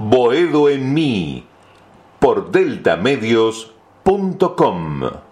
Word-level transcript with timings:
Boedo 0.00 0.68
en 0.68 0.92
mí, 0.92 1.46
por 2.18 2.50
deltamedios.com. 2.50 5.25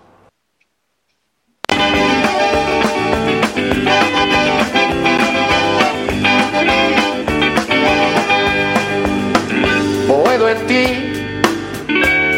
Boedo 10.08 10.48
en 10.48 10.66
ti, 10.66 10.84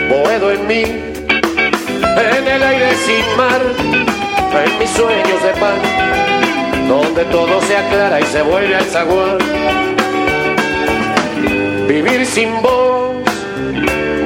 boedo 0.09 0.53
en 0.53 0.67
mí, 0.67 0.83
en 0.83 2.49
el 2.49 2.63
aire 2.63 2.95
sin 2.97 3.37
mar, 3.37 3.61
en 4.65 4.79
mis 4.79 4.91
sueños 4.91 5.43
de 5.43 5.51
pan, 5.61 5.79
donde 6.89 7.25
todo 7.25 7.61
se 7.63 7.77
aclara 7.77 8.21
y 8.21 8.25
se 8.25 8.43
vuelve 8.43 8.75
al 8.75 8.85
zaguán. 8.85 9.39
Vivir 11.89 12.27
sin 12.27 12.51
vos, 12.63 13.17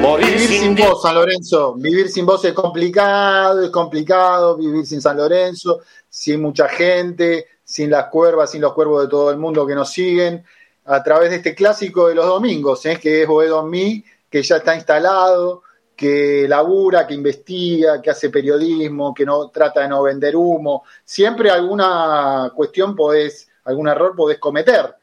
morir 0.01 0.25
Vivir 0.33 0.49
sin, 0.49 0.75
vos, 0.75 1.01
San 1.01 1.15
Lorenzo. 1.15 1.73
Vivir 1.75 2.09
sin 2.09 2.25
vos 2.25 2.43
es 2.43 2.53
complicado, 2.53 3.63
es 3.63 3.69
complicado. 3.69 4.57
Vivir 4.57 4.85
sin 4.85 5.01
San 5.01 5.17
Lorenzo, 5.17 5.81
sin 6.09 6.41
mucha 6.41 6.67
gente, 6.67 7.47
sin 7.63 7.89
las 7.91 8.07
cuervas, 8.07 8.51
sin 8.51 8.61
los 8.61 8.73
cuervos 8.73 9.03
de 9.03 9.09
todo 9.09 9.31
el 9.31 9.37
mundo 9.37 9.65
que 9.65 9.75
nos 9.75 9.91
siguen, 9.91 10.43
a 10.85 11.03
través 11.03 11.29
de 11.29 11.37
este 11.37 11.55
clásico 11.55 12.07
de 12.07 12.15
los 12.15 12.25
domingos, 12.25 12.85
¿eh? 12.85 12.99
que 13.01 13.21
es 13.21 13.27
Boedo 13.27 13.61
en 13.61 13.69
mí, 13.69 14.03
que 14.29 14.41
ya 14.41 14.57
está 14.57 14.75
instalado, 14.75 15.63
que 15.95 16.47
labura, 16.49 17.05
que 17.05 17.13
investiga, 17.13 18.01
que 18.01 18.09
hace 18.09 18.29
periodismo, 18.29 19.13
que 19.13 19.25
no 19.25 19.49
trata 19.49 19.81
de 19.81 19.87
no 19.87 20.01
vender 20.03 20.35
humo. 20.35 20.83
Siempre 21.05 21.51
alguna 21.51 22.51
cuestión 22.55 22.95
podés, 22.95 23.47
algún 23.65 23.87
error 23.87 24.15
podés 24.15 24.39
cometer, 24.39 24.95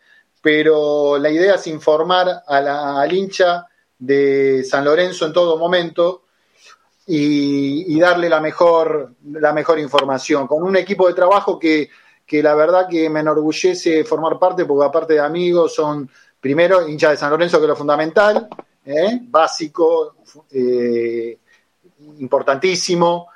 pero 0.42 1.16
la 1.18 1.30
idea 1.30 1.54
es 1.54 1.66
informar 1.68 2.42
a 2.46 2.60
la- 2.60 3.00
al 3.00 3.12
hincha 3.12 3.66
de 3.98 4.64
San 4.64 4.84
Lorenzo 4.84 5.26
en 5.26 5.32
todo 5.32 5.56
momento 5.56 6.22
y, 7.06 7.98
darle 7.98 8.28
la 8.28 8.40
mejor, 8.40 9.14
la 9.32 9.52
mejor 9.52 9.78
información, 9.78 10.46
con 10.46 10.62
un 10.62 10.76
equipo 10.76 11.08
de 11.08 11.14
trabajo 11.14 11.58
que, 11.58 11.88
que 12.26 12.42
la 12.42 12.54
verdad 12.54 12.86
que 12.88 13.08
me 13.08 13.20
enorgullece 13.20 14.04
formar 14.04 14.38
parte, 14.38 14.66
porque 14.66 14.86
aparte 14.86 15.14
de 15.14 15.20
amigos 15.20 15.74
son, 15.74 16.08
primero, 16.38 16.86
hinchas 16.86 17.12
de 17.12 17.16
San 17.16 17.30
Lorenzo, 17.30 17.58
que 17.58 17.64
es 17.64 17.68
lo 17.70 17.76
fundamental, 17.76 18.48
¿eh? 18.84 19.20
básico, 19.22 20.16
eh, 20.50 21.38
importantísimo. 22.18 23.28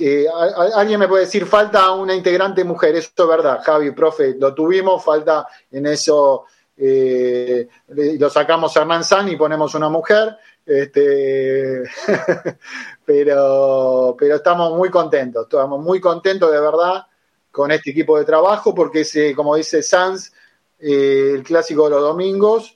Eh, 0.00 0.26
alguien 0.74 1.00
me 1.00 1.08
puede 1.08 1.24
decir, 1.24 1.46
falta 1.46 1.92
una 1.92 2.14
integrante 2.14 2.64
mujer, 2.64 2.94
eso 2.96 3.10
es 3.16 3.28
verdad, 3.28 3.60
Javi, 3.62 3.90
profe, 3.92 4.34
lo 4.38 4.54
tuvimos, 4.54 5.02
falta 5.02 5.46
en 5.70 5.86
eso, 5.86 6.44
eh, 6.76 7.68
lo 7.86 8.28
sacamos 8.30 8.76
a 8.76 8.80
Hernán 8.80 9.04
San 9.04 9.28
y 9.28 9.36
ponemos 9.36 9.74
una 9.74 9.88
mujer, 9.88 10.36
este, 10.66 11.82
pero, 13.04 14.16
pero 14.18 14.36
estamos 14.36 14.76
muy 14.76 14.90
contentos, 14.90 15.44
estamos 15.44 15.80
muy 15.80 16.00
contentos 16.00 16.50
de 16.50 16.60
verdad 16.60 17.06
con 17.50 17.70
este 17.70 17.90
equipo 17.90 18.18
de 18.18 18.24
trabajo, 18.24 18.74
porque 18.74 19.02
es, 19.02 19.14
eh, 19.14 19.32
como 19.36 19.54
dice 19.54 19.82
Sanz, 19.82 20.32
eh, 20.80 21.32
el 21.34 21.44
clásico 21.44 21.84
de 21.84 21.90
los 21.90 22.00
domingos, 22.00 22.74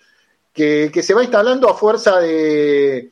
que, 0.53 0.91
que 0.93 1.03
se 1.03 1.15
va 1.15 1.23
instalando 1.23 1.69
a 1.69 1.75
fuerza 1.75 2.21
de, 2.21 3.11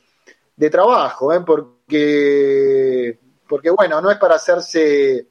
de 0.55 0.69
trabajo, 0.69 1.31
porque, 1.45 3.19
porque, 3.47 3.69
bueno, 3.71 3.99
no 4.01 4.09
es 4.09 4.17
para 4.17 4.35
hacerse 4.35 5.27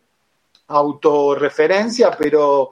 autorreferencia, 0.68 2.10
pero 2.18 2.70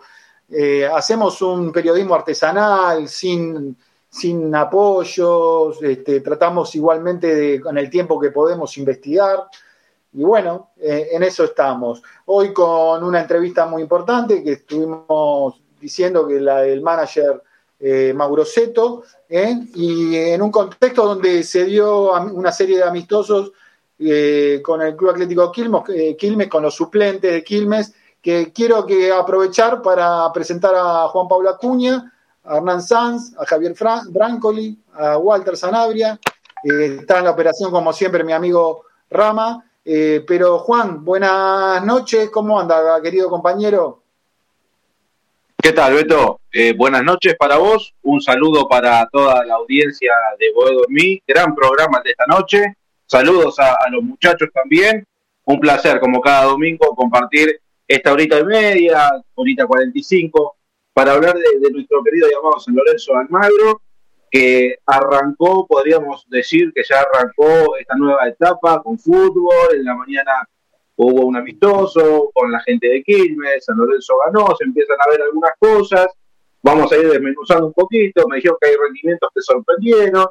eh, 0.56 0.86
hacemos 0.86 1.42
un 1.42 1.72
periodismo 1.72 2.14
artesanal, 2.14 3.08
sin, 3.08 3.76
sin 4.08 4.54
apoyos, 4.54 5.82
este, 5.82 6.20
tratamos 6.20 6.72
igualmente 6.76 7.34
de, 7.34 7.60
con 7.60 7.76
el 7.76 7.90
tiempo 7.90 8.20
que 8.20 8.30
podemos 8.30 8.78
investigar. 8.78 9.48
Y 10.12 10.22
bueno, 10.22 10.70
eh, 10.80 11.08
en 11.10 11.24
eso 11.24 11.42
estamos. 11.42 12.04
Hoy 12.26 12.52
con 12.52 13.02
una 13.02 13.22
entrevista 13.22 13.66
muy 13.66 13.82
importante 13.82 14.44
que 14.44 14.52
estuvimos 14.52 15.60
diciendo 15.80 16.24
que 16.28 16.38
la 16.38 16.60
del 16.60 16.82
manager 16.82 17.42
eh, 17.80 18.12
Mauro 18.14 18.44
Seto, 18.44 19.02
y 19.28 20.14
en 20.14 20.40
un 20.40 20.52
contexto 20.52 21.04
donde 21.04 21.42
se 21.42 21.64
dio 21.64 22.12
una 22.12 22.52
serie 22.52 22.76
de 22.76 22.84
amistosos 22.84 23.50
con 24.62 24.82
el 24.82 24.94
Club 24.94 25.10
Atlético 25.10 25.50
Quilmes, 25.50 26.48
con 26.48 26.62
los 26.62 26.74
suplentes 26.74 27.32
de 27.32 27.42
Quilmes, 27.42 27.92
que 28.24 28.52
quiero 28.54 28.86
que 28.86 29.12
aprovechar 29.12 29.82
para 29.82 30.32
presentar 30.32 30.74
a 30.74 31.06
Juan 31.08 31.28
Pablo 31.28 31.50
Acuña, 31.50 32.10
a 32.42 32.56
Hernán 32.56 32.80
Sanz, 32.80 33.36
a 33.38 33.44
Javier 33.44 33.74
Brancoli, 34.08 34.78
a 34.94 35.18
Walter 35.18 35.58
Sanabria. 35.58 36.18
Eh, 36.64 37.00
está 37.00 37.18
en 37.18 37.24
la 37.24 37.32
operación, 37.32 37.70
como 37.70 37.92
siempre, 37.92 38.24
mi 38.24 38.32
amigo 38.32 38.86
Rama. 39.10 39.62
Eh, 39.84 40.24
pero 40.26 40.58
Juan, 40.60 41.04
buenas 41.04 41.84
noches, 41.84 42.30
¿cómo 42.30 42.58
anda, 42.58 42.98
querido 43.02 43.28
compañero? 43.28 44.00
¿Qué 45.62 45.72
tal, 45.72 45.92
Beto? 45.92 46.40
Eh, 46.50 46.72
buenas 46.74 47.04
noches 47.04 47.36
para 47.38 47.58
vos, 47.58 47.94
un 48.00 48.22
saludo 48.22 48.66
para 48.66 49.06
toda 49.12 49.44
la 49.44 49.56
audiencia 49.56 50.12
de 50.38 50.50
Boedo 50.54 50.80
en 50.88 50.94
mí, 50.94 51.22
gran 51.26 51.54
programa 51.54 52.00
de 52.02 52.12
esta 52.12 52.24
noche, 52.26 52.74
saludos 53.04 53.58
a 53.58 53.76
los 53.90 54.02
muchachos 54.02 54.48
también, 54.54 55.06
un 55.44 55.60
placer 55.60 56.00
como 56.00 56.22
cada 56.22 56.44
domingo 56.44 56.94
compartir 56.94 57.60
esta 57.86 58.12
horita 58.12 58.38
y 58.38 58.44
media, 58.44 59.10
horita 59.34 59.66
45, 59.66 60.56
para 60.92 61.12
hablar 61.12 61.34
de, 61.34 61.70
nuestro 61.70 62.02
querido 62.02 62.28
llamado 62.30 62.58
San 62.60 62.74
Lorenzo 62.74 63.14
Almagro, 63.16 63.82
que 64.30 64.76
arrancó, 64.86 65.66
podríamos 65.66 66.24
decir 66.28 66.72
que 66.74 66.82
ya 66.88 67.00
arrancó 67.00 67.76
esta 67.76 67.94
nueva 67.96 68.28
etapa 68.28 68.82
con 68.82 68.98
fútbol, 68.98 69.74
en 69.74 69.84
la 69.84 69.94
mañana 69.94 70.48
hubo 70.96 71.26
un 71.26 71.36
amistoso 71.36 72.30
con 72.32 72.50
la 72.52 72.60
gente 72.60 72.88
de 72.88 73.02
Quilmes, 73.02 73.64
San 73.64 73.76
Lorenzo 73.76 74.14
ganó, 74.24 74.54
se 74.56 74.64
empiezan 74.64 74.96
a 75.04 75.10
ver 75.10 75.22
algunas 75.22 75.52
cosas, 75.58 76.06
vamos 76.62 76.90
a 76.92 76.96
ir 76.96 77.08
desmenuzando 77.08 77.66
un 77.66 77.72
poquito, 77.72 78.26
me 78.28 78.36
dijeron 78.36 78.56
que 78.60 78.68
hay 78.68 78.76
rendimientos 78.76 79.28
que 79.34 79.42
sorprendieron, 79.42 80.26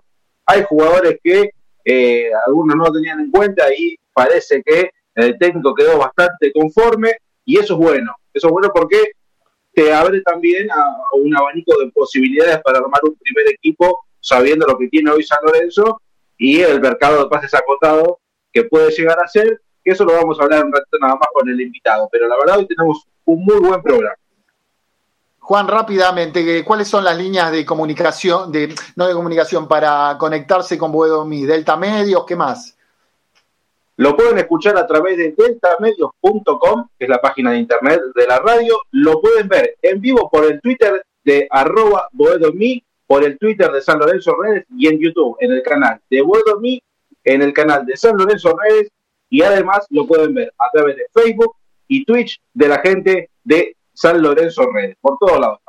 hay 0.45 0.63
jugadores 0.63 1.19
que 1.23 1.51
eh, 1.85 2.31
algunos 2.45 2.75
no 2.75 2.91
tenían 2.91 3.19
en 3.19 3.31
cuenta 3.31 3.65
y 3.73 3.97
parece 4.13 4.63
que 4.63 4.91
el 5.15 5.37
técnico 5.37 5.75
quedó 5.75 5.97
bastante 5.97 6.51
conforme 6.51 7.17
y 7.45 7.57
eso 7.57 7.73
es 7.73 7.79
bueno, 7.79 8.15
eso 8.33 8.47
es 8.47 8.53
bueno 8.53 8.71
porque 8.73 9.11
te 9.73 9.93
abre 9.93 10.21
también 10.21 10.69
a, 10.71 10.97
un 11.13 11.35
abanico 11.35 11.73
de 11.79 11.91
posibilidades 11.91 12.59
para 12.63 12.79
armar 12.79 13.01
un 13.03 13.15
primer 13.15 13.47
equipo 13.53 14.05
sabiendo 14.19 14.65
lo 14.67 14.77
que 14.77 14.87
tiene 14.87 15.11
hoy 15.11 15.23
San 15.23 15.39
Lorenzo 15.43 16.01
y 16.37 16.61
el 16.61 16.79
mercado 16.79 17.23
de 17.23 17.29
pases 17.29 17.53
acotado 17.53 18.19
que 18.51 18.63
puede 18.63 18.91
llegar 18.91 19.17
a 19.19 19.27
ser 19.27 19.61
que 19.83 19.91
eso 19.91 20.05
lo 20.05 20.13
vamos 20.13 20.39
a 20.39 20.43
hablar 20.43 20.65
un 20.65 20.71
rato 20.71 20.97
nada 21.01 21.15
más 21.15 21.27
con 21.33 21.49
el 21.49 21.59
invitado, 21.59 22.07
pero 22.11 22.27
la 22.27 22.37
verdad 22.37 22.59
hoy 22.59 22.67
tenemos 22.67 23.05
un 23.25 23.43
muy 23.43 23.57
buen 23.57 23.81
programa. 23.81 24.15
Juan, 25.39 25.67
rápidamente, 25.67 26.63
¿cuáles 26.63 26.87
son 26.87 27.03
las 27.03 27.17
líneas 27.17 27.51
de 27.51 27.65
comunicación, 27.65 28.49
de, 28.49 28.73
no 28.95 29.07
de 29.07 29.13
comunicación, 29.13 29.67
para 29.67 30.15
conectarse 30.17 30.77
con 30.77 30.93
Buedomi? 30.93 31.45
¿Delta 31.45 31.75
Medios? 31.75 32.23
¿Qué 32.25 32.37
más? 32.37 32.77
Lo 33.97 34.15
pueden 34.15 34.37
escuchar 34.39 34.77
a 34.77 34.87
través 34.87 35.17
de 35.17 35.35
deltamedios.com, 35.37 36.87
que 36.97 37.05
es 37.05 37.09
la 37.09 37.21
página 37.21 37.51
de 37.51 37.59
internet 37.59 38.01
de 38.15 38.27
la 38.27 38.39
radio. 38.39 38.75
Lo 38.91 39.21
pueden 39.21 39.47
ver 39.47 39.77
en 39.81 40.01
vivo 40.01 40.29
por 40.31 40.45
el 40.45 40.59
Twitter 40.61 41.03
de 41.23 41.47
arroba 41.49 42.07
Boedomi, 42.11 42.83
por 43.05 43.23
el 43.23 43.37
Twitter 43.37 43.71
de 43.71 43.81
San 43.81 43.99
Lorenzo 43.99 44.35
Redes 44.41 44.65
y 44.75 44.87
en 44.87 44.99
YouTube, 44.99 45.37
en 45.39 45.51
el 45.51 45.61
canal 45.61 46.01
de 46.09 46.21
Boedomi, 46.21 46.81
en 47.23 47.41
el 47.41 47.53
canal 47.53 47.85
de 47.85 47.95
San 47.95 48.17
Lorenzo 48.17 48.55
Redes 48.57 48.89
y 49.29 49.41
además 49.41 49.87
lo 49.89 50.05
pueden 50.05 50.33
ver 50.33 50.53
a 50.59 50.69
través 50.71 50.95
de 50.95 51.05
Facebook 51.13 51.55
y 51.87 52.05
Twitch 52.05 52.39
de 52.53 52.67
la 52.67 52.79
gente 52.79 53.29
de 53.43 53.75
San 53.93 54.21
Lorenzo 54.21 54.71
Redes. 54.71 54.95
Por 55.01 55.17
todos 55.17 55.39
lados. 55.39 55.59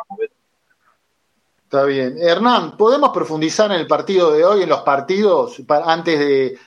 Está 1.63 1.85
bien. 1.85 2.17
Hernán, 2.19 2.77
¿podemos 2.77 3.11
profundizar 3.11 3.71
en 3.73 3.81
el 3.81 3.87
partido 3.87 4.33
de 4.33 4.45
hoy, 4.45 4.63
en 4.63 4.69
los 4.69 4.83
partidos, 4.83 5.61
antes 5.69 6.19
de, 6.19 6.59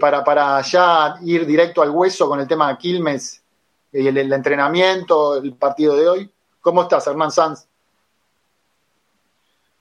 para, 0.00 0.24
para 0.24 0.60
ya 0.62 1.16
ir 1.22 1.46
directo 1.46 1.82
al 1.82 1.90
hueso 1.90 2.28
con 2.28 2.40
el 2.40 2.48
tema 2.48 2.68
de 2.68 2.78
Quilmes 2.78 3.42
y 3.92 4.06
el, 4.06 4.32
entrenamiento, 4.32 5.36
el 5.36 5.54
partido 5.54 5.96
de 5.96 6.08
hoy? 6.08 6.30
¿Cómo 6.60 6.82
estás, 6.82 7.06
Hernán 7.06 7.30
Sanz? 7.30 7.66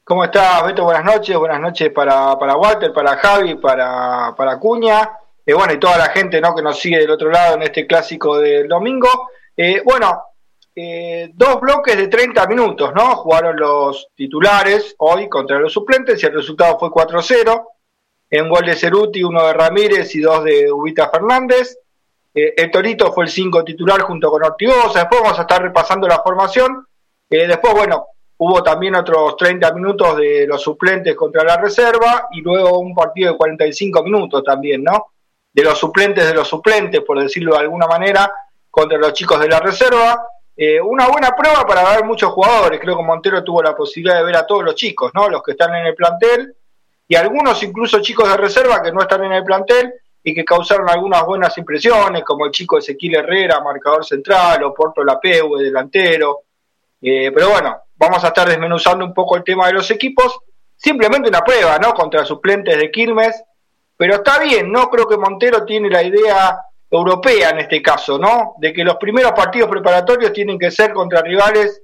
¿Cómo 0.03 0.23
estás, 0.25 0.65
Beto? 0.65 0.83
Buenas 0.83 1.05
noches. 1.05 1.37
Buenas 1.37 1.61
noches 1.61 1.89
para, 1.91 2.37
para 2.37 2.57
Walter, 2.57 2.91
para 2.91 3.15
Javi, 3.15 3.55
para, 3.55 4.33
para 4.35 4.59
Cuña. 4.59 5.17
y 5.45 5.51
eh, 5.51 5.53
bueno, 5.53 5.73
y 5.73 5.79
toda 5.79 5.97
la 5.97 6.09
gente 6.09 6.41
¿no? 6.41 6.53
que 6.53 6.61
nos 6.61 6.77
sigue 6.77 6.99
del 6.99 7.09
otro 7.09 7.31
lado 7.31 7.55
en 7.55 7.63
este 7.63 7.87
clásico 7.87 8.37
del 8.37 8.67
domingo. 8.67 9.29
Eh, 9.55 9.81
bueno, 9.85 10.23
eh, 10.75 11.31
dos 11.33 11.61
bloques 11.61 11.95
de 11.95 12.07
30 12.07 12.47
minutos, 12.47 12.91
¿no? 12.93 13.15
Jugaron 13.15 13.55
los 13.55 14.09
titulares 14.15 14.95
hoy 14.97 15.29
contra 15.29 15.59
los 15.59 15.71
suplentes 15.71 16.21
y 16.21 16.25
el 16.25 16.33
resultado 16.33 16.77
fue 16.77 16.89
4-0. 16.89 17.65
En 18.35 18.49
gol 18.49 18.65
de 18.65 18.75
Ceruti, 18.75 19.23
uno 19.23 19.45
de 19.45 19.53
Ramírez 19.53 20.15
y 20.15 20.19
dos 20.19 20.43
de 20.43 20.71
Ubita 20.71 21.07
Fernández. 21.07 21.77
Eh, 22.33 22.55
el 22.57 22.71
Torito 22.71 23.13
fue 23.13 23.25
el 23.25 23.29
5 23.29 23.63
titular 23.63 24.01
junto 24.01 24.31
con 24.31 24.43
Ortigosa. 24.43 25.01
Después 25.01 25.21
vamos 25.21 25.37
a 25.37 25.43
estar 25.43 25.61
repasando 25.61 26.07
la 26.07 26.17
formación. 26.17 26.83
Eh, 27.29 27.45
después, 27.45 27.75
bueno, 27.75 28.07
hubo 28.37 28.63
también 28.63 28.95
otros 28.95 29.37
30 29.37 29.71
minutos 29.73 30.17
de 30.17 30.47
los 30.47 30.59
suplentes 30.59 31.15
contra 31.15 31.43
la 31.43 31.57
reserva 31.57 32.27
y 32.31 32.41
luego 32.41 32.79
un 32.79 32.95
partido 32.95 33.33
de 33.33 33.37
45 33.37 34.01
minutos 34.01 34.43
también, 34.43 34.83
¿no? 34.83 35.11
De 35.53 35.61
los 35.61 35.77
suplentes 35.77 36.25
de 36.25 36.33
los 36.33 36.47
suplentes, 36.47 37.01
por 37.01 37.21
decirlo 37.21 37.53
de 37.53 37.59
alguna 37.59 37.85
manera, 37.85 38.33
contra 38.71 38.97
los 38.97 39.13
chicos 39.13 39.39
de 39.39 39.47
la 39.47 39.59
reserva. 39.59 40.25
Eh, 40.57 40.81
una 40.81 41.07
buena 41.07 41.35
prueba 41.35 41.67
para 41.67 41.87
ver 41.87 42.03
muchos 42.03 42.31
jugadores. 42.31 42.79
Creo 42.79 42.97
que 42.97 43.03
Montero 43.03 43.43
tuvo 43.43 43.61
la 43.61 43.75
posibilidad 43.75 44.17
de 44.17 44.23
ver 44.23 44.37
a 44.37 44.47
todos 44.47 44.63
los 44.63 44.73
chicos, 44.73 45.11
¿no? 45.13 45.29
Los 45.29 45.43
que 45.43 45.51
están 45.51 45.75
en 45.75 45.85
el 45.85 45.93
plantel 45.93 46.55
y 47.07 47.15
algunos 47.15 47.61
incluso 47.63 48.01
chicos 48.01 48.29
de 48.29 48.37
reserva 48.37 48.81
que 48.81 48.91
no 48.91 49.01
están 49.01 49.23
en 49.25 49.33
el 49.33 49.43
plantel 49.43 49.93
y 50.23 50.33
que 50.33 50.45
causaron 50.45 50.89
algunas 50.89 51.25
buenas 51.25 51.57
impresiones, 51.57 52.23
como 52.23 52.45
el 52.45 52.51
chico 52.51 52.77
Ezequiel 52.77 53.15
Herrera, 53.15 53.59
marcador 53.61 54.05
central, 54.05 54.63
o 54.63 54.73
Porto 54.73 55.03
Lapeu, 55.03 55.57
delantero. 55.57 56.43
Eh, 57.01 57.29
pero 57.33 57.49
bueno, 57.49 57.77
vamos 57.97 58.23
a 58.23 58.27
estar 58.27 58.47
desmenuzando 58.47 59.03
un 59.03 59.13
poco 59.13 59.35
el 59.35 59.43
tema 59.43 59.67
de 59.67 59.73
los 59.73 59.91
equipos. 59.91 60.39
Simplemente 60.75 61.27
una 61.27 61.41
prueba, 61.41 61.77
¿no? 61.77 61.93
Contra 61.93 62.23
suplentes 62.23 62.77
de 62.77 62.89
Quilmes. 62.89 63.43
Pero 63.97 64.15
está 64.15 64.39
bien, 64.39 64.71
¿no? 64.71 64.89
Creo 64.89 65.07
que 65.07 65.17
Montero 65.17 65.65
tiene 65.65 65.89
la 65.89 66.01
idea 66.01 66.57
europea 66.89 67.49
en 67.49 67.59
este 67.59 67.81
caso, 67.81 68.17
¿no? 68.17 68.55
De 68.59 68.71
que 68.71 68.83
los 68.83 68.95
primeros 68.95 69.33
partidos 69.33 69.69
preparatorios 69.69 70.31
tienen 70.31 70.57
que 70.57 70.71
ser 70.71 70.93
contra 70.93 71.21
rivales 71.21 71.82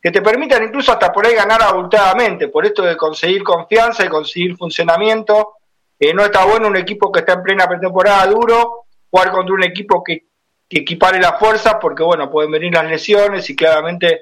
que 0.00 0.10
te 0.10 0.22
permitan 0.22 0.62
incluso 0.64 0.92
hasta 0.92 1.12
por 1.12 1.26
ahí 1.26 1.34
ganar 1.34 1.62
abultadamente, 1.62 2.48
por 2.48 2.64
esto 2.64 2.82
de 2.82 2.96
conseguir 2.96 3.42
confianza 3.42 4.04
y 4.04 4.08
conseguir 4.08 4.56
funcionamiento. 4.56 5.54
Eh, 5.98 6.12
no 6.12 6.24
está 6.24 6.44
bueno 6.44 6.68
un 6.68 6.76
equipo 6.76 7.10
que 7.10 7.20
está 7.20 7.34
en 7.34 7.42
plena 7.42 7.66
pretemporada 7.66 8.26
duro, 8.26 8.84
jugar 9.10 9.30
contra 9.30 9.54
un 9.54 9.64
equipo 9.64 10.04
que, 10.04 10.26
que 10.68 10.80
equipare 10.80 11.18
las 11.18 11.38
fuerzas, 11.38 11.76
porque 11.80 12.02
bueno, 12.02 12.30
pueden 12.30 12.50
venir 12.50 12.74
las 12.74 12.84
lesiones 12.84 13.48
y 13.50 13.56
claramente 13.56 14.20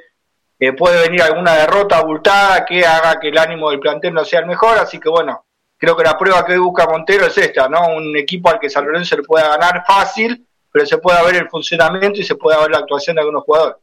eh, 0.59 0.73
puede 0.73 1.03
venir 1.03 1.23
alguna 1.23 1.55
derrota 1.55 1.99
abultada 1.99 2.65
que 2.65 2.87
haga 2.87 3.19
que 3.19 3.29
el 3.29 3.39
ánimo 3.39 3.71
del 3.71 3.81
plantel 3.81 4.15
no 4.15 4.25
sea 4.25 4.41
el 4.41 4.47
mejor, 4.47 4.79
así 4.79 5.01
que 5.01 5.09
bueno, 5.09 5.45
creo 5.77 5.97
que 5.97 6.05
la 6.05 6.17
prueba 6.17 6.45
que 6.45 6.57
busca 6.57 6.87
Montero 6.87 7.27
es 7.27 7.37
esta, 7.37 7.69
¿no? 7.69 7.89
Un 7.89 8.17
equipo 8.17 8.49
al 8.49 8.61
que 8.61 8.71
San 8.71 8.87
Lorenzo 8.87 9.17
le 9.17 9.25
pueda 9.25 9.49
ganar 9.49 9.85
fácil, 9.87 10.47
pero 10.71 10.87
se 10.87 10.99
pueda 10.99 11.23
ver 11.23 11.37
el 11.37 11.49
funcionamiento 11.49 12.21
y 12.21 12.25
se 12.25 12.37
pueda 12.37 12.61
ver 12.61 12.71
la 12.71 12.79
actuación 12.79 13.17
de 13.17 13.23
algunos 13.23 13.45
jugadores. 13.45 13.77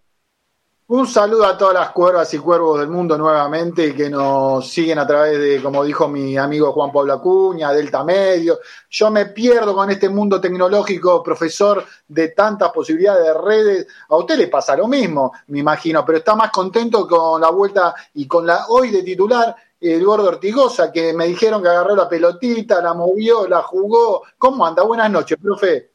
Un 0.94 1.08
saludo 1.08 1.46
a 1.46 1.58
todas 1.58 1.74
las 1.74 1.92
cuervas 1.92 2.34
y 2.34 2.38
cuervos 2.38 2.82
del 2.82 2.90
mundo 2.90 3.18
nuevamente 3.18 3.96
que 3.96 4.10
nos 4.10 4.70
siguen 4.70 5.00
a 5.00 5.08
través 5.08 5.40
de, 5.40 5.64
como 5.64 5.86
dijo 5.86 6.10
mi 6.10 6.38
amigo 6.38 6.74
Juan 6.74 6.92
Pablo 6.92 7.14
Acuña, 7.14 7.72
Delta 7.72 8.04
Medio. 8.04 8.60
Yo 8.90 9.10
me 9.10 9.28
pierdo 9.28 9.74
con 9.74 9.90
este 9.90 10.10
mundo 10.10 10.42
tecnológico, 10.42 11.24
profesor, 11.24 11.86
de 12.10 12.28
tantas 12.32 12.72
posibilidades 12.72 13.24
de 13.24 13.34
redes. 13.34 13.88
A 14.10 14.18
usted 14.18 14.38
le 14.38 14.50
pasa 14.50 14.76
lo 14.76 14.90
mismo, 14.90 15.32
me 15.48 15.60
imagino, 15.60 16.04
pero 16.04 16.18
está 16.18 16.36
más 16.36 16.52
contento 16.52 17.08
con 17.08 17.40
la 17.40 17.52
vuelta 17.52 17.96
y 18.16 18.28
con 18.28 18.46
la 18.46 18.66
hoy 18.68 18.92
de 18.92 19.02
titular 19.02 19.56
el 19.80 20.04
gordo 20.04 20.28
Ortigosa, 20.28 20.92
que 20.92 21.14
me 21.14 21.26
dijeron 21.26 21.64
que 21.64 21.70
agarró 21.70 21.96
la 21.96 22.10
pelotita, 22.10 22.82
la 22.82 22.94
movió, 22.94 23.48
la 23.48 23.62
jugó. 23.62 24.24
¿Cómo 24.38 24.66
anda? 24.66 24.84
Buenas 24.84 25.10
noches, 25.10 25.38
profe. 25.42 25.91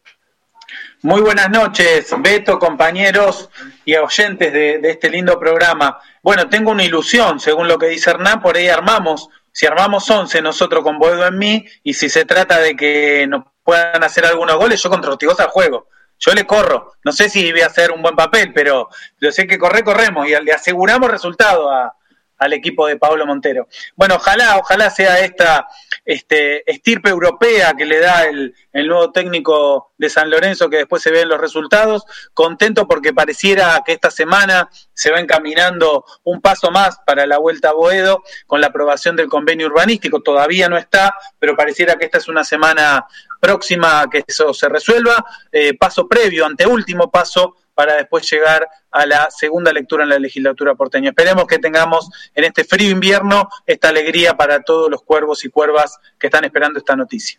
Muy 1.07 1.21
buenas 1.21 1.49
noches, 1.51 2.13
Beto, 2.19 2.59
compañeros 2.59 3.49
y 3.85 3.95
oyentes 3.95 4.53
de, 4.53 4.81
este 4.83 5.09
lindo 5.09 5.39
programa. 5.39 6.01
Bueno, 6.21 6.49
tengo 6.49 6.73
una 6.73 6.83
ilusión, 6.83 7.39
según 7.39 7.69
lo 7.69 7.79
que 7.79 7.87
dice 7.87 8.11
Hernán, 8.11 8.43
por 8.43 8.57
ahí 8.57 8.67
armamos, 8.67 9.29
si 9.53 9.67
armamos 9.67 10.11
11 10.11 10.43
nosotros 10.43 10.83
con 10.83 10.99
Boedo 10.99 11.25
en 11.25 11.39
mí, 11.39 11.65
y 11.85 11.95
si 11.95 12.09
se 12.09 12.25
trata 12.25 12.59
de 12.59 12.75
que 12.75 13.25
nos 13.29 13.45
puedan 13.63 14.03
hacer 14.03 14.27
algunos 14.27 14.57
goles, 14.57 14.83
yo 14.83 14.91
contra 14.91 15.13
Ortigosa 15.13 15.47
juego. 15.47 15.87
Yo 16.19 16.35
le 16.35 16.45
corro, 16.45 16.95
no 17.05 17.13
sé 17.13 17.29
si 17.29 17.53
voy 17.53 17.61
a 17.61 17.67
hacer 17.67 17.93
un 17.93 18.03
buen 18.03 18.17
papel, 18.17 18.53
pero 18.53 18.89
yo 19.21 19.31
sé 19.31 19.47
que 19.47 19.61
corre, 19.61 19.85
corremos 19.85 20.27
y 20.27 20.31
le 20.43 20.53
aseguramos 20.53 21.09
resultado 21.09 21.71
a, 21.71 21.95
al 22.39 22.53
equipo 22.53 22.87
de 22.87 22.97
Pablo 22.97 23.27
Montero. 23.27 23.69
Bueno, 23.95 24.17
ojalá, 24.17 24.59
ojalá 24.59 24.91
sea 24.91 25.21
esta 25.21 25.67
este, 26.05 26.71
estirpe 26.71 27.11
europea 27.11 27.75
que 27.75 27.85
le 27.85 27.99
da 27.99 28.25
el, 28.25 28.55
el, 28.73 28.87
nuevo 28.87 29.11
técnico 29.11 29.93
de 29.99 30.09
San 30.09 30.31
Lorenzo, 30.31 30.71
que 30.71 30.77
después 30.77 31.03
se 31.03 31.11
ven 31.11 31.29
los 31.29 31.41
resultados. 31.41 32.05
Contento 32.33 32.87
porque 32.87 33.13
pareciera 33.13 33.83
que 33.85 33.93
esta 33.93 34.11
semana 34.11 34.69
se 34.93 35.11
va 35.11 35.19
encaminando 35.19 36.05
un 36.25 36.41
paso 36.41 36.71
más 36.71 36.99
para 37.05 37.27
la 37.27 37.39
vuelta 37.39 37.71
a 37.71 37.75
Boedo 37.75 38.23
con 38.47 38.61
la 38.61 38.69
aprobación 38.69 39.17
del 39.17 39.29
convenio 39.29 39.67
urbanístico. 39.67 40.23
Todavía 40.23 40.69
no 40.69 40.77
está, 40.77 41.15
pero 41.39 41.57
pareciera 41.57 41.97
que 41.97 42.05
esta 42.05 42.19
es 42.19 42.29
una 42.29 42.45
semana 42.45 43.07
próxima 43.41 44.03
a 44.03 44.09
que 44.09 44.25
eso 44.27 44.55
se 44.55 44.69
resuelva. 44.69 45.25
Eh, 45.51 45.75
paso 45.77 46.07
previo, 46.07 46.47
anteúltimo 46.47 47.11
paso 47.11 47.57
para 47.77 47.95
después 47.95 48.29
llegar 48.31 48.67
a 48.91 49.05
la 49.05 49.29
segunda 49.31 49.71
lectura 49.71 50.03
en 50.03 50.09
la 50.09 50.19
legislatura 50.19 50.75
porteña. 50.75 51.11
Esperemos 51.11 51.47
que 51.47 51.59
tengamos 51.59 52.09
en 52.35 52.45
este 52.45 52.65
frío 52.65 52.91
invierno 52.91 53.51
esta 53.67 53.91
alegría 53.91 54.35
para 54.35 54.63
todos 54.63 54.91
los 54.91 55.03
cuervos 55.03 55.45
y 55.45 55.51
cuervas 55.51 55.99
que 56.19 56.29
están 56.29 56.45
esperando 56.45 56.79
esta 56.79 56.97
noticia. 56.97 57.39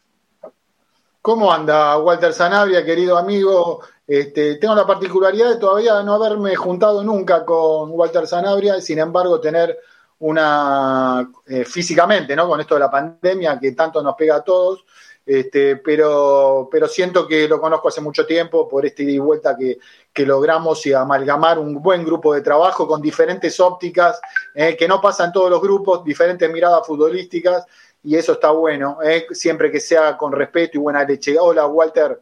¿Cómo 1.24 1.52
anda 1.52 1.98
Walter 1.98 2.34
Sanabria, 2.34 2.86
querido 2.86 3.18
amigo? 3.18 3.82
Este, 4.06 4.58
tengo 4.58 4.76
la 4.76 4.86
particularidad 4.86 5.50
de 5.50 5.58
todavía 5.58 6.04
no 6.04 6.14
haberme 6.14 6.56
juntado 6.56 7.04
nunca 7.04 7.44
con 7.44 7.90
Walter 7.90 8.28
Sanabria, 8.28 8.80
sin 8.80 9.00
embargo 9.00 9.40
tener 9.42 9.76
una 10.20 11.28
eh, 11.48 11.66
físicamente, 11.66 12.36
¿no? 12.36 12.48
Con 12.48 12.62
esto 12.62 12.76
de 12.76 12.82
la 12.82 12.92
pandemia 12.92 13.60
que 13.60 13.72
tanto 13.72 14.04
nos 14.04 14.14
pega 14.16 14.36
a 14.36 14.44
todos, 14.44 14.86
este, 15.28 15.76
pero, 15.76 16.70
pero 16.72 16.88
siento 16.88 17.28
que 17.28 17.50
lo 17.50 17.60
conozco 17.60 17.90
hace 17.90 18.00
mucho 18.00 18.26
tiempo 18.26 18.66
por 18.68 18.86
este 18.86 19.04
ida 19.04 19.12
y 19.12 19.20
vuelta 19.20 19.58
que, 19.58 19.78
que 20.14 20.26
logramos 20.26 20.86
y 20.86 20.94
amalgamar 20.94 21.60
un 21.60 21.82
buen 21.82 22.06
grupo 22.06 22.34
de 22.34 22.40
trabajo 22.40 22.88
con 22.88 23.02
diferentes 23.02 23.60
ópticas, 23.60 24.22
eh, 24.56 24.78
que 24.78 24.88
no 24.88 25.02
pasan 25.02 25.34
todos 25.34 25.50
los 25.50 25.62
grupos, 25.62 26.02
diferentes 26.06 26.50
miradas 26.50 26.88
futbolísticas, 26.88 27.66
y 28.04 28.16
eso 28.16 28.34
está 28.34 28.52
bueno, 28.52 29.00
eh, 29.04 29.28
siempre 29.32 29.70
que 29.70 29.82
sea 29.82 30.16
con 30.16 30.32
respeto 30.32 30.78
y 30.78 30.82
buena 30.82 31.04
leche. 31.04 31.36
Hola, 31.38 31.68
Walter. 31.68 32.22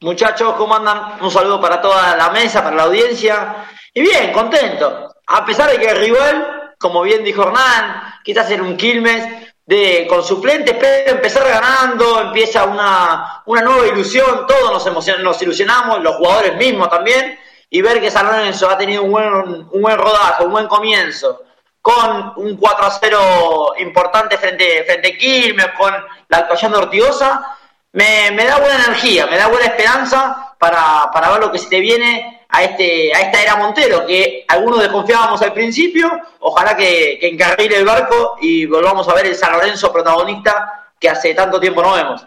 Muchachos, 0.00 0.54
¿cómo 0.58 0.76
andan? 0.76 1.22
Un 1.22 1.30
saludo 1.30 1.58
para 1.58 1.80
toda 1.80 2.14
la 2.16 2.28
mesa, 2.28 2.62
para 2.62 2.76
la 2.76 2.82
audiencia. 2.82 3.66
Y 3.94 4.02
bien, 4.02 4.30
contento. 4.32 5.14
A 5.26 5.44
pesar 5.44 5.70
de 5.70 5.78
que 5.78 5.90
el 5.90 5.98
rival, 5.98 6.74
como 6.78 7.00
bien 7.00 7.24
dijo 7.24 7.42
Hernán, 7.44 8.02
quizás 8.22 8.50
era 8.50 8.62
un 8.62 8.76
Quilmes, 8.76 9.47
de, 9.68 10.06
con 10.08 10.24
suplentes, 10.24 10.74
pero 10.80 11.10
empezar 11.10 11.46
ganando, 11.46 12.22
empieza 12.22 12.64
una, 12.64 13.42
una 13.44 13.60
nueva 13.60 13.86
ilusión, 13.86 14.46
todos 14.46 14.72
nos, 14.72 14.86
emocionamos, 14.86 15.24
nos 15.24 15.42
ilusionamos, 15.42 16.02
los 16.02 16.16
jugadores 16.16 16.56
mismos 16.56 16.88
también, 16.88 17.38
y 17.68 17.82
ver 17.82 18.00
que 18.00 18.10
San 18.10 18.24
Lorenzo 18.24 18.70
ha 18.70 18.78
tenido 18.78 19.02
un 19.02 19.10
buen, 19.10 19.30
un 19.70 19.82
buen 19.82 19.98
rodaje, 19.98 20.42
un 20.42 20.52
buen 20.52 20.66
comienzo, 20.68 21.42
con 21.82 22.32
un 22.36 22.56
4 22.56 22.86
a 22.86 22.90
0 22.90 23.74
importante 23.80 24.38
frente, 24.38 24.84
frente 24.84 25.08
a 25.08 25.18
Quilmes, 25.18 25.68
con 25.76 25.92
la 26.28 26.38
actuación 26.38 26.72
de 26.72 26.78
Ortigosa, 26.78 27.58
me, 27.92 28.30
me, 28.30 28.46
da 28.46 28.56
buena 28.56 28.86
energía, 28.86 29.26
me 29.26 29.36
da 29.36 29.48
buena 29.48 29.66
esperanza 29.66 30.54
para, 30.58 31.10
para 31.12 31.32
ver 31.32 31.40
lo 31.40 31.52
que 31.52 31.58
se 31.58 31.68
te 31.68 31.80
viene 31.80 32.37
a, 32.48 32.64
este, 32.64 33.14
a 33.14 33.20
esta 33.20 33.42
era 33.42 33.56
Montero, 33.56 34.06
que 34.06 34.44
algunos 34.48 34.80
desconfiábamos 34.80 35.42
al 35.42 35.52
principio, 35.52 36.10
ojalá 36.40 36.76
que, 36.76 37.18
que 37.20 37.28
encarrile 37.28 37.76
el 37.76 37.84
barco 37.84 38.36
y 38.40 38.66
volvamos 38.66 39.08
a 39.08 39.14
ver 39.14 39.26
el 39.26 39.34
San 39.34 39.52
Lorenzo 39.52 39.92
protagonista 39.92 40.92
que 40.98 41.08
hace 41.08 41.34
tanto 41.34 41.60
tiempo 41.60 41.82
no 41.82 41.92
vemos. 41.94 42.26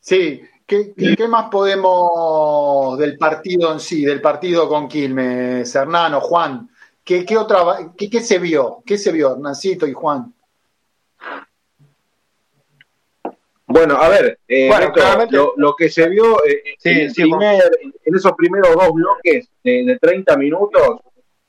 Sí, 0.00 0.42
¿Qué, 0.66 0.94
¿Qué, 0.94 1.28
más 1.28 1.50
podemos 1.50 2.96
del 2.98 3.18
partido 3.18 3.72
en 3.72 3.80
sí, 3.80 4.04
del 4.04 4.22
partido 4.22 4.68
con 4.68 4.88
Quilmes, 4.88 5.74
Hernán 5.74 6.18
Juan? 6.20 6.70
¿Qué, 7.04 7.26
qué 7.26 7.36
otra, 7.36 7.92
qué, 7.96 8.08
qué, 8.08 8.20
se 8.22 8.38
vio? 8.38 8.82
¿Qué 8.86 8.96
se 8.96 9.12
vio, 9.12 9.32
Hernancito 9.32 9.86
y 9.86 9.92
Juan? 9.92 10.32
Bueno, 13.72 13.96
a 13.96 14.08
ver, 14.10 14.38
eh, 14.48 14.70
lo, 15.56 15.74
que 15.74 15.88
se 15.88 16.06
vio 16.10 16.44
eh, 16.44 16.62
en, 16.84 18.14
esos 18.14 18.32
primeros 18.32 18.74
dos 18.74 18.92
bloques 18.92 19.48
de, 19.64 19.98
30 19.98 20.36
minutos, 20.36 21.00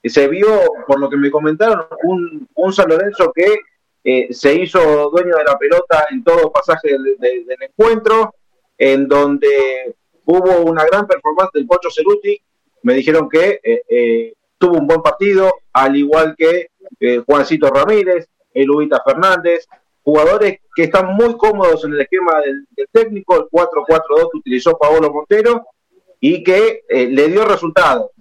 se 0.01 0.29
vio, 0.29 0.47
por 0.87 1.01
lo 1.01 1.09
que 1.09 1.17
me 1.17 1.29
comentaron, 1.29 1.85
un, 2.03 2.47
un 2.55 2.73
San 2.73 2.87
Lorenzo 2.87 3.33
que 3.35 3.55
eh, 4.05 4.33
se 4.33 4.55
hizo 4.55 5.09
dueño 5.09 5.35
de 5.35 5.43
la 5.43 5.57
pelota 5.57 6.05
en 6.11 6.23
todo 6.23 6.49
pasaje 6.49 6.91
del, 6.91 7.45
encuentro, 7.59 8.33
en 8.77 9.05
donde 9.05 9.93
hubo 10.23 10.61
una 10.61 10.85
gran 10.85 11.05
performance 11.05 11.51
del 11.53 11.67
Pocho 11.67 11.89
Ceruti. 11.91 12.39
Me 12.83 12.93
dijeron 12.93 13.27
que 13.27 14.33
tuvo 14.57 14.77
un 14.77 14.87
buen 14.87 15.01
partido, 15.01 15.53
al 15.73 15.97
igual 15.97 16.35
que 16.37 16.69
Juancito 17.25 17.67
Ramírez, 17.67 18.29
Eluita 18.53 19.01
Fernández, 19.05 19.67
jugadores 20.03 20.59
que 20.75 20.83
están 20.83 21.15
muy 21.15 21.35
cómodos 21.37 21.83
en 21.85 21.93
el 21.93 22.01
esquema 22.01 22.41
del, 22.41 22.67
técnico, 22.91 23.35
el 23.37 23.43
4-4-2 23.49 24.29
que 24.31 24.37
utilizó 24.37 24.77
Paolo 24.77 25.11
Montero 25.11 25.65
y 26.19 26.43
que 26.43 26.83
eh, 26.87 27.07
le 27.07 27.29
dio 27.29 27.45
resultados. 27.45 28.11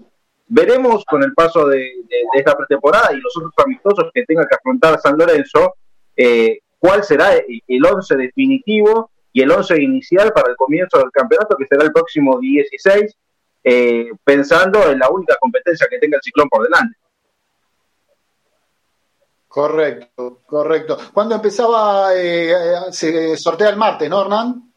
Veremos 0.46 1.04
con 1.04 1.22
el 1.22 1.32
paso 1.34 1.66
de, 1.66 1.92
esta 2.34 2.56
pretemporada 2.56 3.12
y 3.12 3.20
los 3.20 3.36
otros 3.36 3.52
amistosos 3.64 4.10
que 4.14 4.24
tenga 4.24 4.46
que 4.46 4.54
afrontar 4.54 5.00
San 5.00 5.16
Lorenzo, 5.16 5.74
eh, 6.16 6.60
cuál 6.78 7.02
será 7.02 7.34
el 7.34 7.84
11 7.84 8.16
definitivo 8.16 9.10
y 9.32 9.42
el 9.42 9.50
11 9.50 9.82
inicial 9.82 10.32
para 10.32 10.50
el 10.50 10.56
comienzo 10.56 10.98
del 10.98 11.10
campeonato, 11.10 11.56
que 11.56 11.66
será 11.66 11.84
el 11.84 11.92
próximo 11.92 12.38
16, 12.38 13.16
eh, 13.64 14.10
pensando 14.24 14.90
en 14.90 14.98
la 14.98 15.08
única 15.08 15.36
competencia 15.40 15.86
que 15.88 15.98
tenga 15.98 16.16
el 16.16 16.22
ciclón 16.22 16.48
por 16.48 16.64
delante. 16.64 16.96
Correcto, 19.52 20.40
correcto. 20.46 20.96
¿Cuándo 21.12 21.34
empezaba? 21.34 22.14
Eh, 22.16 22.54
se 22.90 23.36
sortea 23.36 23.68
el 23.68 23.76
martes, 23.76 24.08
¿no, 24.08 24.22
Hernán? 24.22 24.72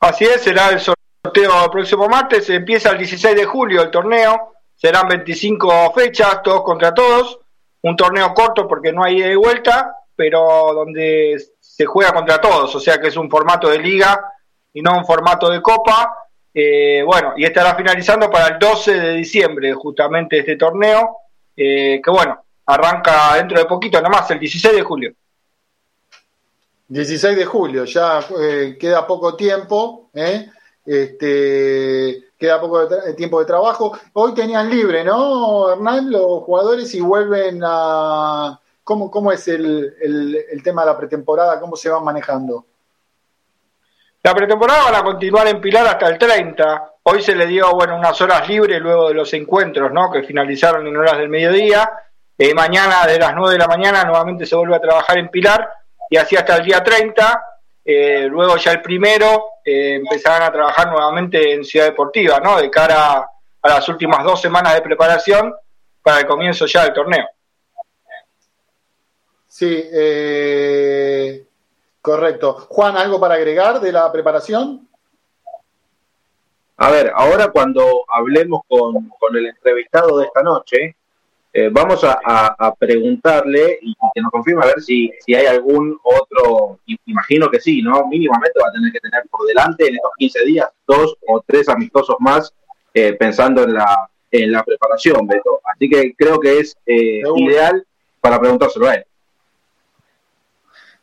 Así 0.00 0.24
es, 0.24 0.42
será 0.42 0.70
el 0.70 0.80
sorteo 0.80 1.64
el 1.64 1.70
próximo 1.70 2.08
martes. 2.08 2.50
Empieza 2.50 2.90
el 2.90 2.98
16 2.98 3.36
de 3.36 3.44
julio 3.44 3.82
el 3.82 3.92
torneo. 3.92 4.54
Serán 4.74 5.06
25 5.06 5.92
fechas, 5.92 6.42
todos 6.42 6.64
contra 6.64 6.92
todos. 6.92 7.38
Un 7.82 7.94
torneo 7.94 8.34
corto 8.34 8.66
porque 8.66 8.92
no 8.92 9.04
hay 9.04 9.20
de 9.20 9.36
vuelta, 9.36 9.96
pero 10.16 10.74
donde 10.74 11.40
se 11.60 11.86
juega 11.86 12.12
contra 12.12 12.40
todos. 12.40 12.74
O 12.74 12.80
sea 12.80 12.98
que 12.98 13.06
es 13.06 13.16
un 13.16 13.30
formato 13.30 13.68
de 13.68 13.78
liga 13.78 14.28
y 14.72 14.82
no 14.82 14.98
un 14.98 15.06
formato 15.06 15.48
de 15.50 15.62
copa. 15.62 16.16
Eh, 16.52 17.04
bueno, 17.06 17.34
y 17.36 17.44
estará 17.44 17.76
finalizando 17.76 18.28
para 18.28 18.54
el 18.54 18.58
12 18.58 19.00
de 19.00 19.12
diciembre 19.12 19.72
justamente 19.72 20.40
este 20.40 20.56
torneo. 20.56 21.18
Eh, 21.56 22.00
que 22.02 22.10
bueno, 22.10 22.43
arranca 22.66 23.34
dentro 23.36 23.58
de 23.58 23.66
poquito, 23.66 24.00
nomás 24.00 24.30
el 24.30 24.38
16 24.38 24.74
de 24.74 24.82
julio. 24.82 25.12
16 26.88 27.36
de 27.36 27.44
julio, 27.44 27.84
ya 27.84 28.20
eh, 28.40 28.76
queda 28.78 29.06
poco 29.06 29.34
tiempo, 29.34 30.10
¿eh? 30.12 30.50
este, 30.84 32.24
queda 32.38 32.60
poco 32.60 32.86
de 32.86 33.14
tiempo 33.14 33.40
de 33.40 33.46
trabajo. 33.46 33.98
Hoy 34.12 34.34
tenían 34.34 34.68
libre, 34.68 35.02
¿no, 35.02 35.72
Hernán? 35.72 36.10
Los 36.10 36.42
jugadores 36.42 36.94
y 36.94 37.00
vuelven 37.00 37.60
a... 37.64 38.60
¿Cómo, 38.82 39.10
cómo 39.10 39.32
es 39.32 39.48
el, 39.48 39.96
el, 39.98 40.62
tema 40.62 40.82
de 40.82 40.88
la 40.88 40.98
pretemporada? 40.98 41.58
¿Cómo 41.58 41.74
se 41.74 41.88
van 41.88 42.04
manejando? 42.04 42.66
La 44.22 44.34
pretemporada 44.34 44.84
van 44.84 44.94
a 44.96 45.02
continuar 45.02 45.48
en 45.48 45.58
Pilar 45.58 45.86
hasta 45.86 46.06
el 46.06 46.18
30. 46.18 46.92
Hoy 47.04 47.22
se 47.22 47.34
le 47.34 47.46
dio, 47.46 47.72
bueno, 47.74 47.96
unas 47.96 48.20
horas 48.20 48.46
libres 48.46 48.82
luego 48.82 49.08
de 49.08 49.14
los 49.14 49.32
encuentros, 49.32 49.90
¿no? 49.90 50.10
Que 50.10 50.22
finalizaron 50.22 50.86
en 50.86 50.96
horas 50.98 51.16
del 51.16 51.30
mediodía 51.30 51.90
eh, 52.36 52.52
mañana 52.52 53.06
de 53.06 53.18
las 53.18 53.32
9 53.34 53.52
de 53.52 53.58
la 53.58 53.68
mañana 53.68 54.04
nuevamente 54.04 54.44
se 54.44 54.56
vuelve 54.56 54.74
a 54.74 54.80
trabajar 54.80 55.18
en 55.18 55.28
Pilar 55.28 55.70
y 56.10 56.16
así 56.16 56.36
hasta 56.36 56.56
el 56.56 56.64
día 56.64 56.82
30. 56.82 57.44
Eh, 57.84 58.26
luego 58.28 58.56
ya 58.56 58.72
el 58.72 58.82
primero 58.82 59.50
eh, 59.64 59.96
empezarán 59.96 60.42
a 60.42 60.52
trabajar 60.52 60.88
nuevamente 60.88 61.52
en 61.52 61.64
Ciudad 61.64 61.86
Deportiva, 61.86 62.40
¿no? 62.40 62.60
De 62.60 62.70
cara 62.70 63.18
a, 63.62 63.68
las 63.68 63.88
últimas 63.88 64.24
dos 64.24 64.40
semanas 64.40 64.74
de 64.74 64.82
preparación 64.82 65.54
para 66.02 66.20
el 66.20 66.26
comienzo 66.26 66.66
ya 66.66 66.84
del 66.84 66.92
torneo. 66.92 67.26
Sí, 69.48 69.88
correcto. 72.02 72.66
Juan, 72.68 72.96
¿algo 72.96 73.20
para 73.20 73.34
agregar 73.34 73.80
de 73.80 73.92
la 73.92 74.10
preparación? 74.10 74.88
A 76.76 76.90
ver, 76.90 77.12
ahora 77.14 77.48
cuando 77.48 78.04
hablemos 78.08 78.62
con, 78.68 79.08
con 79.20 79.36
el 79.36 79.46
entrevistado 79.46 80.18
de 80.18 80.26
esta 80.26 80.42
noche, 80.42 80.96
eh, 81.56 81.68
vamos 81.70 82.02
a, 82.02 82.74
preguntarle 82.76 83.78
y 83.80 83.94
que 84.12 84.20
nos 84.20 84.32
confirme 84.32 84.64
a 84.64 84.66
ver 84.66 84.82
si, 84.82 85.08
si 85.24 85.36
hay 85.36 85.46
algún 85.46 85.96
otro, 86.02 86.80
imagino 87.06 87.48
que 87.48 87.60
sí, 87.60 87.80
¿no? 87.80 88.08
Mínimamente 88.08 88.58
va 88.60 88.70
a 88.70 88.72
tener 88.72 88.92
que 88.92 88.98
tener 88.98 89.22
por 89.30 89.46
delante 89.46 89.86
en 89.86 89.94
estos 89.94 90.10
15 90.18 90.44
días 90.46 90.68
dos 90.84 91.16
o 91.28 91.44
tres 91.46 91.68
amistosos 91.68 92.16
más 92.18 92.52
eh, 92.92 93.12
pensando 93.12 93.62
en 93.62 93.74
la, 93.74 94.10
en 94.32 94.50
la 94.50 94.64
preparación, 94.64 95.28
Beto. 95.28 95.60
Así 95.72 95.88
que 95.88 96.14
creo 96.16 96.40
que 96.40 96.58
es 96.58 96.76
eh, 96.86 97.22
ideal 97.36 97.86
para 98.20 98.40
preguntárselo 98.40 98.88
a 98.88 98.94
él. 98.96 99.04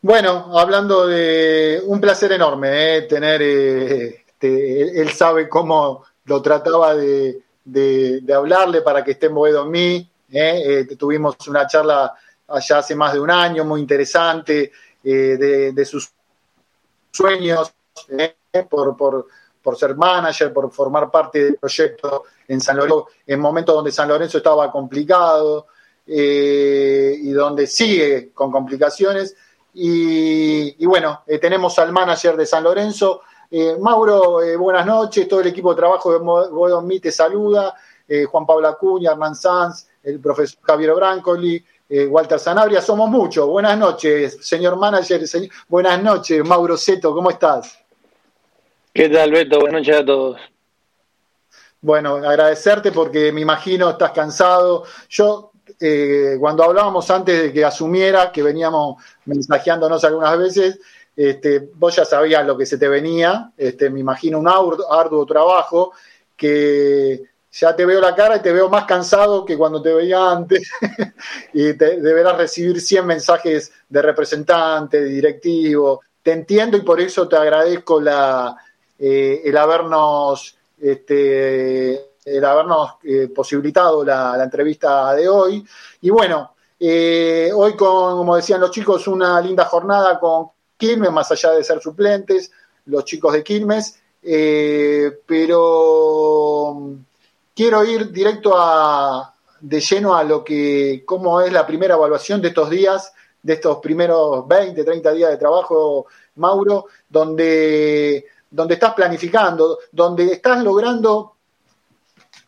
Bueno, 0.02 0.58
hablando 0.60 1.08
de 1.08 1.82
un 1.86 2.02
placer 2.02 2.34
enorme 2.34 3.04
tener, 3.04 3.42
este, 3.42 5.00
él 5.02 5.10
sabe 5.12 5.48
cómo 5.48 6.04
lo 6.26 6.42
trataba 6.42 6.94
de, 6.96 7.42
de, 7.64 8.34
hablarle 8.34 8.82
para 8.82 9.04
que 9.04 9.12
esté 9.12 9.28
en 9.28 9.36
Boedo 9.36 9.64
en 9.64 9.72
mí, 9.72 10.11
¿eh? 10.32 10.88
Eh, 10.90 10.96
tuvimos 10.96 11.36
una 11.48 11.68
charla 11.68 12.14
allá 12.48 12.78
hace 12.78 12.96
más 12.96 13.14
de 13.14 13.20
un 13.20 13.30
año 13.30 13.66
muy 13.66 13.82
interesante 13.82 14.72
eh, 15.04 15.72
de, 15.74 15.86
sus 15.86 16.10
sueños 17.12 17.74
por, 18.70 18.96
por, 18.96 19.28
por, 19.62 19.78
ser 19.78 19.96
manager, 19.96 20.54
por 20.54 20.72
formar 20.72 21.10
parte 21.12 21.44
del 21.44 21.56
proyecto 21.58 22.26
en 22.48 22.62
San 22.62 22.78
Lorenzo, 22.78 23.08
en 23.26 23.40
momentos 23.40 23.76
donde 23.76 23.92
San 23.92 24.08
Lorenzo 24.08 24.38
estaba 24.38 24.72
complicado 24.72 25.68
y 26.06 27.32
donde 27.32 27.68
sigue 27.68 28.32
con 28.34 28.52
complicaciones. 28.52 29.36
Y, 29.74 30.86
bueno, 30.86 31.24
tenemos 31.40 31.80
al 31.80 31.94
manager 31.94 32.36
de 32.36 32.46
San 32.46 32.64
Lorenzo. 32.64 33.22
Mauro, 33.80 34.40
buenas 34.58 34.86
noches. 34.86 35.28
Todo 35.28 35.40
el 35.40 35.48
equipo 35.48 35.70
de 35.74 35.78
trabajo 35.78 36.12
de 36.12 36.20
Bodon 36.20 36.90
te 37.00 37.12
saluda. 37.12 37.74
Juan 38.30 38.46
Pablo 38.46 38.68
Acuña, 38.68 39.12
Hernán 39.12 39.36
Sanz, 39.36 39.88
el 40.04 40.20
profesor 40.20 40.60
Javier 40.64 40.94
Brancoli, 40.94 41.64
eh, 41.90 42.08
Walter 42.08 42.40
Sanabria, 42.40 42.82
somos 42.82 43.10
muchos. 43.10 43.48
Buenas 43.48 43.78
noches, 43.78 44.38
señor 44.42 44.78
manager, 44.78 45.22
buenas 45.68 46.02
noches, 46.02 46.44
Mauro 46.46 46.78
Seto, 46.78 47.14
¿cómo 47.14 47.30
estás? 47.30 47.78
¿Qué 48.94 49.10
tal, 49.10 49.32
Beto? 49.32 49.60
Buenas 49.60 49.82
noches 49.82 50.02
a 50.02 50.06
todos. 50.06 50.40
Bueno, 51.82 52.16
agradecerte 52.16 52.92
porque 52.92 53.32
me 53.32 53.42
imagino 53.42 53.90
estás 53.90 54.12
cansado. 54.12 54.84
Yo, 55.10 55.52
eh, 55.80 56.36
cuando 56.40 56.64
hablábamos 56.64 57.10
antes 57.10 57.42
de 57.42 57.54
que 57.54 57.66
asumiera, 57.66 58.32
que 58.32 58.44
veníamos 58.44 59.04
mensajeándonos 59.26 60.04
algunas 60.04 60.38
veces, 60.38 60.80
este, 61.16 61.70
vos 61.76 61.96
ya 61.96 62.06
sabías 62.06 62.46
lo 62.46 62.58
que 62.58 62.66
se 62.66 62.78
te 62.78 62.88
venía, 62.88 63.52
este, 63.58 63.90
me 63.90 64.00
imagino 64.00 64.40
un 64.40 64.48
arduo 64.48 65.26
trabajo 65.26 65.94
que 66.38 67.31
ya 67.52 67.76
te 67.76 67.86
veo 67.86 68.00
la 68.00 68.16
cara 68.16 68.38
y 68.38 68.42
te 68.42 68.54
veo 68.54 68.70
más 68.70 68.86
cansado 68.86 69.44
que 69.44 69.58
cuando 69.58 69.82
te 69.82 69.94
veía 69.94 70.32
antes 70.32 70.72
y 71.54 71.74
deberás 71.74 72.38
recibir 72.38 72.80
100 72.80 73.06
mensajes 73.06 73.74
de 73.90 74.02
representante, 74.02 75.02
de 75.02 75.10
directivo. 75.10 76.02
Te 76.24 76.32
entiendo 76.32 76.78
y 76.78 76.82
por 76.82 77.02
eso 77.02 77.28
te 77.28 77.36
agradezco 77.36 78.02
eh, 78.02 79.42
el 79.44 79.58
habernos, 79.58 80.56
este, 80.80 82.06
el 82.24 82.46
habernos 82.46 82.92
eh, 83.04 83.28
posibilitado 83.36 84.06
la, 84.06 84.42
entrevista 84.42 85.14
de 85.14 85.28
hoy. 85.28 85.66
Y 86.02 86.10
bueno, 86.10 86.56
eh, 86.80 87.52
hoy 87.54 87.76
con, 87.76 88.18
como 88.18 88.38
decían 88.38 88.62
los 88.62 88.72
chicos, 88.72 89.08
una 89.08 89.42
linda 89.42 89.66
jornada 89.66 90.18
con 90.20 90.48
Quilmes, 90.78 91.12
más 91.12 91.30
allá 91.32 91.52
de 91.52 91.66
ser 91.66 91.82
suplentes, 91.82 92.50
los 92.86 93.04
chicos 93.04 93.34
de 93.34 93.44
Quilmes, 93.44 94.00
pero 95.28 96.78
quiero 97.62 97.86
ir 97.86 98.12
directo 98.12 98.54
a, 98.58 99.36
de 99.60 99.80
lleno 99.80 100.16
a 100.16 100.24
lo 100.24 100.44
que, 100.44 101.04
cómo 101.06 101.42
es 101.42 101.54
la 101.54 101.64
primera 101.64 101.94
evaluación 101.94 102.42
de 102.42 102.48
estos 102.48 102.72
días, 102.72 103.14
de 103.44 103.54
estos 103.54 103.78
primeros 103.78 104.48
20, 104.48 104.84
30 104.84 105.12
días 105.12 105.30
de 105.30 105.38
trabajo, 105.38 106.08
Mauro, 106.38 106.88
donde, 107.08 108.26
donde 108.50 108.74
estás 108.74 108.96
planificando, 108.96 109.78
donde 109.92 110.32
estás 110.32 110.64
logrando, 110.64 111.36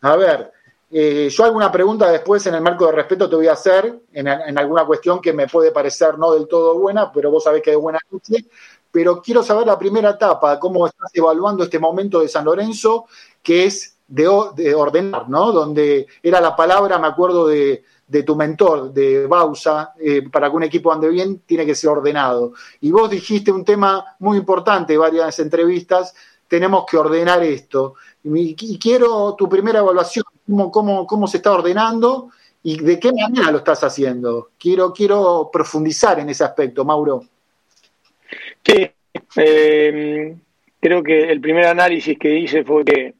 a 0.00 0.16
ver, 0.16 0.50
eh, 0.90 1.28
yo 1.30 1.44
alguna 1.44 1.70
pregunta 1.70 2.10
después 2.10 2.44
en 2.48 2.56
el 2.56 2.60
marco 2.60 2.86
de 2.86 2.92
respeto 2.92 3.30
te 3.30 3.36
voy 3.36 3.46
a 3.46 3.52
hacer 3.52 4.00
en, 4.12 4.26
alguna 4.58 4.84
cuestión 4.84 5.20
que 5.20 5.32
me 5.32 5.46
puede 5.46 5.70
parecer 5.70 6.18
no 6.18 6.32
del 6.32 6.48
todo 6.48 6.76
buena, 6.76 7.12
pero 7.12 7.30
vos 7.30 7.44
sabés 7.44 7.62
que 7.62 7.70
es 7.70 7.78
buena 7.78 8.00
noche. 8.10 8.46
Pero 8.90 9.22
quiero 9.22 9.44
saber 9.44 9.68
la 9.68 9.78
primera 9.78 10.10
etapa, 10.10 10.58
cómo 10.58 10.88
estás 10.88 11.12
evaluando 11.14 11.62
este 11.62 11.78
momento 11.78 12.18
de 12.18 12.28
San 12.28 12.44
Lorenzo, 12.44 13.06
que 13.44 13.66
es 13.66 13.93
de, 14.06 14.74
ordenar, 14.74 15.28
¿no? 15.28 15.52
Donde 15.52 16.06
era 16.22 16.40
la 16.40 16.54
palabra, 16.54 16.98
me 16.98 17.06
acuerdo 17.06 17.46
de, 17.46 17.84
de 18.06 18.22
tu 18.22 18.36
mentor, 18.36 18.92
de 18.92 19.26
Bausa, 19.26 19.94
eh, 19.98 20.28
para 20.30 20.50
que 20.50 20.56
un 20.56 20.62
equipo 20.62 20.92
ande 20.92 21.08
bien, 21.08 21.40
tiene 21.46 21.64
que 21.66 21.74
ser 21.74 21.90
ordenado. 21.90 22.52
Y 22.80 22.90
vos 22.90 23.10
dijiste 23.10 23.50
un 23.50 23.64
tema 23.64 24.04
muy 24.18 24.38
importante, 24.38 24.96
varias 24.96 25.38
entrevistas, 25.38 26.14
tenemos 26.48 26.84
que 26.88 26.96
ordenar 26.96 27.42
esto. 27.42 27.94
Y, 28.24 28.54
quiero 28.78 29.34
tu 29.34 29.48
primera 29.48 29.80
evaluación, 29.80 30.24
cómo, 30.46 30.70
cómo, 30.70 31.06
cómo 31.06 31.26
se 31.26 31.38
está 31.38 31.52
ordenando 31.52 32.30
y 32.62 32.78
de 32.78 32.98
qué 32.98 33.12
manera 33.12 33.50
lo 33.50 33.58
estás 33.58 33.82
haciendo. 33.84 34.50
Quiero, 34.58 34.92
quiero 34.92 35.50
profundizar 35.52 36.20
en 36.20 36.30
ese 36.30 36.44
aspecto, 36.44 36.84
Mauro. 36.84 37.24
Sí, 38.64 38.90
eh, 39.36 40.36
creo 40.80 41.02
que 41.02 41.30
el 41.30 41.40
primer 41.40 41.66
análisis 41.66 42.18
que 42.18 42.38
hice 42.38 42.64
fue 42.64 42.84
que 42.84 43.14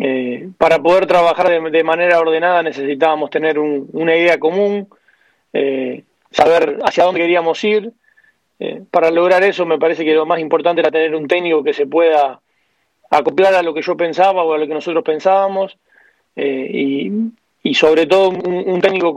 eh, 0.00 0.48
para 0.58 0.78
poder 0.78 1.06
trabajar 1.06 1.48
de, 1.70 1.84
manera 1.84 2.18
ordenada 2.18 2.62
necesitábamos 2.62 3.30
tener 3.30 3.58
una 3.58 4.16
idea 4.16 4.38
común, 4.38 4.88
eh, 5.52 6.02
saber 6.30 6.78
hacia 6.82 7.04
dónde 7.04 7.20
queríamos 7.20 7.62
ir. 7.64 7.92
para 8.90 9.10
lograr 9.10 9.42
eso 9.42 9.64
me 9.64 9.78
parece 9.78 10.04
que 10.04 10.14
lo 10.14 10.26
más 10.26 10.40
importante 10.40 10.80
era 10.80 10.90
tener 10.90 11.14
un 11.14 11.28
técnico 11.28 11.62
que 11.62 11.72
se 11.72 11.86
pueda 11.86 12.40
acoplar 13.10 13.54
a 13.54 13.62
lo 13.62 13.72
que 13.72 13.82
yo 13.82 13.96
pensaba 13.96 14.44
o 14.44 14.52
a 14.52 14.58
lo 14.58 14.66
que 14.66 14.74
nosotros 14.74 15.04
pensábamos 15.04 15.78
y, 16.36 17.74
sobre 17.74 18.06
todo 18.06 18.30
un, 18.30 18.80
técnico 18.80 19.14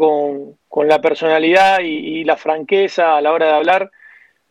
con, 0.70 0.88
la 0.88 1.00
personalidad 1.02 1.80
y, 1.82 2.24
la 2.24 2.38
franqueza 2.38 3.18
a 3.18 3.22
la 3.22 3.32
hora 3.32 3.48
de 3.48 3.54
hablar 3.54 3.92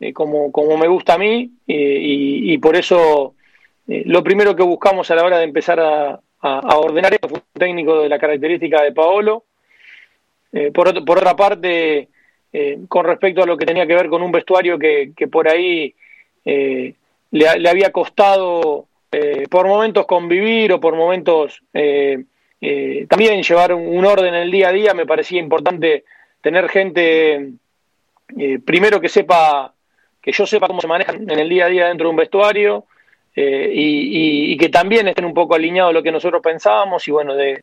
eh, 0.02 0.12
como, 0.12 0.76
me 0.76 0.88
gusta 0.88 1.14
a 1.14 1.18
mí 1.18 1.52
eh, 1.68 1.98
y, 2.00 2.58
por 2.58 2.74
eso 2.74 3.34
eh, 3.88 4.02
lo 4.06 4.22
primero 4.22 4.54
que 4.54 4.62
buscamos 4.62 5.10
a 5.10 5.14
la 5.14 5.24
hora 5.24 5.38
de 5.38 5.44
empezar 5.44 5.80
a, 5.80 6.20
ordenar 6.44 7.14
esto 7.14 7.28
fue 7.28 7.38
un 7.38 7.60
técnico 7.60 8.00
de 8.00 8.08
la 8.08 8.18
característica 8.18 8.82
de 8.82 8.90
Paolo. 8.90 9.44
por, 10.74 11.04
por 11.04 11.18
otra 11.18 11.36
parte, 11.36 12.08
con 12.88 13.04
respecto 13.04 13.44
a 13.44 13.46
lo 13.46 13.56
que 13.56 13.64
tenía 13.64 13.86
que 13.86 13.94
ver 13.94 14.08
con 14.08 14.22
un 14.22 14.32
vestuario 14.32 14.76
que, 14.76 15.12
por 15.30 15.48
ahí 15.48 15.94
le, 16.44 17.68
había 17.68 17.92
costado 17.92 18.88
por 19.48 19.68
momentos 19.68 20.04
convivir 20.06 20.72
o 20.72 20.80
por 20.80 20.96
momentos 20.96 21.62
también 21.70 23.42
llevar 23.44 23.72
un, 23.72 24.04
orden 24.04 24.34
en 24.34 24.42
el 24.42 24.50
día 24.50 24.70
a 24.70 24.72
día, 24.72 24.94
me 24.94 25.06
parecía 25.06 25.38
importante 25.38 26.02
tener 26.40 26.68
gente 26.68 27.52
primero 28.64 29.00
que 29.00 29.08
sepa 29.08 29.72
que 30.20 30.32
yo 30.32 30.44
sepa 30.44 30.66
cómo 30.66 30.80
se 30.80 30.88
manejan 30.88 31.30
en 31.30 31.38
el 31.38 31.48
día 31.48 31.66
a 31.66 31.68
día 31.68 31.86
dentro 31.86 32.08
de 32.08 32.10
un 32.10 32.16
vestuario 32.16 32.86
eh, 33.34 33.70
y, 33.72 34.56
que 34.56 34.68
también 34.68 35.08
estén 35.08 35.24
un 35.24 35.34
poco 35.34 35.54
alineados 35.54 35.90
a 35.90 35.92
lo 35.92 36.02
que 36.02 36.12
nosotros 36.12 36.42
pensábamos 36.42 37.06
y 37.08 37.10
bueno, 37.10 37.34
de, 37.34 37.62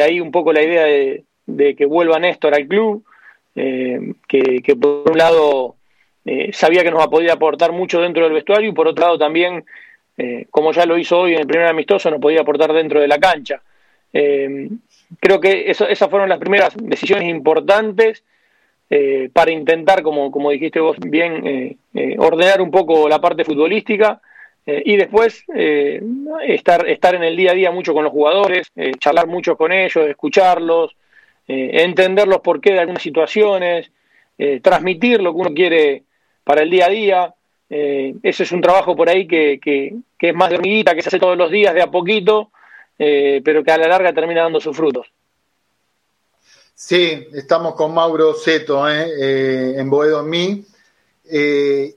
ahí 0.00 0.20
un 0.20 0.30
poco 0.30 0.52
la 0.52 0.62
idea 0.62 0.84
de, 0.84 1.74
que 1.74 1.86
vuelva 1.86 2.18
Néstor 2.18 2.54
al 2.54 2.66
club, 2.66 3.04
eh, 3.54 4.14
que, 4.26 4.76
por 4.76 5.10
un 5.10 5.18
lado 5.18 5.76
eh, 6.24 6.50
sabía 6.52 6.82
que 6.82 6.90
nos 6.90 7.06
podía 7.06 7.34
aportar 7.34 7.72
mucho 7.72 8.00
dentro 8.00 8.24
del 8.24 8.32
vestuario 8.32 8.70
y 8.70 8.74
por 8.74 8.88
otro 8.88 9.04
lado 9.04 9.18
también, 9.18 9.64
como 10.50 10.72
ya 10.72 10.86
lo 10.86 10.96
hizo 10.96 11.18
hoy 11.18 11.34
en 11.34 11.40
el 11.40 11.46
primer 11.46 11.66
amistoso, 11.66 12.10
nos 12.10 12.20
podía 12.20 12.42
aportar 12.42 12.72
dentro 12.72 13.00
de 13.00 13.08
la 13.08 13.18
cancha. 13.18 13.60
creo 14.12 15.40
que 15.40 15.70
esas 15.70 16.10
fueron 16.10 16.28
las 16.28 16.38
primeras 16.38 16.74
decisiones 16.76 17.28
importantes 17.28 18.22
eh, 18.90 19.30
para 19.32 19.50
intentar, 19.50 20.02
como, 20.02 20.30
como 20.30 20.50
dijiste 20.50 20.78
vos 20.78 20.96
bien, 21.00 21.46
eh, 21.46 21.76
eh, 21.94 22.16
ordenar 22.18 22.60
un 22.60 22.70
poco 22.70 23.08
la 23.08 23.20
parte 23.20 23.44
futbolística 23.44 24.20
y 24.66 24.96
después 24.96 25.44
estar, 26.46 26.88
estar 26.88 27.14
en 27.14 27.22
el 27.22 27.36
día 27.36 27.50
a 27.50 27.54
día 27.54 27.70
mucho 27.70 27.92
con 27.92 28.04
los 28.04 28.12
jugadores, 28.12 28.68
charlar 28.98 29.26
mucho 29.26 29.56
con 29.56 29.72
ellos, 29.72 30.08
escucharlos, 30.08 30.96
entender 31.46 32.26
los 32.26 32.40
porqué 32.40 32.72
de 32.72 32.80
algunas 32.80 33.02
situaciones, 33.02 33.90
transmitir 34.62 35.20
lo 35.20 35.34
que 35.34 35.40
uno 35.40 35.54
quiere 35.54 36.04
para 36.44 36.62
el 36.62 36.70
día 36.70 36.86
a 36.86 36.88
día. 36.88 37.34
ese 37.68 38.42
es 38.42 38.52
un 38.52 38.62
trabajo 38.62 38.96
por 38.96 39.10
ahí 39.10 39.26
que, 39.26 39.60
que, 39.62 39.96
es 40.18 40.34
más 40.34 40.48
de 40.48 40.56
hormiguita, 40.56 40.94
que 40.94 41.02
se 41.02 41.08
hace 41.08 41.18
todos 41.18 41.36
los 41.36 41.50
días 41.50 41.74
de 41.74 41.82
a 41.82 41.90
poquito, 41.90 42.50
pero 42.96 43.62
que 43.62 43.70
a 43.70 43.76
la 43.76 43.88
larga 43.88 44.14
termina 44.14 44.42
dando 44.42 44.60
sus 44.60 44.74
frutos. 44.74 45.08
Sí, 46.74 47.28
estamos 47.32 47.74
con 47.76 47.94
Mauro 47.94 48.34
Seto 48.34 48.88
¿eh? 48.88 49.06
Eh, 49.18 49.74
en 49.78 49.88
Boedo 49.88 50.20
en 50.20 50.28
mí. 50.28 50.64
Eh, 51.24 51.94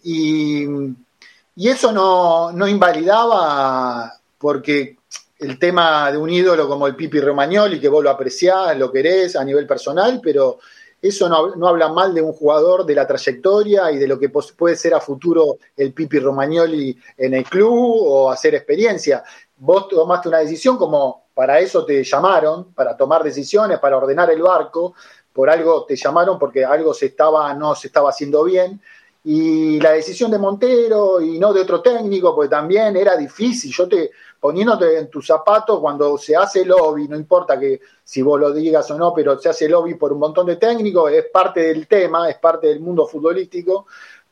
y, 1.58 1.70
eso 1.70 1.92
no, 1.92 2.52
no, 2.52 2.68
invalidaba 2.68 4.14
porque 4.38 4.98
el 5.40 5.60
tema 5.60 6.12
de 6.12 6.18
un 6.18 6.30
ídolo 6.30 6.68
como 6.68 6.88
el 6.88 6.96
Pipi 6.96 7.20
Romagnoli, 7.20 7.80
que 7.80 7.90
vos 7.90 8.04
lo 8.04 8.10
apreciás, 8.10 8.78
lo 8.78 8.92
querés 8.92 9.36
a 9.36 9.44
nivel 9.44 9.68
personal, 9.68 10.20
pero 10.24 10.60
eso 11.02 11.30
no, 11.30 11.56
no, 11.56 11.68
habla 11.68 11.90
mal 11.90 12.14
de 12.14 12.22
un 12.22 12.34
jugador, 12.34 12.86
de 12.86 12.96
la 12.96 13.06
trayectoria 13.06 13.92
y 13.92 13.98
de 13.98 14.08
lo 14.08 14.18
que 14.18 14.30
puede 14.30 14.76
ser 14.76 14.94
a 14.94 15.00
futuro 15.00 15.58
el 15.76 15.94
Pipi 15.94 16.20
Romagnoli 16.20 16.98
en 17.18 17.34
el 17.34 17.44
club 17.44 18.02
o 18.08 18.32
hacer 18.32 18.56
experiencia. 18.56 19.24
Vos 19.58 19.88
tomaste 19.88 20.30
una 20.30 20.40
decisión 20.40 20.78
como 20.78 21.28
para 21.34 21.60
eso 21.60 21.86
te 21.86 22.04
llamaron, 22.04 22.74
para 22.74 22.98
tomar 22.98 23.24
decisiones, 23.24 23.78
para 23.78 23.98
ordenar 23.98 24.32
el 24.32 24.42
barco, 24.42 24.96
por 25.32 25.52
algo 25.52 25.86
te 25.86 25.96
llamaron 25.96 26.40
porque 26.40 26.66
algo 26.66 26.96
se 26.96 27.06
estaba, 27.08 27.54
no 27.54 27.76
se 27.76 27.88
estaba 27.88 28.10
haciendo 28.10 28.44
bien. 28.44 28.82
Y 29.24 29.80
la 29.82 29.92
decisión 29.92 30.32
de 30.32 30.38
Montero 30.38 31.20
y 31.20 31.38
no 31.38 31.52
de 31.52 31.62
otro 31.62 31.82
técnico, 31.82 32.34
porque 32.34 32.50
también 32.50 32.96
era 32.96 33.18
difícil. 33.18 33.72
Yo 33.72 33.88
te, 33.88 34.12
poniéndote 34.40 35.00
en 35.00 35.10
tus 35.10 35.28
zapatos, 35.28 35.80
cuando 35.80 36.18
se 36.18 36.36
hace 36.36 36.64
lobby, 36.64 37.08
no 37.08 37.18
importa 37.18 37.60
que 37.60 37.82
si 38.04 38.22
vos 38.22 38.40
lo 38.40 38.54
digas 38.54 38.90
o 38.92 38.98
no, 38.98 39.14
pero 39.14 39.38
se 39.38 39.50
hace 39.50 39.68
lobby 39.68 39.96
por 39.96 40.14
un 40.14 40.20
montón 40.20 40.48
de 40.48 40.56
técnicos, 40.56 41.12
es 41.12 41.26
parte 41.26 41.62
del 41.62 41.88
tema, 41.88 42.30
es 42.30 42.38
parte 42.38 42.68
del 42.68 42.80
mundo 42.80 43.06
futbolístico 43.06 43.88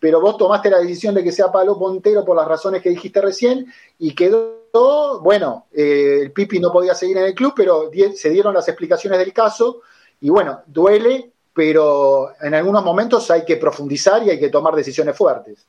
pero 0.06 0.22
vos 0.22 0.38
tomaste 0.38 0.70
la 0.70 0.78
decisión 0.78 1.16
de 1.16 1.24
que 1.24 1.32
sea 1.32 1.52
Pablo 1.52 1.76
Montero 1.76 2.24
por 2.24 2.36
las 2.36 2.48
razones 2.48 2.82
que 2.82 2.90
dijiste 2.90 3.22
recién 3.22 3.66
y 3.98 4.14
quedó, 4.14 5.20
bueno, 5.22 5.66
eh, 5.72 6.20
el 6.22 6.32
Pipi 6.32 6.60
no 6.60 6.72
podía 6.72 6.94
seguir 6.94 7.18
en 7.18 7.26
el 7.26 7.34
club, 7.34 7.54
pero 7.56 7.90
se 8.14 8.30
dieron 8.30 8.54
las 8.54 8.68
explicaciones 8.68 9.18
del 9.18 9.34
caso 9.34 9.82
y 10.22 10.30
bueno, 10.30 10.62
duele, 10.68 11.32
pero 11.56 12.34
en 12.42 12.54
algunos 12.54 12.84
momentos 12.84 13.32
hay 13.32 13.46
que 13.46 13.56
profundizar 13.56 14.22
y 14.24 14.30
hay 14.30 14.40
que 14.40 14.50
tomar 14.50 14.76
decisiones 14.76 15.18
fuertes. 15.18 15.66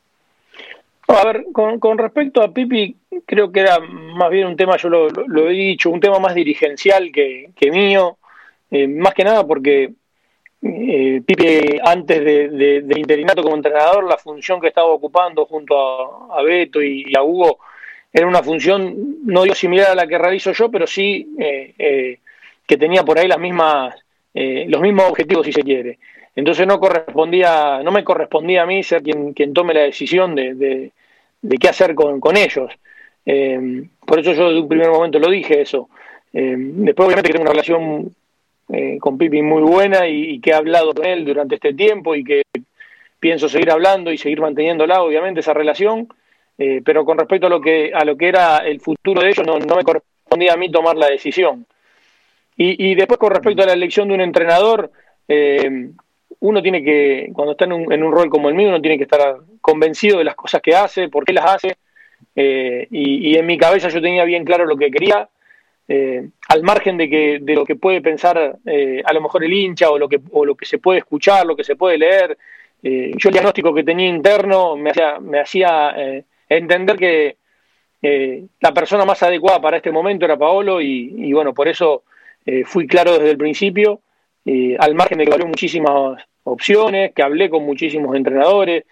A 1.07 1.25
ver, 1.25 1.46
con, 1.53 1.96
respecto 1.96 2.42
a 2.42 2.53
Pipi, 2.53 2.96
creo 3.25 3.53
que 3.53 3.61
era 3.61 3.79
más 3.79 4.29
bien 4.29 4.49
un 4.49 4.57
tema, 4.57 4.77
yo 4.77 4.88
lo, 4.88 5.49
he 5.49 5.53
dicho, 5.53 5.90
un 5.90 6.01
tema 6.01 6.18
más 6.18 6.35
dirigencial 6.35 7.12
que, 7.12 7.70
mío, 7.70 8.18
eh, 8.72 8.88
más 8.88 9.14
que 9.14 9.22
nada 9.22 9.46
porque 9.46 9.92
eh, 10.62 11.22
Pipe 11.25 11.81
antes 11.85 12.25
de, 12.25 12.85
interinato 12.96 13.44
como 13.44 13.55
entrenador, 13.55 14.05
la 14.05 14.18
función 14.18 14.61
que 14.61 14.66
estaba 14.66 14.88
ocupando 14.88 15.46
junto 15.46 16.33
a, 16.35 16.42
Beto 16.42 16.83
y, 16.83 17.14
a 17.16 17.22
Hugo 17.22 17.61
era 18.12 18.27
una 18.27 18.42
función, 18.42 19.18
no 19.25 19.44
digo 19.44 19.55
similar 19.55 19.92
a 19.92 19.94
la 19.94 20.09
que 20.09 20.18
realizo 20.18 20.51
yo, 20.51 20.68
pero 20.68 20.88
sí 20.88 21.37
eh, 21.38 22.18
que 22.66 22.77
tenía 22.77 23.05
por 23.05 23.16
ahí 23.16 23.29
las 23.29 23.38
mismas, 23.38 23.94
los 24.37 24.81
mismos 24.83 25.07
objetivos, 25.09 25.46
si 25.46 25.53
se 25.53 25.62
quiere. 25.62 25.99
Entonces 26.35 26.66
no 26.66 26.79
correspondía, 26.79 27.81
no 27.83 27.90
me 27.90 28.05
correspondía 28.05 28.62
a 28.62 28.66
mí 28.66 28.83
ser 28.83 29.03
quien, 29.03 29.33
quien 29.33 29.55
tome 29.55 29.72
la 29.72 29.81
decisión 29.81 30.35
de, 30.35 30.92
qué 31.59 31.68
hacer 31.68 31.94
con, 31.94 32.20
con 32.20 32.37
ellos. 32.37 32.70
por 33.25 34.18
eso 34.20 34.33
yo 34.35 34.53
de 34.53 34.61
un 34.61 34.68
primer 34.68 34.90
momento 34.90 35.18
lo 35.18 35.31
dije 35.31 35.62
eso. 35.62 35.88
después 36.33 37.07
obviamente 37.07 37.29
que 37.29 37.33
tengo 37.33 37.44
una 37.44 37.53
relación 37.53 38.14
eh, 38.68 38.99
con 39.01 39.16
Pipi 39.16 39.42
muy 39.42 39.62
buena 39.62 40.09
y, 40.09 40.40
que 40.40 40.51
he 40.51 40.55
hablado 40.55 40.92
con 40.92 41.07
él 41.07 41.25
durante 41.25 41.55
este 41.55 41.72
tiempo 41.75 42.14
y 42.16 42.25
que 42.25 42.42
pienso 43.20 43.49
seguir 43.49 43.70
hablando 43.70 44.12
y 44.12 44.18
seguir 44.18 44.40
manteniéndola, 44.40 45.03
obviamente, 45.03 45.40
esa 45.40 45.55
relación. 45.55 46.09
Eh, 46.59 46.83
pero 46.85 47.05
con 47.05 47.18
respecto 47.18 47.46
a 47.46 47.51
lo 47.51 47.61
que 47.61 47.92
a 47.94 48.05
lo 48.05 48.16
que 48.16 48.29
era 48.29 48.59
el 48.59 48.81
futuro 48.81 49.20
de 49.22 49.29
ellos, 49.29 49.46
no, 49.46 49.59
me 49.59 49.85
correspondía 49.85 50.55
a 50.55 50.57
mí 50.57 50.70
tomar 50.70 50.96
la 50.96 51.09
decisión. 51.09 51.66
Y, 52.59 52.95
después 52.95 53.19
con 53.19 53.33
respecto 53.33 53.62
a 53.62 53.66
la 53.66 53.75
elección 53.75 54.09
de 54.09 54.14
un 54.14 54.23
entrenador, 54.23 54.90
eh, 55.29 55.90
uno 56.40 56.62
tiene 56.62 56.83
que, 56.83 57.31
cuando 57.35 57.53
está 57.53 57.66
en 57.66 57.75
un, 57.75 57.92
en 57.92 58.03
un, 58.03 58.12
rol 58.12 58.31
como 58.31 58.49
el 58.49 58.55
mío, 58.55 58.69
uno 58.69 58.81
tiene 58.81 58.97
que 58.97 59.05
estar 59.05 59.37
convencido 59.61 60.19
de 60.19 60.25
las 60.25 60.37
cosas 60.37 60.62
que 60.62 60.75
hace, 60.75 61.09
por 61.09 61.25
qué 61.25 61.35
las 61.35 61.45
hace. 61.45 61.77
y, 62.35 63.29
y 63.29 63.35
en 63.37 63.45
mi 63.45 63.59
cabeza 63.59 63.88
yo 63.88 64.01
tenía 64.01 64.25
bien 64.25 64.45
claro 64.45 64.64
lo 64.64 64.77
que 64.77 64.90
quería 64.90 65.29
eh, 65.88 66.29
al 66.49 66.62
margen 66.64 66.97
de, 66.97 67.09
que, 67.09 67.38
de 67.40 67.55
lo 67.55 67.64
que 67.64 67.77
puede 67.77 68.01
pensar 68.01 68.59
eh, 68.66 69.03
a 69.05 69.12
lo 69.12 69.21
mejor 69.21 69.45
el 69.45 69.53
hincha 69.53 69.88
o 69.88 69.99
lo, 69.99 70.09
que, 70.09 70.21
o 70.33 70.45
lo 70.45 70.57
que 70.57 70.66
se 70.66 70.79
puede 70.79 70.99
escuchar, 70.99 71.47
lo 71.47 71.55
que 71.55 71.62
se 71.62 71.77
puede 71.77 71.97
leer, 71.97 72.37
eh, 72.83 73.12
yo 73.16 73.29
el 73.29 73.35
diagnóstico 73.35 73.73
que 73.73 73.85
tenía 73.85 74.09
interno 74.09 74.75
me 74.77 74.90
hacía, 74.90 75.21
me 75.21 75.40
hacía 75.40 76.25
entender 76.49 76.97
que 76.97 77.37
la 78.61 78.73
persona 78.73 79.05
más 79.05 79.23
adecuada 79.23 79.61
para 79.61 79.79
este 79.79 79.90
momento 79.90 80.25
era 80.25 80.37
Paolo 80.37 80.81
y, 80.81 81.33
bueno, 81.33 81.53
por 81.53 81.66
eso 81.66 82.05
fui 82.65 82.87
claro 82.87 83.13
desde 83.15 83.31
el 83.31 83.39
principio, 83.39 84.01
al 84.79 84.95
margen 84.95 85.19
de 85.19 85.25
que 85.25 85.31
valió 85.31 85.47
muchísimas 85.47 86.23
opciones, 86.45 87.13
que 87.13 87.23
hablé 87.23 87.51
con 87.51 87.65
muchísimos 87.65 88.15
entrenadores, 88.15 88.85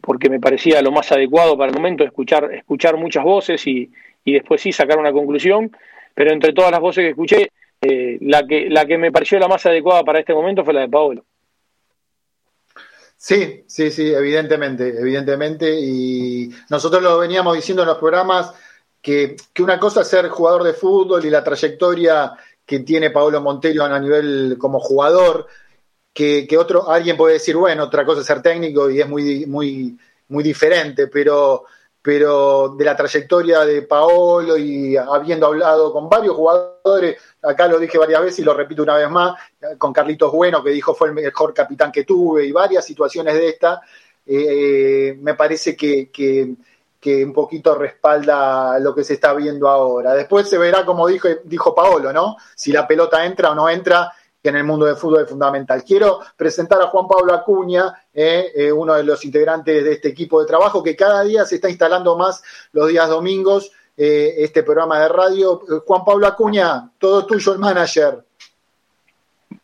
porque 0.00 0.30
me 0.30 0.40
parecía 0.40 0.80
lo 0.82 0.92
más 0.92 1.10
adecuado 1.12 1.58
para 1.58 1.70
el 1.70 1.76
momento 1.76 2.04
escuchar, 2.04 2.52
escuchar 2.54 2.96
muchas 2.96 3.24
voces 3.24 3.66
y, 3.66 3.90
y 4.24 4.34
después 4.34 4.60
sí 4.60 4.72
sacar 4.72 4.98
una 4.98 5.12
conclusión 5.12 5.70
pero 6.14 6.32
entre 6.32 6.52
todas 6.52 6.70
las 6.70 6.80
voces 6.80 7.02
que 7.02 7.10
escuché, 7.10 7.50
la, 8.20 8.46
que, 8.46 8.68
la 8.68 8.84
que 8.84 8.98
me 8.98 9.12
pareció 9.12 9.38
la 9.38 9.48
más 9.48 9.64
adecuada 9.64 10.04
para 10.04 10.20
este 10.20 10.34
momento 10.34 10.64
fue 10.64 10.74
la 10.74 10.82
de 10.82 10.88
Paolo. 10.88 11.24
Sí, 13.16 13.64
sí, 13.66 13.90
sí, 13.90 14.12
evidentemente, 14.12 14.98
evidentemente. 14.98 15.80
Y 15.80 16.50
nosotros 16.68 17.02
lo 17.02 17.18
veníamos 17.18 17.54
diciendo 17.54 17.82
en 17.82 17.88
los 17.88 17.98
programas 17.98 18.52
que, 19.00 19.36
que, 19.52 19.62
una 19.62 19.78
cosa 19.78 20.02
es 20.02 20.08
ser 20.08 20.28
jugador 20.28 20.62
de 20.62 20.74
fútbol 20.74 21.24
y 21.24 21.30
la 21.30 21.44
trayectoria 21.44 22.32
que 22.70 22.78
tiene 22.78 23.10
Paolo 23.10 23.40
Montero 23.40 23.84
a 23.84 23.98
nivel 23.98 24.54
como 24.56 24.78
jugador, 24.78 25.48
que, 26.14 26.46
que, 26.46 26.56
otro, 26.56 26.88
alguien 26.88 27.16
puede 27.16 27.32
decir, 27.34 27.56
bueno, 27.56 27.82
otra 27.82 28.04
cosa 28.04 28.20
es 28.20 28.26
ser 28.28 28.42
técnico 28.42 28.88
y 28.88 29.00
es 29.00 29.08
muy, 29.08 29.44
muy, 29.46 29.98
muy 30.28 30.44
diferente, 30.44 31.08
pero, 31.08 31.64
pero 32.00 32.76
de 32.78 32.84
la 32.84 32.94
trayectoria 32.94 33.64
de 33.64 33.82
Paolo 33.82 34.56
y 34.56 34.96
habiendo 34.96 35.46
hablado 35.46 35.92
con 35.92 36.08
varios 36.08 36.36
jugadores, 36.36 37.16
acá 37.42 37.66
lo 37.66 37.80
dije 37.80 37.98
varias 37.98 38.22
veces 38.22 38.38
y 38.38 38.44
lo 38.44 38.54
repito 38.54 38.84
una 38.84 38.98
vez 38.98 39.10
más, 39.10 39.34
con 39.76 39.92
Carlitos 39.92 40.30
Bueno, 40.30 40.62
que 40.62 40.70
dijo 40.70 40.94
fue 40.94 41.08
el 41.08 41.14
mejor 41.14 41.52
capitán 41.52 41.90
que 41.90 42.04
tuve, 42.04 42.46
y 42.46 42.52
varias 42.52 42.84
situaciones 42.84 43.34
de 43.34 43.48
esta, 43.48 43.80
eh, 44.24 45.18
me 45.20 45.34
parece 45.34 45.74
que, 45.74 46.08
que, 46.08 46.54
que, 47.00 47.24
un 47.24 47.32
poquito 47.32 47.74
respalda 47.74 48.78
lo 48.78 48.94
que 48.94 49.04
se 49.04 49.14
está 49.14 49.32
viendo 49.32 49.68
ahora. 49.68 50.14
Después 50.14 50.48
se 50.48 50.58
verá, 50.58 50.84
como 50.84 51.06
dijo, 51.06 51.28
dijo 51.44 51.74
Paolo, 51.74 52.12
¿no? 52.12 52.36
Si 52.54 52.70
la 52.72 52.86
pelota 52.86 53.24
entra 53.24 53.50
o 53.50 53.54
no 53.54 53.68
entra, 53.68 54.12
que 54.42 54.48
en 54.48 54.56
el 54.56 54.64
mundo 54.64 54.86
del 54.86 54.96
fútbol 54.96 55.22
es 55.22 55.28
fundamental. 55.28 55.84
Quiero 55.84 56.20
presentar 56.36 56.80
a 56.80 56.86
Juan 56.86 57.06
Pablo 57.06 57.34
Acuña, 57.34 57.92
eh, 58.12 58.52
eh, 58.54 58.72
uno 58.72 58.94
de 58.94 59.04
los 59.04 59.24
integrantes 59.24 59.84
de 59.84 59.92
este 59.92 60.08
equipo 60.08 60.40
de 60.40 60.46
trabajo 60.46 60.82
que 60.82 60.96
cada 60.96 61.22
día 61.22 61.44
se 61.44 61.56
está 61.56 61.68
instalando 61.68 62.16
más 62.16 62.42
los 62.72 62.88
días 62.88 63.08
domingos 63.08 63.70
eh, 63.96 64.34
este 64.38 64.62
programa 64.62 65.00
de 65.00 65.08
radio. 65.08 65.60
Juan 65.86 66.04
Pablo 66.04 66.26
Acuña, 66.26 66.90
todo 66.98 67.26
tuyo 67.26 67.52
el 67.52 67.58
manager. 67.58 68.24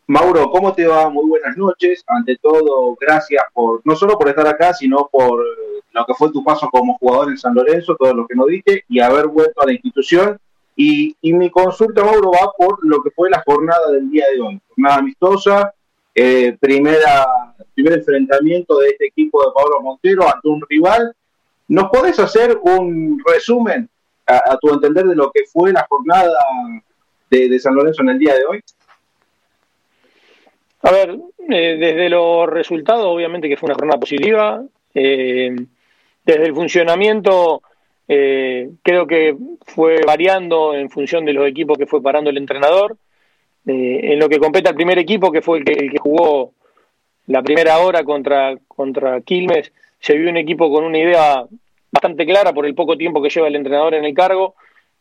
Mauro, 0.09 0.51
¿cómo 0.51 0.73
te 0.73 0.87
va? 0.87 1.09
Muy 1.11 1.29
buenas 1.29 1.57
noches. 1.57 2.05
Ante 2.07 2.37
todo, 2.37 2.97
gracias 3.01 3.43
por 3.53 3.81
no 3.85 3.97
solo 3.97 4.19
por 4.19 4.29
estar 4.29 4.47
acá, 4.47 4.73
sino 4.73 5.09
por 5.11 5.43
lo 5.93 6.07
que 6.07 6.15
fue 6.15 6.31
tu 6.31 6.45
paso 6.45 6.69
como 6.71 6.97
jugador 6.99 7.31
en 7.31 7.39
San 7.39 7.55
Lorenzo, 7.55 7.97
todo 7.97 8.15
lo 8.15 8.27
que 8.27 8.35
nos 8.35 8.47
diste 8.47 8.85
y 8.89 9.01
haber 9.01 9.27
vuelto 9.27 9.63
a 9.63 9.67
la 9.67 9.73
institución 9.73 10.39
y, 10.77 11.17
mi 11.23 11.51
consulta, 11.51 12.05
Mauro, 12.05 12.31
va 12.31 12.53
por 12.57 12.87
lo 12.87 13.03
que 13.03 13.11
fue 13.11 13.31
la 13.31 13.43
jornada 13.47 13.91
del 13.93 14.11
día 14.11 14.27
de 14.33 14.43
hoy. 14.43 14.61
Jornada 14.69 14.97
amistosa, 14.97 15.75
eh, 16.15 16.55
primera, 16.61 17.27
primer 17.75 17.95
enfrentamiento 17.95 18.79
de 18.79 18.89
este 18.89 19.07
equipo 19.07 19.43
de 19.43 19.53
Pablo 19.55 19.81
Montero 19.81 20.25
ante 20.25 20.49
un 20.49 20.63
rival. 20.69 21.17
¿Nos 21.69 21.89
podés 21.89 22.19
hacer 22.19 22.59
un 22.63 23.23
resumen, 23.27 23.89
a, 24.27 24.57
tu 24.59 24.69
entender, 24.69 25.07
de 25.07 25.17
lo 25.17 25.31
que 25.33 25.45
fue 25.51 25.73
la 25.73 25.87
jornada 25.89 26.39
de, 27.31 27.59
San 27.59 27.75
Lorenzo 27.75 28.03
en 28.03 28.11
el 28.11 28.19
día 28.19 28.35
de 28.35 28.45
hoy? 28.45 28.61
A 30.83 30.91
ver, 30.91 31.17
eh, 31.51 31.77
desde 31.79 32.09
los 32.09 32.49
resultados, 32.49 33.07
obviamente 33.07 33.49
que 33.49 33.57
fue 33.57 33.69
una 33.69 33.77
jornada 33.77 34.01
positiva. 34.01 34.63
Eh, 34.95 35.55
desde 36.25 36.45
el 36.45 36.55
funcionamiento 36.55 37.63
eh, 38.09 38.71
creo 38.83 39.07
que 39.07 39.37
fue 39.67 40.01
variando 40.07 40.75
en 40.75 40.91
función 40.91 41.25
de 41.25 41.33
los 41.33 41.47
equipos 41.47 41.77
que 41.77 41.87
fue 41.87 42.03
parando 42.03 42.31
el 42.31 42.37
entrenador. 42.37 42.97
Eh, 43.67 44.13
en 44.13 44.19
lo 44.19 44.29
que 44.29 44.39
compete 44.39 44.69
al 44.69 44.77
primer 44.77 44.99
equipo, 44.99 45.33
que 45.33 45.43
fue 45.43 45.59
el 45.59 45.65
que, 45.65 45.73
el 45.73 45.91
que 45.91 45.99
jugó 45.99 46.53
la 47.27 47.43
primera 47.43 47.79
hora 47.79 48.05
contra, 48.05 48.57
contra 48.69 49.21
Quilmes, 49.23 49.73
se 49.99 50.17
vio 50.17 50.31
un 50.31 50.37
equipo 50.37 50.71
con 50.71 50.85
una 50.85 50.99
idea 50.99 51.45
bastante 51.91 52.25
clara 52.25 52.53
por 52.53 52.67
el 52.67 52.75
poco 52.75 52.97
tiempo 52.97 53.21
que 53.21 53.31
lleva 53.31 53.49
el 53.49 53.57
entrenador 53.57 53.95
en 53.95 54.05
el 54.05 54.15
cargo, 54.15 54.55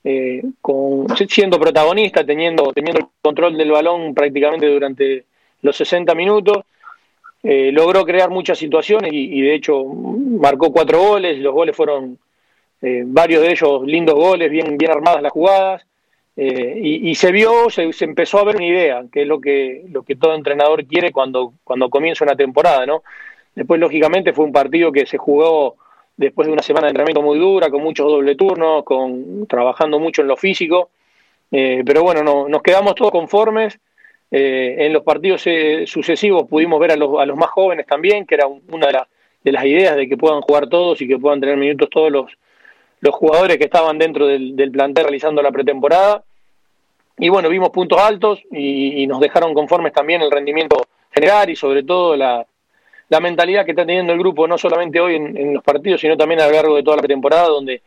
eh, 0.04 0.42
con, 0.62 1.06
siendo 1.30 1.60
protagonista, 1.60 2.26
teniendo, 2.26 2.72
teniendo 2.74 3.02
el 3.02 3.06
control 3.22 3.56
del 3.58 3.72
balón 3.72 4.16
prácticamente 4.16 4.68
durante 4.68 5.26
los 5.66 5.76
60 5.76 6.16
minutos. 6.16 6.64
Eh, 7.48 7.72
logró 7.72 8.06
crear 8.06 8.32
muchas 8.32 8.58
situaciones 8.58 9.12
y, 9.14 9.40
de 9.40 9.54
hecho 9.54 9.84
marcó 9.86 10.72
cuatro 10.72 11.00
goles, 11.00 11.38
los 11.38 11.54
goles 11.54 11.76
fueron 11.76 12.18
eh, 12.82 13.04
varios 13.06 13.44
de 13.44 13.52
ellos 13.52 13.84
lindos 13.86 14.16
goles, 14.16 14.50
bien, 14.50 14.80
bien 14.80 14.90
armadas 14.90 15.22
las 15.22 15.32
jugadas, 15.32 15.86
eh, 16.36 16.80
y, 16.82 17.14
se 17.14 17.32
vio, 17.32 17.70
se, 17.70 17.92
empezó 18.04 18.40
a 18.40 18.46
ver 18.46 18.56
una 18.56 18.66
idea, 18.66 19.04
que 19.12 19.22
es 19.22 19.28
lo 19.28 19.40
que, 19.40 19.84
lo 19.90 20.02
que 20.02 20.16
todo 20.16 20.34
entrenador 20.34 20.86
quiere 20.86 21.12
cuando, 21.12 21.54
cuando 21.64 21.88
comienza 21.90 22.26
una 22.26 22.36
temporada, 22.36 22.88
¿no? 22.88 23.04
Después, 23.54 23.80
lógicamente, 23.80 24.34
fue 24.34 24.44
un 24.44 24.52
partido 24.52 24.92
que 24.92 25.06
se 25.06 25.20
jugó 25.20 25.76
después 26.18 26.48
de 26.48 26.54
una 26.54 26.64
semana 26.64 26.88
de 26.88 26.92
entrenamiento 26.92 27.22
muy 27.22 27.38
dura, 27.38 27.70
con 27.70 27.84
muchos 27.84 28.08
doble 28.08 28.36
turnos, 28.36 28.84
con, 28.84 29.46
trabajando 29.46 30.00
mucho 30.00 30.24
en 30.24 30.30
lo 30.30 30.36
físico, 30.36 30.90
pero 31.52 32.02
bueno, 32.02 32.24
no, 32.24 32.50
nos 32.50 32.64
quedamos 32.64 32.96
todos 32.96 33.12
conformes. 33.12 33.80
En 34.32 34.92
los 34.92 35.04
partidos 35.04 35.46
sucesivos 35.86 36.48
pudimos 36.50 36.80
ver 36.80 36.92
a 36.92 36.96
los, 36.96 37.20
a 37.20 37.26
los 37.26 37.38
más 37.38 37.50
jóvenes 37.50 37.86
también, 37.86 38.26
que 38.26 38.36
era 38.36 38.48
una 38.48 38.88
de, 38.88 39.00
de 39.44 39.52
las 39.52 39.64
ideas 39.66 39.96
de 39.96 40.10
que 40.10 40.18
puedan 40.18 40.42
jugar 40.42 40.68
todos 40.68 41.02
y 41.02 41.08
que 41.08 41.20
puedan 41.20 41.40
tener 41.40 41.56
minutos 41.56 41.90
todos 41.90 42.12
los, 42.12 42.32
los 43.06 43.14
jugadores 43.14 43.58
que 43.58 43.66
estaban 43.66 44.00
dentro 44.00 44.26
del, 44.26 44.72
plantel 44.72 45.04
realizando 45.06 45.42
la 45.44 45.52
pretemporada. 45.52 46.24
Y 47.18 47.30
bueno, 47.30 47.50
vimos 47.50 47.70
puntos 47.70 48.00
altos 48.02 48.42
y, 48.52 49.06
nos 49.06 49.20
dejaron 49.20 49.54
conformes 49.54 49.94
también 49.94 50.24
el 50.24 50.32
rendimiento 50.32 50.78
general 51.12 51.50
y 51.52 51.56
sobre 51.56 51.84
todo 51.84 52.16
la, 52.16 52.46
mentalidad 53.22 53.64
que 53.64 53.72
está 53.72 53.86
teniendo 53.86 54.12
el 54.14 54.20
grupo, 54.20 54.48
no 54.48 54.58
solamente 54.58 55.00
hoy 55.00 55.16
en, 55.16 55.54
los 55.54 55.64
partidos, 55.64 56.02
sino 56.02 56.18
también 56.18 56.42
a 56.42 56.48
lo 56.48 56.54
largo 56.54 56.76
de 56.76 56.84
toda 56.84 56.98
la 56.98 57.04
pretemporada, 57.04 57.48
donde 57.48 57.84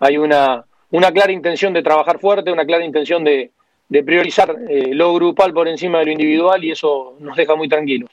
hay 0.00 0.18
una, 0.18 0.64
una 0.90 1.12
clara 1.12 1.32
intención 1.32 1.72
de 1.72 1.84
trabajar 1.84 2.18
fuerte, 2.18 2.50
una 2.50 2.66
clara 2.66 2.84
intención 2.84 3.22
de, 3.22 3.52
priorizar 3.88 4.56
eh, 4.68 4.94
lo 4.94 5.14
grupal 5.14 5.52
por 5.52 5.68
encima 5.68 5.98
de 5.98 6.06
lo 6.06 6.12
individual 6.12 6.64
y 6.64 6.72
eso 6.72 7.14
nos 7.20 7.36
deja 7.36 7.54
muy 7.54 7.68
tranquilos. 7.68 8.10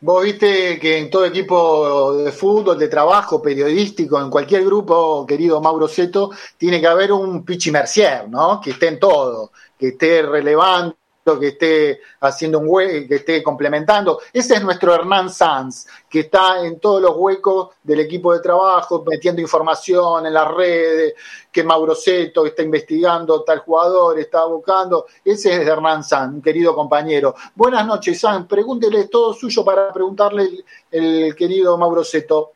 Vos 0.00 0.22
viste 0.22 0.78
que 0.78 0.98
en 0.98 1.10
todo 1.10 1.24
equipo 1.24 2.14
de 2.18 2.30
fútbol, 2.30 2.78
de 2.78 2.86
trabajo, 2.86 3.42
periodístico, 3.42 4.20
en 4.20 4.30
cualquier 4.30 4.64
grupo, 4.64 5.26
querido 5.26 5.60
Mauro 5.60 5.88
Seto, 5.88 6.30
tiene 6.56 6.80
que 6.80 6.86
haber 6.86 7.10
un 7.10 7.44
Pichi 7.44 7.72
Mercier, 7.72 8.28
¿no? 8.28 8.60
Que 8.60 8.70
esté 8.70 8.88
en 8.88 9.00
todo, 9.00 9.50
que 9.76 9.88
esté 9.88 10.22
relevante 10.22 10.96
que 11.36 11.48
esté 11.48 12.00
haciendo 12.20 12.60
un 12.60 12.66
hueco, 12.68 13.08
que 13.08 13.16
esté 13.16 13.42
complementando. 13.42 14.20
Ese 14.32 14.54
es 14.54 14.62
nuestro 14.62 14.94
Hernán 14.94 15.30
Sanz, 15.30 15.88
que 16.08 16.20
está 16.20 16.64
en 16.64 16.78
todos 16.78 17.02
los 17.02 17.16
huecos 17.16 17.70
del 17.82 17.98
equipo 17.98 18.32
de 18.32 18.38
trabajo, 18.38 19.04
metiendo 19.04 19.42
información 19.42 20.26
en 20.26 20.32
las 20.32 20.48
redes, 20.48 21.14
que 21.50 21.64
Mauro 21.64 21.94
Seto 21.94 22.46
está 22.46 22.62
investigando 22.62 23.42
tal 23.42 23.60
jugador, 23.60 24.18
está 24.18 24.44
buscando. 24.44 25.06
Ese 25.24 25.54
es 25.54 25.66
Hernán 25.66 26.04
Sanz, 26.04 26.34
un 26.34 26.42
querido 26.42 26.74
compañero. 26.74 27.34
Buenas 27.54 27.86
noches, 27.86 28.20
Sanz. 28.20 28.46
Pregúntele 28.46 29.08
todo 29.08 29.32
suyo 29.32 29.64
para 29.64 29.92
preguntarle 29.92 30.64
el, 30.90 31.34
querido 31.34 31.76
Mauro 31.76 32.04
Seto. 32.04 32.52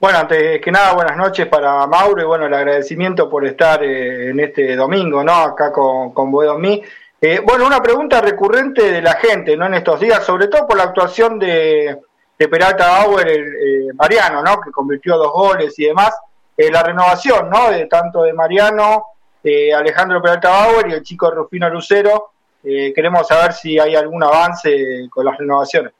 Bueno, 0.00 0.18
antes 0.18 0.60
que 0.60 0.70
nada, 0.70 0.92
buenas 0.92 1.16
noches 1.16 1.46
para 1.46 1.86
Mauro 1.86 2.20
y 2.20 2.26
bueno, 2.26 2.46
el 2.46 2.52
agradecimiento 2.52 3.28
por 3.30 3.46
estar 3.46 3.82
eh, 3.82 4.30
en 4.30 4.40
este 4.40 4.76
domingo, 4.76 5.24
¿no? 5.24 5.32
Acá 5.32 5.72
con, 5.72 6.12
con 6.12 6.30
Boedomí. 6.30 6.82
Eh, 7.26 7.40
bueno, 7.42 7.66
una 7.66 7.82
pregunta 7.82 8.20
recurrente 8.20 8.92
de 8.92 9.00
la 9.00 9.14
gente, 9.14 9.56
¿no? 9.56 9.64
En 9.64 9.72
estos 9.72 9.98
días, 9.98 10.22
sobre 10.26 10.48
todo 10.48 10.66
por 10.66 10.76
la 10.76 10.82
actuación 10.82 11.38
de, 11.38 11.98
Peralta 12.36 12.86
Bauer, 12.86 13.26
el, 13.26 13.46
eh, 13.46 13.92
Mariano, 13.94 14.42
¿no? 14.42 14.60
Que 14.60 14.70
convirtió 14.70 15.16
dos 15.16 15.32
goles 15.32 15.72
y 15.78 15.86
demás. 15.86 16.14
Eh, 16.54 16.70
la 16.70 16.82
renovación, 16.82 17.48
¿no? 17.48 17.70
De 17.70 17.86
tanto 17.86 18.24
de 18.24 18.34
Mariano, 18.34 19.06
Alejandro 19.42 20.20
Peralta 20.20 20.50
Bauer 20.50 20.88
y 20.90 20.92
el 20.92 21.02
chico 21.02 21.30
Rufino 21.30 21.70
Lucero. 21.70 22.32
queremos 22.62 23.26
saber 23.26 23.54
si 23.54 23.78
hay 23.78 23.96
algún 23.96 24.22
avance 24.22 25.08
con 25.08 25.24
las 25.24 25.38
renovaciones. 25.38 25.94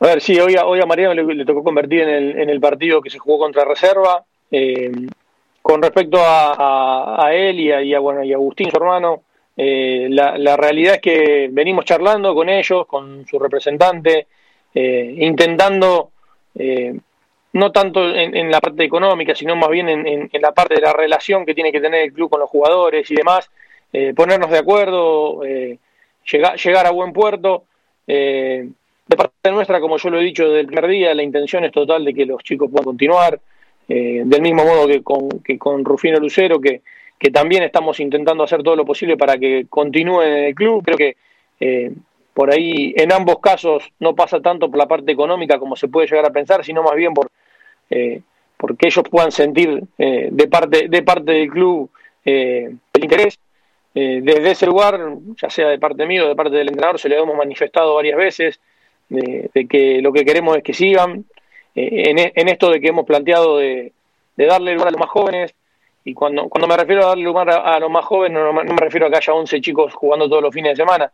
A 0.00 0.06
ver, 0.08 0.20
sí, 0.20 0.38
hoy 0.40 0.56
a, 0.56 0.84
Mariano 0.84 1.14
le, 1.14 1.44
tocó 1.46 1.64
convertir 1.64 2.02
en 2.02 2.50
el 2.50 2.60
partido 2.60 3.00
que 3.00 3.08
se 3.08 3.18
jugó 3.18 3.38
contra 3.38 3.64
Reserva. 3.64 4.26
Con 5.62 5.80
respecto 5.80 6.18
a, 6.20 7.30
él 7.32 7.60
y 7.60 7.94
a, 7.94 8.00
bueno, 8.00 8.24
y 8.24 8.32
Agustín, 8.32 8.68
su 8.68 8.76
hermano, 8.76 9.22
eh, 9.56 10.08
la, 10.10 10.56
realidad 10.56 10.94
es 10.94 11.00
que 11.00 11.48
venimos 11.52 11.84
charlando 11.84 12.34
con 12.34 12.48
ellos, 12.48 12.84
con 12.86 13.24
su 13.26 13.38
representante, 13.38 14.26
eh, 14.74 15.14
intentando, 15.18 16.10
eh, 16.56 16.98
no 17.52 17.70
tanto 17.70 18.12
en, 18.12 18.50
la 18.50 18.60
parte 18.60 18.82
económica, 18.82 19.36
sino 19.36 19.54
más 19.54 19.70
bien 19.70 19.88
en, 19.88 20.28
la 20.40 20.52
parte 20.52 20.74
de 20.74 20.80
la 20.80 20.92
relación 20.92 21.46
que 21.46 21.54
tiene 21.54 21.70
que 21.70 21.80
tener 21.80 22.02
el 22.02 22.12
club 22.12 22.28
con 22.30 22.40
los 22.40 22.50
jugadores 22.50 23.08
y 23.10 23.14
demás, 23.14 23.48
ponernos 24.16 24.50
de 24.50 24.58
acuerdo, 24.58 25.42
llegar, 26.24 26.56
llegar 26.56 26.86
a 26.86 26.90
buen 26.90 27.12
puerto. 27.12 27.64
de 28.06 29.16
parte 29.16 29.52
nuestra, 29.52 29.80
como 29.80 29.98
yo 29.98 30.10
lo 30.10 30.18
he 30.18 30.24
dicho 30.24 30.44
desde 30.44 30.60
el 30.60 30.66
primer 30.66 30.88
día, 30.88 31.14
la 31.14 31.22
intención 31.22 31.64
es 31.64 31.72
total 31.72 32.04
de 32.04 32.14
que 32.14 32.26
los 32.26 32.42
chicos 32.42 32.68
puedan 32.70 32.84
continuar. 32.84 33.38
Eh, 33.88 34.22
del 34.24 34.42
mismo 34.42 34.64
modo 34.64 34.86
que 34.86 35.02
con, 35.02 35.28
que 35.44 35.58
con 35.58 35.84
Rufino 35.84 36.18
Lucero, 36.18 36.60
que, 36.60 36.82
que, 37.18 37.30
también 37.30 37.62
estamos 37.62 38.00
intentando 38.00 38.44
hacer 38.44 38.62
todo 38.62 38.76
lo 38.76 38.84
posible 38.84 39.16
para 39.16 39.36
que 39.38 39.66
continúe 39.68 40.22
en 40.22 40.44
el 40.44 40.54
club. 40.54 40.82
Creo 40.84 40.96
que 40.96 41.16
eh, 41.60 41.92
por 42.32 42.52
ahí 42.52 42.94
en 42.96 43.12
ambos 43.12 43.40
casos 43.40 43.92
no 43.98 44.14
pasa 44.14 44.40
tanto 44.40 44.70
por 44.70 44.78
la 44.78 44.86
parte 44.86 45.12
económica 45.12 45.58
como 45.58 45.76
se 45.76 45.88
puede 45.88 46.06
llegar 46.06 46.26
a 46.26 46.30
pensar, 46.30 46.64
sino 46.64 46.82
más 46.82 46.94
bien 46.94 47.12
por 47.12 47.30
eh, 47.90 48.20
porque 48.56 48.86
ellos 48.86 49.04
puedan 49.10 49.32
sentir 49.32 49.82
de 49.98 50.48
parte 50.48 50.88
de 50.88 51.02
parte 51.02 51.32
del 51.32 51.50
club 51.50 51.90
el 52.24 52.78
el 52.92 53.02
interés. 53.02 53.38
Eh, 53.94 54.20
desde 54.22 54.52
ese 54.52 54.66
lugar, 54.66 54.98
ya 55.40 55.50
sea 55.50 55.68
de 55.68 55.78
parte 55.78 56.06
mío 56.06 56.24
o 56.24 56.28
de 56.28 56.34
parte 56.34 56.56
del 56.56 56.68
entrenador, 56.68 56.98
se 56.98 57.08
le 57.08 57.18
hemos 57.18 57.36
manifestado 57.36 57.94
varias 57.94 58.16
veces 58.16 58.60
de, 59.08 59.50
que 59.68 60.00
lo 60.00 60.12
que 60.12 60.24
queremos 60.24 60.56
es 60.56 60.62
que 60.62 60.72
sigan. 60.72 61.26
Eh, 61.74 62.32
en, 62.34 62.48
esto 62.48 62.70
de 62.70 62.80
que 62.80 62.88
hemos 62.88 63.06
planteado 63.06 63.58
de, 63.58 63.92
darle 64.36 64.74
lugar 64.74 64.88
a 64.88 64.90
los 64.92 65.00
más 65.00 65.10
jóvenes, 65.10 65.54
y 66.04 66.14
cuando, 66.14 66.48
cuando 66.48 66.66
me 66.66 66.76
refiero 66.76 67.04
a 67.04 67.08
darle 67.08 67.24
lugar 67.24 67.48
a, 67.50 67.78
los 67.78 67.90
más 67.90 68.04
jóvenes, 68.04 68.38
no, 68.42 68.52
me 68.52 68.76
refiero 68.76 69.06
a 69.06 69.10
que 69.10 69.16
haya 69.16 69.34
11 69.34 69.60
chicos 69.60 69.94
jugando 69.94 70.28
todos 70.28 70.42
los 70.42 70.52
fines 70.52 70.72
de 70.72 70.82
semana. 70.82 71.12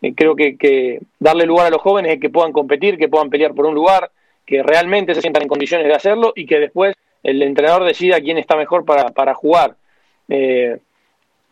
Eh, 0.00 0.14
creo 0.14 0.36
que, 0.36 0.56
que 0.56 1.00
darle 1.18 1.44
lugar 1.44 1.66
a 1.66 1.70
los 1.70 1.82
jóvenes 1.82 2.12
es 2.12 2.20
que 2.20 2.30
puedan 2.30 2.52
competir, 2.52 2.96
que 2.96 3.08
puedan 3.08 3.30
pelear 3.30 3.54
por 3.54 3.66
un 3.66 3.74
lugar, 3.74 4.10
que 4.46 4.62
realmente 4.62 5.14
se 5.14 5.20
sientan 5.20 5.42
en 5.42 5.48
condiciones 5.48 5.86
de 5.86 5.94
hacerlo 5.94 6.32
y 6.34 6.46
que 6.46 6.58
después 6.58 6.94
el 7.22 7.42
entrenador 7.42 7.84
decida 7.84 8.20
quién 8.20 8.38
está 8.38 8.56
mejor 8.56 8.84
para, 8.84 9.10
para 9.10 9.34
jugar. 9.34 9.76
Eh, 10.28 10.78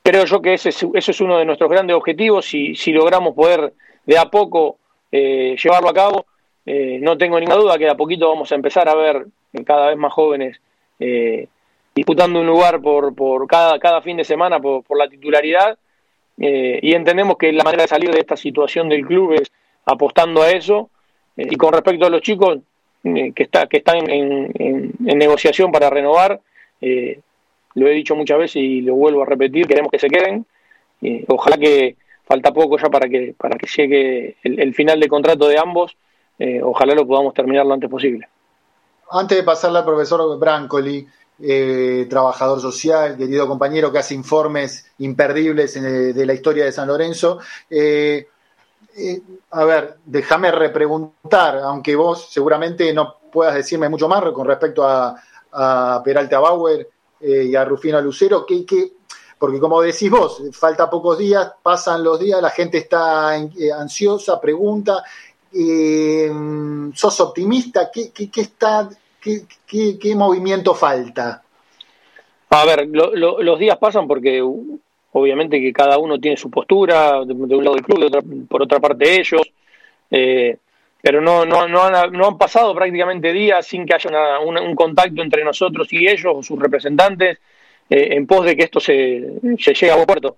creo 0.02 0.24
yo 0.24 0.40
que 0.40 0.54
ese, 0.54 0.70
ese, 0.70 1.10
es 1.10 1.20
uno 1.20 1.38
de 1.38 1.44
nuestros 1.44 1.70
grandes 1.70 1.96
objetivos. 1.96 2.46
Si, 2.46 2.74
si 2.74 2.92
logramos 2.92 3.34
poder 3.34 3.72
de 4.04 4.18
a 4.18 4.26
poco 4.26 4.78
eh, 5.10 5.56
llevarlo 5.62 5.88
a 5.88 5.94
cabo, 5.94 6.26
eh, 6.66 6.98
no 7.00 7.16
tengo 7.16 7.38
ninguna 7.38 7.56
duda 7.56 7.78
que 7.78 7.84
de 7.84 7.90
a 7.90 7.96
poquito 7.96 8.28
vamos 8.28 8.50
a 8.52 8.56
empezar 8.56 8.88
a 8.88 8.94
ver 8.94 9.26
cada 9.64 9.88
vez 9.88 9.96
más 9.96 10.12
jóvenes 10.12 10.60
disputando 11.94 12.40
un 12.40 12.46
lugar 12.46 12.80
por, 12.80 13.14
por 13.14 13.46
cada, 13.46 13.78
cada 13.78 14.02
fin 14.02 14.16
de 14.16 14.24
semana 14.24 14.60
por, 14.60 14.98
la 14.98 15.08
titularidad. 15.08 15.78
y 16.36 16.94
entendemos 16.94 17.36
que 17.38 17.52
la 17.52 17.64
manera 17.64 17.84
de 17.84 17.88
salir 17.88 18.10
de 18.10 18.20
esta 18.20 18.36
situación 18.36 18.88
del 18.88 19.06
club 19.06 19.32
es 19.32 19.50
apostando 19.86 20.42
a 20.42 20.50
eso. 20.50 20.90
y 21.36 21.56
con 21.56 21.72
respecto 21.72 22.06
a 22.06 22.10
los 22.10 22.20
chicos, 22.20 22.58
eh, 23.06 23.32
que, 23.32 23.44
está, 23.44 23.68
que 23.68 23.76
están 23.76 24.10
en, 24.10 24.50
en, 24.58 25.18
negociación 25.18 25.70
para 25.70 25.90
renovar. 25.90 26.40
Eh, 26.80 27.20
lo 27.74 27.86
he 27.86 27.92
dicho 27.92 28.16
muchas 28.16 28.38
veces 28.38 28.56
y 28.56 28.80
lo 28.80 28.96
vuelvo 28.96 29.22
a 29.22 29.26
repetir, 29.26 29.68
queremos 29.68 29.92
que 29.92 30.00
se 30.00 30.08
queden. 30.08 30.44
Eh, 31.02 31.24
ojalá 31.28 31.56
que 31.56 31.94
falta 32.24 32.52
poco 32.52 32.78
ya 32.78 32.88
para 32.88 33.08
que, 33.08 33.32
para 33.38 33.56
que 33.56 33.66
llegue 33.68 34.36
el, 34.42 34.74
final 34.74 34.98
de 34.98 35.08
contrato 35.08 35.46
de 35.46 35.58
ambos. 35.58 35.96
Ojalá 36.62 36.94
lo 36.94 37.06
podamos 37.06 37.34
terminar 37.34 37.66
lo 37.66 37.74
antes 37.74 37.90
posible. 37.90 38.28
Antes 39.10 39.38
de 39.38 39.44
pasarle 39.44 39.78
al 39.78 39.84
profesor 39.84 40.38
Brancoli, 40.38 41.06
trabajador 42.08 42.60
social, 42.60 43.16
querido 43.16 43.46
compañero 43.46 43.92
que 43.92 43.98
hace 43.98 44.14
informes 44.14 44.86
imperdibles 44.98 45.74
de 45.74 46.26
la 46.26 46.34
historia 46.34 46.64
de 46.64 46.72
San 46.72 46.88
Lorenzo. 46.88 47.38
Eh, 47.70 48.26
eh, 48.98 49.20
a 49.50 49.64
ver, 49.64 49.98
déjame 50.06 50.50
repreguntar, 50.50 51.58
aunque 51.58 51.94
vos 51.94 52.30
seguramente 52.30 52.92
no 52.94 53.16
puedas 53.30 53.54
decirme 53.54 53.90
mucho 53.90 54.08
más 54.08 54.22
con 54.32 54.46
respecto 54.46 54.84
a, 54.86 55.14
Peralta 56.04 56.38
Bauer 56.38 56.86
eh, 57.18 57.44
y 57.44 57.56
a 57.56 57.64
Rufino 57.64 57.98
Lucero, 58.02 58.44
que, 58.44 58.92
porque 59.38 59.58
como 59.58 59.80
decís 59.80 60.10
vos, 60.10 60.42
falta 60.52 60.90
pocos 60.90 61.16
días, 61.16 61.50
pasan 61.62 62.04
los 62.04 62.20
días, 62.20 62.42
la 62.42 62.50
gente 62.50 62.76
está 62.76 63.34
eh, 63.38 63.72
ansiosa, 63.72 64.38
pregunta, 64.38 65.02
¿sos 66.94 67.20
optimista? 67.20 67.90
¿Qué, 67.92 68.12
está, 68.36 68.88
qué, 69.20 70.14
movimiento 70.14 70.74
falta? 70.74 71.42
A 72.50 72.64
ver, 72.64 72.88
los 72.88 73.58
días 73.58 73.78
pasan 73.78 74.06
porque 74.06 74.42
obviamente 75.12 75.60
que 75.60 75.72
cada 75.72 75.98
uno 75.98 76.18
tiene 76.18 76.36
su 76.36 76.50
postura, 76.50 77.24
de, 77.24 77.32
un 77.32 77.64
lado 77.64 77.76
del 77.76 77.84
club, 77.84 78.48
por 78.48 78.62
otra 78.62 78.80
parte 78.80 79.18
ellos, 79.18 79.42
eh, 80.10 80.58
pero 81.00 81.20
no, 81.20 81.44
no, 81.46 81.68
no, 81.68 81.82
han, 81.82 82.12
no 82.12 82.26
han 82.26 82.38
pasado 82.38 82.74
prácticamente 82.74 83.32
días 83.32 83.66
sin 83.66 83.86
que 83.86 83.94
haya 83.94 84.40
un 84.40 84.74
contacto 84.74 85.22
entre 85.22 85.44
nosotros 85.44 85.92
y 85.92 86.06
ellos, 86.06 86.32
o 86.36 86.42
sus 86.42 86.58
representantes, 86.58 87.38
eh, 87.88 88.08
en 88.10 88.26
pos 88.26 88.44
de 88.44 88.56
que 88.56 88.64
esto 88.64 88.80
se, 88.80 89.38
se 89.58 89.74
llegue 89.74 89.90
a 89.90 89.94
buen 89.94 90.06
puerto. 90.06 90.36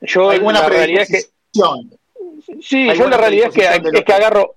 Yo 0.00 0.32
la 0.32 0.68
realidad 0.68 1.02
es 1.02 1.08
que... 1.10 1.60
Sí, 2.60 2.88
yo 2.94 3.08
la 3.08 3.16
realidad 3.16 3.48
es 3.48 3.54
que, 3.54 3.98
es 3.98 4.04
que 4.04 4.12
agarro, 4.12 4.54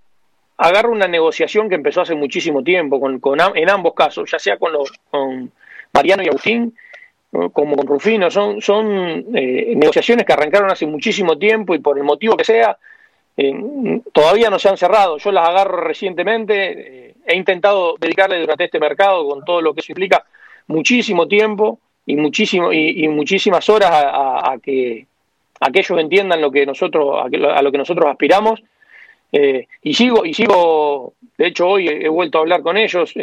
agarro 0.58 0.92
una 0.92 1.08
negociación 1.08 1.70
que 1.70 1.76
empezó 1.76 2.02
hace 2.02 2.16
muchísimo 2.16 2.64
tiempo 2.64 3.00
con, 3.00 3.20
con 3.20 3.40
en 3.56 3.70
ambos 3.70 3.94
casos, 3.94 4.30
ya 4.32 4.40
sea 4.40 4.58
con, 4.58 4.72
los, 4.72 4.92
con 5.10 5.52
Mariano 5.94 6.24
y 6.24 6.28
Agustín, 6.28 6.74
como 7.32 7.76
con 7.76 7.88
Rufino, 7.88 8.30
son, 8.30 8.62
son 8.62 9.26
eh, 9.36 9.74
negociaciones 9.76 10.26
que 10.26 10.34
arrancaron 10.34 10.70
hace 10.70 10.86
muchísimo 10.86 11.38
tiempo 11.38 11.74
y 11.74 11.80
por 11.80 11.98
el 11.98 12.04
motivo 12.04 12.36
que 12.36 12.44
sea, 12.44 12.78
eh, 13.38 14.02
todavía 14.12 14.50
no 14.50 14.60
se 14.60 14.70
han 14.70 14.78
cerrado. 14.78 15.18
Yo 15.18 15.32
las 15.32 15.48
agarro 15.48 15.78
recientemente, 15.78 17.10
eh, 17.10 17.16
he 17.26 17.36
intentado 17.36 17.96
dedicarle 18.00 18.40
durante 18.40 18.66
este 18.66 18.80
mercado, 18.80 19.28
con 19.28 19.46
todo 19.46 19.62
lo 19.62 19.74
que 19.74 19.80
eso 19.80 19.94
implica, 19.94 20.26
muchísimo 20.68 21.28
tiempo 21.28 21.80
y, 22.06 22.18
muchísimo, 22.18 22.74
y, 22.74 23.08
muchísimas 23.08 23.70
horas 23.70 23.92
a, 23.92 24.56
que, 24.62 25.08
ellos 25.74 26.00
entiendan 26.00 26.41
lo 26.41 26.52
que 26.52 26.65
nosotros, 26.65 27.24
a, 27.24 27.62
lo 27.62 27.71
que 27.71 27.78
nosotros 27.78 28.10
aspiramos. 28.10 28.62
y 29.32 29.93
sigo, 29.93 30.26
y 30.26 30.34
sigo, 30.34 31.13
de 31.38 31.47
hecho 31.47 31.67
hoy 31.67 31.88
he, 31.88 32.10
vuelto 32.10 32.38
a 32.38 32.41
hablar 32.41 32.62
con 32.62 32.78
ellos, 32.78 33.13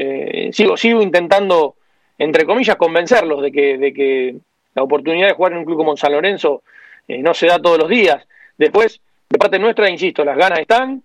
sigo, 0.53 0.77
sigo 0.77 1.03
intentando 1.03 1.75
entre 2.19 2.45
comillas, 2.45 2.77
convencerlos 2.77 3.41
de 3.41 3.53
que, 3.53 3.79
de 3.79 3.93
que 3.93 4.37
la 4.75 4.83
oportunidad 4.83 5.29
de 5.29 5.35
jugar 5.35 5.53
en 5.53 5.59
un 5.59 5.65
club 5.65 5.79
como 5.79 5.97
San 5.97 6.13
Lorenzo 6.13 6.63
eh, 7.07 7.19
no 7.19 7.33
se 7.33 7.47
da 7.47 7.61
todos 7.61 7.79
los 7.79 7.89
días. 7.89 8.27
Después, 8.57 9.01
de 9.31 9.39
parte 9.39 9.59
nuestra, 9.59 9.89
insisto, 9.89 10.25
las 10.25 10.37
ganas 10.37 10.59
están, 10.59 11.03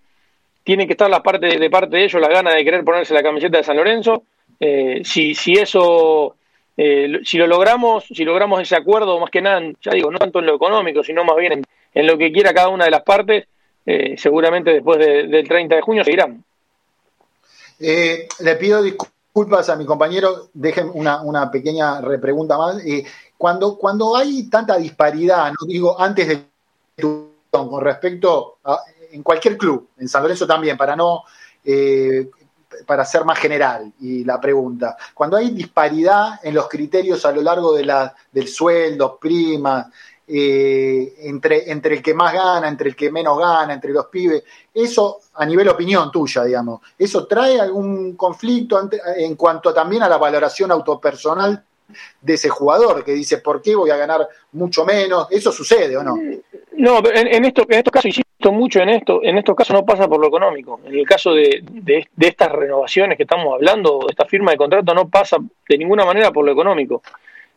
tienen 0.63 0.87
que 0.87 0.93
estar 0.93 1.09
de 1.09 1.69
parte 1.69 1.97
de 1.97 2.03
ellos 2.03 2.21
las 2.21 2.29
ganas 2.29 2.55
de 2.55 2.63
querer 2.63 2.83
ponerse 2.83 3.13
la 3.13 3.21
camiseta 3.21 3.57
de 3.57 3.63
San 3.63 3.77
Lorenzo. 3.77 4.23
Eh, 4.59 5.01
si, 5.03 5.35
si 5.35 5.53
eso, 5.53 6.35
eh, 6.77 7.19
si 7.23 7.37
lo 7.37 7.47
logramos, 7.47 8.05
si 8.05 8.23
logramos 8.23 8.61
ese 8.61 8.75
acuerdo, 8.75 9.19
más 9.19 9.29
que 9.29 9.41
nada, 9.41 9.61
ya 9.81 9.91
digo, 9.91 10.11
no 10.11 10.19
tanto 10.19 10.39
en 10.39 10.47
lo 10.47 10.55
económico, 10.55 11.03
sino 11.03 11.23
más 11.23 11.37
bien 11.37 11.63
en, 11.93 12.07
lo 12.07 12.17
que 12.17 12.31
quiera 12.31 12.53
cada 12.53 12.69
una 12.69 12.85
de 12.85 12.91
las 12.91 13.03
partes, 13.03 13.45
seguramente 14.17 14.71
después 14.71 14.97
del 14.97 15.47
30 15.47 15.75
de 15.75 15.81
junio 15.81 16.03
seguirán. 16.03 16.43
le 17.79 18.55
pido 18.55 18.81
disculpas 18.81 19.13
disculpas 19.33 19.67
a 19.69 19.75
mi 19.75 19.83
compañero, 19.83 20.49
dejen 20.53 20.91
una, 20.93 21.49
pequeña 21.49 21.99
repregunta 22.01 22.55
más. 22.55 22.85
Eh, 22.85 23.03
cuando, 23.35 23.79
cuando 23.79 24.15
hay 24.15 24.47
tanta 24.47 24.77
disparidad, 24.77 25.51
no 25.59 25.65
digo 25.67 25.99
antes 25.99 26.27
de 26.27 26.45
tu 26.95 27.33
con 27.49 27.81
respecto 27.81 28.57
a 28.63 28.79
en 29.11 29.23
cualquier 29.23 29.57
club, 29.57 29.89
en 29.97 30.07
San 30.07 30.21
Lorenzo 30.21 30.45
también, 30.45 30.77
para 30.77 30.95
no 30.95 31.23
eh, 31.65 32.29
para 32.85 33.05
ser 33.05 33.25
más 33.25 33.39
general 33.39 33.91
y 33.99 34.23
la 34.23 34.39
pregunta, 34.39 34.97
cuando 35.13 35.37
hay 35.37 35.51
disparidad 35.51 36.39
en 36.43 36.55
los 36.55 36.67
criterios 36.67 37.25
a 37.25 37.31
lo 37.31 37.41
largo 37.41 37.73
de 37.73 37.85
la, 37.85 38.15
del 38.31 38.47
sueldo, 38.47 39.17
primas, 39.17 39.87
eh, 40.25 41.15
entre, 41.23 41.69
entre 41.69 41.95
el 41.95 42.01
que 42.01 42.13
más 42.13 42.33
gana, 42.33 42.67
entre 42.67 42.89
el 42.89 42.95
que 42.95 43.11
menos 43.11 43.37
gana, 43.37 43.73
entre 43.73 43.91
los 43.91 44.05
pibes. 44.05 44.43
Eso 44.73 45.19
a 45.33 45.45
nivel 45.45 45.67
opinión 45.67 46.11
tuya, 46.11 46.43
digamos. 46.43 46.81
¿Eso 46.97 47.27
trae 47.27 47.59
algún 47.59 48.15
conflicto 48.15 48.89
en 49.17 49.35
cuanto 49.35 49.73
también 49.73 50.03
a 50.03 50.09
la 50.09 50.17
valoración 50.17 50.71
autopersonal 50.71 51.63
de 52.21 52.33
ese 52.33 52.49
jugador 52.49 53.03
que 53.03 53.11
dice, 53.11 53.39
¿por 53.39 53.61
qué 53.61 53.75
voy 53.75 53.89
a 53.89 53.97
ganar 53.97 54.27
mucho 54.53 54.85
menos? 54.85 55.27
¿Eso 55.29 55.51
sucede 55.51 55.97
o 55.97 56.03
no? 56.03 56.15
No, 56.75 57.01
en, 57.05 57.45
esto, 57.45 57.65
en 57.69 57.77
estos 57.77 57.91
casos, 57.91 58.05
insisto 58.05 58.51
mucho 58.51 58.79
en 58.81 58.89
esto, 58.89 59.21
en 59.23 59.37
estos 59.37 59.55
casos 59.55 59.75
no 59.75 59.85
pasa 59.85 60.07
por 60.07 60.19
lo 60.19 60.27
económico. 60.27 60.79
En 60.85 60.95
el 60.95 61.05
caso 61.05 61.33
de, 61.33 61.63
de, 61.69 62.07
de 62.15 62.27
estas 62.27 62.51
renovaciones 62.51 63.15
que 63.15 63.23
estamos 63.23 63.53
hablando, 63.53 64.07
esta 64.09 64.25
firma 64.25 64.51
de 64.51 64.57
contrato 64.57 64.93
no 64.93 65.07
pasa 65.07 65.37
de 65.69 65.77
ninguna 65.77 66.03
manera 66.03 66.31
por 66.31 66.43
lo 66.43 66.51
económico. 66.51 67.03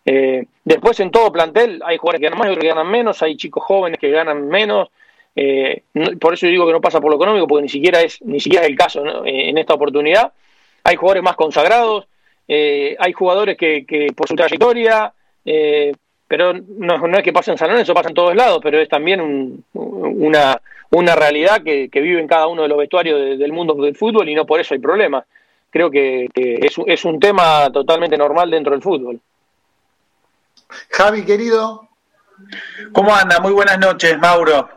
Eh, 0.04 0.44
después 0.64 1.00
en 1.00 1.10
todo 1.10 1.32
plantel 1.32 1.82
hay 1.84 1.96
jugadores 1.96 2.20
que 2.20 2.26
ganan 2.26 2.38
más 2.38 2.46
y 2.46 2.50
otros 2.50 2.62
que 2.62 2.68
ganan 2.68 2.88
menos, 2.88 3.22
hay 3.22 3.36
chicos 3.36 3.64
jóvenes 3.64 3.98
que 3.98 4.10
ganan 4.10 4.46
menos. 4.48 4.88
Eh, 5.34 5.82
por 6.20 6.34
eso 6.34 6.46
digo 6.46 6.66
que 6.66 6.72
no 6.72 6.80
pasa 6.80 7.00
por 7.00 7.10
lo 7.10 7.16
económico, 7.16 7.46
porque 7.46 7.62
ni 7.62 7.68
siquiera 7.68 8.00
es, 8.02 8.22
ni 8.22 8.38
siquiera 8.38 8.64
es 8.64 8.70
el 8.70 8.76
caso 8.76 9.24
eh, 9.24 9.48
en 9.48 9.58
esta 9.58 9.74
oportunidad. 9.74 10.32
Hay 10.84 10.96
jugadores 10.96 11.22
más 11.24 11.36
consagrados, 11.36 12.06
hay 12.48 13.12
jugadores 13.12 13.56
que, 13.56 14.12
por 14.14 14.28
su 14.28 14.36
trayectoria, 14.36 15.12
pero 16.28 16.52
no, 16.52 16.98
no, 16.98 17.18
es 17.18 17.22
que 17.22 17.32
pasen 17.32 17.52
en 17.52 17.58
San 17.58 17.70
Lorenzo, 17.70 17.94
pasa 17.94 18.08
en 18.08 18.14
todos 18.14 18.34
lados, 18.34 18.58
pero 18.62 18.80
es 18.80 18.88
también 18.88 19.64
una, 19.72 20.60
una 20.90 21.14
realidad 21.14 21.62
que, 21.62 21.88
vive 21.92 22.20
en 22.20 22.26
cada 22.26 22.48
uno 22.48 22.62
de 22.62 22.68
los 22.68 22.78
vestuarios 22.78 23.38
del 23.38 23.52
mundo 23.52 23.74
del 23.74 23.96
fútbol 23.96 24.28
y 24.28 24.34
no 24.34 24.44
por 24.44 24.60
eso 24.60 24.74
hay 24.74 24.80
problemas. 24.80 25.24
Creo 25.70 25.90
que, 25.90 26.28
es, 26.34 26.74
es 26.86 27.04
un 27.04 27.20
tema 27.20 27.70
totalmente 27.72 28.16
normal 28.16 28.50
dentro 28.50 28.72
del 28.72 28.82
fútbol. 28.82 29.20
Javi, 30.90 31.24
querido. 31.24 31.88
¿Cómo 32.92 33.14
anda? 33.14 33.40
Muy 33.40 33.52
buenas 33.52 33.78
noches, 33.78 34.18
Mauro. 34.18 34.68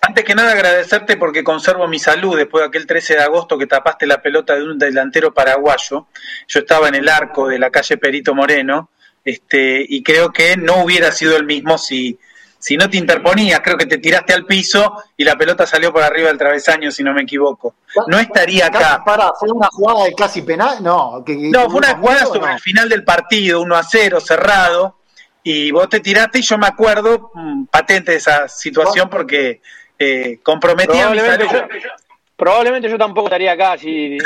Antes 0.00 0.24
que 0.24 0.34
nada 0.34 0.52
agradecerte 0.52 1.16
porque 1.16 1.44
conservo 1.44 1.86
mi 1.86 1.98
salud 1.98 2.36
después 2.36 2.62
de 2.62 2.68
aquel 2.68 2.86
13 2.86 3.14
de 3.14 3.22
agosto 3.22 3.56
que 3.56 3.66
tapaste 3.66 4.06
la 4.06 4.20
pelota 4.20 4.54
de 4.54 4.64
un 4.64 4.78
delantero 4.78 5.32
paraguayo. 5.32 6.06
Yo 6.48 6.60
estaba 6.60 6.88
en 6.88 6.96
el 6.96 7.08
arco 7.08 7.48
de 7.48 7.58
la 7.58 7.70
calle 7.70 7.98
Perito 7.98 8.34
Moreno 8.34 8.90
este, 9.24 9.84
y 9.88 10.02
creo 10.02 10.32
que 10.32 10.56
no 10.56 10.82
hubiera 10.84 11.12
sido 11.12 11.36
el 11.36 11.44
mismo 11.44 11.78
si, 11.78 12.18
si 12.58 12.76
no 12.76 12.90
te 12.90 12.96
interponías. 12.96 13.60
Creo 13.60 13.76
que 13.76 13.86
te 13.86 13.98
tiraste 13.98 14.32
al 14.34 14.46
piso 14.46 15.02
y 15.16 15.24
la 15.24 15.36
pelota 15.36 15.66
salió 15.66 15.92
por 15.92 16.02
arriba 16.02 16.28
del 16.28 16.38
travesaño, 16.38 16.90
si 16.90 17.02
no 17.02 17.14
me 17.14 17.22
equivoco. 17.22 17.74
No 18.08 18.18
estaría 18.18 18.66
acá. 18.66 19.02
Para, 19.04 19.32
¿Fue 19.38 19.50
una 19.50 19.68
jugada 19.68 20.04
de 20.04 20.14
casi 20.14 20.42
penal? 20.42 20.82
No, 20.82 21.24
no 21.26 21.70
fue 21.70 21.78
una 21.78 21.96
jugada 21.96 22.26
sobre 22.26 22.52
el 22.52 22.60
final 22.60 22.88
del 22.88 23.04
partido, 23.04 23.60
1 23.60 23.76
a 23.76 23.82
0, 23.82 24.20
cerrado 24.20 24.98
y 25.46 25.70
vos 25.70 25.88
te 25.90 26.00
tiraste 26.00 26.38
y 26.38 26.42
yo 26.42 26.56
me 26.56 26.66
acuerdo 26.66 27.30
mm, 27.34 27.66
patente 27.66 28.12
de 28.12 28.16
esa 28.16 28.48
situación 28.48 29.10
porque 29.10 29.60
eh, 29.98 30.40
comprometía 30.42 31.10
mi 31.10 31.18
salud. 31.18 31.46
Probablemente 32.36 32.90
yo 32.90 32.98
tampoco 32.98 33.28
estaría 33.28 33.52
acá 33.52 33.78
si, 33.78 34.18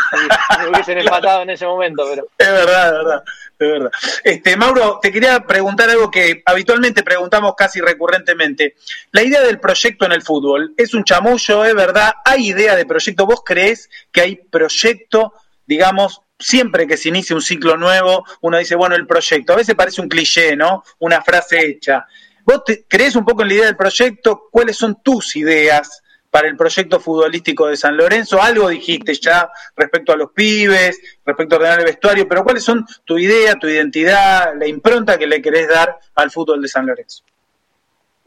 me 0.58 0.68
hubiesen 0.68 0.98
empatado 0.98 1.42
en 1.42 1.50
ese 1.50 1.66
momento, 1.66 2.04
pero. 2.08 2.26
Es 2.38 2.48
verdad, 2.50 2.86
es 2.86 2.92
verdad, 2.92 3.22
es 3.58 3.68
verdad. 3.68 3.90
Este, 4.24 4.56
Mauro, 4.56 4.98
te 5.02 5.12
quería 5.12 5.40
preguntar 5.40 5.90
algo 5.90 6.10
que 6.10 6.42
habitualmente 6.46 7.02
preguntamos 7.02 7.54
casi 7.56 7.80
recurrentemente. 7.80 8.76
La 9.12 9.22
idea 9.22 9.42
del 9.42 9.60
proyecto 9.60 10.06
en 10.06 10.12
el 10.12 10.22
fútbol 10.22 10.72
es 10.76 10.94
un 10.94 11.04
chamullo, 11.04 11.64
es 11.64 11.74
verdad, 11.74 12.12
hay 12.24 12.48
idea 12.48 12.76
de 12.76 12.86
proyecto. 12.86 13.26
¿Vos 13.26 13.42
crees 13.44 13.90
que 14.10 14.22
hay 14.22 14.36
proyecto, 14.36 15.34
digamos, 15.66 16.22
siempre 16.38 16.86
que 16.86 16.96
se 16.96 17.10
inicia 17.10 17.36
un 17.36 17.42
ciclo 17.42 17.76
nuevo, 17.76 18.24
uno 18.40 18.58
dice, 18.58 18.74
bueno, 18.74 18.94
el 18.94 19.06
proyecto, 19.06 19.52
a 19.52 19.56
veces 19.56 19.74
parece 19.74 20.00
un 20.00 20.08
cliché, 20.08 20.56
¿no? 20.56 20.84
Una 21.00 21.22
frase 21.22 21.66
hecha. 21.66 22.06
¿Vos 22.44 22.62
crees 22.88 23.16
un 23.16 23.24
poco 23.26 23.42
en 23.42 23.48
la 23.48 23.54
idea 23.54 23.66
del 23.66 23.76
proyecto? 23.76 24.48
¿Cuáles 24.50 24.76
son 24.76 25.02
tus 25.02 25.36
ideas? 25.36 26.02
Para 26.38 26.50
el 26.50 26.56
proyecto 26.56 27.00
futbolístico 27.00 27.66
de 27.66 27.76
San 27.76 27.96
Lorenzo. 27.96 28.40
Algo 28.40 28.68
dijiste 28.68 29.12
ya 29.14 29.50
respecto 29.76 30.12
a 30.12 30.16
los 30.16 30.30
pibes, 30.30 31.18
respecto 31.26 31.56
a 31.56 31.58
ordenar 31.58 31.80
el 31.80 31.86
vestuario, 31.86 32.28
pero 32.28 32.44
¿cuáles 32.44 32.62
son 32.62 32.86
tu 33.04 33.18
idea, 33.18 33.56
tu 33.56 33.66
identidad, 33.66 34.54
la 34.56 34.68
impronta 34.68 35.18
que 35.18 35.26
le 35.26 35.42
querés 35.42 35.66
dar 35.66 35.98
al 36.14 36.30
fútbol 36.30 36.62
de 36.62 36.68
San 36.68 36.86
Lorenzo? 36.86 37.24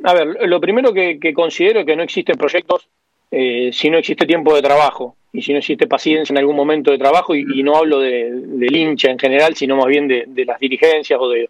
A 0.04 0.14
ver, 0.14 0.46
lo 0.46 0.60
primero 0.60 0.92
que, 0.94 1.34
considero 1.34 1.80
es 1.80 1.86
que 1.86 1.96
no 1.96 2.04
existen 2.04 2.36
proyectos 2.36 2.90
eh, 3.32 3.70
si 3.72 3.90
no 3.90 3.98
existe 3.98 4.26
tiempo 4.26 4.54
de 4.54 4.62
trabajo 4.62 5.16
y 5.32 5.42
si 5.42 5.54
no 5.54 5.60
existe 5.60 5.88
paciencia 5.88 6.34
en 6.34 6.40
algún 6.40 6.58
momento 6.58 6.92
de 6.92 6.98
trabajo, 6.98 7.34
y, 7.34 7.64
no 7.64 7.78
hablo 7.78 8.02
de, 8.02 8.30
del 8.30 8.76
hincha 8.76 9.10
en 9.10 9.20
general, 9.20 9.56
sino 9.56 9.78
más 9.78 9.86
bien 9.86 10.10
de, 10.10 10.46
las 10.46 10.60
dirigencias 10.60 11.18
o 11.18 11.30
de, 11.30 11.50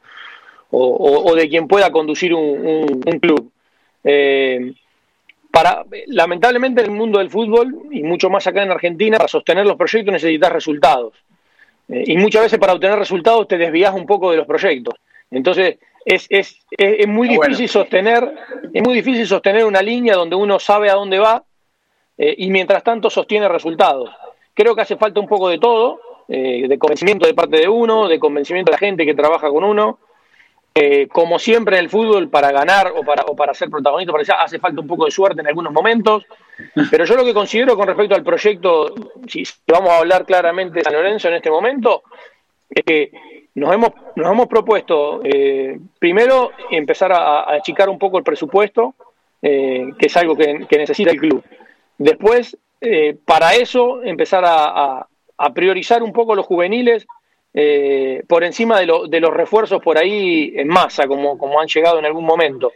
o, 0.69 1.34
de 1.34 1.50
quien 1.50 1.67
pueda 1.67 1.91
conducir 1.91 2.36
un, 2.36 3.02
club. 3.19 3.52
Eh, 4.04 4.74
para, 5.51 5.85
lamentablemente 6.07 6.81
en 6.81 6.91
el 6.91 6.95
mundo 6.97 7.19
del 7.19 7.29
fútbol, 7.29 7.87
y 7.91 8.03
mucho 8.03 8.29
más 8.29 8.47
acá 8.47 8.63
en 8.63 8.71
Argentina, 8.71 9.17
para 9.17 9.27
sostener 9.27 9.65
los 9.65 9.75
proyectos 9.75 10.13
necesitas 10.13 10.51
resultados. 10.51 11.13
Eh, 11.89 12.03
y 12.07 12.17
muchas 12.17 12.43
veces 12.43 12.59
para 12.59 12.73
obtener 12.73 12.97
resultados 12.97 13.47
te 13.47 13.57
desvías 13.57 13.93
un 13.93 14.05
poco 14.05 14.31
de 14.31 14.37
los 14.37 14.47
proyectos. 14.47 14.95
Entonces, 15.29 15.77
es, 16.05 16.25
es, 16.29 16.57
es, 16.71 17.07
muy 17.07 17.27
difícil 17.27 17.69
sostener, 17.69 18.33
es 18.73 18.81
muy 18.81 18.95
difícil 18.95 19.27
sostener 19.27 19.65
una 19.65 19.81
línea 19.81 20.15
donde 20.15 20.35
uno 20.35 20.59
sabe 20.59 20.89
a 20.89 20.95
dónde 20.95 21.19
va 21.19 21.43
eh, 22.17 22.35
y 22.37 22.49
mientras 22.49 22.83
tanto 22.83 23.09
sostiene 23.09 23.47
resultados. 23.47 24.09
Creo 24.53 24.75
que 24.75 24.81
hace 24.81 24.97
falta 24.97 25.19
un 25.19 25.27
poco 25.27 25.49
de 25.49 25.59
todo, 25.59 25.99
eh, 26.27 26.67
de 26.67 26.79
convencimiento 26.79 27.27
de 27.27 27.33
parte 27.33 27.57
de 27.57 27.67
uno, 27.67 28.07
de 28.07 28.19
convencimiento 28.19 28.71
de 28.71 28.75
la 28.75 28.79
gente 28.79 29.05
que 29.05 29.13
trabaja 29.13 29.49
con 29.49 29.63
uno, 29.63 29.99
eh, 30.73 31.10
como 31.10 31.38
siempre 31.38 31.77
en 31.77 31.84
el 31.84 31.89
fútbol, 31.89 32.29
para 32.29 32.51
ganar 32.51 32.93
o 32.95 33.03
para, 33.03 33.23
o 33.23 33.36
para 33.36 33.53
ser 33.53 33.69
protagonista, 33.69 34.41
hace 34.41 34.57
falta 34.57 34.79
un 34.79 34.88
poco 34.88 35.03
de 35.03 35.12
suerte 35.12 35.41
en 35.41 35.47
algunos 35.47 35.73
momentos. 35.73 36.25
Pero 36.89 37.03
yo 37.03 37.15
lo 37.15 37.25
que 37.25 37.34
considero 37.34 37.75
con 37.75 37.88
respecto 37.88 38.15
al 38.15 38.23
proyecto, 38.23 38.93
si, 39.27 39.43
vamos 39.67 39.89
a 39.89 39.97
hablar 39.97 40.25
claramente 40.25 40.79
de 40.79 40.84
San 40.84 40.93
Lorenzo 40.93 41.27
en 41.27 41.34
este 41.34 41.49
momento, 41.49 42.03
es 42.69 42.84
que 42.86 43.12
nos 43.55 43.73
hemos, 43.73 43.89
nos 44.15 44.31
hemos 44.31 44.47
propuesto 44.47 45.19
eh, 45.25 45.77
primero 45.99 46.51
empezar 46.69 47.12
a, 47.12 47.51
achicar 47.53 47.89
un 47.89 47.99
poco 47.99 48.17
el 48.17 48.23
presupuesto, 48.23 48.95
eh, 49.41 49.89
que 49.99 50.05
es 50.05 50.15
algo 50.15 50.38
que, 50.38 50.65
necesita 50.77 51.12
el 51.12 51.17
club. 51.17 51.43
Después, 51.97 52.57
para 53.25 53.55
eso, 53.55 54.01
empezar 54.03 54.43
a 54.45 55.05
priorizar 55.53 56.01
un 56.01 56.13
poco 56.13 56.34
los 56.34 56.45
juveniles 56.45 57.05
eh, 57.53 58.23
por 58.27 58.43
encima 58.43 58.79
de, 58.79 58.87
de, 59.09 59.19
los 59.19 59.33
refuerzos 59.33 59.81
por 59.81 59.97
ahí 59.97 60.53
en 60.55 60.69
masa, 60.69 61.05
como, 61.07 61.59
han 61.59 61.67
llegado 61.67 61.99
en 61.99 62.05
algún 62.05 62.25
momento. 62.25 62.71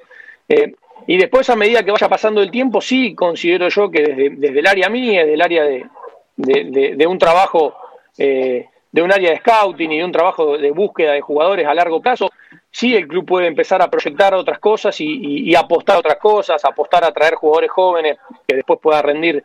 Eh, 0.50 0.74
y 1.08 1.18
después, 1.18 1.50
a 1.50 1.56
medida 1.56 1.84
que 1.84 1.92
vaya 1.92 2.10
pasando 2.10 2.42
el 2.42 2.52
tiempo, 2.52 2.82
sí 2.82 3.16
considero 3.16 3.70
yo 3.70 3.90
que 3.90 4.02
desde, 4.38 4.60
el 4.60 4.68
área 4.68 4.90
mía, 4.90 5.22
desde 5.22 5.34
el 5.34 5.42
área 5.42 5.64
de, 5.66 7.08
un 7.08 7.18
trabajo, 7.18 7.76
eh, 8.18 8.68
de 8.92 9.02
un 9.02 9.12
área 9.14 9.30
de 9.30 9.38
scouting 9.38 9.92
y 9.92 9.98
de 10.00 10.06
un 10.06 10.12
trabajo 10.12 10.58
de 10.58 10.72
búsqueda 10.72 11.14
de 11.14 11.22
jugadores 11.22 11.68
a 11.68 11.74
largo 11.74 12.02
plazo, 12.02 12.30
sí 12.72 12.96
el 12.96 13.08
club 13.08 13.26
puede 13.26 13.48
empezar 13.48 13.82
a 13.82 13.90
proyectar 13.90 14.34
otras 14.34 14.60
cosas 14.60 14.96
y, 15.00 15.56
apostar 15.56 15.98
a 15.98 16.00
otras 16.00 16.18
cosas, 16.18 16.64
apostar 16.66 17.06
a 17.06 17.14
traer 17.14 17.36
jugadores 17.36 17.72
jóvenes 17.72 18.18
que 18.46 18.56
después 18.56 18.80
pueda 18.82 19.02
rendir, 19.02 19.44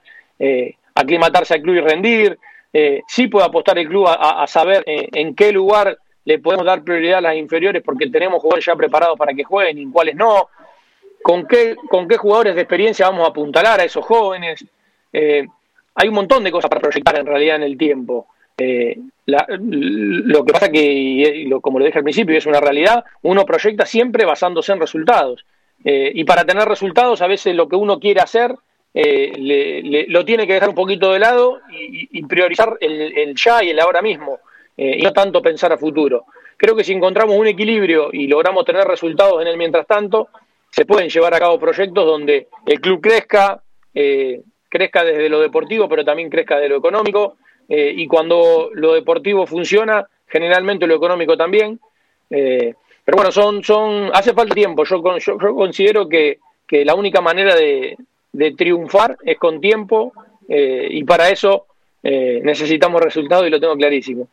aclimatarse 0.94 1.54
al 1.54 1.62
club 1.62 1.76
y 1.76 1.80
rendir, 1.80 2.38
eh, 2.72 3.02
sí 3.08 3.26
puede 3.26 3.46
apostar 3.46 3.78
el 3.78 3.88
club 3.88 4.06
a, 4.08 4.46
saber 4.46 4.84
eh, 4.86 5.08
en 5.12 5.34
qué 5.34 5.52
lugar 5.52 5.98
le 6.24 6.38
podemos 6.38 6.64
dar 6.64 6.84
prioridad 6.84 7.18
a 7.18 7.22
las 7.22 7.36
inferiores 7.36 7.82
porque 7.82 8.08
tenemos 8.08 8.40
jugadores 8.40 8.64
ya 8.64 8.76
preparados 8.76 9.18
para 9.18 9.34
que 9.34 9.42
jueguen 9.42 9.78
y 9.78 9.90
cuáles 9.90 10.14
no, 10.14 10.48
con 11.22 11.46
qué, 11.46 11.74
con 11.88 12.06
qué 12.06 12.16
jugadores 12.16 12.54
de 12.54 12.60
experiencia 12.60 13.08
vamos 13.08 13.26
a 13.26 13.30
apuntalar 13.30 13.80
a 13.80 13.84
esos 13.84 14.04
jóvenes. 14.04 14.64
Eh, 15.12 15.46
hay 15.94 16.08
un 16.08 16.14
montón 16.14 16.44
de 16.44 16.52
cosas 16.52 16.68
para 16.68 16.80
proyectar 16.80 17.18
en 17.18 17.26
realidad 17.26 17.56
en 17.56 17.64
el 17.64 17.76
tiempo. 17.76 18.28
lo 19.26 20.44
que 20.44 20.52
pasa 20.52 20.70
que, 20.70 21.50
como 21.60 21.78
lo 21.80 21.84
dije 21.86 21.98
al 21.98 22.04
principio, 22.04 22.38
es 22.38 22.46
una 22.46 22.60
realidad, 22.60 23.04
uno 23.22 23.44
proyecta 23.44 23.84
siempre 23.84 24.24
basándose 24.24 24.72
en 24.72 24.80
resultados. 24.80 25.44
y 25.82 26.22
para 26.24 26.44
tener 26.44 26.68
resultados, 26.68 27.20
a 27.20 27.26
veces 27.26 27.56
lo 27.56 27.68
que 27.68 27.76
uno 27.76 27.98
quiere 27.98 28.20
hacer 28.20 28.54
eh, 28.92 29.32
le, 29.36 30.06
lo 30.08 30.24
tiene 30.24 30.46
que 30.46 30.54
dejar 30.54 30.68
un 30.68 30.74
poquito 30.74 31.12
de 31.12 31.20
lado 31.20 31.60
y, 31.70 32.22
priorizar 32.24 32.76
el, 32.80 33.34
ya 33.36 33.62
y 33.62 33.70
el 33.70 33.80
ahora 33.80 34.02
mismo, 34.02 34.40
eh, 34.76 34.96
y 34.98 35.02
no 35.02 35.12
tanto 35.12 35.40
pensar 35.40 35.72
a 35.72 35.78
futuro. 35.78 36.24
Creo 36.56 36.74
que 36.76 36.84
si 36.84 36.92
encontramos 36.92 37.36
un 37.36 37.46
equilibrio 37.46 38.10
y 38.12 38.26
logramos 38.26 38.64
tener 38.64 38.84
resultados 38.84 39.40
en 39.40 39.48
el 39.48 39.56
mientras 39.56 39.86
tanto, 39.86 40.28
se 40.70 40.84
pueden 40.84 41.08
llevar 41.08 41.34
a 41.34 41.38
cabo 41.38 41.58
proyectos 41.58 42.04
donde 42.04 42.48
el 42.66 42.80
club 42.80 43.00
crezca, 43.00 43.62
eh, 43.94 44.42
crezca 44.68 45.04
desde 45.04 45.28
lo 45.28 45.40
deportivo, 45.40 45.88
pero 45.88 46.04
también 46.04 46.28
crezca 46.28 46.58
de 46.58 46.68
lo 46.68 46.76
económico, 46.76 47.36
y 47.72 48.08
cuando 48.08 48.70
lo 48.74 48.94
deportivo 48.94 49.46
funciona, 49.46 50.04
generalmente 50.26 50.88
lo 50.88 50.96
económico 50.96 51.36
también. 51.36 51.78
pero 52.28 52.74
bueno, 53.14 53.30
son, 53.30 53.62
son, 53.62 54.10
hace 54.12 54.32
falta 54.32 54.56
tiempo. 54.56 54.82
Yo, 54.82 55.00
yo, 55.20 55.38
yo 55.38 55.54
considero 55.54 56.08
que, 56.08 56.40
que 56.66 56.84
la 56.84 56.96
única 56.96 57.20
manera 57.20 57.54
de, 57.54 57.96
de 58.32 58.52
triunfar 58.52 59.16
es 59.24 59.38
con 59.38 59.60
tiempo 59.60 60.12
eh, 60.48 60.88
y 60.90 61.04
para 61.04 61.30
eso 61.30 61.66
eh, 62.02 62.40
necesitamos 62.42 63.00
resultados 63.00 63.46
y 63.46 63.50
lo 63.50 63.60
tengo 63.60 63.76
clarísimo. 63.76 64.28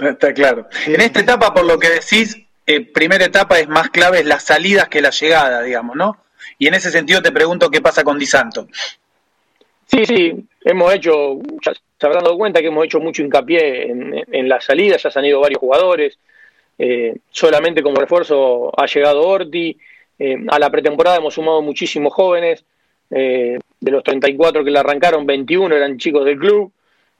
Está 0.00 0.32
claro. 0.32 0.68
En 0.86 1.00
esta 1.00 1.20
etapa, 1.20 1.52
por 1.52 1.64
lo 1.64 1.78
que 1.78 1.88
decís, 1.88 2.38
eh, 2.66 2.80
primera 2.80 3.24
etapa 3.24 3.58
es 3.58 3.68
más 3.68 3.90
clave 3.90 4.20
es 4.20 4.26
las 4.26 4.44
salidas 4.44 4.88
que 4.88 5.00
la 5.00 5.10
llegada, 5.10 5.62
digamos, 5.62 5.96
¿no? 5.96 6.16
Y 6.58 6.66
en 6.68 6.74
ese 6.74 6.90
sentido 6.90 7.22
te 7.22 7.32
pregunto 7.32 7.70
qué 7.70 7.80
pasa 7.80 8.04
con 8.04 8.18
Di 8.18 8.26
Santo. 8.26 8.68
Sí, 9.86 10.06
sí, 10.06 10.48
hemos 10.64 10.94
hecho, 10.94 11.38
ya 11.64 11.72
se 11.74 12.06
habrán 12.06 12.24
dado 12.24 12.38
cuenta 12.38 12.60
que 12.60 12.68
hemos 12.68 12.84
hecho 12.84 13.00
mucho 13.00 13.22
hincapié 13.22 13.90
en, 13.90 14.24
en 14.30 14.48
las 14.48 14.64
salidas, 14.64 15.02
ya 15.02 15.10
se 15.10 15.18
han 15.18 15.24
ido 15.26 15.40
varios 15.40 15.60
jugadores, 15.60 16.18
solamente 17.30 17.82
como 17.82 18.00
refuerzo 18.00 18.72
ha 18.76 18.86
llegado 18.86 19.28
Orti, 19.28 19.76
a 20.48 20.58
la 20.58 20.70
pretemporada 20.70 21.18
hemos 21.18 21.34
sumado 21.34 21.60
muchísimos 21.60 22.12
jóvenes, 22.12 22.64
eh, 23.14 23.58
de 23.80 23.90
los 23.90 24.02
34 24.02 24.64
que 24.64 24.70
le 24.70 24.78
arrancaron, 24.78 25.26
21 25.26 25.76
eran 25.76 25.98
chicos 25.98 26.24
del 26.24 26.38
club. 26.38 26.72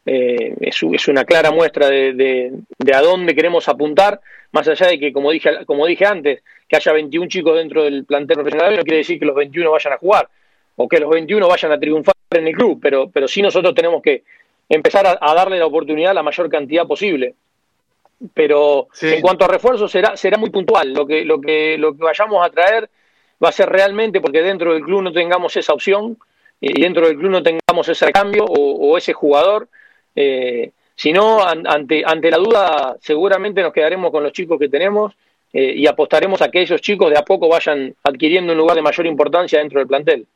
Eh, 0.04 0.54
es, 0.60 1.08
una 1.08 1.24
clara 1.24 1.52
muestra 1.52 1.88
de, 1.88 2.52
a 2.92 3.00
dónde 3.02 3.34
queremos 3.34 3.68
apuntar, 3.68 4.20
más 4.50 4.66
allá 4.66 4.88
de 4.88 4.98
que, 4.98 5.12
como 5.12 5.30
dije, 5.30 5.64
como 5.64 5.86
dije 5.86 6.06
antes, 6.06 6.42
que 6.68 6.76
haya 6.76 6.92
21 6.92 7.28
chicos 7.28 7.56
dentro 7.56 7.84
del 7.84 8.04
plantel 8.04 8.36
profesional 8.36 8.74
no 8.76 8.82
quiere 8.82 8.98
decir 8.98 9.18
que 9.18 9.26
los 9.26 9.36
21 9.36 9.70
vayan 9.70 9.92
a 9.92 9.98
jugar 9.98 10.28
o 10.76 10.88
que 10.88 10.98
los 10.98 11.10
21 11.10 11.46
vayan 11.46 11.72
a 11.72 11.78
triunfar 11.78 12.14
en 12.30 12.46
el 12.48 12.54
club, 12.54 12.80
pero, 12.82 13.10
pero 13.10 13.28
sí 13.28 13.42
nosotros 13.42 13.74
tenemos 13.74 14.02
que 14.02 14.24
empezar 14.68 15.06
a, 15.06 15.34
darle 15.34 15.58
la 15.58 15.66
oportunidad 15.66 16.12
a 16.12 16.14
la 16.14 16.22
mayor 16.22 16.48
cantidad 16.48 16.86
posible. 16.86 17.34
Pero 18.34 18.88
en 19.02 19.20
cuanto 19.20 19.44
a 19.44 19.48
refuerzos 19.48 19.90
será, 19.90 20.16
será 20.16 20.38
muy 20.38 20.50
puntual. 20.50 20.94
Lo 20.94 21.06
que, 21.06 21.24
lo, 21.24 21.40
que, 21.40 21.76
lo 21.76 21.94
que 21.94 22.04
vayamos 22.04 22.44
a 22.44 22.50
traer 22.50 22.88
va 23.42 23.48
a 23.48 23.52
ser 23.52 23.68
realmente 23.68 24.20
porque 24.20 24.42
dentro 24.42 24.72
del 24.72 24.82
club 24.82 25.02
no 25.02 25.12
tengamos 25.12 25.56
esa 25.56 25.72
opción 25.72 26.16
y 26.60 26.80
dentro 26.80 27.06
del 27.06 27.16
club 27.16 27.30
no 27.30 27.42
tengamos 27.42 27.88
ese 27.88 28.12
cambio 28.12 28.44
o, 28.44 28.96
ese 28.96 29.12
jugador. 29.12 29.68
Eh, 30.14 30.70
si 30.94 31.12
no, 31.12 31.42
ante, 31.42 32.04
ante 32.06 32.30
la 32.30 32.36
duda, 32.36 32.96
seguramente 33.00 33.62
nos 33.62 33.72
quedaremos 33.72 34.12
con 34.12 34.22
los 34.22 34.32
chicos 34.32 34.58
que 34.58 34.68
tenemos 34.68 35.12
eh, 35.52 35.74
y 35.76 35.86
apostaremos 35.86 36.40
a 36.40 36.50
que 36.50 36.62
esos 36.62 36.80
chicos 36.80 37.10
de 37.10 37.18
a 37.18 37.24
poco 37.24 37.48
vayan 37.48 37.94
adquiriendo 38.04 38.52
un 38.52 38.58
lugar 38.58 38.76
de 38.76 38.82
mayor 38.82 39.06
importancia 39.06 39.58
dentro 39.58 39.80
del 39.80 39.88
plantel. 39.88 40.26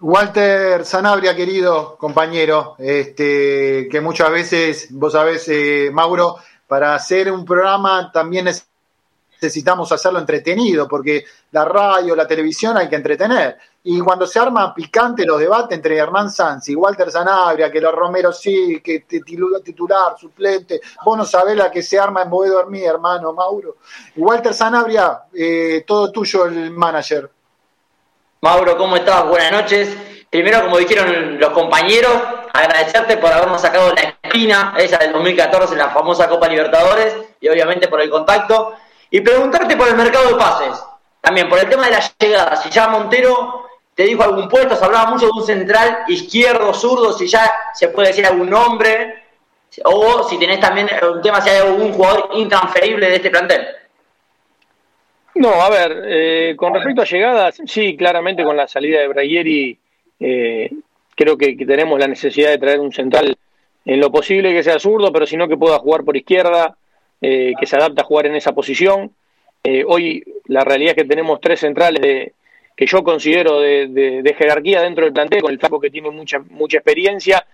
Walter 0.00 0.84
Sanabria, 0.84 1.36
querido 1.36 1.96
compañero, 1.96 2.74
este, 2.78 3.88
que 3.90 4.00
muchas 4.00 4.30
veces, 4.30 4.88
vos 4.90 5.12
sabés, 5.12 5.48
eh, 5.48 5.90
Mauro, 5.92 6.36
para 6.66 6.94
hacer 6.94 7.30
un 7.30 7.44
programa 7.44 8.10
también 8.12 8.48
es 8.48 8.66
necesitamos 9.44 9.90
hacerlo 9.92 10.18
entretenido, 10.18 10.88
porque 10.88 11.24
la 11.52 11.64
radio, 11.64 12.16
la 12.16 12.26
televisión 12.26 12.76
hay 12.76 12.88
que 12.88 12.96
entretener. 12.96 13.56
Y 13.84 14.00
cuando 14.00 14.26
se 14.26 14.38
arma 14.38 14.74
picante 14.74 15.26
los 15.26 15.38
debates 15.38 15.76
entre 15.76 15.96
Hernán 15.96 16.30
Sanz 16.30 16.70
y 16.70 16.74
Walter 16.74 17.10
Zanabria, 17.10 17.70
que 17.70 17.80
los 17.80 17.94
Romero 17.94 18.32
sí, 18.32 18.80
que 18.82 19.00
titular, 19.00 20.18
suplente, 20.18 20.80
vos 21.04 21.18
no 21.18 21.24
sabés 21.24 21.56
la 21.56 21.70
que 21.70 21.82
se 21.82 21.98
arma 21.98 22.22
en 22.22 22.30
Boedo 22.30 22.54
Dormir, 22.54 22.84
hermano 22.84 23.32
Mauro. 23.34 23.76
Walter 24.16 24.54
Zanabria, 24.54 25.24
eh, 25.34 25.84
todo 25.86 26.10
tuyo 26.10 26.46
el 26.46 26.70
manager. 26.70 27.30
Mauro, 28.40 28.76
¿cómo 28.76 28.96
estás? 28.96 29.28
Buenas 29.28 29.52
noches. 29.52 29.96
Primero, 30.30 30.62
como 30.62 30.78
dijeron 30.78 31.38
los 31.38 31.50
compañeros, 31.50 32.12
agradecerte 32.52 33.18
por 33.18 33.32
habernos 33.32 33.60
sacado 33.60 33.92
la 33.94 34.16
espina, 34.22 34.74
esa 34.78 34.98
del 34.98 35.12
2014, 35.12 35.76
la 35.76 35.90
famosa 35.90 36.28
Copa 36.28 36.48
Libertadores, 36.48 37.14
y 37.40 37.48
obviamente 37.48 37.86
por 37.86 38.00
el 38.00 38.10
contacto. 38.10 38.74
Y 39.14 39.20
preguntarte 39.20 39.76
por 39.76 39.86
el 39.86 39.94
mercado 39.94 40.30
de 40.30 40.34
pases, 40.34 40.82
también 41.20 41.48
por 41.48 41.60
el 41.60 41.68
tema 41.68 41.84
de 41.84 41.92
las 41.92 42.16
llegadas. 42.18 42.64
Si 42.64 42.70
ya 42.70 42.88
Montero 42.88 43.64
te 43.94 44.02
dijo 44.02 44.24
algún 44.24 44.48
puesto, 44.48 44.74
se 44.74 44.84
hablaba 44.84 45.08
mucho 45.08 45.26
de 45.26 45.32
un 45.36 45.46
central 45.46 45.98
izquierdo, 46.08 46.74
zurdo, 46.74 47.12
si 47.12 47.28
ya 47.28 47.48
se 47.74 47.90
puede 47.90 48.08
decir 48.08 48.26
algún 48.26 48.50
nombre, 48.50 49.22
o 49.84 50.28
si 50.28 50.36
tenés 50.36 50.58
también 50.58 50.90
un 51.08 51.22
tema, 51.22 51.40
si 51.40 51.48
hay 51.48 51.58
algún 51.58 51.92
jugador 51.92 52.30
intransferible 52.32 53.08
de 53.08 53.14
este 53.14 53.30
plantel. 53.30 53.64
No, 55.36 55.62
a 55.62 55.70
ver, 55.70 56.02
eh, 56.06 56.56
con 56.56 56.74
respecto 56.74 57.02
a 57.02 57.04
llegadas, 57.04 57.62
sí, 57.66 57.96
claramente 57.96 58.42
con 58.42 58.56
la 58.56 58.66
salida 58.66 58.98
de 58.98 59.06
Braguieri 59.06 59.78
eh, 60.18 60.72
creo 61.14 61.38
que, 61.38 61.54
tenemos 61.54 62.00
la 62.00 62.08
necesidad 62.08 62.50
de 62.50 62.58
traer 62.58 62.80
un 62.80 62.90
central 62.90 63.36
en 63.84 64.00
lo 64.00 64.10
posible 64.10 64.52
que 64.52 64.64
sea 64.64 64.80
zurdo, 64.80 65.12
pero 65.12 65.24
si 65.24 65.36
no 65.36 65.46
que 65.46 65.56
pueda 65.56 65.78
jugar 65.78 66.02
por 66.02 66.16
izquierda, 66.16 66.76
eh, 67.26 67.54
que 67.58 67.66
se 67.66 67.76
adapte 67.76 68.02
a 68.02 68.04
jugar 68.04 68.26
en 68.26 68.34
esa 68.34 68.52
posición. 68.52 69.10
Eh, 69.62 69.84
hoy 69.86 70.22
la 70.46 70.64
realidad 70.64 70.90
es 70.90 71.02
que 71.02 71.08
tenemos 71.08 71.40
tres 71.40 71.60
centrales 71.60 72.02
de, 72.02 72.32
que 72.76 72.86
yo 72.86 73.02
considero 73.02 73.60
de, 73.60 74.34
jerarquía 74.36 74.82
dentro 74.82 75.04
del 75.04 75.14
plantel, 75.14 75.42
con 75.42 75.52
el 75.52 75.58
Flaco 75.58 75.80
que 75.80 75.90
tiene 75.90 76.10
mucha, 76.10 76.40
mucha 76.50 76.78
experiencia, 76.78 77.46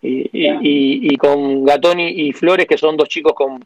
y, 0.00 1.16
con 1.16 1.64
Gatoni 1.64 2.28
y 2.28 2.32
Flores, 2.32 2.66
que 2.66 2.78
son 2.78 2.96
dos 2.96 3.08
chicos 3.08 3.32
con, 3.34 3.64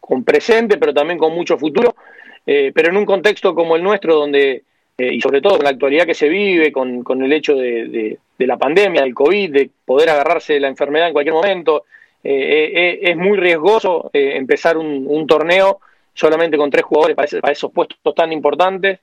con 0.00 0.22
presente, 0.22 0.78
pero 0.78 0.94
también 0.94 1.18
con 1.18 1.34
mucho 1.34 1.58
futuro, 1.58 1.96
pero 2.44 2.88
en 2.88 2.96
un 2.96 3.04
contexto 3.04 3.54
como 3.54 3.74
el 3.74 3.82
nuestro, 3.82 4.14
donde 4.14 4.62
eh, 4.96 5.12
y 5.12 5.20
sobre 5.20 5.40
todo 5.40 5.56
con 5.56 5.64
la 5.64 5.70
actualidad 5.70 6.06
que 6.06 6.14
se 6.14 6.28
vive, 6.28 6.70
con, 6.70 7.02
con 7.02 7.22
el 7.22 7.32
hecho 7.32 7.56
de, 7.56 8.18
de, 8.38 8.46
la 8.46 8.56
pandemia, 8.56 9.02
del 9.02 9.14
COVID, 9.14 9.50
de 9.50 9.70
poder 9.84 10.10
agarrarse 10.10 10.60
la 10.60 10.68
enfermedad 10.68 11.08
en 11.08 11.12
cualquier 11.12 11.34
momento, 11.34 11.84
eh, 12.24 12.72
eh, 12.74 12.98
es 13.02 13.16
muy 13.16 13.36
riesgoso 13.36 14.10
empezar 14.12 14.76
un, 14.76 15.26
torneo 15.26 15.80
solamente 16.14 16.56
con 16.56 16.70
tres 16.70 16.84
jugadores 16.84 17.16
para, 17.16 17.52
esos 17.52 17.70
puestos 17.70 18.14
tan 18.14 18.32
importantes 18.32 19.00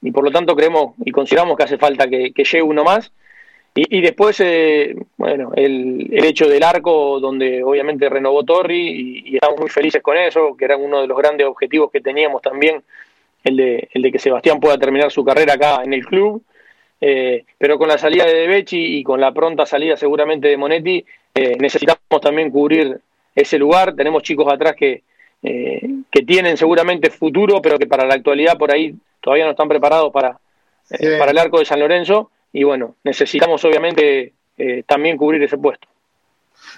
y 0.00 0.10
por 0.10 0.24
lo 0.24 0.30
tanto 0.30 0.54
creemos 0.56 0.94
y 1.04 1.10
consideramos 1.10 1.56
que 1.56 1.64
hace 1.64 1.78
falta 1.78 2.08
que, 2.08 2.32
llegue 2.34 2.62
uno 2.62 2.84
más. 2.84 3.12
Y, 3.74 3.98
y 3.98 4.00
después, 4.02 4.42
bueno, 5.16 5.52
el, 5.56 6.08
hecho 6.24 6.46
del 6.46 6.62
arco, 6.62 7.20
donde 7.20 7.62
obviamente 7.64 8.08
renovó 8.08 8.44
Torri 8.44 8.88
y, 8.88 9.30
y 9.30 9.34
estamos 9.36 9.58
muy 9.58 9.70
felices 9.70 10.02
con 10.02 10.16
eso, 10.16 10.56
que 10.56 10.64
era 10.64 10.76
uno 10.76 11.00
de 11.00 11.06
los 11.06 11.16
grandes 11.16 11.46
objetivos 11.46 11.90
que 11.90 12.00
teníamos 12.00 12.42
también 12.42 12.82
el 13.44 13.56
de, 13.56 13.88
el 13.92 14.02
de 14.02 14.12
que 14.12 14.18
Sebastián 14.18 14.60
pueda 14.60 14.78
terminar 14.78 15.10
su 15.10 15.24
carrera 15.24 15.54
acá 15.54 15.82
en 15.84 15.92
el 15.92 16.04
club. 16.04 16.42
Eh, 17.00 17.44
pero 17.58 17.78
con 17.78 17.88
la 17.88 17.98
salida 17.98 18.24
de 18.24 18.46
Becci 18.46 18.98
y 18.98 19.02
con 19.02 19.20
la 19.20 19.32
pronta 19.32 19.66
salida 19.66 19.96
seguramente 19.96 20.48
de 20.48 20.56
Monetti, 20.56 21.04
eh, 21.34 21.56
necesitamos 21.58 22.20
también 22.20 22.50
cubrir 22.50 23.00
ese 23.34 23.58
lugar. 23.58 23.94
Tenemos 23.94 24.22
chicos 24.22 24.52
atrás 24.52 24.74
que, 24.76 25.02
eh, 25.42 25.80
que 26.10 26.22
tienen 26.22 26.56
seguramente 26.56 27.10
futuro, 27.10 27.60
pero 27.62 27.78
que 27.78 27.86
para 27.86 28.06
la 28.06 28.14
actualidad 28.14 28.58
por 28.58 28.72
ahí 28.72 28.94
todavía 29.20 29.44
no 29.44 29.52
están 29.52 29.68
preparados 29.68 30.12
para, 30.12 30.38
para 31.18 31.30
el 31.30 31.38
arco 31.38 31.58
de 31.58 31.64
San 31.64 31.80
Lorenzo. 31.80 32.30
Y 32.52 32.64
bueno, 32.64 32.96
necesitamos 33.04 33.64
obviamente 33.64 34.34
también 34.86 35.16
cubrir 35.16 35.42
ese 35.42 35.58
puesto. 35.58 35.88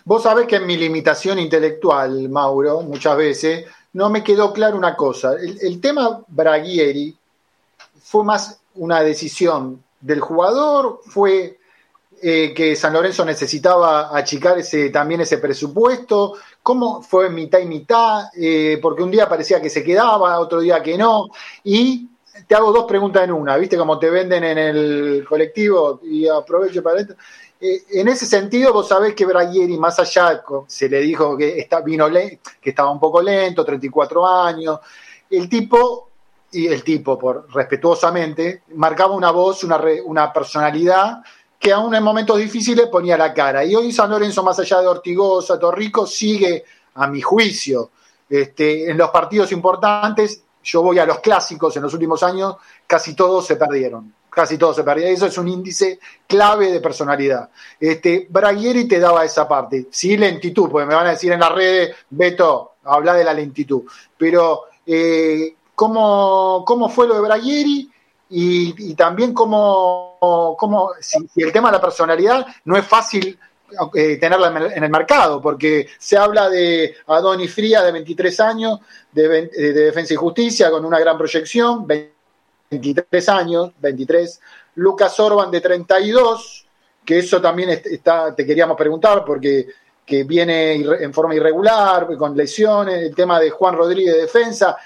Vos 0.05 0.23
sabés 0.23 0.47
que 0.47 0.57
en 0.57 0.67
mi 0.67 0.77
limitación 0.77 1.39
intelectual, 1.39 2.29
Mauro, 2.29 2.83
muchas 2.83 3.17
veces, 3.17 3.67
no 3.95 4.11
me 4.11 4.23
quedó 4.23 4.53
claro 4.53 4.77
una 4.77 4.97
cosa. 4.97 5.35
El, 5.35 5.81
tema 5.81 6.23
Braghieri 6.29 7.17
fue 8.03 8.25
más 8.25 8.61
una 8.75 9.03
decisión 9.03 9.83
del 10.01 10.21
jugador, 10.21 11.01
fue 11.07 11.59
eh, 12.27 12.55
que 12.55 12.75
San 12.75 12.95
Lorenzo 12.95 13.23
necesitaba 13.23 14.17
achicar 14.17 14.59
ese, 14.59 14.89
también 14.89 15.21
ese 15.21 15.37
presupuesto, 15.37 16.33
cómo 16.63 17.03
fue 17.03 17.29
mitad 17.29 17.59
y 17.59 17.67
mitad, 17.67 18.31
eh, 18.35 18.79
porque 18.81 19.03
un 19.03 19.11
día 19.11 19.29
parecía 19.29 19.61
que 19.61 19.69
se 19.69 19.85
quedaba, 19.85 20.41
otro 20.41 20.61
día 20.61 20.83
que 20.83 20.97
no, 20.97 21.29
y 21.65 22.09
te 22.47 22.55
hago 22.55 22.73
dos 22.73 22.87
preguntas 22.87 23.25
en 23.25 23.33
una, 23.33 23.59
¿viste? 23.59 23.77
Como 23.77 23.99
te 23.99 24.09
venden 24.09 24.43
en 24.43 24.57
el 24.57 25.27
colectivo 25.29 26.01
y 26.03 26.27
aprovecho 26.27 26.83
para 26.83 27.03
esto. 27.03 27.13
Eh, 27.61 27.83
en 27.93 28.09
ese 28.09 28.25
sentido, 28.25 28.73
vos 28.73 28.89
sabés 28.89 29.15
que 29.15 29.27
Braguieri, 29.27 29.77
más 29.77 29.99
allá, 29.99 30.43
se 30.67 30.89
le 30.89 31.01
dijo 31.01 31.37
que, 31.37 31.59
está, 31.59 31.83
vino 31.83 32.09
que 32.09 32.41
estaba 32.63 32.91
un 32.91 33.01
poco 33.01 33.21
lento, 33.21 33.67
34 33.67 34.27
años, 34.27 34.81
el 35.29 35.47
tipo, 35.47 36.09
y 36.53 36.69
el 36.69 36.83
tipo, 36.83 37.19
por 37.19 37.53
respetuosamente, 37.53 38.63
marcaba 38.77 39.15
una 39.15 39.31
voz, 39.31 39.63
una, 39.63 39.79
una 40.07 40.33
personalidad 40.33 41.23
que 41.59 41.73
aún 41.73 41.95
en 41.95 42.03
momentos 42.03 42.39
difíciles 42.39 42.87
ponía 42.89 43.17
la 43.17 43.33
cara. 43.33 43.65
Y 43.65 43.75
hoy 43.75 43.93
San 43.93 44.11
Lorenzo, 44.11 44.43
más 44.43 44.59
allá 44.59 44.81
de 44.81 44.87
Ortigosa, 44.87 45.59
Torrico, 45.59 46.07
sigue, 46.07 46.65
a 46.95 47.07
mi 47.07 47.21
juicio, 47.21 47.91
este, 48.29 48.91
en 48.91 48.99
los 48.99 49.11
partidos 49.11 49.51
importantes, 49.53 50.43
yo 50.63 50.83
voy 50.83 50.99
a 50.99 51.07
los 51.07 51.21
clásicos 51.21 51.77
en 51.77 51.83
los 51.83 51.93
últimos 51.93 52.23
años, 52.23 52.57
casi 52.87 53.15
todos 53.15 53.47
se 53.47 53.57
perdieron 53.57 54.13
casi 54.35 54.59
todo 54.59 54.75
se 54.75 54.83
perdía. 54.83 55.09
Eso 55.09 55.27
es 55.27 55.39
un 55.39 55.49
índice 55.49 56.01
clave 56.27 56.73
de 56.73 56.81
personalidad. 56.81 57.49
Este, 57.79 58.27
Braguieri 58.29 58.87
te 58.87 58.99
daba 58.99 59.25
esa 59.25 59.49
parte. 59.49 59.87
Sí, 59.91 60.17
lentitud, 60.17 60.69
porque 60.71 60.87
me 60.87 60.95
van 60.95 61.07
a 61.07 61.11
decir 61.11 61.33
en 61.33 61.41
las 61.41 61.53
redes, 61.53 61.95
Beto, 62.11 62.73
habla 62.85 63.15
de 63.15 63.25
la 63.25 63.33
lentitud. 63.33 63.83
Pero, 64.19 64.65
eh, 64.85 65.55
¿cómo, 65.75 66.65
¿cómo, 66.67 66.89
fue 66.89 67.07
lo 67.07 67.15
de 67.15 67.21
Braguieri? 67.21 67.91
Y, 68.37 68.95
también 68.95 69.33
cómo, 69.33 70.57
cómo 70.59 70.91
si, 71.01 71.19
el 71.37 71.53
tema 71.53 71.69
de 71.69 71.77
la 71.77 71.81
personalidad 71.81 72.45
no 72.65 72.77
es 72.77 72.85
fácil 72.85 73.39
eh, 73.95 74.17
tenerla 74.17 74.73
en 74.75 74.83
el, 74.83 74.91
mercado, 74.91 75.41
porque 75.41 75.87
se 75.99 76.17
habla 76.17 76.49
de 76.49 76.97
Adoni 77.07 77.47
Fría 77.47 77.83
de 77.83 77.93
23 77.93 78.41
años, 78.41 78.81
de, 79.13 79.29
de, 79.29 79.73
Defensa 79.73 80.15
y 80.15 80.17
Justicia, 80.17 80.69
con 80.71 80.85
una 80.85 80.99
gran 80.99 81.17
proyección, 81.17 81.87
23 81.87 83.29
años, 83.29 83.71
23. 83.79 84.41
Lucas 84.77 85.21
Orban 85.21 85.53
de 85.53 85.61
32, 85.61 86.67
que 87.05 87.19
eso 87.21 87.41
también 87.41 87.71
está, 87.71 88.35
te 88.35 88.45
queríamos 88.45 88.77
preguntar 88.77 89.25
porque 89.25 89.69
que 90.05 90.25
viene 90.25 90.75
en 90.75 91.15
forma 91.15 91.35
irregular, 91.35 92.07
con 92.17 92.37
lesiones, 92.37 93.03
el 93.03 93.15
tema 93.15 93.41
de 93.41 93.51
Juan 93.51 93.75
Rodríguez 93.75 94.15
de 94.15 94.21
defensa. 94.23 94.77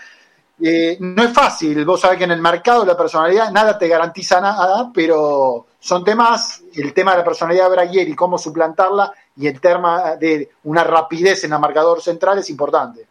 Eh, 0.61 0.97
no 1.01 1.23
es 1.23 1.33
fácil, 1.33 1.85
vos 1.85 2.01
sabés 2.01 2.19
que 2.19 2.25
en 2.25 2.33
el 2.33 2.41
mercado 2.41 2.85
la 2.85 2.97
personalidad 2.97 3.53
nada 3.53 3.79
te 3.79 3.87
garantiza 3.87 4.41
nada, 4.41 4.91
pero 4.93 5.67
son 5.79 6.05
temas, 6.05 6.65
el 6.75 6.93
tema 6.93 7.13
de 7.13 7.19
la 7.19 7.25
personalidad 7.25 7.71
de 7.71 8.03
y 8.03 8.15
cómo 8.15 8.39
suplantarla, 8.39 9.13
y 9.37 9.47
el 9.47 9.61
tema 9.61 10.17
de 10.17 10.51
una 10.65 10.83
rapidez 10.83 11.45
en 11.45 11.53
el 11.53 11.61
marcador 11.61 12.03
central 12.03 12.39
es 12.39 12.51
importante. 12.51 13.07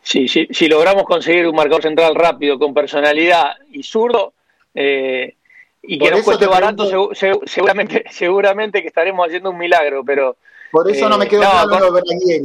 Sí, 0.00 0.28
sí, 0.28 0.48
si 0.50 0.68
logramos 0.68 1.04
conseguir 1.04 1.46
un 1.46 1.56
marcador 1.56 1.82
central 1.82 2.14
rápido, 2.14 2.58
con 2.58 2.72
personalidad 2.72 3.56
y 3.70 3.82
zurdo, 3.82 4.32
eh, 4.74 5.36
y 5.82 5.98
que 5.98 6.10
nos 6.10 6.22
cueste 6.22 6.46
barato, 6.46 7.10
seguramente, 7.44 8.04
seguramente 8.10 8.80
que 8.80 8.88
estaremos 8.88 9.26
haciendo 9.26 9.50
un 9.50 9.58
milagro, 9.58 10.04
pero... 10.04 10.36
Por 10.70 10.90
eso 10.90 11.08
no 11.08 11.18
me 11.18 11.28
quedo 11.28 11.42
eh, 11.42 11.46
claro 11.68 11.90
con, 11.90 12.02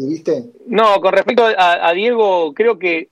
¿viste? 0.10 0.44
No, 0.66 1.00
con 1.00 1.14
respecto 1.14 1.46
a, 1.46 1.94
Diego, 1.94 2.54
creo 2.54 2.78
que 2.78 3.10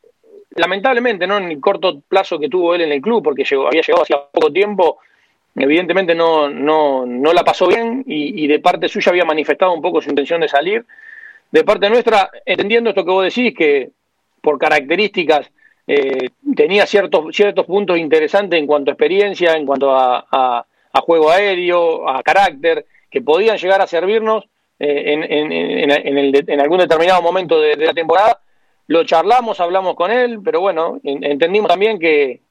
lamentablemente, 0.56 1.28
¿no? 1.28 1.38
En 1.38 1.52
el 1.52 1.60
corto 1.60 2.02
plazo 2.08 2.40
que 2.40 2.50
tuvo 2.50 2.74
él 2.74 2.82
en 2.82 2.92
el 2.92 3.02
club, 3.02 3.24
porque 3.24 3.44
había 3.44 3.82
llegado 3.82 4.04
hacía 4.04 4.22
poco 4.32 4.52
tiempo, 4.52 5.00
evidentemente 5.56 6.16
no, 6.16 6.50
no, 6.50 7.06
no 7.06 7.34
la 7.34 7.44
pasó 7.44 7.68
bien 7.68 8.04
y, 8.06 8.48
de 8.48 8.60
parte 8.60 8.90
suya 8.90 9.12
había 9.12 9.26
manifestado 9.26 9.74
un 9.74 9.82
poco 9.82 10.02
su 10.02 10.10
intención 10.10 10.42
de 10.42 10.48
salir. 10.48 10.86
De 11.52 11.64
parte 11.64 11.90
nuestra, 11.90 12.30
entendiendo 12.46 12.90
esto 12.90 13.06
que 13.06 13.12
vos 13.12 13.24
decís, 13.24 13.54
que 13.56 13.92
por 14.42 14.58
características 14.58 15.50
eh, 15.88 16.30
tenía 16.56 16.86
ciertos, 16.86 17.36
ciertos 17.36 17.66
puntos 17.66 17.98
interesantes 17.98 18.60
en 18.60 18.68
cuanto 18.68 18.92
a 18.92 18.94
experiencia, 18.94 19.54
en 19.54 19.66
cuanto 19.66 19.92
a, 19.92 20.66
juego 21.06 21.30
aéreo, 21.30 22.10
a 22.10 22.24
carácter, 22.24 22.86
que 23.12 23.22
podían 23.22 23.58
llegar 23.58 23.82
a 23.82 23.88
servirnos 23.88 24.46
eh, 24.80 25.14
en, 25.14 26.60
algún 26.60 26.80
determinado 26.80 27.22
momento 27.22 27.60
de, 27.60 27.76
la 27.78 27.94
temporada. 27.94 28.40
Lo 28.88 29.04
charlamos, 29.04 29.60
hablamos 29.60 29.96
con 29.96 30.12
él, 30.12 30.40
pero 30.44 30.62
bueno, 30.62 31.00
entendimos 31.04 31.70
también 31.70 31.98
que 31.98 32.42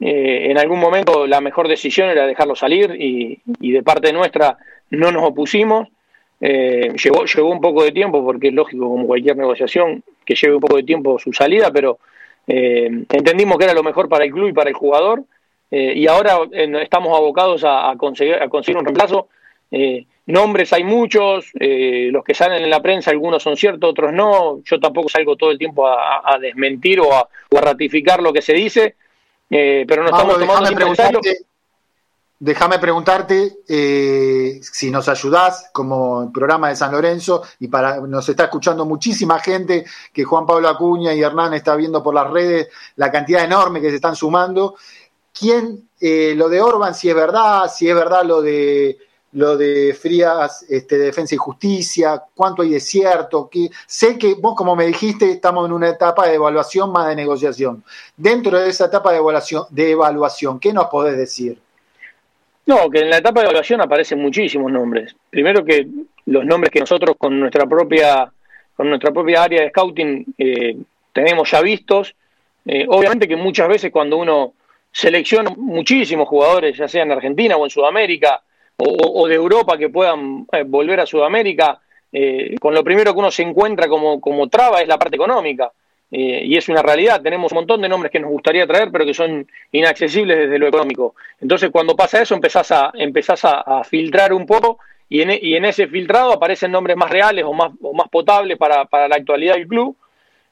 eh, 0.00 0.50
en 0.50 0.58
algún 0.58 0.80
momento 0.80 1.26
la 1.26 1.40
mejor 1.40 1.68
decisión 1.68 2.08
era 2.10 2.26
dejarlo 2.26 2.56
salir 2.56 2.96
y, 2.98 3.40
de 3.60 3.82
parte 3.82 4.12
nuestra 4.12 4.58
no 4.90 5.12
nos 5.12 5.22
opusimos. 5.24 5.88
Eh, 6.40 6.94
llevó, 7.02 7.50
un 7.50 7.60
poco 7.60 7.84
de 7.84 7.92
tiempo, 7.92 8.24
porque 8.24 8.48
es 8.48 8.54
lógico, 8.54 8.88
como 8.88 9.06
cualquier 9.06 9.36
negociación, 9.36 10.02
que 10.24 10.34
lleve 10.34 10.54
un 10.54 10.60
poco 10.60 10.76
de 10.76 10.82
tiempo 10.82 11.18
su 11.18 11.32
salida, 11.32 11.70
pero 11.72 11.98
entendimos 12.46 13.58
que 13.58 13.64
era 13.64 13.74
lo 13.74 13.82
mejor 13.82 14.08
para 14.08 14.24
el 14.24 14.32
club 14.32 14.48
y 14.48 14.52
para 14.54 14.70
el 14.70 14.74
jugador 14.74 15.22
y 15.70 16.06
ahora 16.06 16.38
estamos 16.50 17.14
abocados 17.14 17.62
a, 17.62 17.94
conseguir, 17.98 18.36
a 18.36 18.48
conseguir 18.48 18.78
un 18.78 18.86
reemplazo. 18.86 19.28
Nombres 20.26 20.72
hay 20.72 20.84
muchos, 20.84 21.50
los 21.54 22.24
que 22.24 22.34
salen 22.34 22.62
en 22.62 22.70
la 22.70 22.80
prensa, 22.80 23.10
algunos 23.10 23.42
son 23.42 23.56
ciertos, 23.56 23.90
otros 23.90 24.12
no. 24.12 24.60
Yo 24.64 24.78
tampoco 24.80 25.08
salgo 25.08 25.36
todo 25.36 25.50
el 25.50 25.58
tiempo 25.58 25.86
a, 25.86 26.38
desmentir 26.40 27.00
o 27.00 27.14
a, 27.14 27.28
ratificar 27.60 28.22
lo 28.22 28.32
que 28.32 28.42
se 28.42 28.52
dice, 28.52 28.96
pero 29.48 30.02
no 30.02 30.10
estamos 30.10 30.38
tomando 30.38 31.20
Déjame 32.40 32.78
preguntarte 32.78 33.58
eh, 33.68 34.60
si 34.62 34.92
nos 34.92 35.08
ayudás 35.08 35.70
como 35.72 36.32
programa 36.32 36.68
de 36.68 36.76
San 36.76 36.92
Lorenzo 36.92 37.42
y 37.58 37.66
para 37.66 37.98
nos 37.98 38.28
está 38.28 38.44
escuchando 38.44 38.84
muchísima 38.84 39.40
gente 39.40 39.84
que 40.12 40.22
Juan 40.22 40.46
Pablo 40.46 40.68
Acuña 40.68 41.12
y 41.12 41.20
Hernán 41.20 41.54
está 41.54 41.74
viendo 41.74 42.00
por 42.00 42.14
las 42.14 42.30
redes 42.30 42.68
la 42.94 43.10
cantidad 43.10 43.42
enorme 43.42 43.80
que 43.80 43.90
se 43.90 43.96
están 43.96 44.14
sumando. 44.14 44.76
¿Quién 45.36 45.88
eh, 46.00 46.34
lo 46.36 46.48
de 46.48 46.60
Orban 46.60 46.94
si 46.94 47.10
es 47.10 47.16
verdad, 47.16 47.68
si 47.74 47.88
es 47.88 47.94
verdad 47.96 48.24
lo 48.24 48.40
de 48.40 48.96
lo 49.32 49.56
de 49.56 49.94
Frías, 49.94 50.64
este, 50.68 50.96
Defensa 50.98 51.34
y 51.34 51.38
Justicia, 51.38 52.22
cuánto 52.34 52.62
hay 52.62 52.70
de 52.70 52.80
cierto, 52.80 53.48
que 53.50 53.68
sé 53.86 54.18
que 54.18 54.34
vos 54.34 54.54
como 54.54 54.74
me 54.74 54.86
dijiste 54.86 55.30
estamos 55.30 55.66
en 55.66 55.72
una 55.72 55.90
etapa 55.90 56.26
de 56.26 56.34
evaluación 56.34 56.90
más 56.92 57.08
de 57.08 57.16
negociación. 57.16 57.84
Dentro 58.16 58.58
de 58.58 58.70
esa 58.70 58.86
etapa 58.86 59.12
de 59.12 59.18
evaluación, 59.18 59.64
de 59.70 59.90
evaluación 59.90 60.58
¿qué 60.58 60.72
nos 60.72 60.86
podés 60.86 61.16
decir? 61.16 61.58
No, 62.66 62.90
que 62.90 63.00
en 63.00 63.10
la 63.10 63.18
etapa 63.18 63.40
de 63.40 63.46
evaluación 63.46 63.80
aparecen 63.80 64.20
muchísimos 64.20 64.70
nombres. 64.70 65.14
Primero 65.30 65.64
que 65.64 65.86
los 66.26 66.44
nombres 66.44 66.70
que 66.70 66.80
nosotros 66.80 67.16
con 67.18 67.38
nuestra 67.38 67.66
propia, 67.66 68.30
con 68.76 68.88
nuestra 68.88 69.10
propia 69.10 69.42
área 69.42 69.62
de 69.62 69.70
scouting 69.70 70.34
eh, 70.36 70.76
tenemos 71.12 71.50
ya 71.50 71.60
vistos. 71.62 72.14
Eh, 72.66 72.86
obviamente 72.88 73.26
que 73.26 73.36
muchas 73.36 73.68
veces 73.68 73.90
cuando 73.90 74.18
uno 74.18 74.52
selecciona 74.92 75.50
muchísimos 75.56 76.28
jugadores, 76.28 76.76
ya 76.76 76.88
sea 76.88 77.02
en 77.02 77.12
Argentina 77.12 77.56
o 77.56 77.64
en 77.64 77.70
Sudamérica, 77.70 78.42
o, 78.78 79.26
de 79.26 79.34
Europa 79.34 79.76
que 79.76 79.88
puedan 79.88 80.46
eh, 80.52 80.62
volver 80.64 81.00
a 81.00 81.06
Sudamérica, 81.06 81.80
con 82.58 82.72
lo 82.72 82.82
primero 82.82 83.12
que 83.12 83.18
uno 83.18 83.30
se 83.30 83.42
encuentra 83.42 83.86
como, 83.86 84.18
como 84.18 84.48
traba 84.48 84.80
es 84.80 84.88
la 84.88 84.98
parte 84.98 85.16
económica. 85.16 85.70
Eh, 86.10 86.42
y 86.46 86.56
es 86.56 86.68
una 86.70 86.80
realidad, 86.80 87.20
tenemos 87.20 87.52
un 87.52 87.56
montón 87.56 87.82
de 87.82 87.88
nombres 87.88 88.10
que 88.10 88.18
nos 88.18 88.30
gustaría 88.30 88.66
traer, 88.66 88.90
pero 88.90 89.04
que 89.04 89.12
son 89.12 89.46
inaccesibles 89.72 90.38
desde 90.38 90.58
lo 90.58 90.66
económico. 90.66 91.14
Entonces, 91.40 91.70
cuando 91.70 91.94
pasa 91.94 92.22
eso, 92.22 92.34
empezás 92.34 92.70
a, 92.72 92.90
empezás 92.94 93.44
a, 93.44 93.84
filtrar 93.84 94.32
un 94.32 94.46
poco 94.46 94.78
y 95.08 95.20
en, 95.20 95.30
y 95.42 95.54
en, 95.54 95.66
ese 95.66 95.86
filtrado 95.86 96.32
aparecen 96.32 96.72
nombres 96.72 96.96
más 96.96 97.10
reales 97.10 97.44
o 97.44 97.52
más, 97.52 97.72
o 97.82 97.92
más 97.92 98.08
potables 98.08 98.56
para, 98.56 98.86
para 98.86 99.08
la 99.08 99.16
actualidad 99.16 99.54
del 99.54 99.68
club. 99.68 99.96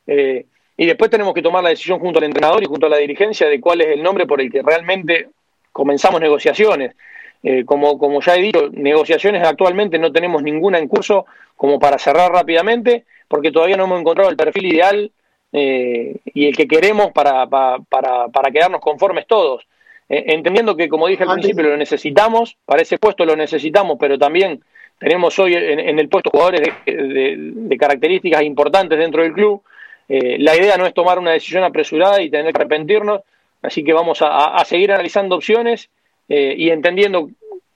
Eh, 0.07 0.45
y 0.77 0.85
después 0.85 1.11
tenemos 1.11 1.33
que 1.33 1.43
tomar 1.43 1.65
la 1.65 1.71
decisión 1.71 1.99
junto 2.01 2.19
al 2.19 2.27
entrenador 2.27 2.63
y 2.63 2.67
junto 2.67 2.87
a 2.87 2.91
la 2.91 2.99
dirigencia 2.99 3.49
de 3.49 3.61
cuál 3.61 3.81
es 3.81 3.89
el 3.89 4.03
nombre 4.03 4.27
por 4.27 4.43
el 4.43 4.53
que 4.53 4.63
realmente 4.63 5.31
comenzamos 5.73 6.21
negociaciones. 6.21 6.95
Eh, 7.43 7.65
como, 7.65 7.99
como 7.99 8.21
ya 8.21 8.35
he 8.35 8.43
dicho, 8.43 8.71
negociaciones 8.73 9.47
actualmente 9.47 9.99
no 9.99 10.13
tenemos 10.13 10.43
ninguna 10.43 10.79
en 10.79 10.89
curso 10.89 11.27
como 11.55 11.79
para 11.79 11.99
cerrar 11.99 12.33
rápidamente, 12.33 13.05
porque 13.29 13.53
todavía 13.53 13.77
no 13.77 13.85
hemos 13.85 14.01
encontrado 14.01 14.31
el 14.31 14.37
perfil 14.37 14.67
ideal 14.67 15.11
eh, 15.53 16.17
y 16.25 16.47
el 16.47 16.57
que 16.57 16.67
queremos 16.67 17.13
para, 17.13 17.47
para, 17.47 17.79
para, 17.89 18.51
quedarnos 18.51 18.81
conformes 18.81 19.27
todos. 19.27 19.67
Eh, 20.09 20.25
entendiendo 20.29 20.77
que, 20.77 20.89
como 20.89 21.07
dije 21.07 21.23
al 21.23 21.35
principio, 21.35 21.65
lo 21.65 21.77
necesitamos, 21.77 22.57
para 22.65 22.83
ese 22.83 22.99
puesto 22.99 23.25
lo 23.25 23.37
necesitamos, 23.37 23.97
pero 23.99 24.19
también 24.19 24.61
tenemos 24.99 25.39
hoy 25.39 25.55
en, 25.55 25.99
el 25.99 26.09
puesto 26.09 26.31
jugadores 26.31 26.63
de, 26.85 27.77
características 27.79 28.43
importantes 28.43 28.99
dentro 28.99 29.23
del 29.23 29.33
club. 29.33 29.63
La 30.09 30.57
idea 30.57 30.77
no 30.79 30.87
es 30.87 30.95
tomar 30.95 31.19
una 31.19 31.33
decisión 31.33 31.65
apresurada 31.65 32.23
y 32.23 32.31
tener 32.31 32.53
que 32.53 32.59
arrepentirnos, 32.59 33.21
así 33.63 33.85
que 33.85 33.93
vamos 33.93 34.21
a, 34.23 34.65
seguir 34.65 34.93
analizando 34.93 35.37
opciones 35.37 35.91
y 36.29 36.71
entendiendo 36.71 37.29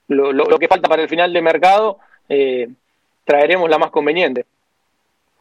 lo, 0.08 0.32
lo, 0.32 0.58
que 0.58 0.68
falta 0.68 0.88
para 0.88 1.02
el 1.02 1.08
final 1.08 1.32
de 1.32 1.42
mercado, 1.42 1.98
traeremos 3.24 3.70
la 3.70 3.78
más 3.78 3.90
conveniente. 3.90 4.44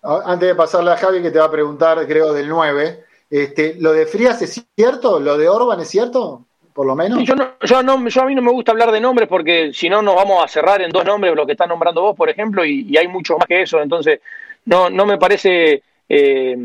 Antes 0.01 0.49
de 0.49 0.55
pasarle 0.55 0.91
a 0.91 0.97
Javi, 0.97 1.21
que 1.21 1.31
te 1.31 1.39
va 1.39 1.45
a 1.45 1.51
preguntar, 1.51 2.05
creo, 2.07 2.33
del 2.33 2.47
9, 2.47 3.03
este, 3.29 3.75
¿lo 3.79 3.91
de 3.91 4.05
Frías 4.05 4.41
es 4.41 4.65
cierto? 4.75 5.19
¿Lo 5.19 5.37
de 5.37 5.49
Orban 5.49 5.79
es 5.81 5.89
cierto? 5.89 6.45
Por 6.73 6.87
lo 6.87 6.95
menos. 6.95 7.23
yo, 7.23 7.35
no, 7.35 7.51
yo, 7.61 7.83
no, 7.83 8.07
yo 8.07 8.21
a 8.21 8.25
mí 8.25 8.33
no 8.33 8.41
me 8.41 8.51
gusta 8.51 8.71
hablar 8.71 8.91
de 8.91 9.01
nombres 9.01 9.27
porque 9.27 9.71
si 9.73 9.89
no 9.89 10.01
nos 10.01 10.15
vamos 10.15 10.43
a 10.43 10.47
cerrar 10.47 10.81
en 10.81 10.91
dos 10.91 11.03
nombres, 11.03 11.35
lo 11.35 11.45
que 11.45 11.51
está 11.51 11.67
nombrando 11.67 12.01
vos, 12.01 12.15
por 12.15 12.29
ejemplo, 12.29 12.63
y, 12.63 12.95
hay 12.95 13.07
mucho 13.07 13.37
más 13.37 13.47
que 13.47 13.63
eso. 13.63 13.81
Entonces, 13.81 14.21
no, 14.65 14.89
no 14.89 15.05
me 15.05 15.17
parece, 15.17 15.83
eh, 16.07 16.57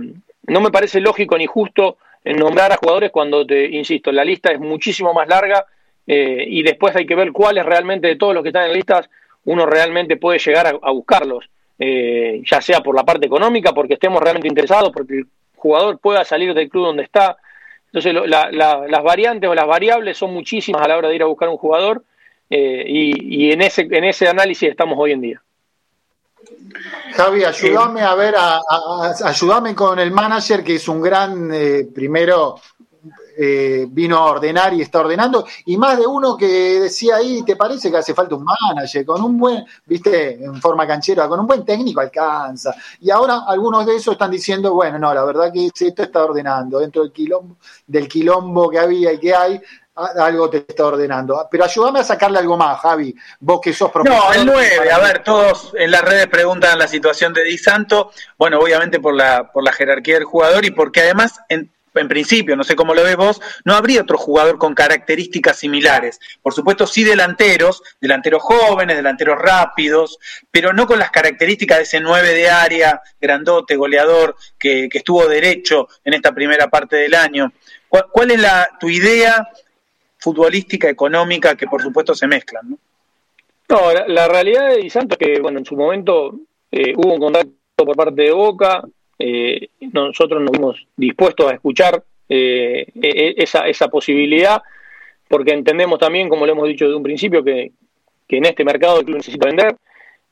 no 0.47 0.61
me 0.61 0.71
parece 0.71 1.01
lógico 1.01 1.37
ni 1.37 1.47
justo 1.47 1.97
nombrar 2.25 2.73
a 2.73 2.77
jugadores 2.77 3.11
cuando 3.11 3.45
te 3.45 3.67
insisto, 3.67 4.13
la 4.13 4.25
lista 4.25 4.53
es 4.53 4.61
muchísimo 4.61 5.13
más 5.13 5.29
larga 5.29 5.67
eh, 6.07 6.45
y 6.47 6.63
después 6.63 6.95
hay 6.97 7.07
que 7.07 7.15
ver 7.15 7.33
cuáles 7.33 7.65
realmente 7.65 8.09
de 8.09 8.17
todos 8.17 8.35
los 8.35 8.43
que 8.43 8.51
están 8.51 8.65
en 8.65 8.71
la 8.71 8.77
lista 8.77 9.09
uno 9.47 9.67
realmente 9.67 10.17
puede 10.17 10.39
llegar 10.39 10.79
a 10.81 10.91
buscarlos. 10.91 11.45
Eh, 11.77 12.43
ya 12.49 12.61
sea 12.61 12.81
por 12.81 12.95
la 12.95 13.03
parte 13.03 13.27
económica, 13.27 13.73
porque 13.73 13.95
estemos 13.95 14.23
realmente 14.23 14.49
interesados, 14.49 14.93
porque 14.93 15.19
el 15.19 15.27
jugador 15.57 15.99
pueda 15.99 16.25
salir 16.25 16.55
del 16.55 16.69
club 16.69 16.87
donde 16.87 17.03
está. 17.03 17.37
Entonces, 17.93 18.15
las 18.29 19.03
variantes 19.03 19.49
o 19.51 19.55
las 19.55 19.67
variables 19.67 20.17
son 20.17 20.33
muchísimas 20.33 20.83
a 20.83 20.89
la 20.89 20.97
hora 20.97 21.09
de 21.09 21.17
ir 21.17 21.23
a 21.23 21.27
buscar 21.27 21.49
un 21.49 21.57
jugador 21.57 22.05
eh, 22.51 22.85
y, 22.87 23.51
en, 23.51 23.63
ese, 23.63 23.83
en 23.91 24.05
ese 24.05 24.29
análisis 24.29 24.69
estamos 24.69 24.97
hoy 24.99 25.13
en 25.13 25.21
día. 25.21 25.43
Javi, 27.15 27.45
ayúdame 27.45 28.03
a 28.03 28.15
ver, 28.15 28.35
a, 28.37 28.61
ayúdame 29.25 29.75
con 29.75 29.99
el 29.99 30.11
manager, 30.11 30.63
que 30.63 30.75
es 30.77 30.89
un 30.89 31.01
gran, 31.01 31.51
eh, 31.53 31.87
primero, 31.93 32.57
eh, 33.37 33.87
vino 33.89 34.17
a 34.17 34.27
ordenar 34.27 34.75
y 34.75 34.83
está 34.83 35.01
ordenando, 35.01 35.47
y 35.67 35.77
más 35.77 35.99
de 35.99 36.07
uno 36.07 36.37
que 36.37 36.81
decía 36.81 37.17
ahí, 37.17 37.43
¿te 37.43 37.57
parece 37.57 37.91
que 37.91 37.97
hace 37.97 38.15
falta 38.15 38.35
un 38.35 38.45
manager? 38.45 39.05
Con 39.05 39.23
un 39.23 39.39
buen, 39.39 39.65
viste, 39.87 40.45
en 40.45 40.61
forma 40.61 40.87
canchera, 40.87 41.29
con 41.29 41.41
un 41.41 41.47
buen 41.47 41.65
técnico 41.65 42.01
alcanza. 42.01 42.75
Y 43.01 43.11
ahora 43.11 43.43
algunos 43.47 43.87
de 43.87 43.97
esos 43.97 44.13
están 44.13 44.31
diciendo, 44.31 44.75
bueno, 44.75 44.99
no, 44.99 45.13
la 45.13 45.25
verdad 45.25 45.53
que 45.53 45.67
esto 45.67 46.03
está 46.03 46.25
ordenando, 46.25 46.79
dentro 46.79 47.03
del 47.03 47.13
quilombo, 47.13 47.57
del 47.87 48.09
quilombo 48.09 48.71
que 48.71 48.79
había 48.79 49.13
y 49.13 49.19
que 49.19 49.35
hay, 49.35 49.61
algo 49.97 50.51
te 50.51 50.59
está 50.59 50.87
ordenando. 50.87 51.47
Pero 51.51 51.65
ayúdame 51.65 52.01
a 52.01 52.05
sacarle 52.05 52.39
algo 52.39 52.57
más, 52.57 52.81
Javi, 52.81 53.15
vos 53.41 53.61
que 53.61 53.73
sos 53.73 53.91
profesor. 53.91 54.19
No, 54.19 54.33
el 54.33 54.47
9, 54.47 54.91
a 54.91 54.99
ver, 54.99 55.23
todos 55.23 55.73
en 55.79 55.91
las 55.91 56.03
redes 56.03 56.27
preguntan 56.27 56.79
la 56.79 56.89
situación 56.89 57.33
de 57.33 57.45
Di 57.45 57.59
Santo, 57.59 58.11
bueno, 58.37 58.59
obviamente 58.59 59.01
por 59.01 59.15
la, 59.15 59.51
por 59.53 59.63
la 59.63 59.73
jerarquía 59.73 60.15
del 60.15 60.25
jugador 60.25 60.65
y 60.65 60.71
porque 60.71 61.01
además 61.01 61.41
en, 61.49 61.71
en 61.95 62.09
principio, 62.09 62.57
no 62.57 62.65
sé 62.65 62.75
cómo 62.75 62.95
lo 62.95 63.03
ves 63.03 63.17
vos, 63.17 63.41
no 63.65 63.75
habría 63.75 64.03
otro 64.03 64.19
jugador 64.19 64.59
con 64.59 64.75
características 64.75 65.59
similares. 65.59 66.21
Por 66.43 66.53
supuesto, 66.53 66.87
sí 66.87 67.05
delanteros, 67.05 67.83
delanteros 68.01 68.43
jóvenes, 68.43 68.97
delanteros 68.97 69.39
rápidos, 69.39 70.19
pero 70.51 70.73
no 70.73 70.87
con 70.87 70.99
las 70.99 71.11
características 71.11 71.79
de 71.79 71.85
ese 71.85 72.01
9 72.01 72.35
de 72.35 72.51
área, 72.51 73.01
grandote, 73.21 73.77
goleador, 73.77 74.37
que, 74.59 74.89
estuvo 74.93 75.27
derecho 75.27 75.89
en 76.05 76.15
esta 76.15 76.33
primera 76.33 76.69
parte 76.69 76.97
del 76.97 77.15
año. 77.15 77.53
¿Cuál, 77.89 78.31
es 78.33 78.41
la, 78.41 78.69
tu 78.81 78.89
idea 78.89 79.49
futbolística, 80.19 80.89
económica, 80.89 81.55
que 81.55 81.67
por 81.67 81.83
supuesto 81.83 82.15
se 82.15 82.27
mezclan? 82.27 82.69
No, 82.69 82.79
no 83.69 83.93
la, 84.09 84.29
realidad 84.29 84.71
de 84.71 84.79
Di 84.79 84.91
Santo 84.91 85.15
es 85.15 85.19
que, 85.19 85.41
bueno, 85.41 85.59
en 85.59 85.65
su 85.65 85.77
momento 85.77 86.35
eh, 86.71 86.93
hubo 86.97 87.15
un 87.15 87.21
contacto 87.21 87.53
por 87.77 87.97
parte 87.97 88.23
de 88.23 88.33
Boca, 88.33 88.83
eh, 89.19 89.69
nosotros 89.93 90.43
nos 90.43 90.51
vimos 90.51 90.87
dispuestos 90.97 91.51
a 91.51 91.55
escuchar 91.55 92.03
eh, 92.29 92.87
e, 93.01 93.09
e, 93.09 93.35
esa, 93.39 93.69
esa 93.69 93.89
posibilidad, 93.89 94.63
porque 95.29 95.53
entendemos 95.53 95.99
también, 95.99 96.29
como 96.29 96.47
lo 96.47 96.53
hemos 96.53 96.69
dicho 96.69 96.87
desde 96.87 96.97
un 96.97 97.03
principio, 97.03 97.45
que, 97.45 97.73
en 98.29 98.45
este 98.47 98.65
mercado 98.65 98.99
el 98.99 99.05
club 99.05 99.19
necesita 99.19 99.47
vender. 99.47 99.77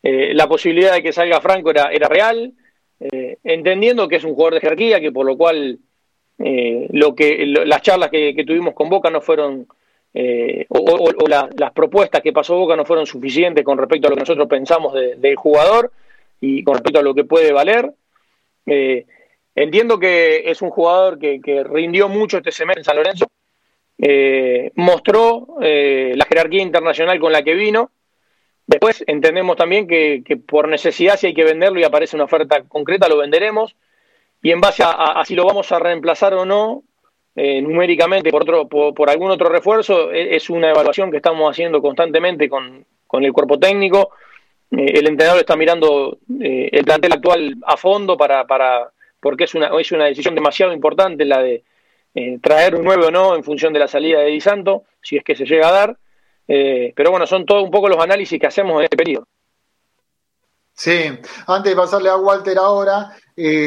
Eh, 0.02 0.34
la 0.34 0.48
posibilidad 0.48 0.92
de 0.92 1.02
que 1.02 1.12
salga 1.12 1.40
Franco 1.40 1.70
era, 1.70 1.92
era 1.92 2.08
real, 2.08 2.52
entendiendo 3.42 4.06
que 4.06 4.16
es 4.16 4.24
un 4.24 4.34
jugador 4.34 4.54
de 4.54 4.60
jerarquía, 4.60 5.00
que 5.00 5.10
por 5.10 5.26
lo 5.26 5.36
cual 5.36 5.78
lo 6.38 7.14
que 7.16 7.46
las 7.46 7.82
charlas 7.82 8.10
que, 8.10 8.44
tuvimos 8.46 8.74
con 8.74 8.88
Boca 8.88 9.10
no 9.10 9.20
fueron, 9.20 9.66
o, 10.68 11.10
las 11.28 11.72
propuestas 11.72 12.22
que 12.22 12.32
pasó 12.32 12.56
Boca 12.56 12.76
no 12.76 12.84
fueron 12.84 13.06
suficientes 13.06 13.64
con 13.64 13.76
respecto 13.76 14.06
a 14.06 14.10
lo 14.10 14.16
que 14.16 14.20
nosotros 14.20 14.46
pensamos 14.48 14.94
del 14.94 15.34
jugador 15.34 15.90
y 16.40 16.62
con 16.62 16.74
respecto 16.74 17.00
a 17.00 17.02
lo 17.02 17.14
que 17.14 17.24
puede 17.24 17.52
valer. 17.52 17.92
Eh, 18.66 19.06
entiendo 19.54 19.98
que 19.98 20.50
es 20.50 20.62
un 20.62 20.70
jugador 20.70 21.18
que, 21.18 21.64
rindió 21.64 22.08
mucho 22.08 22.38
este 22.38 22.52
semestre 22.52 22.80
en 22.80 22.84
San 22.84 22.96
Lorenzo, 22.96 23.26
eh, 23.98 24.72
mostró 24.74 25.56
eh, 25.60 26.12
la 26.16 26.24
jerarquía 26.24 26.62
internacional 26.62 27.18
con 27.18 27.32
la 27.32 27.42
que 27.42 27.54
vino. 27.54 27.90
Después 28.66 29.04
entendemos 29.06 29.56
también 29.56 29.86
que, 29.86 30.22
por 30.46 30.68
necesidad, 30.68 31.16
si 31.16 31.28
hay 31.28 31.34
que 31.34 31.44
venderlo 31.44 31.80
y 31.80 31.84
aparece 31.84 32.16
una 32.16 32.24
oferta 32.24 32.62
concreta, 32.64 33.08
lo 33.08 33.18
venderemos. 33.18 33.76
Y 34.40 34.50
en 34.50 34.60
base 34.60 34.82
a, 34.84 35.22
si 35.24 35.34
lo 35.34 35.44
vamos 35.44 35.70
a 35.72 35.78
reemplazar 35.78 36.34
o 36.34 36.44
no, 36.44 36.82
numéricamente 37.34 38.30
por, 38.30 38.42
otro, 38.42 38.68
por, 38.68 39.10
algún 39.10 39.30
otro 39.30 39.48
refuerzo, 39.48 40.12
e, 40.12 40.36
es 40.36 40.48
una 40.48 40.70
evaluación 40.70 41.10
que 41.10 41.18
estamos 41.18 41.50
haciendo 41.50 41.82
constantemente 41.82 42.48
con, 42.48 42.86
con 43.06 43.24
el 43.24 43.32
cuerpo 43.32 43.58
técnico. 43.58 44.10
Eh, 44.72 44.98
el 44.98 45.06
entrenador 45.06 45.40
está 45.40 45.54
mirando 45.54 46.18
eh, 46.40 46.70
el 46.72 46.84
plantel 46.84 47.12
actual 47.12 47.56
a 47.66 47.76
fondo 47.76 48.16
para, 48.16 48.46
para 48.46 48.90
porque 49.20 49.44
es 49.44 49.54
una, 49.54 49.70
es 49.78 49.92
una 49.92 50.06
decisión 50.06 50.34
demasiado 50.34 50.72
importante 50.72 51.24
la 51.24 51.42
de, 51.42 51.62
eh, 52.14 52.38
traer 52.42 52.74
un 52.74 52.84
nuevo 52.84 53.06
o 53.06 53.10
no 53.10 53.36
en 53.36 53.44
función 53.44 53.72
de 53.72 53.78
la 53.78 53.86
salida 53.86 54.20
de 54.20 54.30
Di 54.30 54.40
Santo, 54.40 54.84
si 55.02 55.16
es 55.16 55.24
que 55.24 55.36
se 55.36 55.44
llega 55.44 55.68
a 55.68 55.72
dar. 55.72 55.98
Eh, 56.48 56.92
pero 56.96 57.10
bueno, 57.10 57.26
son 57.26 57.44
todos 57.44 57.62
un 57.62 57.70
poco 57.70 57.88
los 57.88 58.02
análisis 58.02 58.40
que 58.40 58.46
hacemos 58.46 58.78
en 58.78 58.84
este 58.84 58.96
periodo. 58.96 59.26
Sí, 60.74 61.10
antes 61.46 61.70
de 61.70 61.76
pasarle 61.76 62.08
a 62.08 62.16
Walter 62.16 62.56
ahora, 62.56 63.14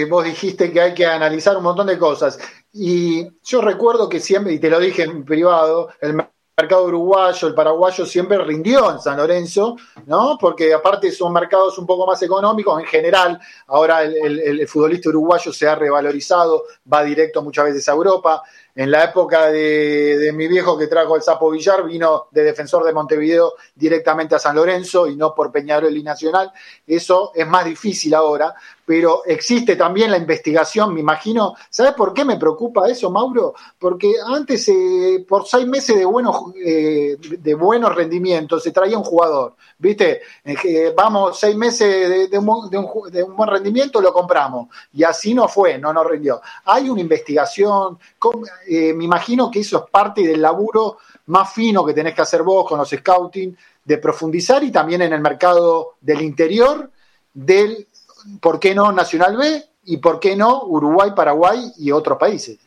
vos 0.09 0.25
dijiste 0.25 0.71
que 0.73 0.81
hay 0.81 0.93
que 0.95 1.05
analizar 1.05 1.55
un 1.55 1.63
montón 1.63 1.85
de 1.85 1.99
cosas. 1.99 2.39
Y 2.73 3.27
yo 3.43 3.61
recuerdo 3.61 4.09
que 4.09 4.19
siempre, 4.19 4.53
y 4.53 4.59
te 4.59 4.71
lo 4.71 4.79
dije 4.79 5.03
en 5.03 5.23
privado, 5.23 5.89
el 6.01 6.15
mercado 6.57 6.85
uruguayo, 6.85 7.49
el 7.49 7.53
paraguayo 7.53 8.05
siempre 8.05 8.37
rindió 8.37 8.89
en 8.89 9.01
San 9.01 9.17
Lorenzo, 9.17 9.75
¿no? 10.05 10.37
Porque 10.39 10.73
aparte 10.73 11.11
son 11.11 11.33
mercados 11.33 11.77
un 11.77 11.85
poco 11.85 12.07
más 12.07 12.21
económicos 12.23 12.79
en 12.79 12.85
general. 12.85 13.37
Ahora 13.67 14.03
el, 14.03 14.65
futbolista 14.65 15.09
uruguayo 15.09 15.51
se 15.51 15.67
ha 15.67 15.75
revalorizado, 15.75 16.63
va 16.91 17.03
directo 17.03 17.41
muchas 17.41 17.65
veces 17.65 17.89
a 17.89 17.91
Europa. 17.91 18.41
En 18.73 18.89
la 18.89 19.03
época 19.03 19.47
de, 19.47 20.31
mi 20.33 20.47
viejo 20.47 20.77
que 20.77 20.87
trajo 20.87 21.17
el 21.17 21.21
Sapo 21.21 21.51
Villar, 21.51 21.83
vino 21.83 22.27
de 22.31 22.43
defensor 22.43 22.85
de 22.85 22.93
Montevideo 22.93 23.55
directamente 23.75 24.35
a 24.35 24.39
San 24.39 24.55
Lorenzo 24.55 25.07
y 25.07 25.17
no 25.17 25.35
por 25.35 25.51
Peñarol 25.51 25.95
y 25.95 26.03
Nacional. 26.03 26.53
Eso 26.87 27.33
es 27.35 27.45
más 27.45 27.65
difícil 27.65 28.13
ahora, 28.13 28.55
pero 28.85 29.23
existe 29.25 29.75
también 29.75 30.11
la 30.11 30.17
investigación, 30.17 30.93
me 30.93 30.99
imagino. 30.99 31.55
¿Sabes 31.69 31.93
por 31.93 32.13
qué 32.13 32.23
me 32.23 32.37
preocupa 32.37 32.87
eso, 32.87 33.09
Mauro? 33.09 33.55
Porque 33.79 34.13
antes, 34.23 34.69
eh, 34.69 35.25
por 35.27 35.47
seis 35.47 35.65
meses 35.65 35.97
de 35.97 36.05
buenos, 36.05 36.53
eh, 36.63 37.17
de 37.19 37.55
buenos 37.55 37.95
rendimientos, 37.95 38.61
se 38.61 38.71
traía 38.71 38.97
un 38.97 39.03
jugador. 39.03 39.55
¿Viste? 39.79 40.21
Eh, 40.43 40.93
vamos, 40.95 41.39
seis 41.39 41.55
meses 41.55 42.29
de, 42.29 42.37
un, 42.37 43.35
buen 43.35 43.49
rendimiento, 43.49 43.99
lo 43.99 44.13
compramos. 44.13 44.67
Y 44.93 45.03
así 45.03 45.33
no 45.33 45.47
fue, 45.47 45.79
no 45.79 45.91
nos 45.91 46.05
rindió. 46.05 46.41
Hay 46.65 46.87
una 46.89 47.01
investigación. 47.01 47.97
Me 48.67 49.03
imagino 49.03 49.49
que 49.49 49.61
eso 49.61 49.83
es 49.83 49.89
parte 49.89 50.21
del 50.21 50.41
laburo 50.41 50.97
más 51.27 51.51
fino 51.51 51.83
que 51.83 51.93
tenés 51.93 52.13
que 52.13 52.21
hacer 52.21 52.43
vos 52.43 52.67
con 52.69 52.77
los 52.77 52.89
scouting, 52.89 53.57
de 53.83 53.97
profundizar 53.97 54.63
y 54.63 54.71
también 54.71 55.01
en 55.01 55.13
el 55.13 55.21
mercado 55.21 55.95
del 56.01 56.21
interior 56.21 56.91
del, 57.35 57.87
¿por 58.41 58.59
qué 58.59 58.75
no 58.75 58.91
Nacional 58.91 59.37
B? 59.37 59.63
Y 59.85 59.97
¿por 59.97 60.19
qué 60.19 60.35
no 60.35 60.63
Uruguay, 60.63 61.11
Paraguay 61.15 61.59
y 61.77 61.91
otros 61.91 62.17
países? 62.17 62.59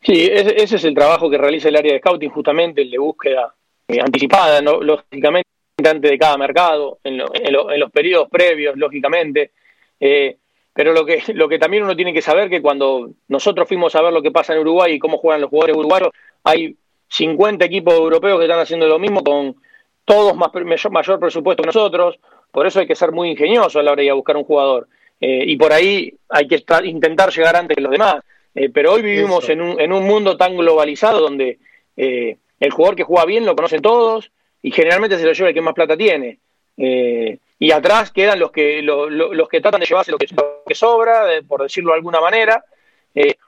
Sí, 0.00 0.28
ese, 0.30 0.62
es 0.62 0.84
el 0.84 0.94
trabajo 0.94 1.30
que 1.30 1.38
realiza 1.38 1.68
el 1.68 1.76
área 1.76 1.94
de 1.94 1.98
scouting, 1.98 2.30
justamente 2.30 2.82
el 2.82 2.90
de 2.90 2.98
búsqueda 2.98 3.54
eh, 3.88 4.00
anticipada, 4.00 4.60
lógicamente, 4.60 5.48
antes 5.78 6.10
de 6.10 6.18
cada 6.18 6.36
mercado, 6.36 6.98
en, 7.02 7.16
los 7.18 7.90
periodos 7.90 8.28
previos, 8.28 8.76
lógicamente. 8.76 9.52
Eh, 9.98 10.36
pero 10.74 10.92
lo 10.92 11.06
que, 11.06 11.22
lo 11.34 11.48
que 11.48 11.58
también 11.58 11.84
uno 11.84 11.96
tiene 11.96 12.12
que 12.12 12.20
saber 12.20 12.50
que 12.50 12.60
cuando 12.60 13.10
nosotros 13.28 13.66
fuimos 13.66 13.94
a 13.94 14.02
ver 14.02 14.12
lo 14.12 14.22
que 14.22 14.30
pasa 14.30 14.52
en 14.52 14.60
Uruguay 14.60 14.94
y 14.94 14.98
cómo 14.98 15.18
juegan 15.18 15.40
los 15.40 15.50
jugadores 15.50 15.76
uruguayos, 15.76 16.10
hay 16.42 16.76
50 17.08 17.64
equipos 17.64 17.94
europeos 17.94 18.38
que 18.38 18.44
están 18.44 18.60
haciendo 18.60 18.86
lo 18.86 18.98
mismo 18.98 19.22
con 19.22 19.56
todos 20.04 20.36
más 20.36 20.50
mayor, 20.90 21.20
presupuesto 21.20 21.62
que 21.62 21.68
nosotros. 21.68 22.18
Por 22.54 22.68
eso 22.68 22.78
hay 22.78 22.86
que 22.86 22.94
ser 22.94 23.10
muy 23.10 23.30
ingenioso 23.30 23.80
a 23.80 23.82
la 23.82 23.90
hora 23.90 24.00
de 24.00 24.04
ir 24.04 24.12
a 24.12 24.14
buscar 24.14 24.36
un 24.36 24.44
jugador. 24.44 24.86
Eh, 25.20 25.42
y 25.44 25.56
por 25.56 25.72
ahí 25.72 26.14
hay 26.28 26.46
que 26.46 26.62
intentar 26.84 27.32
llegar 27.32 27.56
antes 27.56 27.74
que 27.74 27.82
los 27.82 27.90
demás. 27.90 28.22
Eh, 28.54 28.70
pero 28.72 28.92
hoy 28.92 29.02
vivimos 29.02 29.48
en 29.48 29.60
un, 29.60 29.80
en 29.80 29.92
un 29.92 30.06
mundo 30.06 30.36
tan 30.36 30.56
globalizado 30.56 31.18
donde 31.18 31.58
eh, 31.96 32.36
el 32.60 32.70
jugador 32.70 32.94
que 32.94 33.02
juega 33.02 33.24
bien 33.24 33.44
lo 33.44 33.56
conocen 33.56 33.82
todos 33.82 34.30
y 34.62 34.70
generalmente 34.70 35.18
se 35.18 35.24
lo 35.24 35.32
lleva 35.32 35.48
el 35.48 35.54
que 35.54 35.60
más 35.62 35.74
plata 35.74 35.96
tiene. 35.96 36.38
Y 36.76 37.70
atrás 37.72 38.12
quedan 38.12 38.38
los 38.38 38.52
que, 38.52 38.82
los 38.82 39.48
que 39.48 39.60
tratan 39.60 39.80
de 39.80 39.86
llevarse 39.86 40.12
lo 40.12 40.18
que, 40.18 40.28
que 40.64 40.74
sobra, 40.76 41.24
por 41.48 41.62
decirlo 41.62 41.90
de 41.90 41.96
alguna 41.96 42.20
manera, 42.20 42.64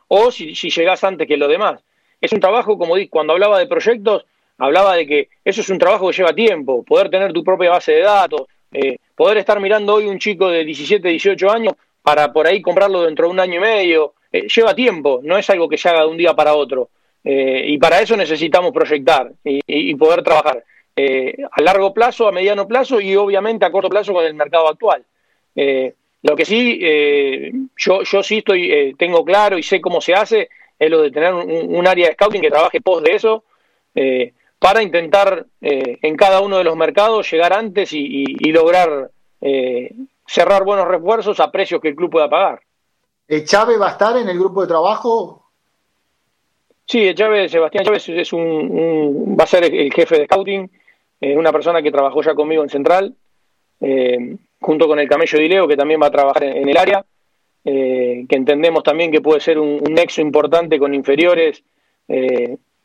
o 0.09 0.33
si, 0.33 0.57
si 0.57 0.69
llegás 0.69 1.05
antes 1.05 1.29
que 1.29 1.37
los 1.37 1.49
demás. 1.49 1.81
Es 2.21 2.33
un 2.33 2.41
trabajo, 2.41 2.77
como 2.77 2.97
di, 2.97 3.07
cuando 3.07 3.35
hablaba 3.35 3.59
de 3.61 3.67
proyectos, 3.69 4.25
hablaba 4.59 4.97
de 4.97 5.07
que 5.07 5.29
eso 5.45 5.61
es 5.61 5.69
un 5.69 5.79
trabajo 5.79 6.09
que 6.09 6.17
lleva 6.17 6.33
tiempo, 6.33 6.83
poder 6.83 7.09
tener 7.09 7.33
tu 7.33 7.45
propia 7.45 7.71
base 7.71 7.93
de 7.93 8.03
datos, 8.03 8.47
eh, 8.77 8.99
poder 9.15 9.39
estar 9.39 9.61
mirando 9.61 9.95
hoy 9.95 10.07
un 10.07 10.19
chico 10.19 10.49
de 10.49 10.65
17, 10.65 11.09
18 11.09 11.51
años 11.51 11.75
para 12.03 12.33
por 12.33 12.47
ahí 12.47 12.63
comprarlo 12.63 13.03
dentro 13.03 13.27
de 13.27 13.33
un 13.33 13.41
año 13.41 13.57
y 13.57 13.61
medio, 13.61 14.15
lleva 14.31 14.75
tiempo, 14.75 15.21
no 15.23 15.37
es 15.39 15.49
algo 15.51 15.69
que 15.69 15.79
se 15.79 15.89
haga 15.89 16.03
de 16.03 16.09
un 16.09 16.17
día 16.17 16.35
para 16.35 16.55
otro. 16.55 16.91
y 17.25 17.77
para 17.79 18.01
eso 18.01 18.17
necesitamos 18.17 18.73
proyectar 18.73 19.33
y 19.45 19.95
poder 19.97 20.23
trabajar. 20.23 20.63
Eh, 20.99 21.37
a 21.53 21.61
largo 21.61 21.93
plazo, 21.93 22.27
a 22.27 22.33
mediano 22.33 22.67
plazo 22.67 23.03
y 23.03 23.15
obviamente 23.17 23.67
a 23.67 23.71
corto 23.71 23.91
plazo 23.91 24.15
con 24.15 24.25
el 24.25 24.33
mercado 24.33 24.67
actual. 24.67 25.05
Eh, 25.55 25.93
lo 26.23 26.35
que 26.35 26.47
sí, 26.47 26.79
eh, 26.81 27.53
yo, 27.77 28.03
yo 28.03 28.23
sí 28.23 28.39
estoy, 28.39 28.95
tengo 28.99 29.23
claro 29.23 29.59
y 29.59 29.63
sé 29.63 29.79
cómo 29.83 30.01
se 30.01 30.15
hace, 30.15 30.49
es 30.79 30.91
lo 30.91 31.03
de 31.03 31.11
tener 31.11 31.35
un, 31.35 31.87
área 31.87 32.09
de 32.09 32.15
scouting 32.15 32.41
que 32.41 32.51
trabaje 32.51 32.81
pos 32.81 33.03
de 33.03 33.15
eso, 33.15 33.45
para 34.59 34.83
intentar 34.83 35.47
en 35.61 36.17
cada 36.17 36.41
uno 36.41 36.59
de 36.59 36.65
los 36.65 36.77
mercados 36.77 37.31
llegar 37.31 37.53
antes 37.53 37.93
y, 37.93 38.25
lograr 38.51 39.11
cerrar 40.27 40.65
buenos 40.65 40.89
refuerzos 40.89 41.39
a 41.41 41.51
precios 41.51 41.81
que 41.81 41.89
el 41.89 41.97
club 41.97 42.11
pueda 42.11 42.29
pagar. 42.29 42.61
¿Chávez 43.45 43.81
va 43.81 43.89
a 43.89 43.93
estar 43.93 44.17
en 44.17 44.29
el 44.29 44.39
grupo 44.39 44.63
de 44.63 44.69
trabajo? 44.69 45.45
Sí, 46.87 47.15
Chávez, 47.15 47.51
Sebastián 47.51 47.85
Chávez 47.85 48.09
es 48.09 48.33
un, 48.33 49.37
va 49.39 49.45
a 49.45 49.47
ser 49.47 49.65
el 49.65 49.93
jefe 49.93 50.19
de 50.19 50.25
scouting 50.27 50.71
eh, 51.21 51.37
una 51.37 51.53
persona 51.53 51.83
que 51.83 51.91
trabajó 51.91 52.23
ya 52.23 52.35
conmigo 52.35 52.63
en 52.63 52.69
Central, 52.69 53.15
eh, 53.81 54.37
junto 54.61 54.87
con 54.87 54.99
el 54.99 55.09
Camello 55.09 55.39
Dileo, 55.39 55.69
que 55.69 55.77
también 55.77 56.01
va 56.01 56.09
a 56.09 56.11
trabajar 56.11 56.45
en, 56.45 56.69
el 56.69 56.77
área, 56.77 57.05
eh, 57.65 58.27
que 58.29 58.37
entendemos 58.37 58.83
también 58.83 59.11
que 59.11 59.23
puede 59.23 59.41
ser 59.41 59.59
un, 59.59 59.83
nexo 59.85 60.21
importante 60.21 60.79
con 60.79 60.95
inferiores, 60.95 61.63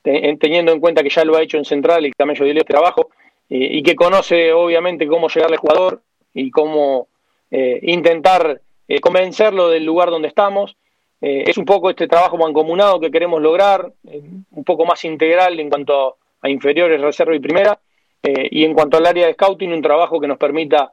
teniendo 0.02 0.72
en 0.72 0.80
cuenta 0.80 1.04
que 1.04 1.10
ya 1.10 1.24
lo 1.24 1.36
ha 1.36 1.42
hecho 1.42 1.58
en 1.58 1.66
Central 1.66 2.06
el 2.06 2.16
Camello 2.16 2.46
Dileo 2.46 2.62
este 2.62 2.74
trabajo, 2.74 3.10
y 3.50 3.84
que 3.84 3.96
conoce 3.96 4.54
obviamente 4.54 5.08
cómo 5.08 5.28
llegarle 5.28 5.56
al 5.56 5.60
jugador 5.60 6.02
y 6.34 6.50
cómo 6.52 7.08
intentar 7.52 8.62
convencerlo 9.02 9.70
del 9.70 9.84
lugar 9.84 10.10
donde 10.10 10.30
estamos. 10.30 10.78
es 11.20 11.58
un 11.58 11.66
poco 11.66 11.90
este 11.90 12.08
trabajo 12.08 12.38
mancomunado 12.38 13.00
que 13.02 13.12
queremos 13.12 13.42
lograr, 13.42 13.92
un 14.04 14.64
poco 14.64 14.86
más 14.86 15.04
integral 15.04 15.60
en 15.60 15.70
cuanto 15.70 16.16
a 16.42 16.50
inferiores, 16.50 17.00
reserva 17.02 17.36
y 17.36 17.40
primera, 17.40 17.80
eh, 18.24 18.48
y 18.52 18.66
en 18.66 18.74
cuanto 18.74 18.98
al 18.98 19.06
área 19.06 19.28
de 19.28 19.34
scouting, 19.34 19.72
un 19.72 19.82
trabajo 19.82 20.20
que 20.20 20.28
nos 20.28 20.38
permita 20.38 20.92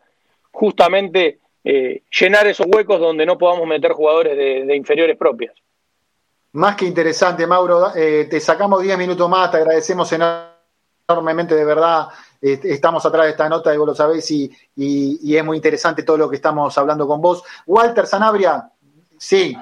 justamente 0.51 1.39
eh, 1.65 2.03
llenar 2.11 2.47
esos 2.47 2.67
huecos 2.67 3.01
donde 3.01 3.27
no 3.27 3.37
podamos 3.37 3.67
meter 3.67 3.93
jugadores 3.93 4.37
de, 4.37 4.77
inferiores 4.77 5.17
propias. 5.17 5.55
Más 6.59 6.75
que 6.75 6.87
interesante, 6.87 7.47
Mauro. 7.47 7.93
Eh, 7.95 8.27
te 8.29 8.41
sacamos 8.41 8.83
10 8.83 8.99
minutos 8.99 9.31
más, 9.31 9.49
te 9.49 9.59
agradecemos 9.59 10.13
enormemente, 10.13 11.55
de 11.55 11.65
verdad. 11.65 12.09
estamos 12.43 13.07
atrás 13.07 13.27
de 13.27 13.31
esta 13.31 13.49
nota, 13.49 13.73
y 13.73 13.77
vos 13.77 13.87
lo 13.87 13.95
sabéis, 13.95 14.29
y, 14.33 15.37
es 15.37 15.45
muy 15.45 15.57
interesante 15.57 16.03
todo 16.03 16.17
lo 16.17 16.29
que 16.29 16.35
estamos 16.35 16.77
hablando 16.77 17.07
con 17.07 17.21
vos. 17.21 17.45
Walter 17.65 18.09
Sanabria, 18.09 18.71
sí. 19.17 19.57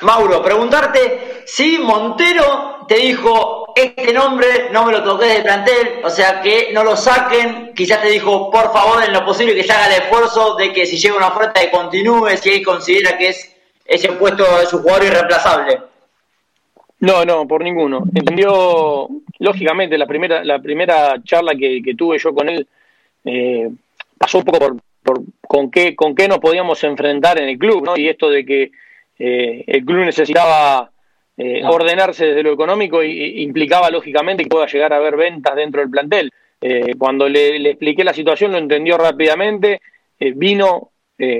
Mauro, 0.00 0.42
preguntarte 0.42 1.44
si 1.46 1.78
Montero 1.78 2.86
te 2.88 2.96
dijo 2.96 3.74
este 3.74 4.12
nombre 4.14 4.70
no 4.70 4.86
me 4.86 4.92
lo 4.92 5.04
toqué 5.04 5.26
de 5.26 5.42
plantel, 5.42 6.00
o 6.02 6.08
sea 6.08 6.40
que 6.40 6.70
no 6.72 6.82
lo 6.82 6.96
saquen. 6.96 7.74
Quizás 7.74 8.00
te 8.00 8.08
dijo, 8.08 8.50
por 8.50 8.72
favor, 8.72 9.04
en 9.04 9.12
lo 9.12 9.22
posible 9.22 9.54
que 9.54 9.64
se 9.64 9.72
haga 9.72 9.94
el 9.94 10.02
esfuerzo 10.02 10.54
de 10.54 10.72
que 10.72 10.86
si 10.86 10.96
llega 10.96 11.16
una 11.16 11.28
oferta 11.28 11.60
que 11.60 11.70
continúe, 11.70 12.38
si 12.38 12.54
él 12.54 12.64
considera 12.64 13.18
que 13.18 13.28
es 13.28 13.54
ese 13.84 14.12
puesto 14.12 14.44
de 14.58 14.66
su 14.66 14.78
jugador 14.78 15.04
irreemplazable. 15.04 15.95
No, 17.00 17.24
no, 17.24 17.46
por 17.46 17.62
ninguno. 17.62 18.04
Entendió, 18.14 19.08
lógicamente, 19.38 19.98
la 19.98 20.06
primera, 20.06 20.44
la 20.44 20.60
primera 20.60 21.22
charla 21.22 21.54
que, 21.54 21.82
tuve 21.96 22.18
yo 22.18 22.34
con 22.34 22.48
él 22.48 22.66
eh, 23.24 23.68
pasó 24.18 24.38
un 24.38 24.44
poco 24.44 24.58
por, 24.58 24.76
por, 25.02 25.20
con, 25.46 25.70
qué, 25.70 25.94
con 25.94 26.14
qué 26.14 26.28
nos 26.28 26.38
podíamos 26.38 26.82
enfrentar 26.84 27.38
en 27.38 27.48
el 27.48 27.58
club, 27.58 27.84
¿no? 27.84 27.96
Y 27.96 28.08
esto 28.08 28.30
de 28.30 28.46
que 28.46 28.70
eh, 29.18 29.64
el 29.66 29.84
club 29.84 30.04
necesitaba 30.04 30.90
eh, 31.38 31.62
ordenarse 31.64 32.24
desde 32.28 32.42
lo 32.42 32.52
económico 32.52 33.04
y, 33.04 33.42
implicaba 33.42 33.90
lógicamente 33.90 34.42
que 34.42 34.48
pueda 34.48 34.66
llegar 34.66 34.94
a 34.94 34.96
haber 34.96 35.16
ventas 35.16 35.54
dentro 35.54 35.82
del 35.82 35.90
plantel. 35.90 36.30
Eh, 36.62 36.94
cuando 36.96 37.28
le, 37.28 37.56
expliqué 37.70 38.04
la 38.04 38.14
situación 38.14 38.52
lo 38.52 38.58
entendió 38.58 38.96
rápidamente, 38.96 39.82
eh, 40.18 40.32
vino 40.34 40.90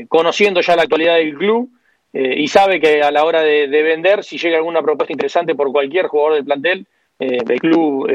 conociendo 0.09 0.63
ya 0.63 0.75
la 0.75 0.85
actualidad 0.85 1.17
del 1.17 1.35
club 1.35 1.69
y 2.19 2.49
sabe 2.49 2.81
que 2.81 3.03
a 3.03 3.11
la 3.11 3.25
hora 3.25 3.43
de, 3.43 3.67
vender, 3.67 4.25
si 4.25 4.39
llega 4.39 4.57
alguna 4.57 4.83
propuesta 4.83 5.13
interesante 5.13 5.55
por 5.55 5.71
cualquier 5.73 6.07
jugador 6.07 6.35
del 6.35 6.45
plantel, 6.45 6.87
el 7.19 7.61
club 7.61 8.09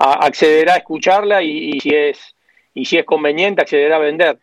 accederá 0.00 0.74
a 0.74 0.78
escucharla 0.78 1.42
y, 1.42 1.78
si 1.80 1.90
es, 1.90 2.34
y 2.74 2.84
si 2.84 2.98
es 2.98 3.04
conveniente 3.04 3.62
accederá 3.62 3.96
a 3.96 4.00
vender. 4.00 4.38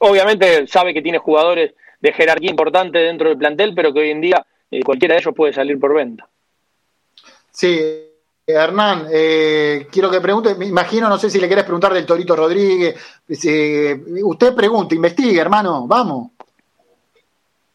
obviamente 0.00 0.66
sabe 0.66 0.94
que 0.94 1.02
tiene 1.02 1.18
jugadores 1.18 1.72
de 2.00 2.12
jerarquía 2.12 2.50
importante 2.50 2.98
dentro 2.98 3.28
del 3.28 3.38
plantel, 3.38 3.74
pero 3.74 3.92
que 3.92 4.00
hoy 4.00 4.10
en 4.10 4.20
día 4.20 4.46
eh, 4.70 4.82
cualquiera 4.82 5.14
de 5.14 5.20
ellos 5.20 5.34
puede 5.34 5.52
salir 5.52 5.78
por 5.78 5.94
venta. 5.94 6.28
Sí, 7.50 7.80
Hernán, 8.46 9.06
eh, 9.12 9.86
quiero 9.90 10.10
que 10.10 10.20
pregunte, 10.20 10.54
me 10.54 10.66
imagino, 10.66 11.08
no 11.08 11.18
sé 11.18 11.28
si 11.28 11.40
le 11.40 11.48
querés 11.48 11.64
preguntar 11.64 11.92
del 11.92 12.06
Torito 12.06 12.34
Rodríguez. 12.34 12.94
usted 13.28 14.54
pregunte, 14.54 14.94
investigue, 14.94 15.40
hermano, 15.40 15.86
vamos. 15.86 16.30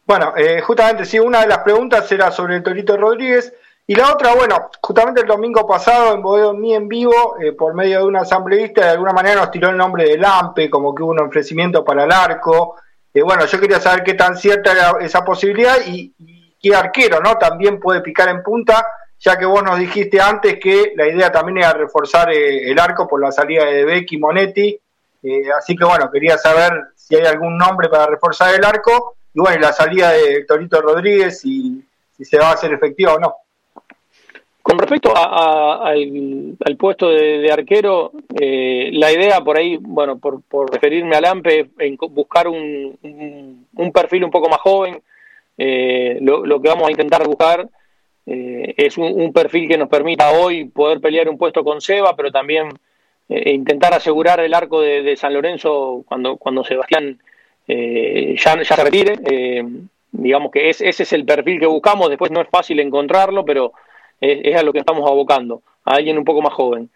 Bueno, 0.06 0.34
eh, 0.36 0.60
justamente 0.60 1.04
sí, 1.04 1.18
una 1.18 1.40
de 1.40 1.48
las 1.48 1.58
preguntas 1.58 2.10
era 2.12 2.30
sobre 2.30 2.56
el 2.56 2.62
Torito 2.62 2.96
Rodríguez. 2.96 3.52
Y 3.88 3.94
la 3.96 4.12
otra, 4.12 4.34
bueno, 4.34 4.70
justamente 4.80 5.20
el 5.20 5.26
domingo 5.26 5.66
pasado 5.66 6.14
en 6.14 6.22
Boedo 6.22 6.54
Mí 6.54 6.74
en 6.74 6.88
vivo, 6.88 7.36
eh, 7.40 7.52
por 7.52 7.74
medio 7.74 8.00
de 8.00 8.04
un 8.04 8.16
asambleísta, 8.16 8.82
de 8.82 8.90
alguna 8.90 9.12
manera 9.12 9.40
nos 9.40 9.50
tiró 9.50 9.68
el 9.70 9.76
nombre 9.76 10.04
de 10.04 10.18
Lampe, 10.18 10.70
como 10.70 10.94
que 10.94 11.02
hubo 11.02 11.10
un 11.10 11.20
ofrecimiento 11.20 11.84
para 11.84 12.04
el 12.04 12.12
arco. 12.12 12.76
Eh, 13.12 13.22
bueno, 13.22 13.46
yo 13.46 13.60
quería 13.60 13.80
saber 13.80 14.04
qué 14.04 14.14
tan 14.14 14.36
cierta 14.36 14.72
era 14.72 14.92
esa 15.00 15.24
posibilidad 15.24 15.76
y, 15.86 16.12
qué 16.60 16.74
arquero, 16.74 17.20
¿no? 17.20 17.36
También 17.36 17.78
puede 17.78 18.00
picar 18.00 18.28
en 18.28 18.42
punta, 18.42 18.86
ya 19.18 19.36
que 19.36 19.44
vos 19.44 19.62
nos 19.62 19.78
dijiste 19.78 20.20
antes 20.20 20.58
que 20.60 20.92
la 20.96 21.06
idea 21.06 21.30
también 21.30 21.58
era 21.58 21.72
reforzar 21.72 22.30
eh, 22.32 22.70
el 22.70 22.78
arco 22.78 23.06
por 23.06 23.20
la 23.20 23.30
salida 23.30 23.64
de 23.66 23.84
Becky 23.84 24.18
Monetti. 24.18 24.80
así 25.56 25.76
que 25.76 25.84
bueno, 25.84 26.10
quería 26.10 26.38
saber 26.38 26.72
si 26.94 27.16
hay 27.16 27.26
algún 27.26 27.56
nombre 27.58 27.88
para 27.88 28.06
reforzar 28.06 28.54
el 28.54 28.64
arco 28.64 29.15
y 29.36 29.38
bueno, 29.38 29.60
la 29.60 29.72
salida 29.74 30.12
de 30.12 30.44
Torito 30.44 30.80
Rodríguez 30.80 31.44
y 31.44 31.84
si 32.16 32.24
se 32.24 32.38
va 32.38 32.48
a 32.48 32.52
hacer 32.54 32.72
efectivo 32.72 33.12
o 33.12 33.18
no. 33.18 33.34
Con 34.62 34.78
respecto 34.78 35.12
al, 35.14 36.56
puesto 36.78 37.10
de, 37.10 37.52
arquero, 37.52 38.12
eh, 38.40 38.88
la 38.94 39.12
idea 39.12 39.42
por 39.42 39.58
ahí, 39.58 39.76
bueno, 39.78 40.18
por, 40.18 40.40
referirme 40.72 41.16
al 41.16 41.26
AMPE, 41.26 41.68
en 41.80 41.98
buscar 42.10 42.48
un, 42.48 42.98
perfil 43.92 44.24
un 44.24 44.30
poco 44.30 44.48
más 44.48 44.60
joven, 44.60 45.02
eh, 45.58 46.18
lo, 46.22 46.60
que 46.62 46.68
vamos 46.68 46.88
a 46.88 46.90
intentar 46.90 47.26
buscar 47.26 47.68
eh, 48.24 48.74
es 48.74 48.96
un, 48.96 49.34
perfil 49.34 49.68
que 49.68 49.76
nos 49.76 49.90
permita 49.90 50.30
hoy 50.30 50.64
poder 50.64 50.98
pelear 50.98 51.28
un 51.28 51.36
puesto 51.36 51.62
con 51.62 51.82
Seba, 51.82 52.16
pero 52.16 52.32
también 52.32 52.70
intentar 53.28 53.92
asegurar 53.92 54.40
el 54.40 54.54
arco 54.54 54.80
de, 54.80 55.14
San 55.16 55.34
Lorenzo 55.34 56.04
cuando, 56.08 56.38
cuando 56.38 56.64
Sebastián 56.64 57.18
ya, 57.66 58.62
ya 58.62 58.64
se 58.64 58.84
retire. 58.84 59.14
digamos 60.12 60.50
que 60.52 60.70
ese 60.70 60.88
es 60.88 61.12
el 61.12 61.24
perfil 61.24 61.60
que 61.60 61.66
buscamos, 61.66 62.08
después 62.08 62.30
no 62.30 62.40
es 62.40 62.48
fácil 62.48 62.80
encontrarlo, 62.80 63.44
pero 63.44 63.72
es, 64.20 64.56
a 64.56 64.62
lo 64.62 64.72
que 64.72 64.78
estamos 64.78 65.08
abocando, 65.08 65.62
a 65.84 65.94
alguien 65.94 66.18
un 66.18 66.24
poco 66.24 66.42
más 66.42 66.54
joven. 66.54 66.90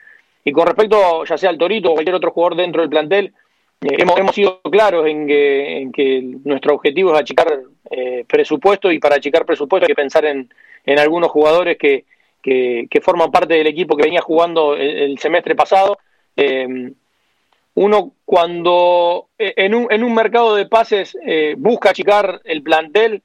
Y 0.45 0.53
con 0.53 0.66
respecto, 0.66 1.25
ya 1.25 1.37
sea 1.37 1.51
al 1.51 1.59
Torito 1.59 1.91
o 1.91 1.95
cualquier 1.95 2.14
otro 2.14 2.31
jugador 2.31 2.57
dentro 2.57 2.81
del 2.81 2.91
plantel, 2.91 3.33
eh, 3.83 3.97
hemos, 3.99 4.18
hemos 4.18 4.35
sido 4.35 4.61
claros 4.62 5.07
en 5.07 5.27
que, 5.27 5.79
en 5.79 5.93
que 5.93 6.23
nuestro 6.45 6.75
objetivo 6.75 7.12
es 7.14 7.21
achicar 7.21 7.61
eh, 7.91 8.25
presupuesto 8.27 8.93
y 8.93 8.99
para 8.99 9.16
achicar 9.16 9.45
presupuesto 9.45 9.87
hay 9.87 9.89
que 9.89 9.95
pensar 9.95 10.25
en, 10.25 10.53
en 10.85 10.99
algunos 10.99 11.31
jugadores 11.31 11.79
que, 11.79 12.05
que, 12.43 13.01
forman 13.03 13.31
parte 13.31 13.55
del 13.55 13.66
equipo 13.66 13.97
que 13.97 14.05
venía 14.05 14.21
jugando 14.21 14.77
el, 14.77 15.18
semestre 15.18 15.55
pasado. 15.55 15.99
Eh, 17.77 17.83
uno 17.83 18.12
cuando 18.25 19.29
en 19.39 19.75
un, 19.75 19.87
en 19.91 20.05
un 20.05 20.14
mercado 20.14 20.55
de 20.55 20.66
pases 20.66 21.16
busca 21.57 21.91
achicar 21.91 22.41
el 22.45 22.62
plantel, 22.62 23.23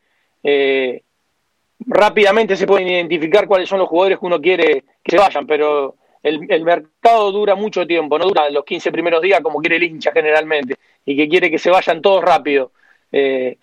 rápidamente 1.79 2.55
se 2.55 2.67
pueden 2.67 2.87
identificar 2.87 3.47
cuáles 3.47 3.67
son 3.67 3.79
los 3.79 3.89
jugadores 3.89 4.19
que 4.19 4.25
uno 4.25 4.39
quiere 4.39 4.83
que 5.03 5.11
se 5.11 5.17
vayan, 5.17 5.45
pero 5.45 5.95
el, 6.25 6.63
mercado 6.63 7.31
dura 7.31 7.53
mucho 7.53 7.85
tiempo, 7.85 8.17
no 8.17 8.25
dura 8.25 8.49
los 8.49 8.65
15 8.65 8.91
primeros 8.91 9.21
días 9.21 9.41
como 9.41 9.59
quiere 9.59 9.75
el 9.75 9.83
hincha 9.83 10.11
generalmente, 10.11 10.75
y 11.05 11.15
que 11.15 11.29
quiere 11.29 11.51
que 11.51 11.59
se 11.59 11.69
vayan 11.69 12.01
todos 12.01 12.23
rápido. 12.23 12.71
Eh, 13.11 13.57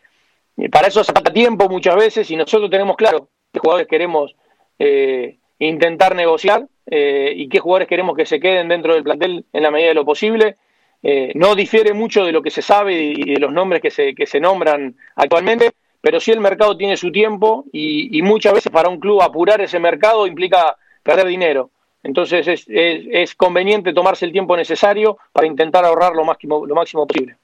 para 0.71 0.87
eso 0.87 1.03
se 1.03 1.13
falta 1.13 1.33
tiempo 1.33 1.69
muchas 1.69 1.97
veces 1.97 2.31
y 2.31 2.37
nosotros 2.37 2.71
tenemos 2.71 2.97
claro 2.97 3.29
qué 3.53 3.59
jugadores 3.59 3.89
queremos 3.89 4.37
eh, 4.79 5.39
intentar 5.59 6.15
negociar 6.15 6.67
eh, 6.87 7.33
y 7.35 7.49
qué 7.49 7.59
jugadores 7.59 7.89
queremos 7.89 8.17
que 8.17 8.27
se 8.27 8.39
queden 8.39 8.69
dentro 8.69 8.95
del 8.95 9.03
plantel 9.03 9.45
en 9.53 9.63
la 9.63 9.71
medida 9.73 9.89
de 9.89 9.95
lo 9.95 10.05
posible. 10.05 10.57
No 11.03 11.55
difiere 11.55 11.93
mucho 11.93 12.25
de 12.25 12.33
lo 12.33 12.43
que 12.43 12.51
se 12.51 12.63
sabe 12.63 12.95
y 12.95 13.35
de 13.35 13.41
los 13.41 13.53
nombres 13.53 13.83
que 13.83 13.91
se, 13.91 14.15
que 14.15 14.27
se 14.27 14.39
nombran 14.39 14.97
actualmente, 15.17 15.73
pero 16.03 16.19
sí 16.21 16.33
el 16.33 16.41
mercado 16.41 16.77
tiene 16.77 16.97
su 16.97 17.11
tiempo 17.11 17.65
y, 17.73 18.21
muchas 18.23 18.53
veces 18.53 18.73
para 18.73 18.89
un 18.89 18.99
club 18.99 19.23
apurar 19.23 19.61
ese 19.61 19.79
mercado 19.79 20.27
implica 20.27 20.77
perder 21.03 21.29
dinero. 21.29 21.71
Entonces 22.03 22.47
es, 22.49 22.65
es, 22.69 23.35
conveniente 23.37 23.93
tomarse 23.93 24.25
el 24.27 24.33
tiempo 24.33 24.57
necesario 24.57 25.17
para 25.33 25.47
intentar 25.47 25.85
ahorrar 25.85 26.15
lo 26.15 26.25
máximo, 26.25 26.67
lo 26.67 26.75
máximo 26.75 27.07
posible. 27.07 27.37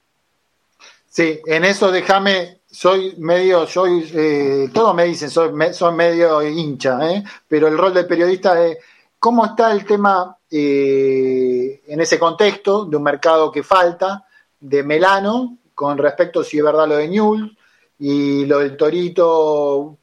Sí, 1.09 1.41
en 1.47 1.65
eso 1.65 1.93
déjame, 1.93 2.59
soy 2.69 3.15
medio, 3.19 3.67
soy, 3.67 4.11
eh, 4.15 4.69
todos 4.75 4.95
me 4.95 5.05
dicen, 5.05 5.31
soy, 5.31 5.53
medio 5.93 6.43
hincha, 6.43 6.99
¿eh? 7.11 7.23
pero 7.47 7.69
el 7.69 7.79
rol 7.79 7.95
del 7.95 8.07
periodista 8.07 8.65
es, 8.67 8.79
¿cómo 9.21 9.47
está 9.47 9.71
el 9.71 9.85
tema 9.85 10.37
eh, 10.51 11.83
en 11.87 12.01
ese 12.01 12.19
contexto 12.19 12.85
de 12.85 12.97
un 12.97 13.03
mercado 13.03 13.51
que 13.53 13.63
falta, 13.63 14.25
de 14.61 14.83
Melano, 14.83 15.59
con 15.75 15.99
respecto 15.99 16.43
si 16.43 16.59
es 16.59 16.65
verdad 16.65 16.89
lo 16.89 16.97
de 16.97 17.09
Newell, 17.09 17.57
y 17.99 18.47
lo 18.47 18.61
del 18.61 18.77
Torito, 18.77 19.99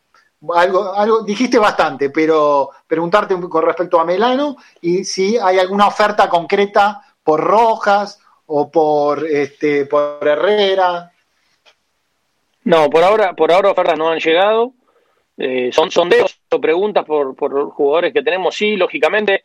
algo, 0.54 0.94
algo 0.94 1.22
dijiste 1.24 1.58
bastante, 1.58 2.10
pero 2.10 2.70
preguntarte 2.88 3.36
con 3.50 3.64
respecto 3.64 4.00
a 4.00 4.06
Melano 4.06 4.58
y 4.82 5.04
si 5.04 5.38
hay 5.38 5.60
alguna 5.60 5.88
oferta 5.88 6.30
concreta 6.30 7.02
por 7.24 7.42
Rojas 7.42 8.20
o 8.48 8.70
por 8.70 9.26
este 9.26 9.86
por 9.86 10.20
Herrera. 10.22 11.12
No, 12.66 12.90
por 12.90 13.04
ahora, 13.04 13.34
por 13.34 13.52
ahora 13.52 13.72
ofertas 13.72 13.98
no 13.98 14.10
han 14.10 14.20
llegado. 14.20 14.74
Eh, 15.38 15.72
son 15.74 15.92
sondeos 15.92 16.40
o 16.52 16.62
preguntas 16.62 17.04
por, 17.06 17.36
por 17.36 17.70
jugadores 17.72 18.14
que 18.14 18.24
tenemos, 18.24 18.56
sí, 18.56 18.76
lógicamente. 18.76 19.44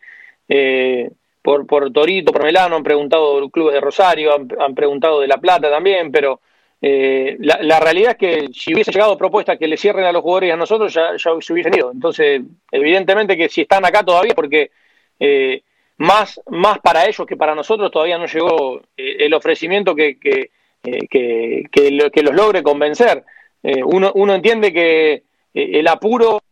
Eh, 0.53 1.09
por, 1.43 1.65
por 1.65 1.93
Torito, 1.93 2.33
por 2.33 2.43
Melano, 2.43 2.75
han 2.75 2.83
preguntado 2.83 3.49
clubes 3.51 3.75
de 3.75 3.81
Rosario, 3.81 4.35
han, 4.35 4.75
preguntado 4.75 5.21
de 5.21 5.29
La 5.29 5.39
Plata 5.39 5.71
también, 5.71 6.11
pero 6.11 6.41
eh, 6.83 7.37
la, 7.39 7.79
realidad 7.79 8.11
es 8.13 8.19
que 8.19 8.49
si 8.53 8.75
hubiese 8.75 8.91
llegado 8.91 9.17
propuesta 9.17 9.57
que 9.57 9.69
le 9.69 9.77
cierren 9.77 10.05
a 10.05 10.13
los 10.13 10.23
jugadores 10.23 10.49
y 10.49 10.51
a 10.51 10.57
nosotros, 10.57 10.93
ya, 10.93 11.17
se 11.17 11.53
hubiesen 11.53 11.75
ido. 11.75 11.93
Entonces, 11.93 12.43
evidentemente 12.73 13.37
que 13.37 13.49
si 13.49 13.63
están 13.63 13.87
acá 13.87 14.03
todavía, 14.03 14.35
porque 14.35 14.73
eh, 15.21 15.63
más, 15.99 16.41
más 16.49 16.81
para 16.81 17.07
ellos 17.07 17.27
que 17.27 17.37
para 17.37 17.55
nosotros 17.55 17.91
todavía 17.91 18.19
no 18.19 18.27
llegó 18.27 18.83
el 18.97 19.33
ofrecimiento 19.33 19.95
que, 19.95 20.19
que, 20.19 20.51
que, 20.83 21.65
que, 21.71 22.23
los 22.23 22.35
logre 22.35 22.63
convencer. 22.63 23.25
uno, 23.63 24.11
uno 24.15 24.35
entiende 24.35 24.73
que 24.73 25.23
el 25.55 25.87
apuro 25.87 26.43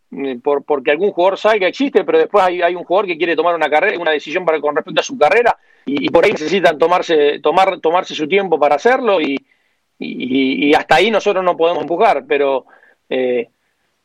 por, 0.42 0.64
porque 0.64 0.90
algún 0.90 1.12
jugador 1.12 1.38
salga 1.38 1.68
existe, 1.68 2.04
pero 2.04 2.18
después 2.18 2.42
hay, 2.44 2.62
hay 2.62 2.74
un 2.74 2.84
jugador 2.84 3.06
que 3.06 3.18
quiere 3.18 3.36
tomar 3.36 3.54
una 3.54 3.68
carrera, 3.68 3.98
una 3.98 4.12
decisión 4.12 4.44
para, 4.44 4.60
con 4.60 4.74
respecto 4.74 5.00
a 5.00 5.04
su 5.04 5.18
carrera 5.18 5.56
y, 5.84 6.06
y 6.06 6.08
por 6.10 6.24
ahí 6.24 6.32
necesitan 6.32 6.78
tomarse, 6.78 7.40
tomar, 7.40 7.80
tomarse 7.80 8.14
su 8.14 8.26
tiempo 8.26 8.58
para 8.58 8.76
hacerlo 8.76 9.20
y, 9.20 9.38
y, 9.98 10.74
hasta 10.74 10.96
ahí 10.96 11.10
nosotros 11.10 11.44
no 11.44 11.56
podemos 11.56 11.82
empujar, 11.82 12.24
pero 12.26 12.66
eh, 13.08 13.48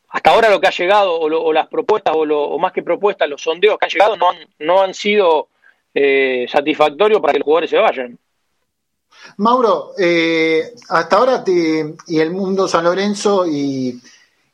hasta 0.08 0.30
ahora 0.30 0.50
lo 0.50 0.60
que 0.60 0.66
ha 0.66 0.72
llegado, 0.72 1.18
o, 1.18 1.52
las 1.52 1.68
propuestas, 1.68 2.14
o, 2.16 2.24
lo, 2.24 2.58
más 2.58 2.72
que 2.72 2.82
propuestas, 2.82 3.28
los 3.28 3.42
sondeos 3.42 3.78
que 3.78 3.86
han 3.86 3.90
llegado 3.90 4.16
no 4.16 4.30
han, 4.30 4.36
no 4.58 4.82
han 4.82 4.94
sido 4.94 5.48
eh, 5.94 6.46
satisfactorios 6.50 7.20
para 7.20 7.32
que 7.32 7.38
los 7.38 7.44
jugadores 7.44 7.70
se 7.70 7.78
vayan. 7.78 8.18
Mauro, 9.38 9.92
eh, 9.98 10.72
hasta 10.88 11.16
ahora 11.16 11.44
y 11.46 12.18
el 12.18 12.30
mundo 12.30 12.68
San 12.68 12.84
Lorenzo, 12.84 13.46
y, 13.46 14.00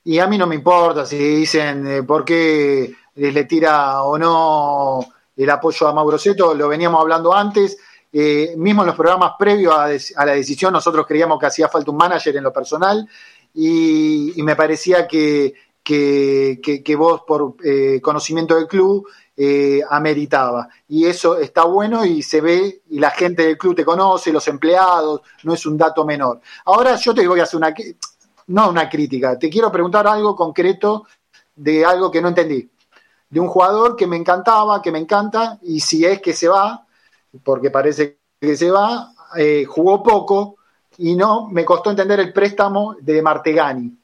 y, 0.04 0.18
a 0.18 0.26
mí 0.26 0.38
no 0.38 0.46
me 0.46 0.54
importa 0.54 1.04
si 1.06 1.16
dicen 1.16 2.06
por 2.06 2.24
qué 2.24 2.94
le 3.14 3.44
tira 3.44 4.02
o 4.02 4.18
no 4.18 5.00
el 5.36 5.50
apoyo 5.50 5.88
a 5.88 5.92
Mauro 5.92 6.18
Seto, 6.18 6.54
lo 6.54 6.68
veníamos 6.68 7.00
hablando 7.00 7.34
antes 7.34 7.78
eh, 8.12 8.54
mismo 8.56 8.82
en 8.82 8.88
los 8.88 8.96
programas 8.96 9.34
previos 9.38 9.72
a, 9.72 10.24
la 10.24 10.32
decisión, 10.32 10.72
nosotros 10.72 11.06
creíamos 11.06 11.38
que 11.38 11.46
hacía 11.46 11.68
falta 11.68 11.92
un 11.92 11.96
manager 11.96 12.36
en 12.36 12.42
lo 12.42 12.52
personal 12.52 13.08
y, 13.54 14.32
me 14.42 14.56
parecía 14.56 15.06
que, 15.06 15.54
que, 15.82 16.96
vos, 16.96 17.22
por 17.26 17.54
eh, 17.64 18.00
conocimiento 18.02 18.56
del 18.56 18.66
club, 18.66 19.06
eh, 19.36 19.80
ameritaba. 19.88 20.68
Y 20.88 21.06
eso 21.06 21.38
está 21.38 21.64
bueno 21.64 22.04
y 22.04 22.22
se 22.22 22.40
ve, 22.40 22.82
y 22.90 22.98
la 22.98 23.10
gente 23.10 23.44
del 23.44 23.56
club 23.56 23.76
te 23.76 23.84
conoce, 23.84 24.32
los 24.32 24.46
empleados, 24.48 25.22
no 25.44 25.54
es 25.54 25.64
un 25.64 25.78
dato 25.78 26.04
menor. 26.04 26.40
Ahora 26.64 26.96
yo 26.96 27.14
te 27.14 27.26
voy 27.26 27.40
a 27.40 27.44
hacer 27.44 27.58
una, 27.58 27.72
no 28.50 28.68
una 28.68 28.88
crítica, 28.88 29.38
te 29.38 29.48
quiero 29.48 29.70
preguntar 29.70 30.06
algo 30.06 30.34
concreto 30.34 31.06
de 31.54 31.84
algo 31.84 32.10
que 32.10 32.20
no 32.20 32.28
entendí. 32.28 32.68
De 33.28 33.38
un 33.38 33.46
jugador 33.46 33.94
que 33.94 34.08
me 34.08 34.16
encantaba, 34.16 34.82
que 34.82 34.90
me 34.90 34.98
encanta, 34.98 35.58
y 35.62 35.78
si 35.80 36.04
es 36.04 36.20
que 36.20 36.32
se 36.32 36.48
va, 36.48 36.84
porque 37.44 37.70
parece 37.70 38.18
que 38.40 38.56
se 38.56 38.70
va, 38.70 39.12
eh, 39.36 39.64
jugó 39.64 40.02
poco 40.02 40.56
y 40.98 41.14
no, 41.14 41.48
me 41.48 41.64
costó 41.64 41.90
entender 41.90 42.18
el 42.18 42.32
préstamo 42.32 42.96
de 43.00 43.22
Martegani. 43.22 43.96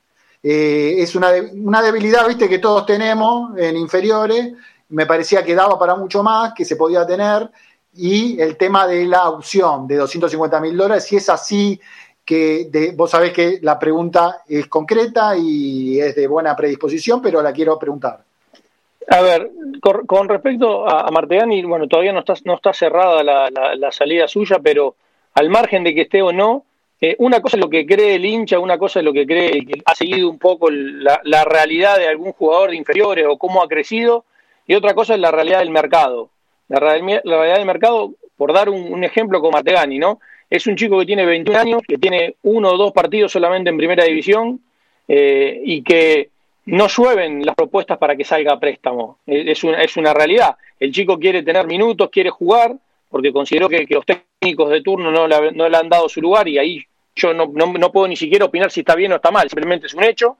Eh, 0.42 0.94
es 0.98 1.16
una, 1.16 1.30
una, 1.54 1.82
debilidad, 1.82 2.28
viste, 2.28 2.48
que 2.48 2.60
todos 2.60 2.86
tenemos 2.86 3.58
en 3.58 3.76
inferiores, 3.76 4.52
me 4.90 5.06
parecía 5.06 5.44
que 5.44 5.56
daba 5.56 5.76
para 5.76 5.96
mucho 5.96 6.22
más, 6.22 6.54
que 6.54 6.64
se 6.64 6.76
podía 6.76 7.04
tener, 7.04 7.50
y 7.94 8.40
el 8.40 8.56
tema 8.56 8.86
de 8.86 9.06
la 9.06 9.28
opción 9.28 9.88
de 9.88 9.96
250 9.96 10.60
mil 10.60 10.76
dólares, 10.76 11.04
si 11.04 11.16
es 11.16 11.28
así, 11.28 11.80
que 12.26 12.92
vos 12.94 13.10
sabés 13.10 13.32
que 13.32 13.58
la 13.62 13.78
pregunta 13.78 14.42
es 14.48 14.66
concreta 14.66 15.34
y 15.38 16.00
es 16.00 16.14
de 16.16 16.26
buena 16.26 16.54
predisposición, 16.54 17.22
pero 17.22 17.40
la 17.40 17.52
quiero 17.52 17.78
preguntar. 17.78 18.18
A 19.08 19.20
ver, 19.22 19.50
con, 19.80 20.28
respecto 20.28 20.88
a, 20.88 21.08
Martegani, 21.12 21.62
bueno, 21.62 21.86
todavía 21.86 22.12
no 22.12 22.20
está, 22.20 22.34
no 22.44 22.54
está 22.54 22.72
cerrada 22.72 23.22
la, 23.22 23.48
la, 23.76 23.92
salida 23.92 24.26
suya, 24.26 24.58
pero 24.60 24.96
al 25.34 25.48
margen 25.48 25.84
de 25.84 25.94
que 25.94 26.02
esté 26.02 26.22
o 26.22 26.32
no, 26.32 26.64
eh, 27.00 27.14
una 27.20 27.40
cosa 27.40 27.56
es 27.56 27.62
lo 27.62 27.70
que 27.70 27.86
cree 27.86 28.16
el 28.16 28.24
hincha, 28.24 28.58
una 28.58 28.78
cosa 28.78 28.98
es 28.98 29.04
lo 29.04 29.12
que 29.12 29.24
cree 29.24 29.64
que 29.64 29.80
ha 29.84 29.94
seguido 29.94 30.28
un 30.28 30.38
poco 30.38 30.70
la, 30.70 31.20
la, 31.22 31.44
realidad 31.44 31.98
de 31.98 32.08
algún 32.08 32.32
jugador 32.32 32.70
de 32.70 32.76
inferiores 32.76 33.26
o 33.28 33.38
cómo 33.38 33.62
ha 33.62 33.68
crecido, 33.68 34.24
y 34.66 34.74
otra 34.74 34.94
cosa 34.94 35.14
es 35.14 35.20
la 35.20 35.30
realidad 35.30 35.60
del 35.60 35.70
mercado. 35.70 36.30
La, 36.68 36.80
realidad 36.80 37.22
del 37.22 37.66
mercado, 37.66 38.10
por 38.36 38.52
dar 38.52 38.68
un, 38.68 39.04
ejemplo 39.04 39.40
con 39.40 39.52
Martegani, 39.52 39.98
¿no? 39.98 40.18
Es 40.48 40.66
un 40.66 40.76
chico 40.76 40.98
que 40.98 41.06
tiene 41.06 41.24
21 41.24 41.58
años, 41.58 41.82
que 41.86 41.98
tiene 41.98 42.36
uno 42.42 42.70
o 42.70 42.76
dos 42.76 42.92
partidos 42.92 43.32
solamente 43.32 43.70
en 43.70 43.76
primera 43.76 44.04
división 44.04 44.60
eh, 45.08 45.60
y 45.64 45.82
que 45.82 46.30
no 46.66 46.88
llueven 46.88 47.44
las 47.44 47.54
propuestas 47.54 47.98
para 47.98 48.16
que 48.16 48.24
salga 48.24 48.52
a 48.52 48.60
préstamo. 48.60 49.18
Es 49.26 49.62
una, 49.64 49.82
es 49.82 49.96
una 49.96 50.12
realidad. 50.12 50.56
El 50.78 50.92
chico 50.92 51.18
quiere 51.18 51.42
tener 51.42 51.66
minutos, 51.66 52.10
quiere 52.10 52.30
jugar, 52.30 52.76
porque 53.08 53.32
consideró 53.32 53.68
que, 53.68 53.86
que 53.86 53.94
los 53.94 54.04
técnicos 54.04 54.70
de 54.70 54.82
turno 54.82 55.10
no 55.10 55.26
le, 55.26 55.52
no 55.52 55.68
le, 55.68 55.76
han 55.76 55.88
dado 55.88 56.08
su 56.08 56.20
lugar 56.20 56.48
y 56.48 56.58
ahí 56.58 56.84
yo 57.14 57.32
no, 57.32 57.50
no, 57.54 57.72
no, 57.72 57.92
puedo 57.92 58.08
ni 58.08 58.16
siquiera 58.16 58.44
opinar 58.44 58.70
si 58.70 58.80
está 58.80 58.94
bien 58.94 59.12
o 59.12 59.16
está 59.16 59.30
mal, 59.30 59.48
simplemente 59.48 59.86
es 59.86 59.94
un 59.94 60.04
hecho. 60.04 60.36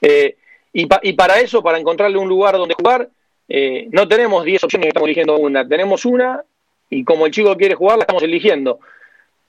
Eh, 0.00 0.36
y, 0.72 0.86
pa, 0.86 1.00
y, 1.02 1.14
para 1.14 1.40
eso, 1.40 1.62
para 1.62 1.78
encontrarle 1.78 2.18
un 2.18 2.28
lugar 2.28 2.56
donde 2.56 2.74
jugar, 2.74 3.08
eh, 3.48 3.88
no 3.90 4.06
tenemos 4.06 4.44
10 4.44 4.64
opciones, 4.64 4.88
estamos 4.88 5.06
eligiendo 5.06 5.36
una, 5.36 5.66
tenemos 5.66 6.04
una 6.04 6.42
y 6.90 7.02
como 7.04 7.26
el 7.26 7.32
chico 7.32 7.56
quiere 7.56 7.74
jugar, 7.74 7.96
la 7.96 8.02
estamos 8.02 8.22
eligiendo. 8.22 8.78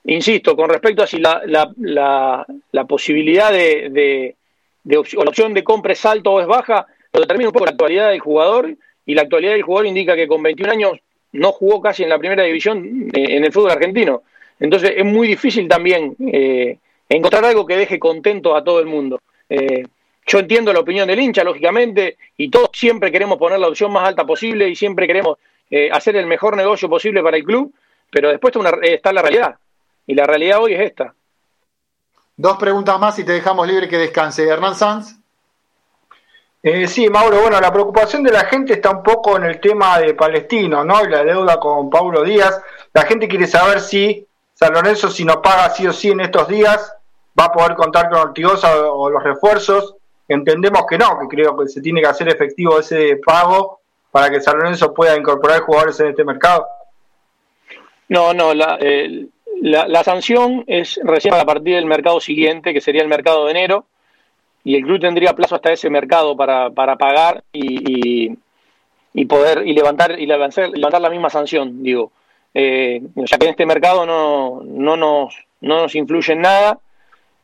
Insisto, 0.04 0.54
con 0.54 0.68
respecto 0.68 1.02
a 1.02 1.06
si 1.06 1.18
la, 1.18 1.42
la, 1.46 1.72
la, 1.78 2.46
la 2.72 2.84
posibilidad 2.84 3.50
de, 3.50 3.88
de, 3.90 4.36
de 4.82 4.96
opción, 4.96 5.24
la 5.24 5.30
opción 5.30 5.54
de 5.54 5.64
compra 5.64 5.92
es 5.92 6.04
alta 6.04 6.30
o 6.30 6.40
es 6.40 6.46
baja, 6.46 6.86
lo 7.12 7.20
determina 7.20 7.48
un 7.48 7.52
poco 7.52 7.64
la 7.64 7.70
actualidad 7.72 8.10
del 8.10 8.20
jugador 8.20 8.76
y 9.06 9.14
la 9.14 9.22
actualidad 9.22 9.52
del 9.52 9.62
jugador 9.62 9.86
indica 9.86 10.14
que 10.14 10.28
con 10.28 10.42
21 10.42 10.72
años 10.72 10.92
no 11.32 11.52
jugó 11.52 11.80
casi 11.80 12.02
en 12.02 12.10
la 12.10 12.18
primera 12.18 12.42
división 12.42 13.10
eh, 13.12 13.36
en 13.36 13.44
el 13.44 13.52
fútbol 13.52 13.72
argentino. 13.72 14.22
Entonces 14.60 14.92
es 14.96 15.04
muy 15.04 15.26
difícil 15.26 15.68
también 15.68 16.14
eh, 16.20 16.78
encontrar 17.08 17.44
algo 17.44 17.66
que 17.66 17.76
deje 17.76 17.98
contento 17.98 18.54
a 18.54 18.62
todo 18.62 18.80
el 18.80 18.86
mundo. 18.86 19.20
Eh, 19.48 19.84
yo 20.26 20.38
entiendo 20.38 20.72
la 20.72 20.80
opinión 20.80 21.06
del 21.06 21.20
hincha, 21.20 21.44
lógicamente, 21.44 22.16
y 22.36 22.48
todos 22.48 22.70
siempre 22.72 23.12
queremos 23.12 23.38
poner 23.38 23.58
la 23.58 23.68
opción 23.68 23.92
más 23.92 24.08
alta 24.08 24.24
posible 24.24 24.68
y 24.68 24.74
siempre 24.74 25.06
queremos 25.06 25.38
eh, 25.70 25.90
hacer 25.92 26.16
el 26.16 26.26
mejor 26.26 26.56
negocio 26.56 26.88
posible 26.88 27.22
para 27.22 27.36
el 27.36 27.44
club, 27.44 27.72
pero 28.10 28.30
después 28.30 28.50
está, 28.50 28.60
una, 28.60 28.70
está 28.82 29.12
la 29.12 29.22
realidad. 29.22 29.56
Y 30.06 30.14
la 30.14 30.24
realidad 30.24 30.60
hoy 30.62 30.74
es 30.74 30.80
esta. 30.80 31.14
Dos 32.36 32.56
preguntas 32.56 32.98
más 32.98 33.18
y 33.18 33.24
te 33.24 33.32
dejamos 33.32 33.66
libre 33.66 33.88
que 33.88 33.96
descanse. 33.96 34.46
Hernán 34.46 34.74
Sanz. 34.74 35.16
Eh, 36.62 36.88
sí, 36.88 37.08
Mauro, 37.10 37.42
bueno, 37.42 37.60
la 37.60 37.72
preocupación 37.72 38.22
de 38.22 38.32
la 38.32 38.46
gente 38.46 38.72
está 38.72 38.90
un 38.90 39.02
poco 39.02 39.36
en 39.36 39.44
el 39.44 39.60
tema 39.60 39.98
de 39.98 40.14
Palestino, 40.14 40.82
¿no? 40.82 41.04
Y 41.04 41.10
la 41.10 41.22
deuda 41.22 41.60
con 41.60 41.90
Paulo 41.90 42.22
Díaz. 42.22 42.60
La 42.92 43.02
gente 43.02 43.28
quiere 43.28 43.46
saber 43.46 43.80
si 43.80 44.26
San 44.54 44.72
Lorenzo, 44.72 45.10
si 45.10 45.24
no 45.24 45.42
paga 45.42 45.68
sí 45.70 45.86
o 45.86 45.92
sí 45.92 46.10
en 46.10 46.20
estos 46.20 46.48
días, 46.48 46.92
va 47.38 47.44
a 47.46 47.52
poder 47.52 47.74
contar 47.74 48.08
con 48.08 48.18
Ortigosa 48.18 48.90
o 48.90 49.10
los 49.10 49.22
refuerzos. 49.22 49.96
Entendemos 50.26 50.86
que 50.88 50.96
no, 50.96 51.18
que 51.18 51.28
creo 51.28 51.56
que 51.56 51.68
se 51.68 51.82
tiene 51.82 52.00
que 52.00 52.06
hacer 52.06 52.28
efectivo 52.28 52.78
ese 52.78 53.20
pago 53.24 53.80
para 54.10 54.30
que 54.30 54.40
San 54.40 54.56
Lorenzo 54.56 54.94
pueda 54.94 55.16
incorporar 55.16 55.60
jugadores 55.60 56.00
en 56.00 56.08
este 56.08 56.24
mercado. 56.24 56.66
No, 58.08 58.32
no, 58.32 58.54
la, 58.54 58.78
eh, 58.80 59.26
la, 59.64 59.88
la, 59.88 60.04
sanción 60.04 60.62
es 60.66 61.00
recién 61.02 61.32
a 61.32 61.46
partir 61.46 61.76
del 61.76 61.86
mercado 61.86 62.20
siguiente, 62.20 62.74
que 62.74 62.82
sería 62.82 63.00
el 63.00 63.08
mercado 63.08 63.46
de 63.46 63.52
enero, 63.52 63.86
y 64.62 64.76
el 64.76 64.82
club 64.82 65.00
tendría 65.00 65.32
plazo 65.32 65.54
hasta 65.54 65.72
ese 65.72 65.88
mercado 65.88 66.36
para, 66.36 66.68
para 66.68 66.96
pagar 66.96 67.44
y, 67.50 68.28
y, 68.28 68.38
y 69.14 69.24
poder 69.24 69.66
y 69.66 69.72
levantar 69.72 70.20
y 70.20 70.26
levantar, 70.26 71.00
la 71.00 71.08
misma 71.08 71.30
sanción, 71.30 71.82
digo. 71.82 72.12
Eh, 72.52 73.00
ya 73.16 73.38
que 73.38 73.46
en 73.46 73.52
este 73.52 73.64
mercado 73.64 74.04
no, 74.04 74.60
no, 74.64 74.98
nos, 74.98 75.34
no 75.62 75.80
nos 75.80 75.94
influye 75.94 76.34
en 76.34 76.42
nada. 76.42 76.78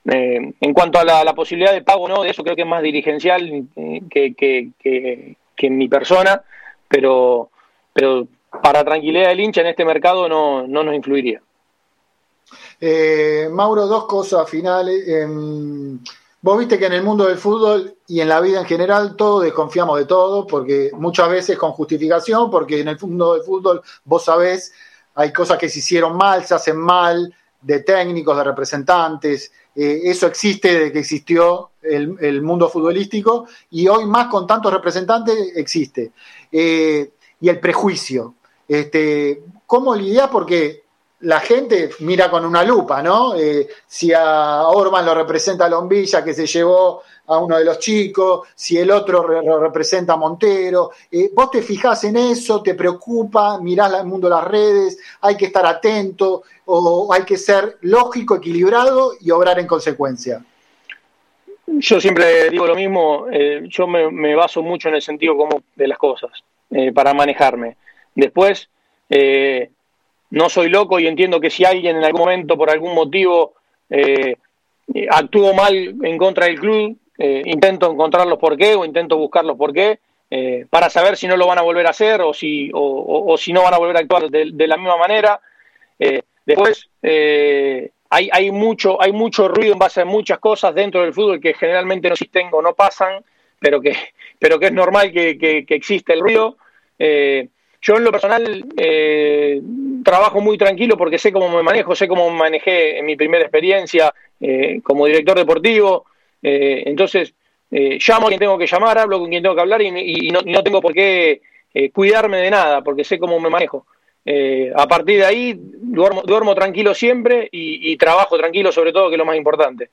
Eh, 0.04 0.52
en 0.60 0.74
cuanto 0.74 0.98
a 0.98 1.04
la, 1.04 1.24
la, 1.24 1.32
posibilidad 1.32 1.72
de 1.72 1.80
pago, 1.82 2.06
no, 2.06 2.22
de 2.22 2.30
eso 2.30 2.44
creo 2.44 2.54
que 2.54 2.62
es 2.62 2.68
más 2.68 2.82
dirigencial 2.82 3.66
que, 4.10 4.34
que, 4.34 4.68
que, 4.78 5.36
que 5.56 5.66
en 5.66 5.78
mi 5.78 5.88
persona, 5.88 6.42
pero, 6.86 7.48
pero 7.94 8.26
para 8.62 8.84
tranquilidad 8.84 9.28
del 9.28 9.40
hincha 9.40 9.62
en 9.62 9.68
este 9.68 9.86
mercado 9.86 10.28
no, 10.28 10.66
no 10.66 10.82
nos 10.82 10.94
influiría. 10.94 11.40
Eh, 12.80 13.48
Mauro, 13.52 13.86
dos 13.86 14.06
cosas 14.06 14.48
finales. 14.48 15.04
Eh, 15.06 15.26
vos 16.42 16.58
viste 16.58 16.78
que 16.78 16.86
en 16.86 16.94
el 16.94 17.02
mundo 17.02 17.26
del 17.26 17.38
fútbol 17.38 17.96
y 18.06 18.20
en 18.20 18.28
la 18.28 18.40
vida 18.40 18.60
en 18.60 18.66
general 18.66 19.16
todos 19.16 19.44
desconfiamos 19.44 19.98
de 19.98 20.06
todo, 20.06 20.46
porque 20.46 20.90
muchas 20.94 21.28
veces 21.28 21.58
con 21.58 21.72
justificación, 21.72 22.50
porque 22.50 22.80
en 22.80 22.88
el 22.88 22.98
mundo 23.00 23.34
del 23.34 23.42
fútbol 23.42 23.82
vos 24.04 24.24
sabés, 24.24 24.72
hay 25.14 25.32
cosas 25.32 25.58
que 25.58 25.68
se 25.68 25.80
hicieron 25.80 26.16
mal, 26.16 26.44
se 26.44 26.54
hacen 26.54 26.76
mal, 26.76 27.34
de 27.60 27.80
técnicos, 27.80 28.36
de 28.36 28.44
representantes. 28.44 29.52
Eh, 29.74 30.00
eso 30.04 30.26
existe 30.26 30.72
desde 30.72 30.92
que 30.92 31.00
existió 31.00 31.70
el, 31.82 32.16
el, 32.20 32.42
mundo 32.42 32.68
futbolístico 32.68 33.46
y 33.70 33.86
hoy 33.88 34.06
más 34.06 34.26
con 34.28 34.46
tantos 34.46 34.72
representantes 34.72 35.52
existe. 35.56 36.12
Eh, 36.50 37.12
y 37.40 37.48
el 37.48 37.60
prejuicio. 37.60 38.34
Este, 38.66 39.42
¿Cómo 39.66 39.94
lidiar? 39.94 40.30
Porque 40.30 40.84
la 41.20 41.40
gente 41.40 41.90
mira 42.00 42.30
con 42.30 42.44
una 42.44 42.64
lupa, 42.64 43.02
¿no? 43.02 43.34
Eh, 43.34 43.68
si 43.86 44.12
a 44.12 44.62
Orban 44.68 45.04
lo 45.04 45.14
representa 45.14 45.68
Lombilla, 45.68 46.24
que 46.24 46.32
se 46.32 46.46
llevó 46.46 47.02
a 47.26 47.38
uno 47.38 47.58
de 47.58 47.64
los 47.64 47.78
chicos, 47.78 48.48
si 48.54 48.78
el 48.78 48.90
otro 48.90 49.42
lo 49.42 49.60
representa 49.60 50.14
a 50.14 50.16
Montero. 50.16 50.90
Eh, 51.10 51.30
vos 51.34 51.50
te 51.50 51.62
fijás 51.62 52.04
en 52.04 52.16
eso, 52.16 52.62
te 52.62 52.74
preocupa, 52.74 53.60
mirás 53.60 53.92
el 53.92 54.06
mundo 54.06 54.28
de 54.28 54.34
las 54.34 54.44
redes, 54.44 54.98
hay 55.20 55.36
que 55.36 55.46
estar 55.46 55.66
atento 55.66 56.42
o 56.64 57.12
hay 57.12 57.24
que 57.24 57.36
ser 57.36 57.78
lógico, 57.82 58.36
equilibrado 58.36 59.12
y 59.20 59.30
obrar 59.30 59.58
en 59.58 59.66
consecuencia. 59.66 60.42
Yo 61.66 62.00
siempre 62.00 62.50
digo 62.50 62.66
lo 62.66 62.74
mismo, 62.74 63.26
eh, 63.30 63.62
yo 63.68 63.86
me, 63.86 64.34
baso 64.34 64.62
mucho 64.62 64.88
en 64.88 64.96
el 64.96 65.02
sentido 65.02 65.36
como 65.36 65.62
de 65.76 65.86
las 65.86 65.98
cosas 65.98 66.30
para 66.94 67.12
manejarme. 67.14 67.76
Después, 68.14 68.68
eh, 69.08 69.70
no 70.30 70.48
soy 70.48 70.68
loco 70.68 70.98
y 70.98 71.06
entiendo 71.06 71.40
que 71.40 71.50
si 71.50 71.64
alguien 71.64 71.96
en 71.96 72.04
algún 72.04 72.22
momento, 72.22 72.56
por 72.56 72.70
algún 72.70 72.94
motivo, 72.94 73.54
eh, 73.88 74.36
actuó 75.10 75.54
mal 75.54 75.74
en 75.74 76.18
contra 76.18 76.46
del 76.46 76.58
club, 76.58 76.96
eh, 77.22 77.42
intento 77.44 77.90
encontrar 77.90 78.26
los 78.26 78.38
por 78.38 78.56
qué 78.56 78.74
o 78.74 78.84
intento 78.84 79.18
buscar 79.18 79.44
los 79.44 79.58
por 79.58 79.74
qué 79.74 79.98
eh, 80.30 80.64
para 80.70 80.88
saber 80.88 81.18
si 81.18 81.26
no 81.26 81.36
lo 81.36 81.46
van 81.46 81.58
a 81.58 81.62
volver 81.62 81.86
a 81.86 81.90
hacer 81.90 82.22
o 82.22 82.32
si, 82.32 82.70
o, 82.72 83.36
si 83.36 83.52
no 83.52 83.62
van 83.62 83.74
a 83.74 83.78
volver 83.78 83.96
a 83.96 84.00
actuar 84.00 84.30
de, 84.30 84.66
la 84.66 84.76
misma 84.76 84.96
manera. 84.96 85.40
Eh, 85.98 86.22
después, 86.46 86.88
hay, 88.08 88.30
hay, 88.32 88.50
mucho, 88.50 89.02
hay 89.02 89.12
mucho 89.12 89.48
ruido 89.48 89.74
en 89.74 89.78
base 89.78 90.00
a 90.00 90.04
muchas 90.04 90.38
cosas 90.38 90.74
dentro 90.74 91.02
del 91.02 91.12
fútbol 91.12 91.40
que 91.40 91.52
generalmente 91.52 92.08
no 92.08 92.14
existen 92.14 92.48
o 92.52 92.62
no 92.62 92.74
pasan, 92.74 93.22
pero 93.58 93.80
que, 93.80 93.94
pero 94.38 94.58
que 94.58 94.66
es 94.66 94.72
normal 94.72 95.12
que, 95.12 95.36
que, 95.36 95.66
que 95.66 96.02
el 96.06 96.20
ruido. 96.20 96.56
Yo 96.98 97.96
en 97.96 98.04
lo 98.04 98.12
personal 98.12 98.64
trabajo 100.04 100.40
muy 100.40 100.58
tranquilo 100.58 100.96
porque 100.96 101.18
sé 101.18 101.32
cómo 101.32 101.48
me 101.48 101.62
manejo, 101.62 101.94
sé 101.94 102.08
cómo 102.08 102.28
manejé 102.30 102.98
en 102.98 103.06
mi 103.06 103.16
primera 103.16 103.44
experiencia 103.44 104.12
eh, 104.40 104.80
como 104.82 105.06
director 105.06 105.36
deportivo. 105.36 106.06
Eh, 106.42 106.84
entonces, 106.86 107.34
eh, 107.70 107.98
llamo 108.06 108.26
a 108.26 108.28
quien 108.28 108.40
tengo 108.40 108.58
que 108.58 108.66
llamar, 108.66 108.98
hablo 108.98 109.18
con 109.18 109.30
quien 109.30 109.42
tengo 109.42 109.54
que 109.54 109.60
hablar 109.60 109.82
y, 109.82 110.30
no, 110.30 110.62
tengo 110.62 110.80
por 110.80 110.92
qué 110.92 111.40
eh, 111.72 111.90
cuidarme 111.90 112.38
de 112.38 112.50
nada 112.50 112.82
porque 112.82 113.04
sé 113.04 113.18
cómo 113.18 113.38
me 113.38 113.50
manejo. 113.50 113.86
a 114.74 114.86
partir 114.86 115.18
de 115.18 115.26
ahí 115.26 115.54
duermo, 115.56 116.22
duermo 116.22 116.54
tranquilo 116.54 116.94
siempre 116.94 117.48
y, 117.50 117.92
y 117.92 117.96
trabajo 117.96 118.36
tranquilo 118.36 118.72
sobre 118.72 118.92
todo, 118.92 119.08
que 119.08 119.14
es 119.14 119.18
lo 119.18 119.24
más 119.24 119.36
importante. 119.36 119.90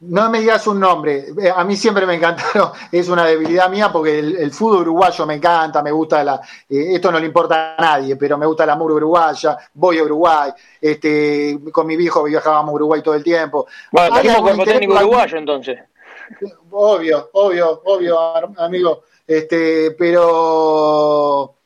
No 0.00 0.30
me 0.30 0.40
digas 0.40 0.66
un 0.66 0.80
nombre, 0.80 1.26
eh, 1.42 1.52
a 1.54 1.62
mí 1.62 1.76
siempre 1.76 2.06
me 2.06 2.14
encantaron, 2.14 2.70
es 2.92 3.08
una 3.08 3.26
debilidad 3.26 3.68
mía 3.68 3.92
porque 3.92 4.18
el, 4.18 4.36
el 4.36 4.50
fútbol 4.50 4.80
uruguayo 4.80 5.26
me 5.26 5.34
encanta, 5.34 5.82
me 5.82 5.90
gusta 5.90 6.24
la, 6.24 6.40
eh, 6.68 6.94
esto 6.94 7.12
no 7.12 7.18
le 7.18 7.26
importa 7.26 7.74
a 7.76 7.82
nadie, 7.82 8.16
pero 8.16 8.38
me 8.38 8.46
gusta 8.46 8.64
la 8.64 8.76
muro 8.76 8.94
uruguaya, 8.94 9.58
voy 9.74 9.98
a 9.98 10.04
Uruguay, 10.04 10.52
este, 10.80 11.58
con 11.70 11.86
mi 11.86 11.96
viejo 11.96 12.24
viajábamos 12.24 12.72
a 12.72 12.74
Uruguay 12.76 13.02
todo 13.02 13.14
el 13.14 13.22
tiempo. 13.22 13.66
Bueno, 13.92 14.16
tenemos 14.16 14.40
cuerpo 14.40 14.64
técnico 14.64 14.94
uruguayo 14.94 15.36
entonces. 15.36 15.78
Obvio, 16.70 17.28
obvio, 17.34 17.82
obvio, 17.84 18.18
amigo, 18.58 19.02
este, 19.26 19.90
pero 19.98 21.56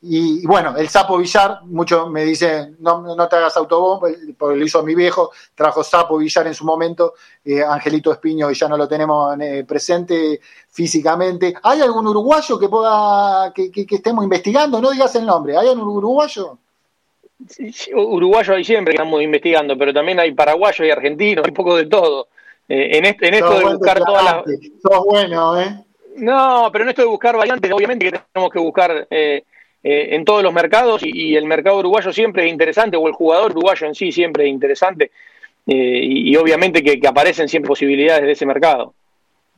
y, 0.00 0.42
y, 0.42 0.46
bueno, 0.46 0.76
el 0.76 0.88
Sapo 0.88 1.18
Villar, 1.18 1.62
muchos 1.64 2.08
me 2.10 2.24
dicen, 2.24 2.76
no, 2.78 3.00
no 3.02 3.28
te 3.28 3.36
hagas 3.36 3.56
autobombo, 3.56 4.08
porque 4.38 4.56
lo 4.56 4.64
hizo 4.64 4.82
mi 4.84 4.94
viejo, 4.94 5.32
trajo 5.54 5.82
Sapo 5.82 6.18
Villar 6.18 6.46
en 6.46 6.54
su 6.54 6.64
momento, 6.64 7.14
eh, 7.44 7.62
Angelito 7.62 8.12
Espiño, 8.12 8.50
y 8.50 8.54
ya 8.54 8.68
no 8.68 8.76
lo 8.76 8.86
tenemos 8.86 9.36
eh, 9.40 9.64
presente 9.66 10.40
físicamente. 10.70 11.54
¿Hay 11.62 11.80
algún 11.80 12.06
uruguayo 12.06 12.58
que 12.58 12.68
pueda, 12.68 13.52
que, 13.52 13.72
que, 13.72 13.84
que, 13.84 13.96
estemos 13.96 14.22
investigando? 14.22 14.80
No 14.80 14.92
digas 14.92 15.14
el 15.16 15.26
nombre, 15.26 15.56
¿hay 15.56 15.68
algún 15.68 15.88
uruguayo? 15.88 16.58
Uruguayo 17.94 18.54
hay 18.54 18.64
siempre 18.64 18.92
que 18.92 18.96
estamos 18.96 19.22
investigando, 19.22 19.76
pero 19.76 19.92
también 19.92 20.20
hay 20.20 20.32
paraguayos 20.32 20.86
y 20.86 20.90
argentinos, 20.90 21.44
hay 21.44 21.50
un 21.50 21.56
poco 21.56 21.76
de 21.76 21.86
todo. 21.86 22.28
Eh, 22.68 22.98
en, 22.98 23.04
este, 23.04 23.28
en 23.28 23.34
esto 23.34 23.58
de 23.58 23.64
buscar 23.64 23.98
todas 23.98 24.24
las... 24.24 24.44
Sos 24.82 25.04
bueno, 25.04 25.60
¿eh? 25.60 25.84
No, 26.16 26.68
pero 26.72 26.84
en 26.84 26.90
esto 26.90 27.02
de 27.02 27.08
buscar 27.08 27.36
variantes, 27.36 27.72
obviamente 27.72 28.10
que 28.10 28.20
tenemos 28.32 28.52
que 28.52 28.58
buscar... 28.60 29.08
Eh, 29.10 29.42
eh, 29.82 30.08
en 30.16 30.24
todos 30.24 30.42
los 30.42 30.52
mercados 30.52 31.02
y, 31.04 31.10
y, 31.14 31.36
el 31.36 31.44
mercado 31.44 31.78
uruguayo 31.78 32.12
siempre 32.12 32.46
es 32.46 32.52
interesante, 32.52 32.96
o 32.96 33.06
el 33.06 33.14
jugador 33.14 33.52
uruguayo 33.52 33.86
en 33.86 33.94
sí 33.94 34.10
siempre 34.10 34.44
es 34.44 34.50
interesante. 34.50 35.10
eh, 35.66 36.00
y, 36.02 36.36
obviamente 36.36 36.82
que, 36.82 37.06
aparecen 37.06 37.48
siempre 37.48 37.68
posibilidades 37.68 38.22
de 38.22 38.32
ese 38.32 38.46
mercado. 38.46 38.94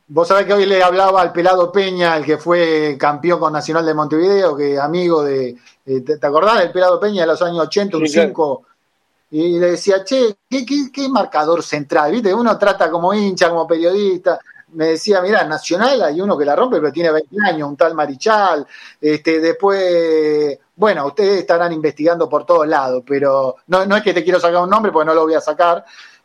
Vos 0.07 0.27
sabés 0.27 0.45
que 0.45 0.53
hoy 0.53 0.65
le 0.65 0.83
hablaba 0.83 1.21
al 1.21 1.31
Pelado 1.31 1.71
Peña, 1.71 2.17
el 2.17 2.25
que 2.25 2.37
fue 2.37 2.97
campeón 2.99 3.39
con 3.39 3.53
Nacional 3.53 3.85
de 3.85 3.93
Montevideo, 3.93 4.55
que 4.57 4.77
amigo 4.77 5.23
de. 5.23 5.55
¿Te, 5.85 6.19
acordás 6.21 6.59
del 6.59 6.71
Pelado 6.71 6.99
Peña 6.99 7.21
de 7.21 7.27
los 7.27 7.41
años 7.41 7.59
80, 7.59 7.97
un 7.97 8.07
5? 8.07 8.65
Y 9.31 9.57
le 9.57 9.71
decía, 9.71 10.03
che, 10.03 10.35
¿qué, 10.49 10.65
qué, 10.65 11.07
marcador 11.07 11.63
central? 11.63 12.11
¿Viste? 12.11 12.33
Uno 12.33 12.57
trata 12.57 12.91
como 12.91 13.13
hincha, 13.13 13.49
como 13.49 13.65
periodista. 13.65 14.39
Me 14.73 14.87
decía, 14.87 15.21
mira, 15.21 15.43
Nacional 15.43 16.01
hay 16.01 16.21
uno 16.21 16.37
que 16.37 16.45
la 16.45 16.55
rompe, 16.55 16.79
pero 16.79 16.91
tiene 16.91 17.11
20 17.11 17.35
años, 17.45 17.69
un 17.69 17.77
tal 17.77 17.93
Marichal. 17.93 18.65
Este, 18.99 19.39
después, 19.39 20.57
bueno, 20.75 21.07
ustedes 21.07 21.41
estarán 21.41 21.73
investigando 21.73 22.29
por 22.29 22.45
todos 22.45 22.67
lados, 22.67 23.03
pero 23.05 23.57
no, 23.67 23.85
no 23.85 23.97
es 23.97 24.03
que 24.03 24.13
te 24.13 24.23
quiero 24.23 24.39
sacar 24.39 24.63
un 24.63 24.69
nombre, 24.69 24.91
porque 24.91 25.07
no 25.07 25.13
lo 25.13 25.23
voy 25.23 25.33
a 25.33 25.41
sacar, 25.41 25.83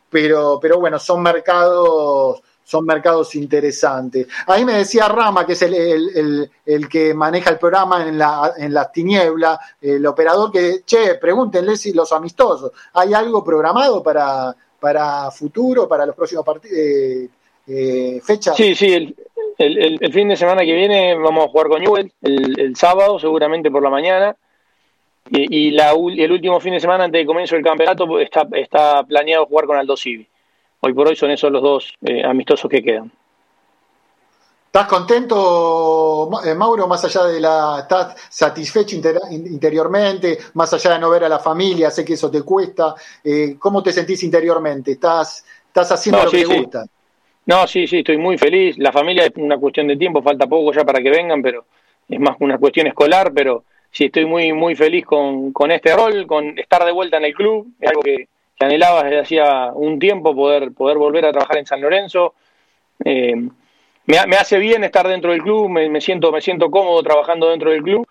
pero, 0.09 0.59
pero 0.61 0.79
bueno, 0.79 0.99
son 0.99 1.21
mercados 1.21 2.41
son 2.67 2.85
mercados 2.85 3.33
interesantes. 3.35 4.27
Ahí 4.45 4.65
me 4.65 4.73
decía 4.73 5.07
Rama, 5.07 5.45
que 5.45 5.53
es 5.53 5.61
el, 5.61 6.51
el, 6.65 6.89
que 6.89 7.13
maneja 7.13 7.49
el 7.49 7.57
programa 7.57 8.05
en, 8.05 8.17
la, 8.17 8.55
en 8.57 8.73
las 8.73 8.91
tinieblas, 8.91 9.57
el 9.79 10.05
operador, 10.05 10.51
que, 10.51 10.83
che, 10.85 11.15
pregúntenle 11.15 11.77
si 11.77 11.93
los 11.93 12.11
amistosos, 12.11 12.73
¿hay 12.93 13.13
algo 13.13 13.41
programado 13.41 14.03
para, 14.03 14.53
para 14.81 15.31
futuro, 15.31 15.87
para 15.87 16.05
los 16.05 16.13
próximos 16.13 16.43
partidos? 16.43 16.77
Eh, 16.77 17.29
eh, 17.67 18.21
fechas? 18.23 18.55
Sí, 18.55 18.75
sí, 18.75 18.93
el, 18.93 19.15
el, 19.57 20.13
fin 20.13 20.27
de 20.29 20.37
semana 20.37 20.61
que 20.61 20.73
viene 20.73 21.15
vamos 21.15 21.45
a 21.45 21.49
jugar 21.49 21.67
con 21.67 21.81
Newell, 21.81 22.11
el, 22.21 22.75
sábado, 22.75 23.19
seguramente 23.19 23.71
por 23.71 23.83
la 23.83 23.89
mañana. 23.89 24.35
Y, 25.29 25.71
la, 25.71 25.91
el 25.91 26.31
último 26.31 26.59
fin 26.61 26.73
de 26.73 26.79
semana 26.79 27.03
antes 27.03 27.19
del 27.19 27.27
comienzo 27.27 27.55
del 27.55 27.63
campeonato 27.63 28.19
está, 28.19 28.47
está 28.53 29.03
planeado 29.03 29.45
jugar 29.45 29.65
con 29.65 29.77
Aldo 29.77 29.97
Civi. 29.97 30.25
Hoy 30.79 30.93
por 30.93 31.07
hoy 31.07 31.17
son 31.17 31.31
esos 31.31 31.51
los 31.51 31.61
dos 31.61 31.93
eh, 32.01 32.23
amistosos 32.23 32.69
que 32.69 32.81
quedan. 32.81 33.11
¿Estás 34.67 34.87
contento, 34.87 36.29
eh, 36.45 36.53
Mauro, 36.53 36.87
más 36.87 37.03
allá 37.03 37.25
de 37.25 37.39
la... 37.39 37.79
¿Estás 37.81 38.15
satisfecho 38.29 38.95
interiormente, 38.95 40.37
más 40.53 40.71
allá 40.71 40.93
de 40.93 40.99
no 40.99 41.09
ver 41.09 41.23
a 41.23 41.29
la 41.29 41.39
familia? 41.39 41.89
Sé 41.89 42.05
que 42.05 42.13
eso 42.13 42.29
te 42.29 42.43
cuesta. 42.43 42.93
Eh, 43.23 43.55
¿Cómo 43.57 43.81
te 43.81 43.91
sentís 43.91 44.23
interiormente? 44.23 44.91
¿Estás, 44.91 45.43
estás 45.67 45.91
haciendo 45.91 46.23
lo 46.23 46.31
que 46.31 46.45
te 46.45 46.59
gusta? 46.59 46.85
No, 47.47 47.65
sí, 47.65 47.87
sí, 47.87 47.99
estoy 47.99 48.17
muy 48.17 48.37
feliz. 48.37 48.77
La 48.77 48.91
familia 48.91 49.25
es 49.25 49.31
una 49.37 49.57
cuestión 49.57 49.87
de 49.87 49.97
tiempo, 49.97 50.21
falta 50.21 50.47
poco 50.47 50.73
ya 50.73 50.83
para 50.83 51.01
que 51.01 51.09
vengan, 51.09 51.41
pero 51.41 51.65
es 52.07 52.19
más 52.19 52.35
una 52.39 52.57
cuestión 52.57 52.87
escolar, 52.87 53.31
pero 53.33 53.63
sí 53.89 54.05
estoy 54.05 54.25
muy, 54.25 54.53
muy 54.53 54.75
feliz 54.75 55.05
con, 55.05 55.53
con 55.53 55.71
este 55.71 55.95
rol, 55.95 56.27
con 56.27 56.59
estar 56.59 56.83
de 56.83 56.91
vuelta 56.91 57.17
en 57.17 57.25
el 57.25 57.33
club, 57.33 57.67
es 57.79 57.89
algo 57.89 58.01
que, 58.01 58.27
que 58.57 58.65
anhelaba 58.65 59.03
desde 59.03 59.19
hacía 59.19 59.71
un 59.73 59.97
tiempo 59.97 60.35
poder, 60.35 60.73
poder 60.73 60.97
volver 60.97 61.25
a 61.25 61.31
trabajar 61.31 61.57
en 61.57 61.65
San 61.65 61.81
Lorenzo. 61.81 62.33
Eh, 63.05 63.35
me, 64.05 64.17
hace 64.37 64.57
bien 64.57 64.83
estar 64.83 65.07
dentro 65.07 65.31
del 65.31 65.41
club, 65.41 65.69
me, 65.69 66.01
siento, 66.01 66.31
me 66.33 66.41
siento 66.41 66.69
cómodo 66.69 67.01
trabajando 67.01 67.49
dentro 67.49 67.71
del 67.71 67.81
club. 67.81 68.07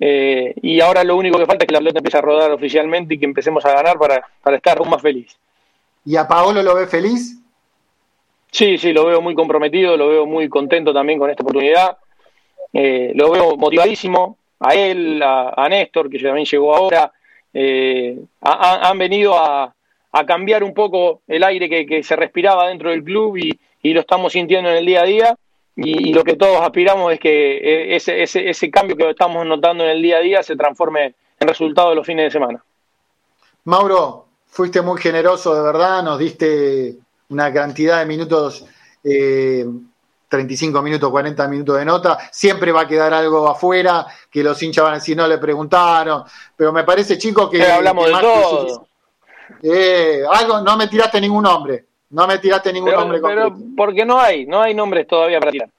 Eh, 0.00 0.54
y 0.62 0.80
ahora 0.80 1.04
lo 1.04 1.16
único 1.16 1.38
que 1.38 1.46
falta 1.46 1.64
es 1.64 1.68
que 1.68 1.74
la 1.74 1.80
pelota 1.80 1.98
empiece 1.98 2.18
a 2.18 2.22
rodar 2.22 2.50
oficialmente 2.50 3.14
y 3.14 3.18
que 3.18 3.26
empecemos 3.26 3.64
a 3.66 3.72
ganar 3.72 3.98
para, 3.98 4.26
para 4.42 4.56
estar 4.56 4.78
aún 4.78 4.90
más 4.90 5.02
feliz. 5.02 5.36
¿Y 6.04 6.16
a 6.16 6.26
Paolo 6.26 6.62
lo 6.62 6.74
ve 6.74 6.86
feliz? 6.86 7.39
Sí, 8.50 8.78
sí, 8.78 8.92
lo 8.92 9.06
veo 9.06 9.20
muy 9.20 9.34
comprometido, 9.34 9.96
lo 9.96 10.08
veo 10.08 10.26
muy 10.26 10.48
contento 10.48 10.92
también 10.92 11.18
con 11.18 11.30
esta 11.30 11.42
oportunidad. 11.42 11.98
Eh, 12.72 13.12
lo 13.14 13.30
veo 13.30 13.56
motivadísimo, 13.56 14.36
a 14.60 14.74
él, 14.74 15.22
a, 15.22 15.54
a 15.56 15.68
Néstor, 15.68 16.10
que 16.10 16.18
también 16.18 16.46
llegó 16.46 16.74
ahora. 16.74 17.12
han 18.40 18.98
venido 18.98 19.34
a, 19.36 19.74
cambiar 20.26 20.64
un 20.64 20.74
poco 20.74 21.22
el 21.28 21.44
aire 21.44 21.68
que, 21.68 22.02
se 22.02 22.16
respiraba 22.16 22.68
dentro 22.68 22.90
del 22.90 23.04
club 23.04 23.36
y, 23.36 23.58
lo 23.92 24.00
estamos 24.00 24.32
sintiendo 24.32 24.70
en 24.70 24.76
el 24.76 24.86
día 24.86 25.02
a 25.02 25.04
día. 25.04 25.36
Y, 25.76 26.12
lo 26.12 26.24
que 26.24 26.36
todos 26.36 26.60
aspiramos 26.60 27.12
es 27.12 27.20
que 27.20 27.56
eh, 27.56 27.96
ese, 27.96 28.22
ese, 28.22 28.50
ese 28.50 28.70
cambio 28.70 28.96
que 28.96 29.08
estamos 29.08 29.46
notando 29.46 29.84
en 29.84 29.90
el 29.90 30.02
día 30.02 30.18
a 30.18 30.20
día 30.20 30.42
se 30.42 30.56
transforme 30.56 31.14
en 31.38 31.48
resultado 31.48 31.90
de 31.90 31.94
los 31.96 32.06
fines 32.06 32.26
de 32.26 32.30
semana. 32.30 32.62
Mauro, 33.64 34.26
fuiste 34.46 34.82
muy 34.82 35.00
generoso, 35.00 35.54
de 35.54 35.62
verdad, 35.62 36.02
nos 36.02 36.18
diste 36.18 36.96
una 37.30 37.52
cantidad 37.52 38.00
de 38.00 38.06
minutos, 38.06 38.64
eh, 39.02 39.64
35 40.28 40.82
minutos, 40.82 41.10
40 41.10 41.48
minutos 41.48 41.78
de 41.78 41.84
nota, 41.84 42.18
siempre 42.30 42.70
va 42.70 42.82
a 42.82 42.88
quedar 42.88 43.12
algo 43.12 43.48
afuera, 43.48 44.06
que 44.30 44.44
los 44.44 44.62
hinchas 44.62 44.84
van 44.84 44.94
a 44.94 44.96
decir 44.96 45.16
no 45.16 45.26
le 45.26 45.38
preguntaron, 45.38 46.22
pero 46.54 46.72
me 46.72 46.84
parece, 46.84 47.18
chico, 47.18 47.48
que... 47.50 47.64
hablamos 47.64 48.06
de 48.06 48.12
todo. 48.12 48.86
Eh, 49.62 50.22
algo, 50.30 50.60
no 50.60 50.76
me 50.76 50.86
tiraste 50.86 51.20
ningún 51.20 51.42
nombre. 51.42 51.86
No 52.10 52.26
me 52.26 52.38
tiraste 52.38 52.72
ningún 52.72 52.92
nombre. 52.92 53.20
Pero 53.22 53.54
porque 53.76 54.04
no 54.04 54.18
hay, 54.20 54.46
no 54.46 54.60
hay 54.60 54.74
nombres 54.74 55.06
todavía 55.06 55.38
para 55.38 55.52
tirar. 55.52 55.70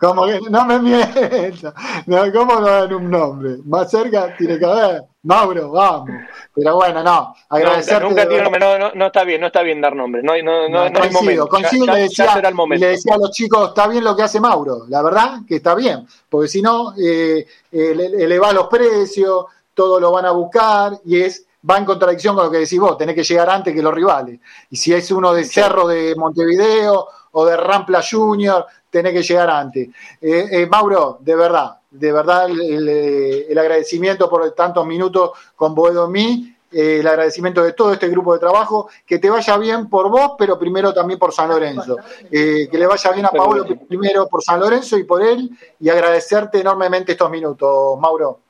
Como 0.00 0.26
que 0.26 0.40
no 0.50 0.64
me 0.64 0.78
mientas. 0.78 1.74
No, 2.06 2.32
¿Cómo 2.32 2.60
no 2.60 2.66
dan 2.66 2.94
un 2.94 3.10
nombre? 3.10 3.56
Más 3.64 3.90
cerca 3.90 4.34
tiene 4.36 4.58
que 4.58 4.64
haber. 4.64 5.02
Mauro, 5.22 5.70
vamos. 5.70 6.10
Pero 6.54 6.76
bueno, 6.76 7.02
no. 7.02 7.34
Agradecerte. 7.48 8.02
No, 8.04 8.08
nunca 8.08 8.24
nombre. 8.24 8.60
No, 8.60 8.92
no, 8.94 9.06
está 9.06 9.24
bien, 9.24 9.40
no 9.40 9.48
está 9.48 9.62
bien 9.62 9.80
dar 9.80 9.94
nombres. 9.94 10.24
No, 10.24 10.32
no, 10.42 10.68
no, 10.68 10.88
no, 10.88 11.00
coincido, 11.00 11.48
coincido 11.48 11.86
le, 11.86 12.00
decía, 12.02 12.40
le 12.40 12.86
decía 12.86 13.14
a 13.14 13.18
los 13.18 13.30
chicos, 13.30 13.68
está 13.68 13.88
bien 13.88 14.04
lo 14.04 14.16
que 14.16 14.22
hace 14.22 14.40
Mauro. 14.40 14.86
La 14.88 15.02
verdad 15.02 15.40
que 15.46 15.56
está 15.56 15.74
bien. 15.74 16.06
Porque 16.28 16.48
si 16.48 16.62
no, 16.62 16.94
eh, 16.96 17.46
eh, 17.72 18.10
eleva 18.18 18.52
los 18.52 18.68
precios, 18.68 19.46
todo 19.74 20.00
lo 20.00 20.12
van 20.12 20.26
a 20.26 20.30
buscar 20.30 20.92
y 21.04 21.20
es 21.20 21.46
va 21.68 21.78
en 21.78 21.84
contradicción 21.84 22.34
con 22.34 22.44
lo 22.46 22.50
que 22.50 22.58
decís 22.58 22.78
vos, 22.78 22.96
tenés 22.96 23.14
que 23.14 23.24
llegar 23.24 23.50
antes 23.50 23.74
que 23.74 23.82
los 23.82 23.94
rivales. 23.94 24.40
Y 24.70 24.76
si 24.76 24.92
es 24.92 25.10
uno 25.10 25.32
de 25.32 25.44
Cerro 25.44 25.86
de 25.86 26.14
Montevideo 26.16 27.08
o 27.32 27.46
de 27.46 27.56
Rampla 27.56 28.02
Junior, 28.08 28.66
tenés 28.90 29.12
que 29.12 29.22
llegar 29.22 29.50
antes. 29.50 29.88
Eh, 30.20 30.48
eh, 30.50 30.66
Mauro, 30.66 31.18
de 31.20 31.36
verdad, 31.36 31.78
de 31.90 32.12
verdad 32.12 32.48
el, 32.50 33.58
agradecimiento 33.58 34.28
por 34.28 34.50
tantos 34.52 34.86
minutos 34.86 35.32
con 35.56 35.74
Boedo 35.74 36.08
mí, 36.08 36.54
eh, 36.70 36.98
el 37.00 37.06
agradecimiento 37.06 37.62
de 37.62 37.72
todo 37.72 37.92
este 37.92 38.08
grupo 38.08 38.34
de 38.34 38.40
trabajo, 38.40 38.88
que 39.06 39.18
te 39.18 39.30
vaya 39.30 39.56
bien 39.56 39.88
por 39.88 40.10
vos, 40.10 40.32
pero 40.38 40.58
primero 40.58 40.92
también 40.92 41.18
por 41.18 41.32
San 41.32 41.48
Lorenzo. 41.48 41.96
que 42.30 42.68
le 42.70 42.86
vaya 42.86 43.10
bien 43.12 43.26
a 43.26 43.30
Paolo 43.30 43.64
primero 43.88 44.28
por 44.28 44.42
San 44.42 44.60
Lorenzo 44.60 44.98
y 44.98 45.04
por 45.04 45.22
él, 45.22 45.50
y 45.80 45.88
agradecerte 45.88 46.60
enormemente 46.60 47.12
estos 47.12 47.30
minutos, 47.30 47.98
Mauro. 47.98 48.40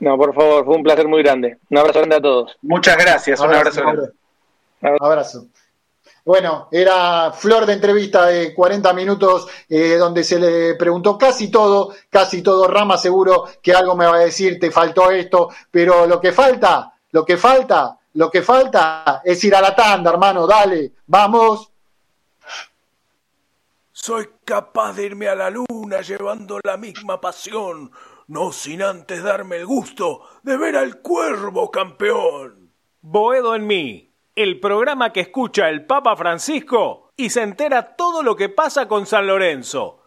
No, 0.00 0.16
por 0.16 0.32
favor, 0.32 0.64
fue 0.64 0.76
un 0.76 0.82
placer 0.82 1.08
muy 1.08 1.22
grande. 1.22 1.58
Un 1.70 1.78
abrazo 1.78 1.98
grande 1.98 2.16
a 2.16 2.20
todos. 2.20 2.56
Muchas 2.62 2.96
gracias, 2.96 3.40
un 3.40 3.52
abrazo, 3.52 3.80
grande. 3.80 4.10
Abrazo. 5.00 5.46
Bueno, 6.28 6.68
era 6.70 7.32
flor 7.32 7.64
de 7.64 7.72
entrevista 7.72 8.26
de 8.26 8.52
40 8.52 8.92
minutos 8.92 9.48
eh, 9.66 9.96
donde 9.96 10.22
se 10.22 10.38
le 10.38 10.74
preguntó 10.74 11.16
casi 11.16 11.50
todo, 11.50 11.94
casi 12.10 12.42
todo. 12.42 12.68
Rama 12.68 12.98
seguro 12.98 13.46
que 13.62 13.72
algo 13.72 13.96
me 13.96 14.04
va 14.04 14.16
a 14.16 14.18
decir, 14.18 14.60
te 14.60 14.70
faltó 14.70 15.10
esto, 15.10 15.48
pero 15.70 16.06
lo 16.06 16.20
que 16.20 16.32
falta, 16.32 16.92
lo 17.12 17.24
que 17.24 17.38
falta, 17.38 17.98
lo 18.12 18.30
que 18.30 18.42
falta 18.42 19.22
es 19.24 19.42
ir 19.42 19.54
a 19.54 19.62
la 19.62 19.74
tanda, 19.74 20.10
hermano, 20.10 20.46
dale, 20.46 20.92
vamos. 21.06 21.72
Soy 23.90 24.28
capaz 24.44 24.96
de 24.96 25.06
irme 25.06 25.28
a 25.28 25.34
la 25.34 25.48
luna 25.48 26.02
llevando 26.02 26.60
la 26.62 26.76
misma 26.76 27.22
pasión 27.22 27.90
no 28.26 28.52
sin 28.52 28.82
antes 28.82 29.22
darme 29.22 29.56
el 29.56 29.64
gusto 29.64 30.20
de 30.42 30.58
ver 30.58 30.76
al 30.76 31.00
cuervo 31.00 31.70
campeón. 31.70 32.70
Boedo 33.00 33.54
en 33.54 33.66
mí, 33.66 34.07
el 34.38 34.60
programa 34.60 35.12
que 35.12 35.18
escucha 35.18 35.68
el 35.68 35.84
Papa 35.84 36.14
Francisco 36.14 37.10
y 37.16 37.30
se 37.30 37.42
entera 37.42 37.96
todo 37.96 38.22
lo 38.22 38.36
que 38.36 38.48
pasa 38.48 38.86
con 38.86 39.04
San 39.04 39.26
Lorenzo. 39.26 40.04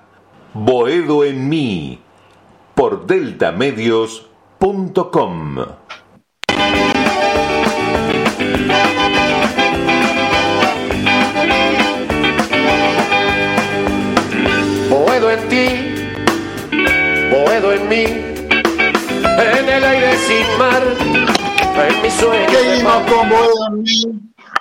Boedo 0.55 1.24
en 1.24 1.49
mí, 1.49 1.99
por 2.74 3.07
deltamedios.com. 3.07 5.57
mí, 17.93 18.05
en 18.05 19.68
el 19.68 19.84
aire 19.84 20.16
sin 20.16 20.59
mar, 20.59 20.82
en 20.82 22.11
sueños. 22.11 22.53
Seguimos 22.53 23.03
con. 23.11 23.84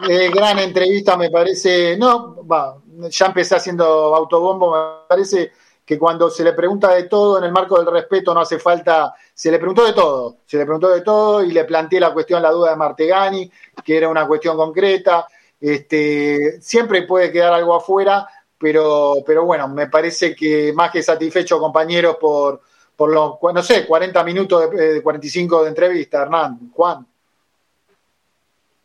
Eh, 0.10 0.30
gran 0.34 0.60
entrevista, 0.60 1.16
me 1.16 1.30
parece. 1.30 1.96
No, 1.98 2.46
va, 2.46 2.78
ya 3.10 3.28
empecé 3.28 3.56
haciendo 3.56 3.86
autobombo, 4.16 4.72
me 4.72 5.08
parece 5.08 5.52
que 5.86 5.98
cuando 5.98 6.30
se 6.30 6.44
le 6.44 6.54
pregunta 6.54 6.94
de 6.94 7.04
todo 7.04 7.38
en 7.38 7.46
el 7.46 7.52
marco 7.52 7.78
del 7.78 7.92
respeto 7.92 8.34
no 8.34 8.42
hace 8.42 8.60
falta, 8.60 9.14
se 9.34 9.52
le 9.52 9.58
preguntó 9.58 9.86
de 9.86 9.94
todo, 9.94 10.38
se 10.46 10.58
le 10.58 10.66
preguntó 10.66 10.90
de 10.90 11.02
todo 11.02 11.44
y 11.44 11.52
le 11.52 11.64
planteé 11.66 12.00
la 12.00 12.14
cuestión, 12.14 12.42
la 12.42 12.52
duda 12.52 12.72
de 12.72 12.76
Martegani, 12.78 13.52
que 13.84 13.98
era 13.98 14.08
una 14.08 14.28
cuestión 14.28 14.56
concreta, 14.56 15.28
este, 15.60 16.62
siempre 16.62 17.04
puede 17.04 17.32
quedar 17.32 17.54
algo 17.54 17.76
afuera, 17.76 18.28
pero, 18.58 19.16
pero 19.26 19.44
bueno, 19.44 19.68
me 19.68 19.88
parece 19.88 20.36
que 20.36 20.72
más 20.74 20.92
que 20.92 21.04
satisfecho 21.04 21.60
compañeros 21.60 22.18
por, 22.22 22.62
por 23.02 23.12
los, 23.12 23.40
no 23.42 23.64
sé, 23.64 23.88
40 23.88 24.24
minutos, 24.24 24.70
de, 24.70 25.02
45 25.02 25.60
eh, 25.60 25.64
de 25.64 25.70
entrevista, 25.70 26.22
Hernán, 26.22 26.70
Juan. 26.72 27.04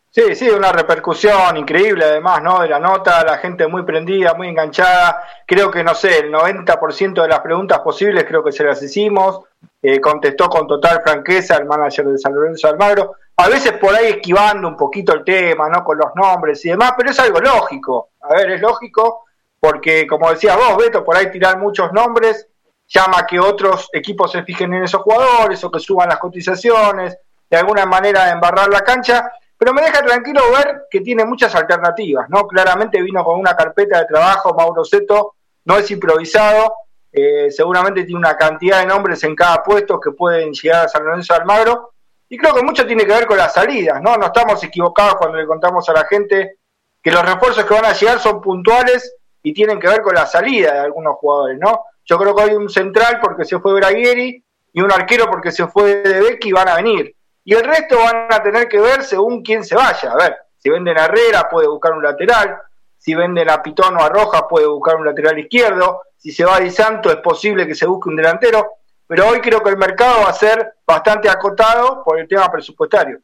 Sí, 0.09 0.33
sí, 0.33 0.49
una 0.49 0.71
repercusión 0.71 1.55
increíble 1.55 2.03
además, 2.03 2.41
¿no? 2.41 2.59
De 2.63 2.67
la 2.67 2.79
nota, 2.79 3.23
la 3.23 3.37
gente 3.37 3.67
muy 3.67 3.83
prendida, 3.83 4.33
muy 4.33 4.47
enganchada. 4.47 5.21
Creo 5.45 5.69
que, 5.69 5.83
no 5.83 5.93
sé, 5.93 6.17
el 6.17 6.33
90% 6.33 7.21
de 7.21 7.27
las 7.27 7.41
preguntas 7.41 7.77
posibles 7.81 8.25
creo 8.27 8.43
que 8.43 8.51
se 8.51 8.63
las 8.63 8.81
hicimos. 8.81 9.41
Eh, 9.83 10.01
contestó 10.01 10.49
con 10.49 10.65
total 10.65 11.03
franqueza 11.03 11.57
el 11.57 11.65
manager 11.65 12.07
de 12.07 12.17
San 12.17 12.33
Lorenzo 12.33 12.69
Almagro. 12.69 13.17
A 13.35 13.47
veces 13.47 13.73
por 13.73 13.93
ahí 13.93 14.07
esquivando 14.13 14.67
un 14.67 14.75
poquito 14.75 15.13
el 15.13 15.23
tema, 15.23 15.69
¿no? 15.69 15.83
Con 15.83 15.99
los 15.99 16.15
nombres 16.15 16.65
y 16.65 16.69
demás, 16.69 16.93
pero 16.97 17.11
es 17.11 17.19
algo 17.19 17.39
lógico. 17.39 18.09
A 18.21 18.33
ver, 18.33 18.49
es 18.49 18.61
lógico 18.61 19.25
porque, 19.59 20.07
como 20.07 20.31
decía 20.31 20.55
vos, 20.55 20.75
Beto, 20.75 21.03
por 21.03 21.15
ahí 21.15 21.29
tirar 21.29 21.59
muchos 21.59 21.93
nombres 21.93 22.47
llama 22.87 23.25
que 23.25 23.39
otros 23.39 23.89
equipos 23.91 24.31
se 24.31 24.43
fijen 24.43 24.73
en 24.73 24.83
esos 24.83 25.01
jugadores 25.01 25.63
o 25.63 25.71
que 25.71 25.79
suban 25.79 26.09
las 26.09 26.19
cotizaciones, 26.19 27.17
de 27.49 27.57
alguna 27.57 27.85
manera 27.85 28.31
embarrar 28.31 28.69
la 28.69 28.81
cancha, 28.81 29.31
pero 29.57 29.73
me 29.73 29.81
deja 29.81 30.01
tranquilo 30.03 30.41
ver 30.51 30.83
que 30.89 31.01
tiene 31.01 31.25
muchas 31.25 31.53
alternativas, 31.55 32.29
¿no? 32.29 32.47
Claramente 32.47 33.01
vino 33.01 33.23
con 33.23 33.39
una 33.39 33.55
carpeta 33.55 33.99
de 33.99 34.05
trabajo, 34.05 34.53
Mauro 34.53 34.83
Seto 34.85 35.35
no 35.65 35.77
es 35.77 35.89
improvisado, 35.91 36.73
eh, 37.11 37.49
seguramente 37.49 38.03
tiene 38.03 38.19
una 38.19 38.37
cantidad 38.37 38.79
de 38.79 38.85
nombres 38.85 39.23
en 39.23 39.35
cada 39.35 39.63
puesto 39.63 39.99
que 39.99 40.11
pueden 40.11 40.53
llegar 40.53 40.85
a 40.85 40.89
San 40.89 41.03
Lorenzo 41.03 41.33
Almagro, 41.33 41.93
y 42.29 42.37
creo 42.37 42.53
que 42.53 42.63
mucho 42.63 42.85
tiene 42.85 43.05
que 43.05 43.13
ver 43.13 43.25
con 43.25 43.37
las 43.37 43.53
salidas, 43.53 44.01
¿no? 44.01 44.17
No 44.17 44.27
estamos 44.27 44.61
equivocados 44.63 45.15
cuando 45.15 45.37
le 45.37 45.47
contamos 45.47 45.87
a 45.89 45.93
la 45.93 46.05
gente 46.05 46.57
que 47.01 47.11
los 47.11 47.25
refuerzos 47.25 47.65
que 47.65 47.73
van 47.73 47.85
a 47.85 47.93
llegar 47.93 48.19
son 48.19 48.41
puntuales 48.41 49.15
y 49.41 49.53
tienen 49.53 49.79
que 49.79 49.87
ver 49.87 50.01
con 50.01 50.13
la 50.13 50.25
salida 50.25 50.73
de 50.73 50.79
algunos 50.79 51.15
jugadores, 51.15 51.57
¿no? 51.57 51.85
Yo 52.07 52.17
creo 52.17 52.33
que 52.33 52.43
hay 52.43 52.55
un 52.55 52.69
central 52.69 53.19
porque 53.21 53.43
se 53.43 53.59
fue 53.59 53.73
Braguieri 53.73 54.43
y 54.73 54.81
un 54.81 54.91
arquero 54.91 55.29
porque 55.29 55.51
se 55.51 55.67
fue 55.67 55.97
de 55.97 56.21
Becky 56.21 56.51
van 56.53 56.69
a 56.69 56.75
venir. 56.75 57.13
Y 57.43 57.53
el 57.53 57.63
resto 57.63 57.97
van 57.97 58.27
a 58.29 58.41
tener 58.41 58.67
que 58.67 58.79
ver 58.79 59.03
según 59.03 59.43
quién 59.43 59.63
se 59.63 59.75
vaya. 59.75 60.11
A 60.11 60.15
ver, 60.15 60.37
si 60.57 60.69
venden 60.69 60.97
a 60.97 61.05
Herrera 61.05 61.49
puede 61.49 61.67
buscar 61.67 61.93
un 61.93 62.03
lateral, 62.03 62.57
si 62.97 63.13
venden 63.13 63.49
a 63.49 63.61
Pitón 63.61 63.95
o 63.97 64.03
a 64.03 64.09
Rojas 64.09 64.43
puede 64.49 64.67
buscar 64.67 64.95
un 64.95 65.05
lateral 65.05 65.37
izquierdo, 65.37 66.01
si 66.17 66.31
se 66.31 66.45
va 66.45 66.55
a 66.55 66.59
Di 66.59 66.67
es 66.67 67.15
posible 67.23 67.67
que 67.67 67.75
se 67.75 67.85
busque 67.85 68.09
un 68.09 68.15
delantero, 68.15 68.71
pero 69.05 69.27
hoy 69.27 69.39
creo 69.39 69.61
que 69.61 69.69
el 69.69 69.77
mercado 69.77 70.23
va 70.23 70.29
a 70.29 70.33
ser 70.33 70.75
bastante 70.85 71.29
acotado 71.29 72.03
por 72.03 72.19
el 72.19 72.27
tema 72.27 72.49
presupuestario. 72.49 73.19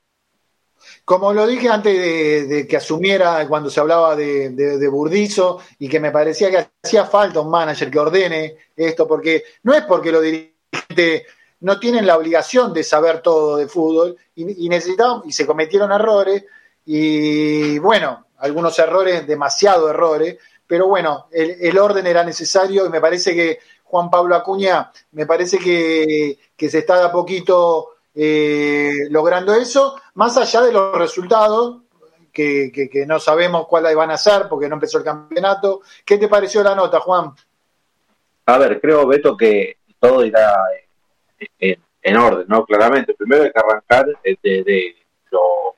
Como 1.06 1.34
lo 1.34 1.46
dije 1.46 1.68
antes 1.68 2.48
de, 2.50 2.68
que 2.68 2.78
asumiera 2.78 3.46
cuando 3.48 3.70
se 3.70 3.80
hablaba 3.80 4.16
de, 4.16 4.52
de, 4.52 4.88
Burdizo 4.88 5.60
y 5.80 5.90
que 5.90 6.00
me 6.00 6.12
parecía 6.12 6.50
que 6.50 6.70
hacía 6.82 7.06
falta 7.06 7.42
un 7.42 7.50
manager 7.50 7.92
que 7.92 8.00
ordene 8.00 8.58
esto, 8.76 9.06
porque 9.06 9.44
no 9.64 9.74
es 9.74 9.84
porque 9.84 10.12
los 10.14 10.24
dirigentes 10.24 11.24
no 11.60 11.78
tienen 11.78 12.08
la 12.08 12.18
obligación 12.18 12.74
de 12.74 12.84
saber 12.84 13.22
todo 13.22 13.58
de 13.58 13.68
fútbol 13.68 14.16
y, 14.34 14.66
y 14.66 14.70
necesitaban, 14.70 15.24
y 15.26 15.34
se 15.34 15.46
cometieron 15.46 15.92
errores, 15.92 16.46
y 16.86 17.80
bueno, 17.80 18.28
algunos 18.38 18.78
errores, 18.80 19.28
demasiado 19.28 19.90
errores, 19.90 20.38
pero 20.68 20.88
bueno, 20.88 21.28
el, 21.32 21.58
el 21.62 21.78
orden 21.78 22.08
era 22.08 22.24
necesario 22.24 22.86
y 22.86 22.90
me 22.90 23.02
parece 23.02 23.34
que 23.34 23.60
Juan 23.84 24.10
Pablo 24.10 24.36
Acuña, 24.36 24.92
me 25.12 25.26
parece 25.26 25.60
que, 25.60 26.40
que 26.56 26.70
se 26.70 26.80
está 26.80 26.98
de 26.98 27.06
a 27.06 27.12
poquito 27.12 27.90
eh, 28.16 29.08
logrando 29.10 29.54
eso, 29.56 30.00
más 30.16 30.38
allá 30.38 30.62
de 30.62 30.72
los 30.72 30.96
resultados, 30.98 31.82
que, 32.32 33.06
no 33.08 33.20
sabemos 33.20 33.68
cuáles 33.68 33.96
van 33.96 34.12
a 34.12 34.18
ser 34.18 34.48
porque 34.50 34.68
no 34.68 34.76
empezó 34.76 34.98
el 34.98 35.04
campeonato. 35.04 35.82
¿Qué 36.04 36.18
te 36.18 36.28
pareció 36.28 36.64
la 36.64 36.76
nota, 36.76 37.00
Juan? 37.00 37.32
A 38.46 38.58
ver, 38.58 38.82
creo, 38.82 39.08
Beto, 39.08 39.38
que 39.38 39.78
todo 40.00 40.26
irá 40.26 40.52
en, 41.60 42.18
orden, 42.18 42.46
¿no? 42.50 42.66
Claramente, 42.66 43.14
primero 43.14 43.44
hay 43.44 43.52
que 43.52 43.60
arrancar 43.60 44.08
de, 44.24 44.96
lo, 45.32 45.76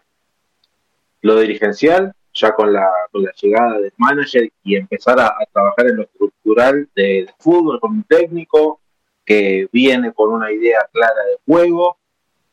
lo, 1.21 1.39
dirigencial, 1.39 2.13
ya 2.33 2.53
con 2.53 2.73
la, 2.73 2.89
con 3.11 3.23
la 3.23 3.31
llegada 3.33 3.77
del 3.79 3.93
manager 3.97 4.49
y 4.63 4.75
empezar 4.75 5.19
a, 5.19 5.35
trabajar 5.51 5.87
en 5.87 5.97
lo 5.97 6.03
estructural 6.03 6.89
del 6.95 7.29
fútbol 7.37 7.79
con 7.79 7.91
un 7.91 8.03
técnico 8.03 8.79
que 9.23 9.67
viene 9.71 10.13
con 10.13 10.31
una 10.31 10.51
idea 10.51 10.87
clara 10.91 11.23
de 11.25 11.37
juego 11.45 11.97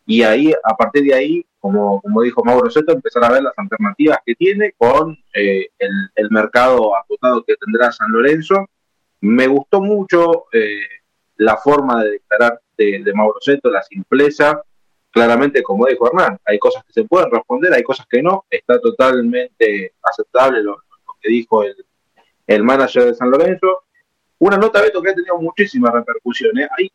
y 0.07 0.23
ahí, 0.23 0.53
a 0.65 0.77
partir 0.77 1.05
de 1.05 1.15
ahí, 1.15 1.47
como, 1.61 2.01
como 2.01 2.23
dijo 2.23 2.45
Mauro 2.45 2.69
Soto, 2.71 2.93
empezar 2.93 3.25
a 3.25 3.31
ver 3.31 3.43
las 3.43 3.57
alternativas 3.57 4.19
que 4.27 4.35
tiene 4.35 4.73
con 4.77 5.17
eh, 5.35 5.69
el, 5.79 6.31
mercado 6.31 6.97
acotado 6.97 7.45
que 7.45 7.55
tendrá 7.57 7.93
San 7.93 8.11
Lorenzo. 8.11 8.67
Me 9.21 9.47
gustó 9.47 9.81
mucho 9.81 10.47
eh, 10.53 10.81
la 11.37 11.57
forma 11.57 12.03
de 12.03 12.11
declarar 12.13 12.61
de, 12.77 13.13
Mauro 13.15 13.39
Soto, 13.41 13.71
la 13.71 13.83
simpleza. 13.83 14.61
Claramente, 15.13 15.63
como 15.63 15.87
dijo 15.87 16.09
Hernán, 16.09 16.39
hay 16.45 16.59
cosas 16.59 16.85
que 16.85 16.93
se 16.93 17.05
pueden 17.05 17.31
responder, 17.31 17.73
hay 17.73 17.83
cosas 17.85 18.07
que 18.11 18.23
no. 18.23 18.45
Está 18.51 18.81
totalmente 18.81 19.93
aceptable 20.03 20.63
lo, 20.63 20.79
que 21.21 21.29
dijo 21.29 21.63
el, 21.63 21.77
el 22.49 22.65
manager 22.65 23.05
de 23.05 23.15
San 23.15 23.31
Lorenzo. 23.31 23.85
Una 24.39 24.57
nota, 24.57 24.83
Beto, 24.83 25.01
que 25.01 25.11
ha 25.11 25.15
tenido 25.15 25.39
muchísimas 25.39 25.93
repercusiones. 25.93 26.69
Hay, 26.77 26.91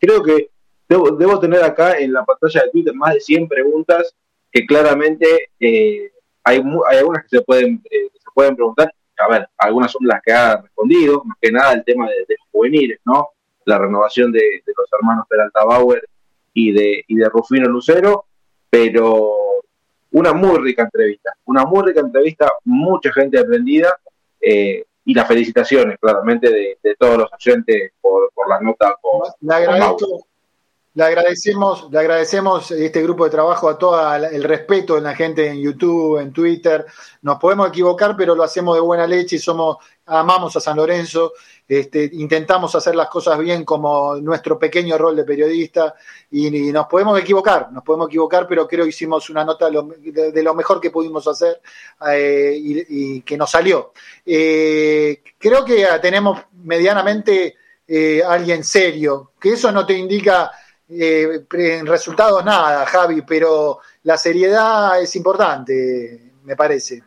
creo 0.00 0.20
que 0.20 0.50
Debo, 0.90 1.38
tener 1.38 1.62
acá 1.62 1.98
en 1.98 2.12
la 2.12 2.24
pantalla 2.24 2.64
de 2.64 2.70
Twitter 2.70 2.92
más 2.92 3.14
de 3.14 3.20
100 3.20 3.46
preguntas 3.46 4.12
que 4.50 4.66
claramente 4.66 5.50
eh, 5.60 6.10
hay, 6.42 6.60
hay 6.88 6.98
algunas 6.98 7.22
que 7.22 7.28
se 7.28 7.42
pueden, 7.42 7.80
eh, 7.88 8.10
se 8.12 8.30
pueden 8.34 8.56
preguntar. 8.56 8.92
A 9.18 9.28
ver, 9.28 9.48
algunas 9.56 9.92
son 9.92 10.04
las 10.04 10.20
que 10.20 10.32
ha 10.32 10.60
respondido, 10.60 11.22
más 11.24 11.38
que 11.40 11.52
nada 11.52 11.74
el 11.74 11.84
tema 11.84 12.08
de, 12.08 12.26
los 12.28 12.48
juveniles, 12.50 12.98
¿no? 13.04 13.28
La 13.66 13.78
renovación 13.78 14.32
de, 14.32 14.64
los 14.66 14.92
hermanos 14.92 15.26
Peralta 15.28 15.64
Bauer 15.64 16.08
y 16.54 16.72
de, 16.72 17.04
y 17.06 17.14
de 17.14 17.28
Rufino 17.28 17.68
Lucero, 17.68 18.24
pero 18.68 19.62
una 20.10 20.32
muy 20.32 20.58
rica 20.58 20.82
entrevista, 20.82 21.36
una 21.44 21.64
muy 21.66 21.84
rica 21.84 22.00
entrevista, 22.00 22.50
mucha 22.64 23.12
gente 23.12 23.38
aprendida. 23.38 23.96
Eh, 24.40 24.84
y 25.04 25.14
las 25.14 25.26
felicitaciones 25.26 25.98
claramente 25.98 26.50
de, 26.50 26.96
todos 26.98 27.18
los 27.18 27.30
oyentes 27.32 27.92
por, 28.00 28.30
la 28.48 28.60
nota 28.60 28.96
con, 29.00 29.22
Le 29.40 29.54
agradezco, 29.54 30.26
le 30.92 31.04
agradecemos, 31.04 31.88
le 31.90 31.98
agradecemos 32.00 32.70
este 32.72 33.00
grupo 33.02 33.24
de 33.24 33.30
trabajo 33.30 33.68
a 33.68 33.78
todo 33.78 34.14
el 34.14 34.42
respeto 34.42 34.96
de 34.96 35.02
la 35.02 35.14
gente 35.14 35.46
en 35.46 35.60
YouTube, 35.60 36.18
en 36.18 36.32
Twitter. 36.32 36.84
Nos 37.22 37.38
podemos 37.38 37.68
equivocar, 37.68 38.16
pero 38.16 38.34
lo 38.34 38.42
hacemos 38.42 38.74
de 38.74 38.80
buena 38.80 39.06
leche 39.06 39.36
y 39.36 39.38
somos, 39.38 39.76
amamos 40.06 40.56
a 40.56 40.60
San 40.60 40.76
Lorenzo. 40.76 41.32
Este, 41.68 42.10
intentamos 42.14 42.74
hacer 42.74 42.96
las 42.96 43.08
cosas 43.08 43.38
bien 43.38 43.64
como 43.64 44.16
nuestro 44.16 44.58
pequeño 44.58 44.98
rol 44.98 45.14
de 45.14 45.22
periodista 45.22 45.94
y, 46.32 46.72
nos 46.72 46.88
podemos 46.88 47.16
equivocar, 47.20 47.70
nos 47.70 47.84
podemos 47.84 48.08
equivocar, 48.08 48.48
pero 48.48 48.66
creo 48.66 48.82
que 48.82 48.90
hicimos 48.90 49.30
una 49.30 49.44
nota 49.44 49.70
de, 49.70 50.42
lo 50.42 50.54
mejor 50.54 50.80
que 50.80 50.90
pudimos 50.90 51.28
hacer 51.28 51.60
eh, 52.10 52.56
y, 52.58 53.20
que 53.20 53.36
nos 53.36 53.52
salió. 53.52 53.92
Eh, 54.26 55.22
creo 55.38 55.64
que 55.64 55.86
tenemos 56.02 56.40
medianamente 56.64 57.54
eh, 57.86 58.20
alguien 58.26 58.64
serio, 58.64 59.30
que 59.40 59.52
eso 59.52 59.70
no 59.70 59.86
te 59.86 59.94
indica 59.94 60.50
eh, 60.90 61.44
en 61.52 61.86
resultados 61.86 62.44
nada, 62.44 62.86
Javi, 62.86 63.22
pero 63.22 63.80
la 64.02 64.16
seriedad 64.16 65.00
es 65.00 65.14
importante, 65.16 66.32
me 66.44 66.56
parece. 66.56 67.02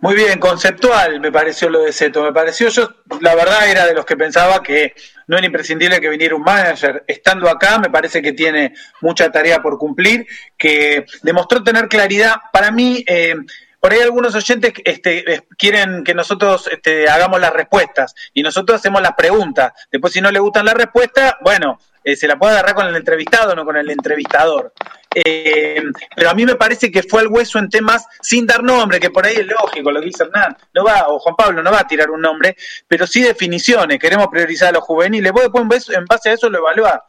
Muy 0.00 0.16
bien, 0.16 0.38
conceptual 0.38 1.18
me 1.18 1.32
pareció 1.32 1.70
lo 1.70 1.80
de 1.80 1.90
Seto. 1.90 2.22
Me 2.22 2.32
pareció, 2.32 2.68
yo 2.68 2.90
la 3.20 3.34
verdad 3.34 3.70
era 3.70 3.86
de 3.86 3.94
los 3.94 4.04
que 4.04 4.18
pensaba 4.18 4.62
que 4.62 4.94
no 5.28 5.38
era 5.38 5.46
imprescindible 5.46 5.98
que 5.98 6.10
viniera 6.10 6.34
un 6.34 6.42
manager. 6.42 7.04
Estando 7.06 7.48
acá, 7.48 7.78
me 7.78 7.88
parece 7.88 8.20
que 8.20 8.34
tiene 8.34 8.74
mucha 9.00 9.32
tarea 9.32 9.62
por 9.62 9.78
cumplir, 9.78 10.26
que 10.58 11.06
demostró 11.22 11.64
tener 11.64 11.88
claridad. 11.88 12.34
Para 12.52 12.70
mí, 12.70 13.02
eh, 13.06 13.34
por 13.80 13.92
ahí 13.92 14.00
algunos 14.00 14.34
oyentes 14.34 14.74
este, 14.84 15.46
quieren 15.56 16.04
que 16.04 16.12
nosotros 16.12 16.68
este, 16.70 17.08
hagamos 17.08 17.40
las 17.40 17.54
respuestas 17.54 18.14
y 18.34 18.42
nosotros 18.42 18.80
hacemos 18.80 19.00
las 19.00 19.14
preguntas. 19.14 19.72
Después, 19.90 20.12
si 20.12 20.20
no 20.20 20.30
le 20.30 20.38
gustan 20.38 20.66
las 20.66 20.74
respuestas, 20.74 21.36
bueno, 21.40 21.78
eh, 22.04 22.16
se 22.16 22.28
la 22.28 22.38
puede 22.38 22.52
agarrar 22.52 22.74
con 22.74 22.86
el 22.86 22.94
entrevistado, 22.94 23.54
no 23.56 23.64
con 23.64 23.76
el 23.76 23.90
entrevistador. 23.90 24.72
Eh, 25.14 25.82
pero 26.16 26.30
a 26.30 26.34
mí 26.34 26.44
me 26.44 26.56
parece 26.56 26.90
que 26.90 27.02
fue 27.02 27.20
al 27.20 27.28
hueso 27.28 27.58
en 27.58 27.68
temas 27.70 28.06
sin 28.20 28.46
dar 28.46 28.64
nombre, 28.64 28.98
que 28.98 29.10
por 29.10 29.24
ahí 29.24 29.36
es 29.36 29.46
lógico, 29.46 29.92
lo 29.92 30.00
dice 30.00 30.24
Hernán, 30.24 30.56
no 30.74 30.84
va, 30.84 31.06
o 31.08 31.20
Juan 31.20 31.36
Pablo 31.36 31.62
no 31.62 31.70
va 31.70 31.80
a 31.80 31.86
tirar 31.86 32.10
un 32.10 32.20
nombre, 32.20 32.56
pero 32.88 33.06
sí 33.06 33.22
definiciones, 33.22 33.98
queremos 33.98 34.26
priorizar 34.28 34.70
a 34.70 34.72
los 34.72 34.82
juveniles, 34.82 35.30
vos 35.30 35.42
después 35.42 35.88
en 35.90 36.04
base 36.04 36.30
a 36.30 36.32
eso 36.32 36.50
lo 36.50 36.58
evaluar, 36.58 37.04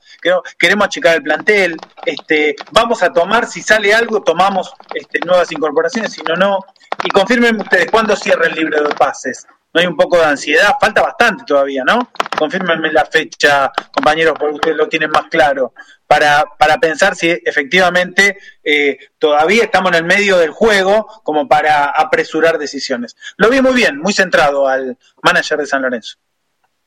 queremos 0.60 0.86
achicar 0.86 1.16
el 1.16 1.24
plantel, 1.24 1.78
este, 2.06 2.56
vamos 2.72 3.02
a 3.02 3.12
tomar, 3.12 3.48
si 3.48 3.62
sale 3.62 3.94
algo, 3.94 4.22
tomamos 4.22 4.74
este, 4.94 5.20
nuevas 5.26 5.52
incorporaciones, 5.52 6.14
si 6.14 6.22
no, 6.22 6.36
no, 6.36 6.60
y 7.04 7.10
confirmen 7.10 7.60
ustedes 7.60 7.90
cuándo 7.90 8.16
cierra 8.16 8.48
el 8.48 8.56
libro 8.56 8.82
de 8.84 8.96
pases. 8.96 9.48
No 9.74 9.82
hay 9.82 9.88
un 9.88 9.98
poco 9.98 10.18
de 10.18 10.24
ansiedad, 10.24 10.76
falta 10.80 11.02
bastante 11.02 11.44
todavía, 11.46 11.84
¿no? 11.84 12.10
Confírmenme 12.38 12.94
la 12.94 13.04
fecha, 13.04 13.70
compañeros, 13.92 14.36
porque 14.40 14.56
ustedes 14.56 14.78
lo 14.78 14.88
tienen 14.88 15.12
más 15.12 15.26
claro, 15.26 15.74
para, 16.08 16.46
para 16.58 16.78
pensar 16.78 17.16
si 17.16 17.30
efectivamente 17.30 18.38
eh, 18.64 18.98
todavía 19.18 19.64
estamos 19.64 19.92
en 19.92 19.98
el 19.98 20.04
medio 20.04 20.38
del 20.38 20.52
juego 20.52 21.08
como 21.24 21.48
para 21.48 21.86
apresurar 21.86 22.58
decisiones. 22.58 23.16
Lo 23.38 23.50
vi 23.50 23.62
muy 23.62 23.74
bien, 23.74 23.98
muy 23.98 24.14
centrado 24.14 24.68
al 24.68 24.98
manager 25.22 25.58
de 25.58 25.66
San 25.66 25.82
Lorenzo. 25.82 26.18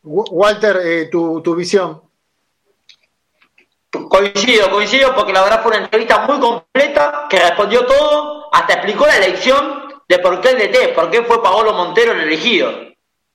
Walter, 0.03 0.81
eh, 0.83 1.09
tu, 1.11 1.43
tu 1.43 1.55
visión. 1.55 2.03
Coincido, 3.91 4.71
coincido, 4.71 5.15
porque 5.15 5.33
la 5.33 5.43
verdad 5.43 5.63
fue 5.63 5.73
una 5.73 5.85
entrevista 5.85 6.27
muy 6.27 6.39
completa, 6.39 7.27
que 7.29 7.39
respondió 7.39 7.87
todo, 7.87 8.55
hasta 8.55 8.75
explicó 8.75 9.07
la 9.07 9.17
elección 9.17 9.89
de 10.07 10.19
por 10.19 10.41
qué 10.41 10.51
el 10.51 10.59
DT, 10.59 10.95
por 10.95 11.11
qué 11.11 11.23
fue 11.23 11.43
Paolo 11.43 11.73
Montero 11.73 12.13
el 12.13 12.21
elegido. 12.21 12.88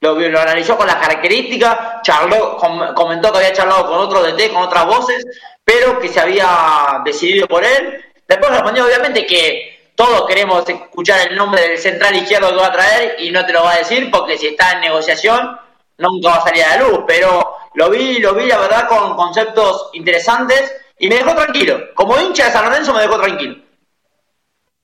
Lo, 0.04 0.42
analizó 0.42 0.76
con 0.76 0.86
las 0.86 0.98
características, 0.98 2.02
charló, 2.04 2.58
comentó 2.94 3.32
que 3.32 3.38
había 3.38 3.54
charlado 3.54 3.88
con 3.88 4.00
otro 4.00 4.22
DT, 4.22 4.52
con 4.52 4.64
otras 4.64 4.86
voces, 4.86 5.26
pero 5.64 5.98
que 5.98 6.10
se 6.10 6.20
había 6.20 7.02
decidido 7.06 7.48
por 7.48 7.64
él. 7.64 8.04
Después 8.28 8.52
respondió 8.52 8.86
obviamente 8.86 9.26
que 9.26 9.92
todos 9.96 10.28
queremos 10.28 10.68
escuchar 10.68 11.30
el 11.30 11.38
nombre 11.38 11.62
del 11.62 11.78
central 11.78 12.16
izquierdo 12.18 12.50
que 12.50 12.56
va 12.58 12.68
a 12.68 12.72
traer 12.74 13.16
y 13.20 13.32
no 13.32 13.46
te 13.46 13.54
lo 13.54 13.64
va 13.64 13.74
a 13.74 13.78
decir 13.78 14.12
porque 14.12 14.38
si 14.38 14.48
está 14.48 14.74
en 14.74 14.82
negociación 14.82 15.58
nunca 15.98 16.30
va 16.30 16.36
a 16.36 16.44
salir 16.44 16.64
a 16.66 16.76
la 16.76 16.84
luz, 16.84 17.00
pero 17.08 17.56
lo 17.76 17.90
vi, 17.90 18.20
lo 18.20 18.34
vi 18.34 18.48
la 18.48 18.58
verdad 18.58 18.90
con 18.90 19.16
conceptos 19.16 19.90
interesantes 19.94 20.76
y 21.00 21.08
me 21.08 21.16
dejó 21.16 21.34
tranquilo. 21.34 21.80
Como 21.96 22.20
hincha 22.20 22.46
de 22.46 22.52
San 22.52 22.66
Lorenzo 22.66 22.94
me 22.94 23.04
dejó 23.04 23.18
tranquilo. 23.22 23.56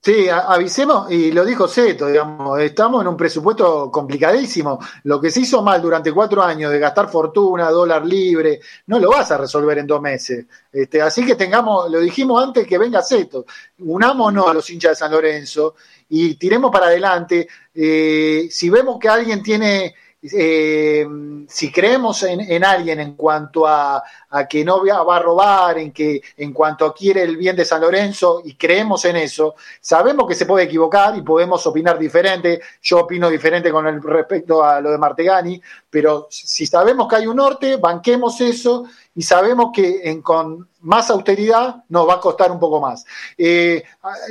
Sí, 0.01 0.29
avisemos, 0.29 1.11
y 1.11 1.29
lo 1.33 1.43
dijo 1.43 1.67
Seto, 1.67 2.07
digamos, 2.07 2.57
estamos 2.61 3.01
en 3.01 3.09
un 3.09 3.17
presupuesto 3.17 3.91
complicadísimo. 3.91 4.79
Lo 5.03 5.19
que 5.19 5.29
se 5.29 5.41
hizo 5.41 5.61
mal 5.61 5.81
durante 5.81 6.13
cuatro 6.13 6.41
años 6.41 6.71
de 6.71 6.79
gastar 6.79 7.09
fortuna, 7.09 7.69
dólar 7.69 8.05
libre, 8.05 8.61
no 8.87 8.97
lo 8.97 9.09
vas 9.09 9.29
a 9.31 9.37
resolver 9.37 9.77
en 9.77 9.87
dos 9.87 10.01
meses. 10.01 10.45
Este, 10.71 11.01
así 11.01 11.25
que 11.25 11.35
tengamos, 11.35 11.91
lo 11.91 11.99
dijimos 11.99 12.41
antes 12.41 12.65
que 12.65 12.77
venga 12.77 13.01
Seto, 13.01 13.45
unámonos 13.79 14.47
a 14.47 14.53
los 14.53 14.69
hinchas 14.69 14.91
de 14.91 14.95
San 14.95 15.11
Lorenzo 15.11 15.75
y 16.07 16.35
tiremos 16.35 16.71
para 16.71 16.85
adelante. 16.85 17.49
Eh, 17.73 18.47
si 18.49 18.69
vemos 18.69 18.99
que 18.99 19.09
alguien 19.09 19.43
tiene 19.43 19.93
eh, 20.21 21.07
si 21.47 21.71
creemos 21.71 22.23
en, 22.23 22.63
alguien 22.63 22.99
en 22.99 23.15
cuanto 23.15 23.65
a, 23.65 24.03
que 24.49 24.65
no 24.65 24.83
va 24.85 25.15
a 25.15 25.19
robar, 25.19 25.77
en 25.77 25.91
que 25.91 26.21
en 26.37 26.51
cuanto 26.53 26.93
quiere 26.93 27.23
el 27.23 27.37
bien 27.37 27.55
de 27.55 27.65
San 27.65 27.81
Lorenzo 27.81 28.41
y 28.43 28.55
creemos 28.55 29.05
en 29.05 29.15
eso, 29.15 29.55
sabemos 29.79 30.27
que 30.27 30.35
se 30.35 30.45
puede 30.45 30.65
equivocar 30.65 31.17
y 31.17 31.21
podemos 31.21 31.65
opinar 31.65 31.97
diferente. 31.97 32.61
Yo 32.81 32.99
opino 32.99 33.29
diferente 33.29 33.71
con 33.71 33.87
el 33.87 34.01
respecto 34.01 34.63
a 34.63 34.81
lo 34.81 34.91
de 34.91 34.97
Martegani, 34.97 35.61
pero 35.89 36.27
si 36.29 36.65
sabemos 36.65 37.07
que 37.07 37.15
hay 37.15 37.27
un 37.27 37.37
norte, 37.37 37.77
banquemos 37.77 38.41
eso 38.41 38.85
y 39.19 39.23
sabemos 39.23 39.71
que 39.73 39.99
en, 40.09 40.21
con 40.21 40.69
más 40.79 41.09
austeridad 41.09 41.83
nos 41.89 42.07
va 42.07 42.13
a 42.13 42.19
costar 42.21 42.53
un 42.53 42.57
poco 42.57 42.79
más. 42.79 43.05
Eh, 43.37 43.83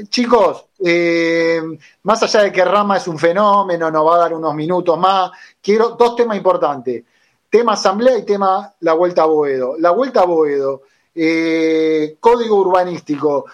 chicos, 0.08 0.64
eh, 0.82 1.60
más 2.04 2.22
allá 2.22 2.44
de 2.44 2.50
que 2.50 2.64
Rama 2.64 2.96
es 2.96 3.06
un 3.06 3.18
fenómeno, 3.18 3.90
nos 3.90 4.06
va 4.06 4.14
a 4.14 4.18
dar 4.20 4.32
unos 4.32 4.54
minutos 4.54 4.98
más, 4.98 5.30
quiero 5.60 5.90
dos 5.90 6.16
temas 6.16 6.38
importantes. 6.38 7.04
Tema 7.50 7.74
asamblea 7.74 8.16
y 8.16 8.24
tema 8.24 8.72
la 8.80 8.94
vuelta 8.94 9.24
a 9.24 9.26
Boedo. 9.26 9.74
La 9.78 9.90
vuelta 9.90 10.22
a 10.22 10.24
Boedo. 10.24 10.80
Eh, 11.14 12.16
código 12.18 12.56
urbanístico, 12.56 13.44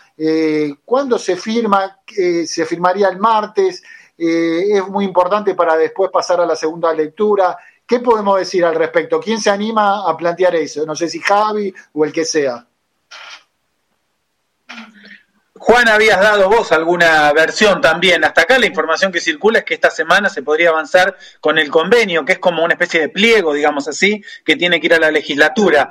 ¿cuándo 0.84 1.18
se 1.18 1.34
firma? 1.34 1.98
¿Se 2.06 2.64
firmaría 2.64 3.08
el 3.08 3.18
martes? 3.18 3.82
es 4.16 4.86
muy 4.86 5.04
importante 5.04 5.56
para 5.56 5.76
después 5.76 6.12
pasar 6.12 6.40
a 6.40 6.46
la 6.46 6.54
segunda 6.54 6.92
lectura. 6.94 7.58
¿Qué 7.86 8.00
podemos 8.00 8.38
decir 8.38 8.64
al 8.64 8.74
respecto? 8.74 9.20
¿Quién 9.20 9.40
se 9.40 9.50
anima 9.50 10.08
a 10.08 10.16
plantear 10.16 10.54
eso? 10.56 10.86
No 10.86 10.96
sé 10.96 11.08
si 11.08 11.20
Javi 11.20 11.72
o 11.92 12.04
el 12.04 12.12
que 12.12 12.24
sea. 12.24 12.66
Juan, 15.66 15.88
habías 15.88 16.20
dado 16.20 16.50
vos 16.50 16.72
alguna 16.72 17.32
versión 17.32 17.80
también. 17.80 18.22
Hasta 18.22 18.42
acá 18.42 18.58
la 18.58 18.66
información 18.66 19.10
que 19.10 19.20
circula 19.20 19.60
es 19.60 19.64
que 19.64 19.72
esta 19.72 19.90
semana 19.90 20.28
se 20.28 20.42
podría 20.42 20.68
avanzar 20.68 21.16
con 21.40 21.58
el 21.58 21.70
convenio, 21.70 22.22
que 22.24 22.32
es 22.32 22.38
como 22.38 22.62
una 22.62 22.74
especie 22.74 23.00
de 23.00 23.08
pliego, 23.08 23.54
digamos 23.54 23.88
así, 23.88 24.22
que 24.44 24.56
tiene 24.56 24.78
que 24.78 24.86
ir 24.88 24.94
a 24.94 24.98
la 24.98 25.10
legislatura. 25.10 25.88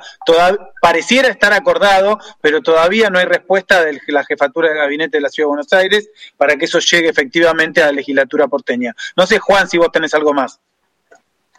pareciera 0.80 1.28
estar 1.28 1.52
acordado, 1.52 2.20
pero 2.40 2.60
todavía 2.60 3.10
no 3.10 3.18
hay 3.18 3.24
respuesta 3.24 3.84
de 3.84 4.00
la 4.08 4.24
jefatura 4.24 4.68
de 4.68 4.76
gabinete 4.76 5.16
de 5.16 5.22
la 5.22 5.28
Ciudad 5.28 5.46
de 5.46 5.56
Buenos 5.56 5.72
Aires 5.72 6.08
para 6.36 6.54
que 6.54 6.66
eso 6.66 6.78
llegue 6.78 7.08
efectivamente 7.08 7.82
a 7.82 7.86
la 7.86 7.92
legislatura 7.92 8.46
porteña. 8.46 8.94
No 9.16 9.26
sé, 9.26 9.40
Juan, 9.40 9.68
si 9.68 9.78
vos 9.78 9.90
tenés 9.90 10.14
algo 10.14 10.32
más. 10.32 10.60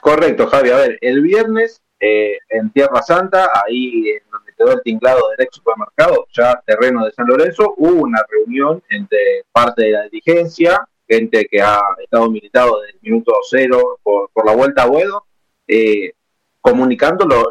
Correcto, 0.05 0.45
Javi. 0.45 0.69
A 0.69 0.75
ver, 0.75 0.99
el 1.01 1.19
viernes 1.21 1.81
eh, 1.99 2.37
en 2.49 2.69
Tierra 2.69 3.01
Santa, 3.01 3.49
ahí 3.65 4.07
en 4.09 4.29
donde 4.31 4.53
quedó 4.55 4.73
el 4.73 4.83
tinglado 4.83 5.29
del 5.29 5.43
ex 5.43 5.55
supermercado, 5.55 6.27
ya 6.31 6.61
terreno 6.63 7.03
de 7.03 7.11
San 7.11 7.25
Lorenzo, 7.25 7.73
hubo 7.77 8.03
una 8.03 8.21
reunión 8.29 8.83
entre 8.89 9.17
parte 9.51 9.85
de 9.85 9.91
la 9.93 10.03
dirigencia, 10.03 10.87
gente 11.09 11.47
que 11.49 11.59
ha 11.59 11.79
estado 12.03 12.29
militado 12.29 12.81
desde 12.81 12.93
el 12.93 12.99
minuto 13.01 13.33
cero 13.49 13.99
por, 14.03 14.29
la 14.45 14.55
vuelta 14.55 14.83
a 14.83 14.85
Buedo, 14.85 15.25
eh, 15.67 16.13
comunicando 16.61 17.25
lo, 17.25 17.49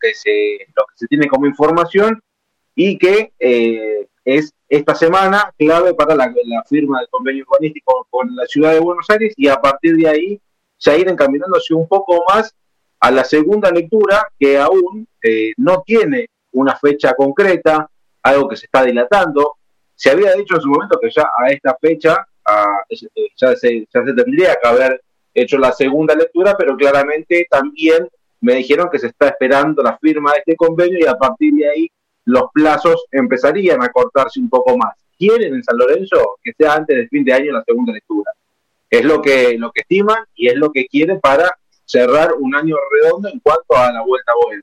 que 0.00 0.14
se, 0.14 0.58
lo 0.76 0.84
que 0.86 0.94
se 0.94 1.08
tiene 1.08 1.26
como 1.26 1.46
información 1.46 2.22
y 2.76 2.98
que 2.98 3.32
eh, 3.40 4.06
es 4.24 4.54
esta 4.68 4.94
semana 4.94 5.52
clave 5.58 5.92
para 5.94 6.14
la, 6.14 6.32
la 6.44 6.62
firma 6.68 7.00
del 7.00 7.08
convenio 7.08 7.44
urbanístico 7.48 8.06
con 8.10 8.36
la 8.36 8.46
ciudad 8.46 8.74
de 8.74 8.78
Buenos 8.78 9.10
Aires 9.10 9.34
y 9.36 9.48
a 9.48 9.56
partir 9.56 9.96
de 9.96 10.08
ahí 10.08 10.40
ya 10.78 10.96
ir 10.96 11.08
encaminándose 11.08 11.74
un 11.74 11.88
poco 11.88 12.24
más 12.28 12.54
a 13.00 13.10
la 13.10 13.24
segunda 13.24 13.70
lectura, 13.70 14.28
que 14.38 14.58
aún 14.58 15.06
eh, 15.22 15.52
no 15.56 15.82
tiene 15.84 16.28
una 16.52 16.76
fecha 16.76 17.14
concreta, 17.14 17.88
algo 18.22 18.48
que 18.48 18.56
se 18.56 18.66
está 18.66 18.84
dilatando. 18.84 19.56
Se 19.94 20.10
había 20.10 20.32
dicho 20.32 20.56
en 20.56 20.60
su 20.60 20.68
momento 20.68 20.98
que 21.00 21.10
ya 21.10 21.28
a 21.36 21.48
esta 21.48 21.76
fecha 21.80 22.26
ya, 23.36 23.56
se, 23.56 23.86
ya 23.92 24.04
se 24.04 24.12
tendría 24.14 24.56
que 24.60 24.68
haber 24.68 25.02
hecho 25.34 25.58
la 25.58 25.72
segunda 25.72 26.14
lectura, 26.14 26.56
pero 26.56 26.76
claramente 26.76 27.46
también 27.50 28.08
me 28.40 28.54
dijeron 28.54 28.88
que 28.90 28.98
se 28.98 29.08
está 29.08 29.28
esperando 29.28 29.82
la 29.82 29.98
firma 29.98 30.32
de 30.32 30.38
este 30.38 30.56
convenio 30.56 30.98
y 31.00 31.06
a 31.06 31.16
partir 31.16 31.52
de 31.54 31.68
ahí 31.68 31.90
los 32.24 32.44
plazos 32.52 33.04
empezarían 33.10 33.82
a 33.82 33.90
cortarse 33.90 34.40
un 34.40 34.48
poco 34.48 34.76
más. 34.76 34.94
¿Quieren 35.18 35.54
en 35.54 35.64
San 35.64 35.78
Lorenzo 35.78 36.38
que 36.42 36.52
sea 36.56 36.74
antes 36.74 36.96
del 36.96 37.08
fin 37.08 37.24
de 37.24 37.32
año 37.32 37.52
la 37.52 37.64
segunda 37.64 37.92
lectura? 37.92 38.30
Es 38.90 39.04
lo 39.04 39.20
que, 39.20 39.56
lo 39.58 39.72
que 39.72 39.80
estiman 39.82 40.24
y 40.34 40.48
es 40.48 40.56
lo 40.56 40.70
que 40.70 40.86
quieren 40.86 41.20
para 41.20 41.56
cerrar 41.84 42.34
un 42.38 42.54
año 42.54 42.76
redondo 42.90 43.28
en 43.28 43.40
cuanto 43.40 43.76
a 43.76 43.92
la 43.92 44.02
vuelta 44.02 44.32
a 44.32 44.44
Boedo. 44.44 44.62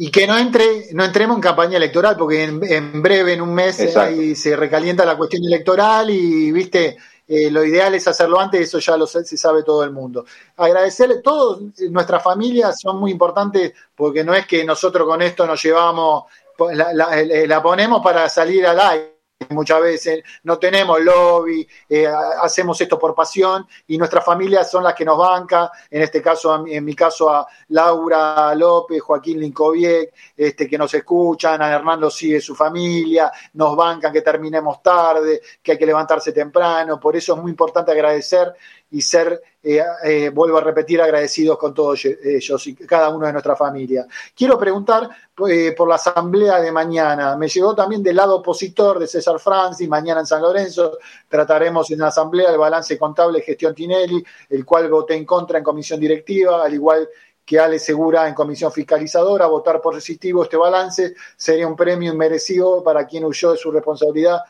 Y 0.00 0.10
que 0.10 0.26
no 0.26 0.36
entre, 0.38 0.92
no 0.92 1.02
entremos 1.02 1.36
en 1.36 1.40
campaña 1.40 1.76
electoral, 1.78 2.14
porque 2.16 2.44
en, 2.44 3.02
breve, 3.02 3.32
en 3.32 3.40
un 3.40 3.52
mes, 3.52 3.96
ahí 3.96 4.36
se 4.36 4.54
recalienta 4.54 5.04
la 5.04 5.16
cuestión 5.16 5.42
electoral 5.44 6.10
y, 6.10 6.52
viste, 6.52 6.98
eh, 7.26 7.50
lo 7.50 7.64
ideal 7.64 7.94
es 7.94 8.06
hacerlo 8.06 8.38
antes, 8.38 8.60
eso 8.60 8.78
ya 8.78 8.96
lo 8.96 9.06
se 9.06 9.24
sabe 9.36 9.62
todo 9.64 9.82
el 9.82 9.90
mundo. 9.90 10.24
Agradecerle, 10.56 11.20
todas 11.20 11.60
nuestras 11.90 12.22
familias 12.22 12.78
son 12.80 13.00
muy 13.00 13.10
importantes 13.10 13.72
porque 13.96 14.22
no 14.22 14.34
es 14.34 14.46
que 14.46 14.64
nosotros 14.64 15.08
con 15.08 15.22
esto 15.22 15.46
nos 15.46 15.60
llevamos, 15.60 16.24
la, 16.72 16.92
la 16.92 17.62
ponemos 17.62 18.02
para 18.02 18.28
salir 18.28 18.66
al 18.66 18.78
aire 18.78 19.17
muchas 19.50 19.80
veces, 19.80 20.22
no 20.44 20.58
tenemos 20.58 21.00
lobby, 21.00 21.66
eh, 21.88 22.06
hacemos 22.40 22.80
esto 22.80 22.98
por 22.98 23.14
pasión 23.14 23.66
y 23.86 23.98
nuestras 23.98 24.24
familias 24.24 24.70
son 24.70 24.84
las 24.84 24.94
que 24.94 25.04
nos 25.04 25.18
bancan, 25.18 25.68
en 25.90 26.02
este 26.02 26.22
caso, 26.22 26.66
en 26.66 26.84
mi 26.84 26.94
caso 26.94 27.30
a 27.30 27.46
Laura 27.68 28.54
López, 28.54 29.00
Joaquín 29.00 29.40
Lincoviec, 29.40 30.12
este, 30.36 30.68
que 30.68 30.78
nos 30.78 30.92
escuchan, 30.94 31.60
a 31.62 31.70
Hernando 31.70 32.10
sigue 32.10 32.40
su 32.40 32.54
familia, 32.54 33.30
nos 33.54 33.76
bancan 33.76 34.12
que 34.12 34.22
terminemos 34.22 34.82
tarde, 34.82 35.40
que 35.62 35.72
hay 35.72 35.78
que 35.78 35.86
levantarse 35.86 36.32
temprano, 36.32 36.98
por 37.00 37.16
eso 37.16 37.34
es 37.34 37.40
muy 37.40 37.50
importante 37.50 37.92
agradecer 37.92 38.54
y 38.90 39.02
ser, 39.02 39.42
eh, 39.62 39.82
eh, 40.04 40.30
vuelvo 40.30 40.58
a 40.58 40.62
repetir, 40.62 41.00
agradecidos 41.00 41.58
con 41.58 41.74
todos 41.74 42.04
ellos 42.04 42.66
y 42.66 42.74
cada 42.74 43.10
uno 43.10 43.26
de 43.26 43.32
nuestra 43.32 43.54
familia. 43.54 44.06
Quiero 44.34 44.58
preguntar 44.58 45.08
eh, 45.48 45.74
por 45.76 45.88
la 45.88 45.96
asamblea 45.96 46.60
de 46.60 46.72
mañana. 46.72 47.36
Me 47.36 47.48
llegó 47.48 47.74
también 47.74 48.02
del 48.02 48.16
lado 48.16 48.36
opositor 48.36 48.98
de 48.98 49.06
César 49.06 49.38
Francis, 49.38 49.88
mañana 49.88 50.20
en 50.20 50.26
San 50.26 50.42
Lorenzo 50.42 50.98
trataremos 51.28 51.90
en 51.90 51.98
la 51.98 52.08
asamblea 52.08 52.50
el 52.50 52.58
balance 52.58 52.98
contable 52.98 53.38
de 53.38 53.44
gestión 53.44 53.74
Tinelli, 53.74 54.24
el 54.48 54.64
cual 54.64 54.88
voté 54.88 55.14
en 55.14 55.24
contra 55.24 55.58
en 55.58 55.64
comisión 55.64 56.00
directiva, 56.00 56.64
al 56.64 56.72
igual 56.72 57.08
que 57.48 57.58
Ale 57.58 57.78
Segura 57.78 58.28
en 58.28 58.34
comisión 58.34 58.70
fiscalizadora, 58.70 59.46
votar 59.46 59.80
positivo 59.80 60.42
este 60.42 60.58
balance 60.58 61.14
sería 61.34 61.66
un 61.66 61.74
premio 61.74 62.12
inmerecido 62.12 62.82
para 62.84 63.06
quien 63.06 63.24
huyó 63.24 63.52
de 63.52 63.56
su 63.56 63.70
responsabilidad 63.70 64.40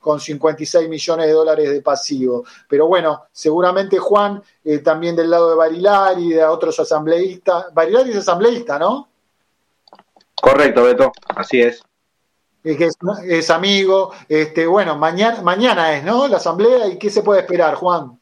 con 0.00 0.18
56 0.18 0.88
millones 0.88 1.26
de 1.26 1.32
dólares 1.32 1.70
de 1.70 1.82
pasivo. 1.82 2.44
Pero 2.68 2.86
bueno, 2.86 3.24
seguramente 3.30 3.98
Juan, 3.98 4.42
eh, 4.64 4.78
también 4.78 5.14
del 5.14 5.30
lado 5.30 5.50
de 5.50 5.56
Barilari 5.56 6.26
y 6.26 6.30
de 6.30 6.44
otros 6.44 6.80
asambleístas. 6.80 7.72
Barilari 7.72 8.10
es 8.10 8.16
asambleísta, 8.16 8.78
¿no? 8.78 9.08
Correcto, 10.40 10.84
Beto, 10.84 11.12
así 11.36 11.60
es. 11.60 11.82
Es, 12.64 12.96
es, 13.26 13.50
amigo. 13.50 14.12
Este, 14.28 14.66
bueno, 14.66 14.96
mañana, 14.96 15.42
mañana 15.42 15.96
es, 15.96 16.04
¿no? 16.04 16.26
La 16.28 16.38
asamblea 16.38 16.88
y 16.88 16.98
qué 16.98 17.10
se 17.10 17.22
puede 17.22 17.40
esperar, 17.40 17.74
Juan. 17.74 18.18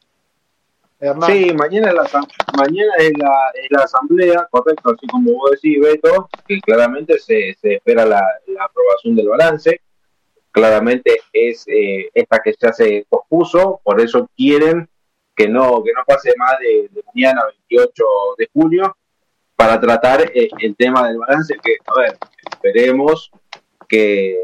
Sí, 1.27 1.53
mañana, 1.53 1.89
es 1.89 1.93
la, 1.93 2.27
mañana 2.57 2.93
es, 2.97 3.13
la, 3.69 3.83
asamblea, 3.83 4.45
correcto, 4.51 4.91
así 4.93 5.07
como 5.07 5.31
vos 5.31 5.51
decís, 5.51 5.79
Beto, 5.79 6.27
que 6.45 6.59
claramente 6.59 7.17
se, 7.19 7.55
se 7.61 7.75
espera 7.75 8.05
la 8.05 8.21
aprobación 8.59 9.15
del 9.15 9.29
balance 9.29 9.79
claramente 10.51 11.19
es 11.31 11.65
eh, 11.67 12.09
esta 12.13 12.39
que 12.39 12.53
ya 12.59 12.73
se 12.73 13.05
pospuso, 13.09 13.79
por 13.83 14.01
eso 14.01 14.29
quieren 14.35 14.89
que 15.35 15.47
no, 15.47 15.81
que 15.83 15.93
no 15.93 16.03
pase 16.05 16.33
más 16.37 16.59
de, 16.59 16.89
mañana 17.13 17.43
28 17.69 18.03
de 18.37 18.49
junio 18.51 18.97
para 19.55 19.79
tratar 19.79 20.21
eh, 20.33 20.49
el 20.59 20.75
tema 20.75 21.07
del 21.07 21.17
balance, 21.17 21.55
que, 21.63 21.77
a 21.85 21.99
ver, 21.99 22.17
esperemos 22.51 23.31
que, 23.87 24.43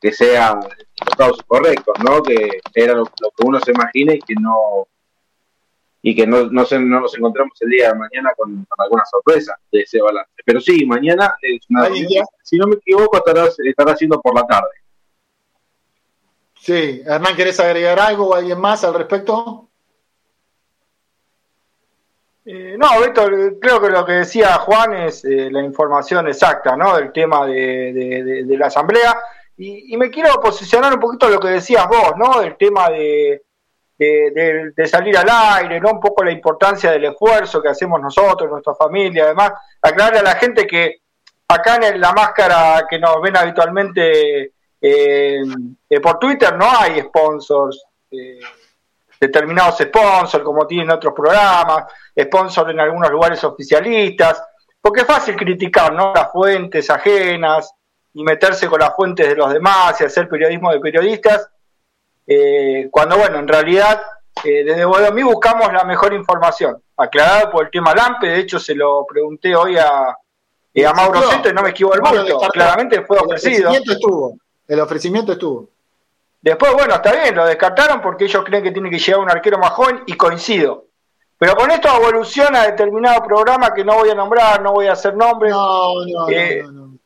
que, 0.00 0.12
sea 0.12 0.54
los 0.54 1.16
causos 1.16 1.42
correctos, 1.46 1.94
¿no? 2.04 2.22
Que 2.22 2.60
era 2.74 2.94
lo, 2.94 3.04
que 3.04 3.44
uno 3.44 3.60
se 3.60 3.72
imagina 3.72 4.14
y 4.14 4.20
que 4.20 4.34
no 4.34 4.88
y 6.04 6.16
que 6.16 6.26
no, 6.26 6.46
no, 6.50 6.64
no 6.64 7.00
nos 7.00 7.16
encontramos 7.16 7.52
el 7.60 7.70
día 7.70 7.92
de 7.92 7.98
mañana 7.98 8.32
con, 8.36 8.66
alguna 8.76 9.04
sorpresa 9.04 9.56
de 9.70 9.82
ese 9.82 10.02
balance. 10.02 10.32
Pero 10.44 10.60
sí, 10.60 10.84
mañana 10.84 11.36
es 11.40 11.60
una 11.70 11.88
si 12.42 12.58
no 12.58 12.66
me 12.66 12.74
equivoco, 12.74 13.18
estará, 13.18 13.48
estará 13.64 13.92
haciendo 13.92 14.20
por 14.20 14.34
la 14.34 14.44
tarde. 14.44 14.81
Sí, 16.62 17.02
Hernán, 17.04 17.34
¿querés 17.34 17.58
agregar 17.58 17.98
algo 17.98 18.28
o 18.28 18.34
alguien 18.36 18.60
más 18.60 18.84
al 18.84 18.94
respecto? 18.94 19.68
Eh, 22.44 22.76
no, 22.78 23.00
Víctor, 23.00 23.58
creo 23.60 23.80
que 23.80 23.90
lo 23.90 24.06
que 24.06 24.12
decía 24.12 24.54
Juan 24.58 24.94
es 24.94 25.24
eh, 25.24 25.50
la 25.50 25.60
información 25.60 26.28
exacta, 26.28 26.76
¿no? 26.76 26.96
Del 26.96 27.10
tema 27.10 27.46
de, 27.46 28.44
la 28.46 28.68
asamblea. 28.68 29.18
Y, 29.56 29.96
me 29.96 30.08
quiero 30.08 30.40
posicionar 30.40 30.94
un 30.94 31.00
poquito 31.00 31.28
lo 31.28 31.40
que 31.40 31.48
decías 31.48 31.88
vos, 31.88 32.12
¿no? 32.16 32.40
El 32.40 32.56
tema 32.56 32.90
de, 32.90 33.42
de, 33.98 34.86
salir 34.86 35.16
al 35.16 35.30
aire, 35.30 35.80
¿no? 35.80 35.90
Un 35.90 36.00
poco 36.00 36.22
la 36.22 36.30
importancia 36.30 36.92
del 36.92 37.06
esfuerzo 37.06 37.60
que 37.60 37.70
hacemos 37.70 38.00
nosotros, 38.00 38.48
nuestra 38.48 38.76
familia, 38.76 39.24
además, 39.24 39.52
aclararle 39.80 40.20
a 40.20 40.22
la 40.22 40.36
gente 40.36 40.64
que 40.64 41.00
acá 41.48 41.80
en 41.82 42.00
la 42.00 42.12
máscara 42.12 42.86
que 42.88 43.00
nos 43.00 43.20
ven 43.20 43.36
habitualmente 43.36 44.52
eh, 44.84 45.40
eh, 45.88 46.00
por 46.00 46.18
Twitter 46.18 46.56
no 46.56 46.66
hay 46.68 47.00
sponsors, 47.02 47.84
eh, 48.10 48.40
determinados 49.20 49.78
sponsors, 49.78 50.42
como 50.42 50.66
tienen 50.66 50.90
otros 50.90 51.14
programas, 51.14 51.84
sponsors 52.20 52.70
en 52.70 52.80
algunos 52.80 53.08
lugares 53.08 53.44
oficialistas, 53.44 54.42
porque 54.80 55.02
es 55.02 55.06
fácil 55.06 55.36
criticar 55.36 55.92
¿no? 55.92 56.12
las 56.12 56.32
fuentes 56.32 56.90
ajenas 56.90 57.72
y 58.12 58.24
meterse 58.24 58.66
con 58.66 58.80
las 58.80 58.92
fuentes 58.96 59.28
de 59.28 59.36
los 59.36 59.52
demás 59.52 60.00
y 60.00 60.04
hacer 60.04 60.28
periodismo 60.28 60.72
de 60.72 60.80
periodistas, 60.80 61.48
cuando, 62.90 63.18
bueno, 63.18 63.38
en 63.38 63.48
realidad 63.48 64.02
desde 64.42 64.84
Bodomí 64.84 65.22
buscamos 65.22 65.72
la 65.72 65.84
mejor 65.84 66.12
información, 66.14 66.82
aclarado 66.96 67.50
por 67.50 67.66
el 67.66 67.70
tema 67.70 67.94
LAMPE, 67.94 68.28
de 68.28 68.38
hecho 68.40 68.58
se 68.58 68.74
lo 68.74 69.06
pregunté 69.06 69.54
hoy 69.54 69.76
a, 69.76 70.08
a 70.08 70.94
Mauro 70.94 71.22
Seto 71.30 71.50
y 71.50 71.52
no 71.52 71.62
me 71.62 71.70
equivoco 71.70 71.94
el 71.96 72.00
voto, 72.00 72.38
claramente 72.52 73.02
fue 73.02 73.18
ofrecido. 73.18 73.70
estuvo. 73.70 74.36
El 74.72 74.80
ofrecimiento 74.80 75.32
estuvo. 75.32 75.68
Después, 76.40 76.72
bueno, 76.72 76.94
está 76.94 77.12
bien, 77.12 77.34
lo 77.34 77.44
descartaron 77.44 78.00
porque 78.00 78.24
ellos 78.24 78.42
creen 78.42 78.64
que 78.64 78.70
tiene 78.70 78.88
que 78.88 78.98
llegar 78.98 79.20
un 79.20 79.30
arquero 79.30 79.58
más 79.58 79.72
joven 79.72 80.02
y 80.06 80.14
coincido. 80.14 80.86
Pero 81.36 81.54
con 81.54 81.70
esto 81.70 81.94
evoluciona 81.94 82.64
determinado 82.64 83.22
programa 83.22 83.74
que 83.74 83.84
no 83.84 83.96
voy 83.96 84.08
a 84.08 84.14
nombrar, 84.14 84.62
no 84.62 84.72
voy 84.72 84.86
a 84.86 84.92
hacer 84.92 85.14
nombres. 85.14 85.52
No, 85.52 86.06
no, 86.06 86.28
eh, 86.30 86.62
no, 86.62 86.96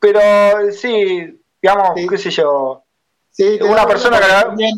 Pero 0.00 0.72
sí, 0.72 1.40
digamos, 1.62 1.90
qué 2.10 2.18
sé 2.18 2.30
yo. 2.30 2.82
Sí, 3.30 3.56
una 3.62 3.86
persona 3.86 4.18
que... 4.18 4.72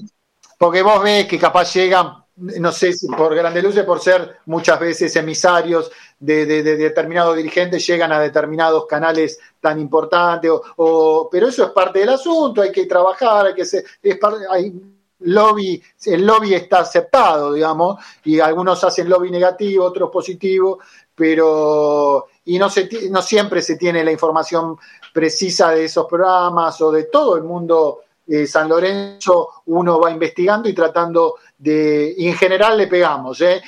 Porque 0.58 0.82
vos 0.82 1.02
ves 1.02 1.26
que 1.26 1.38
capaz 1.38 1.72
llegan 1.72 2.12
no 2.38 2.72
sé 2.72 2.92
si 2.92 3.08
por 3.08 3.34
grande 3.34 3.62
luces, 3.62 3.84
por 3.84 4.00
ser 4.00 4.38
muchas 4.46 4.78
veces 4.78 5.14
emisarios 5.16 5.90
de, 6.20 6.46
determinados 6.62 7.36
dirigentes, 7.36 7.86
llegan 7.86 8.12
a 8.12 8.20
determinados 8.20 8.86
canales 8.86 9.38
tan 9.60 9.78
importantes, 9.78 10.50
o, 10.76 11.28
pero 11.30 11.48
eso 11.48 11.64
es 11.64 11.70
parte 11.70 12.00
del 12.00 12.10
asunto, 12.10 12.62
hay 12.62 12.72
que 12.72 12.86
trabajar, 12.86 13.46
hay 13.46 13.54
que 13.54 13.64
ser, 13.64 13.84
es 14.02 14.18
hay 14.50 14.72
lobby, 15.20 15.82
el 16.06 16.26
lobby 16.26 16.54
está 16.54 16.80
aceptado, 16.80 17.52
digamos, 17.52 18.02
y 18.24 18.40
algunos 18.40 18.82
hacen 18.84 19.08
lobby 19.08 19.30
negativo, 19.30 19.84
otros 19.84 20.10
positivo, 20.10 20.78
pero 21.14 22.26
y 22.44 22.58
no, 22.58 22.70
se, 22.70 22.88
no 23.10 23.20
siempre 23.22 23.60
se 23.60 23.76
tiene 23.76 24.04
la 24.04 24.12
información 24.12 24.76
precisa 25.12 25.70
de 25.70 25.84
esos 25.84 26.06
programas 26.06 26.80
o 26.80 26.90
de 26.92 27.04
todo 27.04 27.36
el 27.36 27.42
mundo 27.42 28.02
eh, 28.30 28.46
San 28.46 28.68
Lorenzo, 28.68 29.62
uno 29.66 29.98
va 29.98 30.10
investigando 30.10 30.68
y 30.68 30.74
tratando 30.74 31.36
de, 31.56 32.14
en 32.18 32.34
general 32.34 32.76
le 32.76 32.86
pegamos, 32.86 33.40
¿eh? 33.40 33.62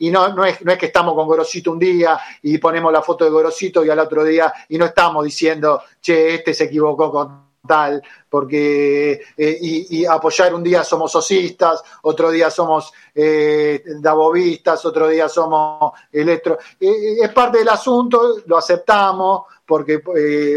Y 0.00 0.10
no, 0.10 0.34
no, 0.34 0.44
es, 0.44 0.62
no 0.62 0.72
es 0.72 0.78
que 0.78 0.86
estamos 0.86 1.14
con 1.14 1.26
Gorosito 1.26 1.72
un 1.72 1.78
día 1.78 2.18
y 2.42 2.58
ponemos 2.58 2.92
la 2.92 3.02
foto 3.02 3.24
de 3.24 3.30
Gorosito 3.30 3.84
y 3.84 3.90
al 3.90 3.98
otro 3.98 4.24
día 4.24 4.52
y 4.68 4.76
no 4.76 4.86
estamos 4.86 5.24
diciendo, 5.24 5.82
che, 6.00 6.34
este 6.34 6.52
se 6.52 6.64
equivocó 6.64 7.10
con 7.10 7.50
tal, 7.66 8.02
porque 8.28 9.20
eh, 9.36 9.58
y, 9.60 10.04
apoyar 10.04 10.54
un 10.54 10.62
día 10.62 10.82
somos 10.84 11.14
osistas, 11.14 11.82
otro 12.02 12.30
día 12.30 12.50
somos 12.50 12.92
eh, 13.14 13.82
davovistas, 14.00 14.84
otro 14.84 15.08
día 15.08 15.28
somos 15.28 15.92
electro. 16.12 16.58
Eh, 16.78 17.16
es 17.22 17.32
parte 17.32 17.58
del 17.58 17.68
asunto, 17.68 18.36
lo 18.46 18.56
aceptamos 18.56 19.42
porque 19.70 20.02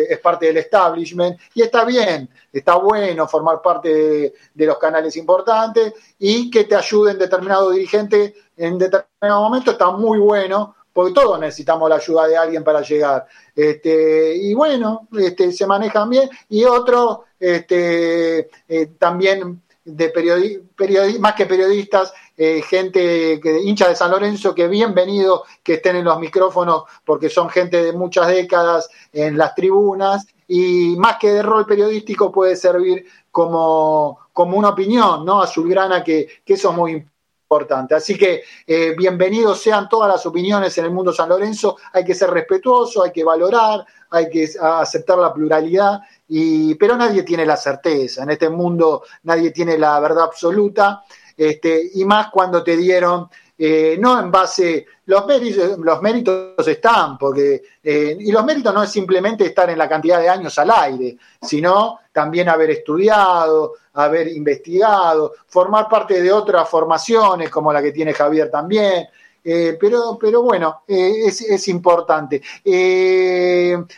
es 0.09 0.19
parte 0.21 0.47
del 0.47 0.57
establishment 0.57 1.39
y 1.53 1.61
está 1.61 1.85
bien, 1.85 2.27
está 2.51 2.77
bueno 2.77 3.27
formar 3.27 3.61
parte 3.61 4.33
de, 4.51 4.65
los 4.65 4.79
canales 4.79 5.15
importantes 5.17 5.93
y 6.17 6.49
que 6.49 6.63
te 6.63 6.75
ayuden 6.75 7.19
determinado 7.19 7.69
dirigente 7.69 8.33
en 8.57 8.79
determinado 8.79 9.43
momento 9.43 9.69
está 9.69 9.91
muy 9.91 10.17
bueno 10.17 10.75
porque 10.91 11.13
todos 11.13 11.39
necesitamos 11.39 11.87
la 11.87 11.97
ayuda 11.97 12.27
de 12.27 12.37
alguien 12.37 12.63
para 12.63 12.81
llegar. 12.81 13.27
Este, 13.55 14.35
y 14.35 14.55
bueno, 14.55 15.07
este, 15.11 15.51
se 15.51 15.67
manejan 15.67 16.09
bien. 16.09 16.29
Y 16.49 16.63
otro, 16.65 17.25
este, 17.39 18.49
eh, 18.67 18.87
también 18.97 19.61
de 19.85 20.09
periodi 20.09 21.19
más 21.19 21.35
que 21.35 21.45
periodistas, 21.45 22.13
eh, 22.37 22.61
gente 22.61 23.39
que 23.39 23.61
hincha 23.61 23.89
de 23.89 23.95
San 23.95 24.11
Lorenzo, 24.11 24.55
que 24.55 24.67
bienvenido 24.67 25.43
que 25.61 25.75
estén 25.75 25.97
en 25.97 26.05
los 26.05 26.19
micrófonos, 26.19 26.83
porque 27.05 27.29
son 27.29 27.49
gente 27.49 27.83
de 27.83 27.93
muchas 27.93 28.27
décadas 28.27 28.89
en 29.11 29.37
las 29.37 29.55
tribunas, 29.55 30.25
y 30.47 30.95
más 30.97 31.17
que 31.17 31.31
de 31.31 31.43
rol 31.43 31.65
periodístico 31.65 32.31
puede 32.31 32.55
servir 32.55 33.05
como 33.31 34.19
como 34.33 34.57
una 34.57 34.69
opinión, 34.69 35.23
¿no? 35.23 35.41
Azulgrana, 35.41 36.03
que, 36.03 36.27
eso 36.45 36.71
es 36.71 36.75
muy 36.75 36.91
importante. 36.91 37.93
Así 37.93 38.17
que 38.17 38.43
eh, 38.65 38.95
bienvenidos 38.97 39.61
sean 39.61 39.87
todas 39.87 40.09
las 40.11 40.25
opiniones 40.25 40.75
en 40.79 40.85
el 40.85 40.91
mundo 40.91 41.13
San 41.13 41.29
Lorenzo. 41.29 41.77
Hay 41.93 42.03
que 42.03 42.15
ser 42.15 42.31
respetuoso, 42.31 43.03
hay 43.03 43.11
que 43.11 43.23
valorar, 43.23 43.85
hay 44.09 44.29
que 44.29 44.49
aceptar 44.59 45.19
la 45.19 45.31
pluralidad, 45.31 46.01
y, 46.27 46.73
pero 46.75 46.97
nadie 46.97 47.21
tiene 47.21 47.45
la 47.45 47.55
certeza. 47.55 48.23
En 48.23 48.31
este 48.31 48.49
mundo 48.49 49.03
nadie 49.21 49.51
tiene 49.51 49.77
la 49.77 49.99
verdad 49.99 50.23
absoluta, 50.23 51.03
este, 51.35 51.91
y 51.95 52.05
más 52.05 52.29
cuando 52.29 52.63
te 52.63 52.77
dieron 52.77 53.29
eh, 53.57 53.97
no 53.99 54.19
en 54.19 54.31
base, 54.31 54.87
los 55.05 55.25
méritos, 55.27 55.77
los 55.77 56.01
méritos 56.01 56.67
están, 56.67 57.17
porque, 57.19 57.61
eh, 57.83 58.17
y 58.19 58.31
los 58.31 58.43
méritos 58.43 58.73
no 58.73 58.81
es 58.81 58.89
simplemente 58.89 59.45
estar 59.45 59.69
en 59.69 59.77
la 59.77 59.87
cantidad 59.87 60.19
de 60.19 60.27
años 60.27 60.57
al 60.57 60.71
aire, 60.71 61.17
sino 61.41 61.99
también 62.11 62.49
haber 62.49 62.71
estudiado, 62.71 63.73
haber 63.93 64.27
investigado, 64.29 65.33
formar 65.47 65.87
parte 65.87 66.21
de 66.21 66.31
otras 66.31 66.67
formaciones 66.67 67.49
como 67.51 67.71
la 67.71 67.81
que 67.81 67.91
tiene 67.91 68.13
Javier 68.13 68.49
también. 68.49 69.07
Eh, 69.45 69.77
pero, 69.79 70.17
pero 70.19 70.41
bueno, 70.41 70.83
es, 70.87 71.41
es, 71.41 71.67
importante. 71.67 72.41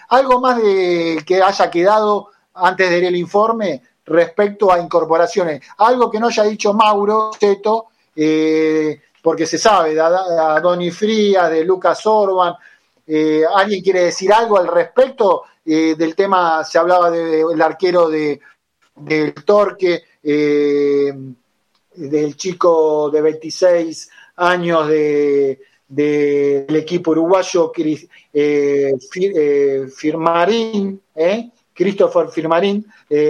algo 0.10 0.42
más 0.42 0.62
de 0.62 1.24
que 1.26 1.42
haya 1.42 1.70
quedado 1.72 2.30
antes 2.56 2.90
de 2.90 3.00
leer 3.00 3.14
el 3.14 3.16
informe 3.16 3.82
respecto 4.06 4.72
a 4.72 4.80
incorporaciones. 4.80 5.62
Algo 5.78 6.10
que 6.10 6.20
no 6.20 6.28
haya 6.28 6.44
dicho 6.44 6.74
Mauro 6.74 7.32
eh, 8.16 9.02
porque 9.26 9.48
se 9.48 9.58
sabe, 9.58 9.96
de 9.96 10.02
a 10.02 10.60
Donny 10.62 10.92
Frías, 10.92 11.50
de 11.50 11.64
Lucas 11.66 12.06
Orban. 12.06 12.54
Eh, 13.08 13.44
¿Alguien 13.56 13.82
quiere 13.82 14.02
decir 14.06 14.32
algo 14.32 14.58
al 14.58 14.68
respecto 14.68 15.44
eh, 15.66 15.96
del 15.98 16.16
tema? 16.16 16.64
Se 16.64 16.78
hablaba 16.78 17.10
del 17.10 17.60
arquero 17.60 18.08
de, 18.08 18.40
del 18.96 19.34
Torque, 19.34 20.04
eh, 20.22 21.12
del 21.96 22.36
chico 22.36 23.10
de 23.10 23.22
26 23.22 24.10
años 24.36 24.88
de, 24.88 25.60
del 25.88 26.76
equipo 26.76 27.10
uruguayo 27.10 27.72
Firmarín, 29.98 31.02
Christopher 31.76 32.30
Firmarín, 32.30 32.86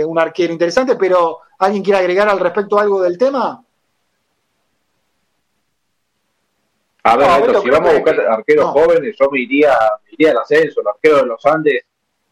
un 0.05 0.19
arquero 0.19 0.53
interesante, 0.53 0.95
pero 0.95 1.39
¿alguien 1.57 1.83
quiere 1.83 1.99
agregar 1.99 2.29
al 2.29 2.39
respecto 2.39 2.79
algo 2.79 3.01
del 3.01 3.17
tema? 3.17 3.65
A 7.07 7.17
ver, 7.17 7.55
si 7.61 7.69
vamos 7.69 7.91
a 7.91 7.99
buscar 7.99 8.19
arqueros 8.19 8.65
jóvenes, 8.71 9.15
yo 9.19 9.29
me 9.29 9.39
iría, 9.39 9.77
me 10.05 10.13
iría 10.13 10.31
al 10.31 10.39
ascenso. 10.39 10.81
El 10.81 10.87
arquero 10.87 11.17
de 11.17 11.25
los 11.27 11.45
Andes 11.45 11.83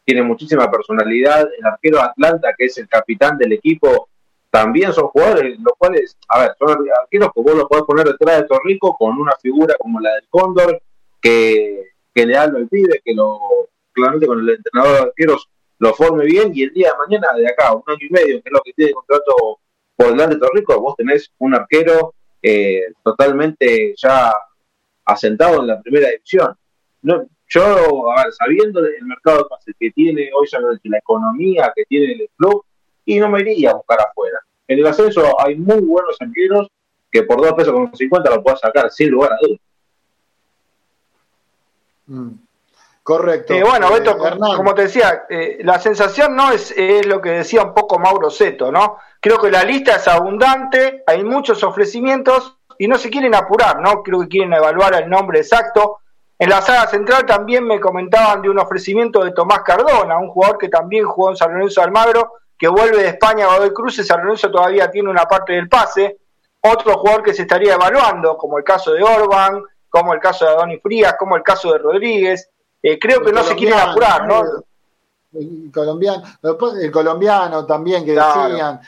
tiene 0.04 0.22
muchísima 0.22 0.68
personalidad. 0.68 1.48
El 1.56 1.64
arquero 1.64 1.98
de 1.98 2.02
Atlanta, 2.02 2.54
que 2.58 2.64
es 2.64 2.76
el 2.78 2.88
capitán 2.88 3.38
del 3.38 3.52
equipo, 3.52 4.08
también 4.50 4.92
son 4.92 5.06
jugadores, 5.08 5.60
los 5.60 5.74
cuales, 5.78 6.16
a 6.28 6.40
ver, 6.40 6.56
son 6.58 6.70
arqueros 6.70 7.30
que 7.32 7.40
vos 7.40 7.54
los 7.54 7.68
podés 7.68 7.84
poner 7.84 8.06
detrás 8.06 8.38
de 8.38 8.48
Torrico 8.48 8.96
con 8.96 9.16
una 9.16 9.36
figura 9.40 9.76
como 9.78 10.00
la 10.00 10.12
del 10.14 10.26
Cóndor, 10.28 10.82
que, 11.20 11.92
que 12.12 12.26
le 12.26 12.36
habla 12.36 12.58
al 12.58 12.66
pibe, 12.66 13.00
que 13.04 13.14
lo, 13.14 13.38
claramente 13.92 14.26
con 14.26 14.40
el 14.40 14.50
entrenador 14.50 14.96
de 14.96 15.02
arqueros 15.02 15.48
lo 15.78 15.94
forme 15.94 16.24
bien, 16.24 16.52
y 16.54 16.62
el 16.62 16.72
día 16.72 16.92
de 16.92 16.98
mañana, 16.98 17.36
de 17.36 17.48
acá, 17.48 17.74
un 17.74 17.82
año 17.86 17.98
y 18.00 18.10
medio, 18.10 18.42
que 18.42 18.48
es 18.48 18.52
lo 18.52 18.60
que 18.60 18.72
tiene 18.72 18.90
el 18.90 18.94
contrato 18.94 19.60
por 19.96 20.08
delante 20.08 20.34
de 20.36 20.40
Torrico, 20.40 20.80
vos 20.80 20.96
tenés 20.96 21.30
un 21.38 21.54
arquero 21.54 22.14
eh, 22.42 22.92
totalmente 23.02 23.94
ya 23.96 24.32
asentado 25.04 25.60
en 25.60 25.68
la 25.68 25.80
primera 25.80 26.10
división. 26.10 26.54
No, 27.02 27.26
yo, 27.48 28.10
a 28.10 28.24
ver, 28.24 28.32
sabiendo 28.32 28.80
el 28.84 29.04
mercado 29.04 29.48
que 29.78 29.90
tiene 29.90 30.30
hoy, 30.34 30.48
la 30.84 30.98
economía 30.98 31.72
que 31.74 31.84
tiene 31.84 32.12
el 32.12 32.28
club, 32.36 32.64
y 33.04 33.18
no 33.18 33.28
me 33.28 33.40
iría 33.40 33.70
a 33.70 33.74
buscar 33.74 34.00
afuera. 34.00 34.40
En 34.66 34.78
el 34.78 34.86
ascenso 34.86 35.38
hay 35.40 35.56
muy 35.56 35.80
buenos 35.80 36.16
arqueros 36.20 36.68
que 37.10 37.22
por 37.22 37.40
dos 37.40 37.52
pesos 37.52 37.72
con 37.72 37.94
50 37.94 38.30
lo 38.30 38.42
puedes 38.42 38.60
sacar 38.60 38.90
sin 38.90 39.10
lugar 39.10 39.32
a 39.32 39.38
dudas. 39.40 39.60
Mm. 42.06 42.32
Correcto. 43.04 43.52
Eh, 43.52 43.62
bueno, 43.62 43.92
Beto, 43.92 44.12
eh, 44.12 44.38
como 44.56 44.74
te 44.74 44.82
decía, 44.82 45.26
eh, 45.28 45.58
la 45.60 45.78
sensación 45.78 46.34
no 46.34 46.50
es, 46.50 46.72
es, 46.74 47.04
lo 47.04 47.20
que 47.20 47.32
decía 47.32 47.62
un 47.62 47.74
poco 47.74 47.98
Mauro 47.98 48.30
Seto, 48.30 48.72
¿no? 48.72 48.96
Creo 49.20 49.38
que 49.38 49.50
la 49.50 49.62
lista 49.62 49.96
es 49.96 50.08
abundante, 50.08 51.04
hay 51.06 51.22
muchos 51.22 51.62
ofrecimientos, 51.62 52.56
y 52.78 52.88
no 52.88 52.96
se 52.96 53.10
quieren 53.10 53.34
apurar, 53.34 53.78
¿no? 53.78 54.02
Creo 54.02 54.20
que 54.20 54.28
quieren 54.28 54.54
evaluar 54.54 54.94
el 54.94 55.10
nombre 55.10 55.40
exacto. 55.40 55.98
En 56.38 56.48
la 56.48 56.62
saga 56.62 56.86
central 56.86 57.26
también 57.26 57.66
me 57.66 57.78
comentaban 57.78 58.40
de 58.40 58.48
un 58.48 58.58
ofrecimiento 58.58 59.22
de 59.22 59.32
Tomás 59.32 59.60
Cardona, 59.60 60.18
un 60.18 60.30
jugador 60.30 60.56
que 60.56 60.70
también 60.70 61.04
jugó 61.04 61.28
en 61.28 61.36
San 61.36 61.52
Lorenzo 61.52 61.82
de 61.82 61.84
Almagro, 61.86 62.32
que 62.58 62.68
vuelve 62.68 63.02
de 63.02 63.08
España 63.08 63.44
a 63.44 63.56
Godoy 63.56 63.74
Cruz, 63.74 63.96
San 63.96 64.22
Lorenzo 64.22 64.50
todavía 64.50 64.90
tiene 64.90 65.10
una 65.10 65.24
parte 65.24 65.52
del 65.52 65.68
pase. 65.68 66.16
Otro 66.62 66.96
jugador 66.96 67.22
que 67.22 67.34
se 67.34 67.42
estaría 67.42 67.74
evaluando, 67.74 68.38
como 68.38 68.56
el 68.56 68.64
caso 68.64 68.94
de 68.94 69.02
Orban, 69.02 69.62
como 69.90 70.14
el 70.14 70.20
caso 70.20 70.46
de 70.46 70.52
Adoni 70.52 70.78
Frías, 70.78 71.16
como 71.18 71.36
el 71.36 71.42
caso 71.42 71.70
de 71.70 71.78
Rodríguez. 71.78 72.50
Eh, 72.86 72.98
creo 72.98 73.24
que 73.24 73.32
no 73.32 73.42
se 73.42 73.54
quieren 73.54 73.78
apurar, 73.78 74.28
¿no? 74.28 74.42
El 75.32 75.70
colombiano, 75.72 76.22
el 76.78 76.90
colombiano 76.90 77.64
también 77.64 78.04
que 78.04 78.12
decían, 78.12 78.78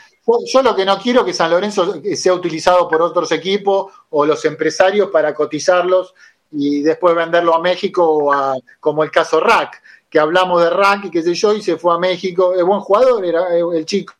yo 0.45 0.61
lo 0.61 0.75
que 0.75 0.85
no 0.85 0.99
quiero 0.99 1.21
es 1.21 1.25
que 1.25 1.33
San 1.33 1.49
Lorenzo 1.49 1.99
sea 2.15 2.33
utilizado 2.35 2.87
por 2.87 3.01
otros 3.01 3.31
equipos 3.31 3.91
o 4.11 4.23
los 4.23 4.45
empresarios 4.45 5.09
para 5.09 5.33
cotizarlos 5.33 6.13
y 6.51 6.83
después 6.83 7.15
venderlo 7.15 7.55
a 7.55 7.59
México 7.59 8.31
como 8.79 9.03
el 9.03 9.09
caso 9.09 9.39
Rack, 9.39 9.81
que 10.07 10.19
hablamos 10.19 10.61
de 10.61 10.69
Rack 10.69 11.05
y 11.05 11.09
qué 11.09 11.23
sé 11.23 11.33
yo, 11.33 11.53
y 11.53 11.63
se 11.63 11.77
fue 11.77 11.95
a 11.95 11.97
México. 11.97 12.53
Es 12.53 12.63
buen 12.63 12.81
jugador, 12.81 13.25
era 13.25 13.47
el 13.57 13.85
chico, 13.85 14.13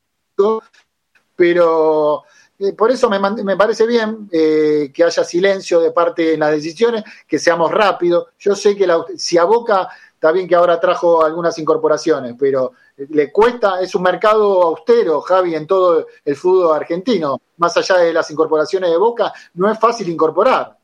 pero 1.35 2.23
eh, 2.25 2.27
por 2.75 2.91
eso 2.91 3.09
me, 3.09 3.55
parece 3.55 3.85
bien 3.85 4.29
eh, 4.31 4.91
que 4.93 5.03
haya 5.03 5.23
silencio 5.23 5.79
de 5.79 5.91
parte 5.91 6.33
en 6.33 6.39
las 6.39 6.51
decisiones, 6.51 7.03
que 7.27 7.37
seamos 7.37 7.71
rápidos. 7.71 8.27
Yo 8.39 8.55
sé 8.55 8.75
que 8.75 8.87
la, 8.87 9.05
si 9.15 9.37
a 9.37 9.43
Boca 9.43 9.89
Está 10.17 10.31
bien 10.31 10.47
que 10.47 10.55
ahora 10.55 10.79
trajo 10.79 11.23
algunas 11.23 11.59
incorporaciones, 11.59 12.33
pero 12.39 12.71
le 13.09 13.31
cuesta, 13.31 13.79
es 13.81 13.93
un 13.93 14.01
mercado 14.01 14.63
austero, 14.63 15.21
Javi, 15.21 15.53
en 15.53 15.67
todo 15.67 16.07
el 16.25 16.35
fútbol 16.35 16.75
argentino. 16.75 17.39
Más 17.57 17.77
allá 17.77 17.97
de 17.97 18.11
las 18.11 18.31
incorporaciones 18.31 18.89
de 18.89 18.97
Boca, 18.97 19.31
no 19.53 19.71
es 19.71 19.77
fácil 19.77 20.09
incorporar. 20.09 20.75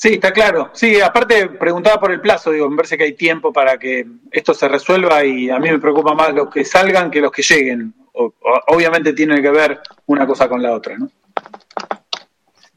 Sí, 0.00 0.10
está 0.10 0.32
claro. 0.32 0.70
Sí, 0.74 1.00
aparte 1.00 1.48
preguntaba 1.48 1.98
por 1.98 2.12
el 2.12 2.20
plazo, 2.20 2.52
digo, 2.52 2.70
me 2.70 2.76
parece 2.76 2.96
que 2.96 3.02
hay 3.02 3.14
tiempo 3.14 3.52
para 3.52 3.76
que 3.78 4.06
esto 4.30 4.54
se 4.54 4.68
resuelva 4.68 5.24
y 5.24 5.50
a 5.50 5.58
mí 5.58 5.68
me 5.72 5.80
preocupa 5.80 6.14
más 6.14 6.32
los 6.32 6.48
que 6.50 6.64
salgan 6.64 7.10
que 7.10 7.20
los 7.20 7.32
que 7.32 7.42
lleguen. 7.42 7.92
obviamente 8.12 9.12
tiene 9.12 9.42
que 9.42 9.50
ver 9.50 9.80
una 10.06 10.24
cosa 10.24 10.48
con 10.48 10.62
la 10.62 10.72
otra, 10.72 10.96
¿no? 10.96 11.10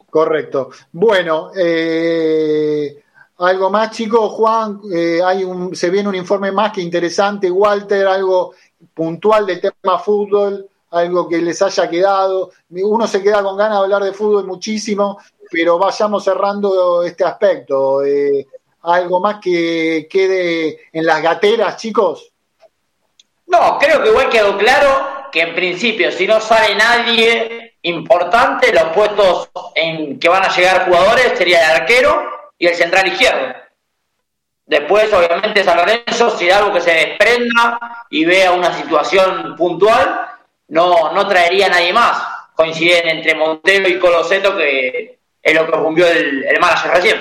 Correcto. 0.10 0.72
Bueno, 0.94 1.52
eh, 1.56 3.04
algo 3.38 3.70
más, 3.70 3.92
chicos. 3.92 4.32
Juan, 4.32 4.82
eh, 4.92 5.20
hay 5.24 5.44
un, 5.44 5.76
se 5.76 5.92
viene 5.92 6.10
un 6.10 6.16
informe 6.16 6.52
más 6.52 6.72
que 6.72 6.82
interesante. 6.82 7.52
Walter, 7.52 8.08
algo 8.08 8.56
puntual 8.96 9.46
del 9.46 9.62
tema 9.62 10.00
fútbol, 10.00 10.68
algo 10.90 11.30
que 11.30 11.40
les 11.40 11.62
haya 11.62 11.88
quedado. 11.88 12.50
Uno 12.72 13.06
se 13.06 13.22
queda 13.22 13.44
con 13.44 13.56
ganas 13.58 13.78
de 13.78 13.84
hablar 13.84 14.04
de 14.06 14.12
fútbol 14.12 14.48
muchísimo, 14.48 15.20
pero 15.52 15.78
vayamos 15.78 16.24
cerrando 16.24 17.04
este 17.04 17.26
aspecto. 17.26 18.04
Eh, 18.04 18.48
algo 18.84 19.20
más 19.20 19.40
que 19.42 20.08
quede 20.10 20.90
en 20.92 21.06
las 21.06 21.22
gateras, 21.22 21.78
chicos. 21.78 22.32
No, 23.48 23.78
creo 23.78 24.02
que 24.02 24.10
igual 24.10 24.30
quedó 24.30 24.58
claro 24.58 25.30
que 25.32 25.42
en 25.42 25.54
principio, 25.54 26.12
si 26.12 26.26
no 26.26 26.40
sale 26.40 26.74
nadie 26.76 27.76
importante, 27.84 28.74
los 28.74 28.86
puestos 28.94 29.50
en 29.76 30.18
que 30.20 30.30
van 30.30 30.44
a 30.44 30.56
llegar 30.56 30.86
jugadores 30.86 31.34
sería 31.38 31.64
el 31.66 31.82
arquero 31.82 32.24
y 32.58 32.68
el 32.68 32.76
central 32.76 33.08
izquierdo. 33.08 33.54
Después, 34.66 35.12
obviamente, 35.14 35.66
San 35.66 35.78
Lorenzo, 35.78 36.30
si 36.38 36.46
hay 36.46 36.52
algo 36.52 36.74
que 36.74 36.82
se 36.82 36.94
desprenda 36.94 38.06
y 38.10 38.24
vea 38.24 38.54
una 38.54 38.74
situación 38.74 39.56
puntual, 39.58 40.28
no, 40.70 41.12
no 41.12 41.28
traería 41.28 41.66
a 41.66 41.70
nadie 41.70 41.92
más. 41.92 42.24
Coinciden 42.56 43.10
entre 43.10 43.36
Montero 43.36 43.90
y 43.90 44.00
Coloseto, 44.00 44.56
que 44.56 45.21
es 45.42 45.56
lo 45.56 45.66
que 45.66 45.72
cumplió 45.72 46.08
el, 46.08 46.44
el 46.44 46.60
manager 46.60 46.92
recién. 46.92 47.18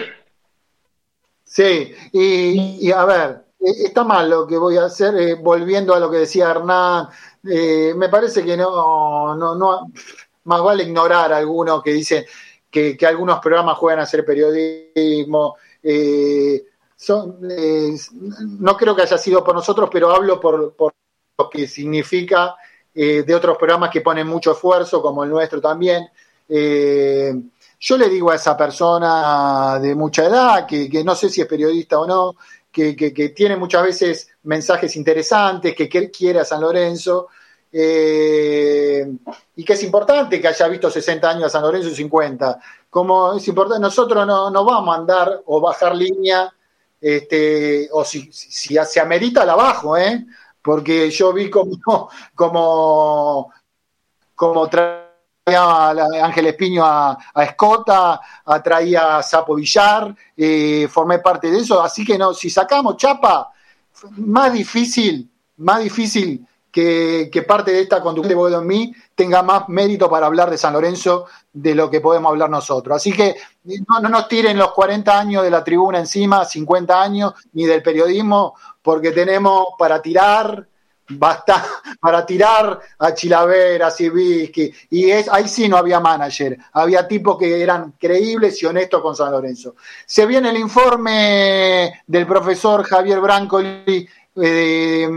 Sí, 1.44 1.94
y, 2.12 2.92
a 2.92 3.04
ver, 3.04 3.44
e, 3.58 3.86
está 3.86 4.04
mal 4.04 4.30
lo 4.30 4.46
que 4.46 4.56
voy 4.56 4.76
a 4.76 4.84
hacer, 4.84 5.14
eh, 5.16 5.34
volviendo 5.34 5.94
a 5.94 6.00
lo 6.00 6.10
que 6.10 6.18
decía 6.18 6.50
Hernán, 6.50 7.08
eh, 7.48 7.92
me 7.96 8.08
parece 8.08 8.44
que 8.44 8.56
no, 8.56 9.34
no, 9.34 9.54
no, 9.54 9.90
más 10.44 10.62
vale 10.62 10.84
ignorar 10.84 11.32
a 11.32 11.38
algunos 11.38 11.82
que 11.82 11.92
dicen 11.92 12.24
que, 12.70 12.96
algunos 13.06 13.40
programas 13.40 13.76
juegan 13.78 14.00
a 14.00 14.04
hacer 14.04 14.24
periodismo. 14.24 15.56
Eh, 15.82 16.64
eh, 17.08 17.96
no 18.58 18.76
creo 18.76 18.94
que 18.94 19.02
haya 19.02 19.18
sido 19.18 19.42
por 19.42 19.54
nosotros, 19.54 19.88
pero 19.92 20.10
hablo 20.10 20.38
por, 20.38 20.74
lo 21.38 21.50
que 21.50 21.66
significa 21.66 22.54
eh, 22.94 23.22
de 23.22 23.34
otros 23.34 23.56
programas 23.56 23.90
que 23.90 24.02
ponen 24.02 24.26
mucho 24.26 24.52
esfuerzo, 24.52 25.02
como 25.02 25.24
el 25.24 25.30
nuestro 25.30 25.60
también. 25.60 26.08
Yo 27.80 27.96
le 27.96 28.08
digo 28.08 28.30
a 28.30 28.36
esa 28.36 28.56
persona 28.56 29.78
de 29.80 29.94
mucha 29.94 30.26
edad, 30.26 30.66
que, 30.66 31.02
no 31.04 31.14
sé 31.14 31.30
si 31.30 31.40
es 31.40 31.46
periodista 31.46 31.98
o 31.98 32.06
no, 32.06 32.36
que, 32.70 33.32
tiene 33.34 33.56
muchas 33.56 33.82
veces 33.82 34.28
mensajes 34.44 34.94
interesantes, 34.96 35.74
que 35.74 36.10
quiere 36.10 36.40
a 36.40 36.44
San 36.44 36.60
Lorenzo. 36.60 37.28
Eh, 37.72 39.06
y 39.54 39.64
que 39.64 39.72
es 39.74 39.82
importante 39.84 40.40
que 40.40 40.48
haya 40.48 40.66
visto 40.66 40.90
60 40.90 41.30
años 41.30 41.44
a 41.44 41.50
San 41.50 41.62
Lorenzo 41.62 41.88
y 41.88 41.94
50. 41.94 42.60
Como 42.90 43.34
es 43.34 43.48
importante, 43.48 43.80
nosotros 43.80 44.26
no, 44.26 44.50
no 44.50 44.64
vamos 44.64 44.94
a 44.94 44.98
andar 44.98 45.42
o 45.46 45.60
bajar 45.60 45.94
línea, 45.96 46.52
este, 47.00 47.88
o 47.92 48.04
si, 48.04 48.30
si, 48.32 48.76
se 48.84 49.00
amerita 49.00 49.44
la 49.44 49.54
bajo, 49.54 49.96
¿eh? 49.96 50.26
porque 50.62 51.10
yo 51.10 51.32
vi 51.32 51.48
como, 51.48 52.10
como, 52.34 53.52
como 54.34 54.68
a 55.46 55.90
Ángel 56.22 56.46
Espiño 56.46 56.84
a, 56.84 57.18
Escota, 57.36 58.20
traía 58.62 59.18
a 59.18 59.22
Sapo 59.22 59.54
Villar, 59.54 60.14
eh, 60.36 60.86
formé 60.90 61.18
parte 61.18 61.50
de 61.50 61.58
eso, 61.58 61.82
así 61.82 62.04
que 62.04 62.18
no, 62.18 62.34
si 62.34 62.50
sacamos 62.50 62.96
chapa, 62.96 63.52
más 64.16 64.52
difícil, 64.52 65.28
más 65.56 65.82
difícil 65.82 66.46
que, 66.70 67.44
parte 67.46 67.72
de 67.72 67.82
esta 67.82 68.00
conducción 68.00 68.28
de 68.28 68.34
Boedo 68.34 68.60
en 68.60 68.66
mí 68.66 68.94
tenga 69.14 69.42
más 69.42 69.68
mérito 69.68 70.08
para 70.08 70.26
hablar 70.26 70.50
de 70.50 70.58
San 70.58 70.72
Lorenzo 70.72 71.26
de 71.52 71.74
lo 71.74 71.90
que 71.90 72.00
podemos 72.00 72.30
hablar 72.30 72.48
nosotros. 72.48 72.96
Así 72.96 73.12
que 73.12 73.36
no, 73.64 74.00
nos 74.08 74.28
tiren 74.28 74.56
los 74.56 74.72
40 74.72 75.18
años 75.18 75.42
de 75.42 75.50
la 75.50 75.64
tribuna 75.64 75.98
encima, 75.98 76.44
50 76.44 77.02
años, 77.02 77.34
ni 77.52 77.64
del 77.64 77.82
periodismo, 77.82 78.54
porque 78.82 79.10
tenemos 79.10 79.66
para 79.78 80.00
tirar, 80.00 80.66
basta, 81.10 81.64
para 82.00 82.24
tirar 82.24 82.80
a 82.98 83.14
Chilavera, 83.14 83.88
a 83.88 83.90
Sibisky, 83.90 84.72
y 84.90 85.10
es, 85.10 85.28
ahí 85.28 85.48
sí 85.48 85.68
no 85.68 85.76
había 85.76 86.00
manager, 86.00 86.56
había 86.72 87.06
tipos 87.06 87.38
que 87.38 87.62
eran 87.62 87.92
creíbles 87.98 88.62
y 88.62 88.66
honestos 88.66 89.02
con 89.02 89.16
San 89.16 89.32
Lorenzo. 89.32 89.74
Se 90.06 90.26
viene 90.26 90.50
el 90.50 90.56
informe 90.56 92.02
del 92.06 92.26
profesor 92.26 92.84
Javier 92.84 93.20
Brancoli. 93.20 94.08
Eh, 94.36 95.08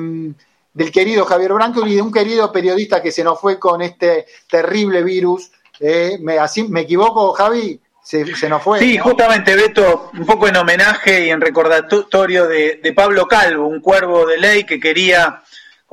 del 0.73 0.91
querido 0.91 1.25
Javier 1.25 1.53
Branco 1.53 1.85
y 1.85 1.95
de 1.95 2.01
un 2.01 2.11
querido 2.11 2.51
periodista 2.51 3.01
que 3.01 3.11
se 3.11 3.23
nos 3.23 3.39
fue 3.39 3.59
con 3.59 3.81
este 3.81 4.25
terrible 4.49 5.03
virus. 5.03 5.51
Eh, 5.79 6.17
me, 6.19 6.37
así, 6.39 6.63
¿Me 6.63 6.81
equivoco, 6.81 7.33
Javi? 7.33 7.79
Se, 8.01 8.25
nos 8.49 8.61
fue. 8.61 8.79
Sí, 8.79 8.97
justamente, 8.97 9.55
Beto, 9.55 10.11
un 10.13 10.25
poco 10.25 10.47
en 10.49 10.57
homenaje 10.57 11.25
y 11.25 11.29
en 11.29 11.39
recordatorio 11.39 12.47
de, 12.47 12.81
de 12.83 12.93
Pablo 12.93 13.27
Calvo, 13.27 13.65
un 13.67 13.79
cuervo 13.79 14.25
de 14.25 14.37
ley 14.37 14.65
que 14.65 14.77
quería 14.77 15.41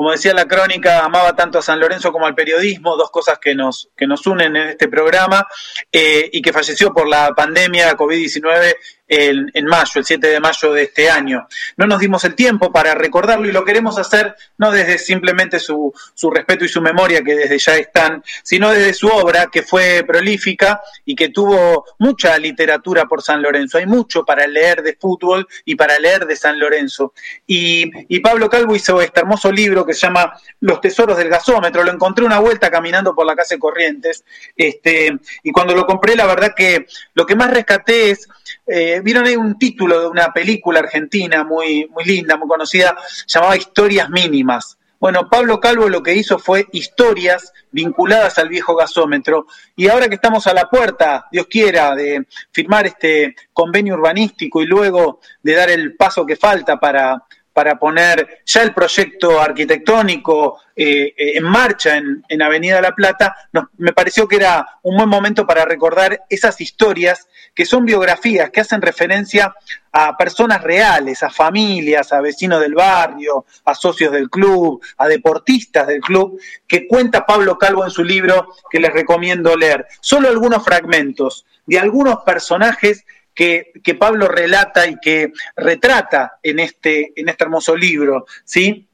como 0.00 0.12
decía 0.12 0.32
la 0.32 0.48
crónica, 0.48 1.04
amaba 1.04 1.36
tanto 1.36 1.58
a 1.58 1.62
San 1.62 1.78
Lorenzo 1.78 2.10
como 2.10 2.24
al 2.24 2.34
periodismo, 2.34 2.96
dos 2.96 3.10
cosas 3.10 3.38
que 3.38 3.54
nos, 3.54 3.90
que 3.94 4.06
nos 4.06 4.26
unen 4.26 4.56
en 4.56 4.68
este 4.68 4.88
programa, 4.88 5.46
eh, 5.92 6.26
y 6.32 6.40
que 6.40 6.54
falleció 6.54 6.90
por 6.90 7.06
la 7.06 7.34
pandemia 7.34 7.94
COVID-19 7.98 8.76
en, 9.10 9.66
mayo, 9.66 9.90
el 9.96 10.04
7 10.04 10.26
de 10.28 10.40
mayo 10.40 10.72
de 10.72 10.84
este 10.84 11.10
año. 11.10 11.48
No 11.76 11.86
nos 11.86 11.98
dimos 11.98 12.24
el 12.24 12.34
tiempo 12.36 12.72
para 12.72 12.94
recordarlo 12.94 13.48
y 13.48 13.52
lo 13.52 13.64
queremos 13.64 13.98
hacer 13.98 14.36
no 14.56 14.70
desde 14.70 14.98
simplemente 14.98 15.58
su, 15.58 15.92
su 16.14 16.30
respeto 16.30 16.64
y 16.64 16.68
su 16.68 16.80
memoria, 16.80 17.22
que 17.22 17.34
desde 17.34 17.58
ya 17.58 17.76
están, 17.76 18.22
sino 18.44 18.70
desde 18.70 18.94
su 18.94 19.08
obra, 19.08 19.48
que 19.50 19.62
fue 19.62 20.04
prolífica 20.06 20.80
y 21.04 21.16
que 21.16 21.30
tuvo 21.30 21.86
mucha 21.98 22.38
literatura 22.38 23.06
por 23.06 23.20
San 23.20 23.42
Lorenzo. 23.42 23.78
Hay 23.78 23.86
mucho 23.86 24.24
para 24.24 24.46
leer 24.46 24.82
de 24.82 24.94
fútbol 24.94 25.46
y 25.64 25.74
para 25.74 25.98
leer 25.98 26.24
de 26.24 26.36
San 26.36 26.58
Lorenzo. 26.58 27.12
Y, 27.48 27.90
y 28.08 28.20
Pablo 28.20 28.48
Calvo 28.48 28.76
hizo 28.76 29.00
este 29.02 29.20
hermoso 29.20 29.50
libro 29.50 29.84
que 29.84 29.94
se 29.94 30.06
llama 30.06 30.32
Los 30.60 30.80
Tesoros 30.80 31.18
del 31.18 31.28
Gasómetro. 31.28 31.82
Lo 31.82 31.92
encontré 31.92 32.24
una 32.24 32.38
vuelta 32.38 32.70
caminando 32.70 33.12
por 33.12 33.26
la 33.26 33.34
calle 33.34 33.58
Corrientes. 33.58 34.24
Este, 34.56 35.18
y 35.42 35.50
cuando 35.50 35.74
lo 35.74 35.84
compré, 35.84 36.14
la 36.14 36.26
verdad 36.26 36.54
que 36.54 36.86
lo 37.14 37.26
que 37.26 37.34
más 37.34 37.50
rescaté 37.50 38.10
es 38.10 38.28
eh, 38.72 39.00
vieron 39.02 39.26
ahí 39.26 39.36
un 39.36 39.58
título 39.58 40.00
de 40.00 40.06
una 40.06 40.32
película 40.32 40.80
argentina 40.80 41.42
muy, 41.44 41.88
muy 41.88 42.04
linda, 42.04 42.36
muy 42.36 42.48
conocida, 42.48 42.96
llamaba 43.26 43.56
Historias 43.56 44.08
Mínimas. 44.10 44.78
Bueno, 45.00 45.28
Pablo 45.30 45.58
Calvo 45.58 45.88
lo 45.88 46.02
que 46.02 46.14
hizo 46.14 46.38
fue 46.38 46.66
historias 46.72 47.52
vinculadas 47.72 48.38
al 48.38 48.50
viejo 48.50 48.76
gasómetro 48.76 49.46
y 49.74 49.88
ahora 49.88 50.08
que 50.08 50.16
estamos 50.16 50.46
a 50.46 50.52
la 50.52 50.68
puerta, 50.68 51.26
Dios 51.32 51.46
quiera, 51.48 51.94
de 51.94 52.26
firmar 52.52 52.86
este 52.86 53.34
convenio 53.52 53.94
urbanístico 53.94 54.62
y 54.62 54.66
luego 54.66 55.20
de 55.42 55.54
dar 55.54 55.70
el 55.70 55.96
paso 55.96 56.26
que 56.26 56.36
falta 56.36 56.78
para, 56.78 57.24
para 57.60 57.78
poner 57.78 58.40
ya 58.46 58.62
el 58.62 58.72
proyecto 58.72 59.38
arquitectónico 59.38 60.62
eh, 60.74 61.12
eh, 61.14 61.32
en 61.36 61.44
marcha 61.44 61.98
en, 61.98 62.24
en 62.26 62.40
Avenida 62.40 62.80
La 62.80 62.94
Plata, 62.94 63.36
me 63.76 63.92
pareció 63.92 64.26
que 64.26 64.36
era 64.36 64.66
un 64.80 64.96
buen 64.96 65.10
momento 65.10 65.46
para 65.46 65.66
recordar 65.66 66.22
esas 66.30 66.58
historias 66.62 67.28
que 67.54 67.66
son 67.66 67.84
biografías 67.84 68.48
que 68.48 68.62
hacen 68.62 68.80
referencia 68.80 69.54
a 69.92 70.16
personas 70.16 70.62
reales, 70.62 71.22
a 71.22 71.28
familias, 71.28 72.14
a 72.14 72.22
vecinos 72.22 72.62
del 72.62 72.72
barrio, 72.72 73.44
a 73.66 73.74
socios 73.74 74.10
del 74.10 74.30
club, 74.30 74.82
a 74.96 75.06
deportistas 75.06 75.86
del 75.86 76.00
club, 76.00 76.40
que 76.66 76.88
cuenta 76.88 77.26
Pablo 77.26 77.58
Calvo 77.58 77.84
en 77.84 77.90
su 77.90 78.02
libro 78.02 78.54
que 78.70 78.80
les 78.80 78.90
recomiendo 78.90 79.54
leer. 79.54 79.86
Solo 80.00 80.30
algunos 80.30 80.64
fragmentos 80.64 81.44
de 81.66 81.78
algunos 81.78 82.20
personajes 82.24 83.04
que, 83.34 83.72
Pablo 83.98 84.28
relata 84.28 84.86
y 84.86 84.96
que 85.00 85.32
retrata 85.56 86.38
en 86.42 86.58
este, 86.58 87.12
en 87.16 87.28
este 87.28 87.44
hermoso 87.44 87.76
libro. 87.76 88.26
¿sí? 88.44 88.88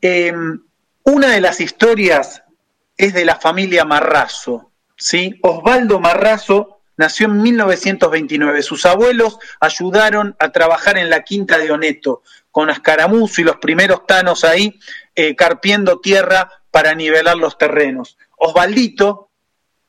Em, 0.00 0.60
una 1.04 1.28
de 1.28 1.40
las 1.40 1.60
historias 1.60 2.42
es 2.96 3.14
de 3.14 3.24
la 3.24 3.36
familia 3.36 3.84
Marrazo. 3.84 4.72
¿sí? 4.96 5.38
Osvaldo 5.42 6.00
Marrazo 6.00 6.80
nació 6.96 7.26
en 7.26 7.42
1929. 7.42 8.62
Sus 8.62 8.86
abuelos 8.86 9.38
ayudaron 9.60 10.36
a 10.38 10.50
trabajar 10.50 10.98
en 10.98 11.10
la 11.10 11.22
quinta 11.22 11.58
de 11.58 11.70
Oneto, 11.70 12.22
con 12.50 12.70
Ascaramuzo 12.70 13.40
y 13.40 13.44
los 13.44 13.56
primeros 13.56 14.06
tanos 14.06 14.44
ahí, 14.44 14.78
eh, 15.14 15.34
carpiendo 15.34 16.00
tierra 16.00 16.50
para 16.70 16.94
nivelar 16.94 17.36
los 17.36 17.58
terrenos. 17.58 18.16
Osvaldito, 18.36 19.30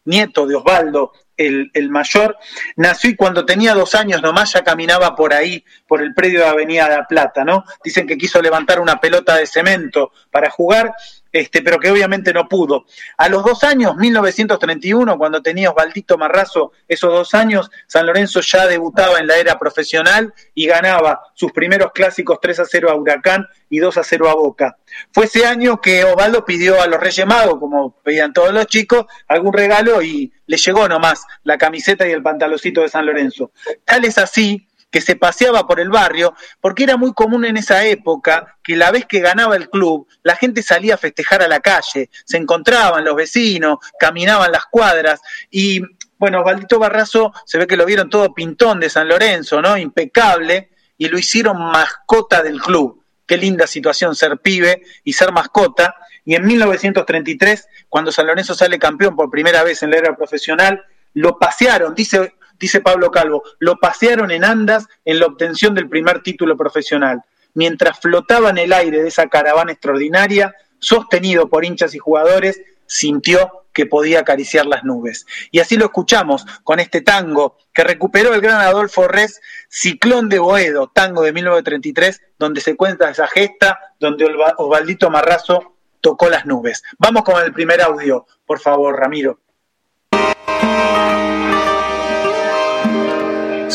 nieto 0.05 0.45
de 0.47 0.55
Osvaldo, 0.55 1.11
el, 1.37 1.71
el, 1.73 1.89
mayor, 1.89 2.37
nació 2.75 3.09
y 3.09 3.15
cuando 3.15 3.45
tenía 3.45 3.73
dos 3.73 3.95
años 3.95 4.21
nomás 4.21 4.53
ya 4.53 4.63
caminaba 4.63 5.15
por 5.15 5.33
ahí, 5.33 5.63
por 5.87 6.01
el 6.01 6.13
predio 6.13 6.39
de 6.39 6.47
Avenida 6.47 6.89
de 6.89 6.97
la 6.97 7.07
Plata, 7.07 7.43
¿no? 7.43 7.65
Dicen 7.83 8.07
que 8.07 8.17
quiso 8.17 8.41
levantar 8.41 8.79
una 8.79 8.99
pelota 8.99 9.35
de 9.35 9.47
cemento 9.47 10.11
para 10.31 10.49
jugar 10.49 10.93
este, 11.35 11.61
pero 11.61 11.79
que 11.79 11.91
obviamente 11.91 12.31
no 12.31 12.47
pudo. 12.47 12.85
A 13.17 13.27
los 13.27 13.43
dos 13.43 13.65
años, 13.65 13.97
1931, 13.97 15.17
cuando 15.17 15.41
tenía 15.41 15.69
Osvaldito 15.69 16.17
Marrazo 16.17 16.71
esos 16.87 17.11
dos 17.11 17.33
años, 17.33 17.69
San 17.87 18.05
Lorenzo 18.05 18.39
ya 18.39 18.65
debutaba 18.67 19.19
en 19.19 19.27
la 19.27 19.35
era 19.35 19.59
profesional 19.59 20.33
y 20.53 20.65
ganaba 20.65 21.19
sus 21.33 21.51
primeros 21.51 21.91
clásicos 21.91 22.39
3 22.41 22.61
a 22.61 22.65
0 22.65 22.89
a 22.89 22.95
Huracán 22.95 23.45
y 23.69 23.79
2 23.79 23.97
a 23.97 24.03
0 24.05 24.29
a 24.29 24.35
Boca. 24.35 24.77
Fue 25.11 25.25
ese 25.25 25.45
año 25.45 25.81
que 25.81 26.05
Osvaldo 26.05 26.45
pidió 26.45 26.81
a 26.81 26.87
los 26.87 27.01
Reyes 27.01 27.27
Magos, 27.27 27.59
como 27.59 27.99
pedían 28.01 28.31
todos 28.31 28.53
los 28.53 28.67
chicos, 28.67 29.05
algún 29.27 29.51
regalo 29.51 30.01
y 30.01 30.31
le 30.47 30.55
llegó 30.55 30.87
nomás 30.87 31.25
la 31.43 31.57
camiseta 31.57 32.07
y 32.07 32.11
el 32.11 32.23
pantaloncito 32.23 32.79
de 32.79 32.87
San 32.87 33.05
Lorenzo. 33.05 33.51
Tal 33.83 34.05
es 34.05 34.17
así 34.17 34.65
que 34.95 35.01
se 35.01 35.17
paseaba 35.17 35.67
por 35.67 35.81
el 35.81 35.89
barrio, 35.89 36.33
porque 36.61 36.85
era 36.85 36.95
muy 36.95 37.11
común 37.11 37.43
en 37.43 37.57
esa 37.57 37.83
época 37.83 38.55
que 38.63 38.77
la 38.77 38.91
vez 38.91 39.05
que 39.05 39.19
ganaba 39.19 39.57
el 39.57 39.69
club, 39.69 40.07
la 40.23 40.37
gente 40.37 40.63
salía 40.63 40.93
a 40.93 40.97
festejar 40.97 41.41
a 41.41 41.49
la 41.49 41.59
calle, 41.59 42.09
se 42.23 42.37
encontraban 42.37 43.03
los 43.03 43.13
vecinos, 43.13 43.79
caminaban 43.99 44.53
las 44.53 44.67
cuadras 44.67 45.19
y 45.51 45.81
bueno, 46.17 46.39
Osvaldito 46.39 46.79
Barrazo 46.79 47.33
se 47.45 47.57
ve 47.57 47.67
que 47.67 47.75
lo 47.75 47.85
vieron 47.85 48.09
todo 48.09 48.33
pintón 48.33 48.79
de 48.79 48.89
San 48.89 49.09
Lorenzo, 49.09 49.61
¿no? 49.61 49.77
Impecable, 49.77 50.69
y 50.97 51.09
lo 51.09 51.19
hicieron 51.19 51.57
mascota 51.57 52.41
del 52.41 52.61
club. 52.61 53.03
Qué 53.25 53.35
linda 53.35 53.67
situación 53.67 54.15
ser 54.15 54.37
pibe 54.37 54.81
y 55.03 55.11
ser 55.11 55.33
mascota. 55.33 55.95
Y 56.23 56.35
en 56.35 56.45
1933, 56.45 57.67
cuando 57.89 58.13
San 58.13 58.27
Lorenzo 58.27 58.55
sale 58.55 58.79
campeón 58.79 59.13
por 59.13 59.29
primera 59.29 59.61
vez 59.61 59.83
en 59.83 59.91
la 59.91 59.97
era 59.97 60.15
profesional, 60.15 60.85
lo 61.13 61.37
pasearon, 61.37 61.93
dice 61.93 62.35
dice 62.59 62.81
Pablo 62.81 63.11
Calvo, 63.11 63.43
lo 63.59 63.77
pasearon 63.77 64.31
en 64.31 64.43
andas 64.43 64.87
en 65.03 65.19
la 65.19 65.27
obtención 65.27 65.75
del 65.75 65.89
primer 65.89 66.21
título 66.21 66.57
profesional. 66.57 67.21
Mientras 67.53 67.99
flotaba 67.99 68.49
en 68.49 68.57
el 68.57 68.73
aire 68.73 69.01
de 69.01 69.07
esa 69.07 69.27
caravana 69.27 69.71
extraordinaria, 69.71 70.53
sostenido 70.79 71.47
por 71.47 71.65
hinchas 71.65 71.95
y 71.95 71.99
jugadores, 71.99 72.61
sintió 72.85 73.65
que 73.73 73.85
podía 73.85 74.21
acariciar 74.21 74.65
las 74.65 74.83
nubes. 74.83 75.25
Y 75.51 75.59
así 75.59 75.75
lo 75.75 75.85
escuchamos 75.85 76.45
con 76.63 76.79
este 76.79 77.01
tango 77.01 77.57
que 77.73 77.83
recuperó 77.83 78.33
el 78.33 78.41
gran 78.41 78.61
Adolfo 78.61 79.07
Res, 79.07 79.41
Ciclón 79.69 80.29
de 80.29 80.39
Boedo, 80.39 80.91
tango 80.93 81.21
de 81.23 81.33
1933, 81.33 82.21
donde 82.39 82.61
se 82.61 82.75
cuenta 82.75 83.09
esa 83.09 83.27
gesta, 83.27 83.79
donde 83.99 84.25
Osvaldito 84.57 85.09
Marrazo 85.09 85.75
tocó 85.99 86.29
las 86.29 86.45
nubes. 86.45 86.83
Vamos 86.97 87.23
con 87.23 87.43
el 87.43 87.51
primer 87.51 87.81
audio, 87.81 88.25
por 88.45 88.59
favor, 88.59 88.97
Ramiro. 88.97 89.39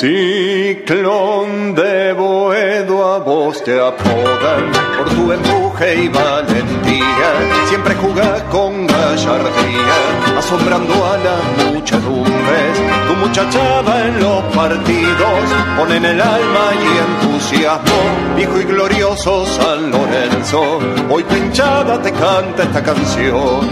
Ciclón 0.01 1.75
de 1.75 2.15
Boedo 2.15 3.05
a 3.05 3.19
vos 3.19 3.63
te 3.63 3.79
apodan 3.79 4.73
por 4.97 5.11
tu 5.11 5.31
empuje 5.31 6.05
y 6.05 6.09
valentía. 6.09 7.67
Siempre 7.69 7.95
jugás 7.97 8.43
con 8.45 8.87
gallardía, 8.87 10.39
asombrando 10.39 10.95
a 11.05 11.19
las 11.19 11.75
muchedumbres 11.75 12.79
Tu 13.09 13.15
muchachada 13.15 14.07
en 14.07 14.21
los 14.21 14.43
partidos 14.55 15.45
ponen 15.77 16.07
el 16.07 16.19
alma 16.19 16.73
y 16.81 17.27
entusiasmo. 17.27 18.39
Hijo 18.39 18.59
y 18.59 18.65
glorioso 18.65 19.45
San 19.45 19.91
Lorenzo, 19.91 20.79
hoy 21.11 21.25
tu 21.25 21.37
hinchada 21.37 22.01
te 22.01 22.11
canta 22.11 22.63
esta 22.63 22.83
canción. 22.83 23.69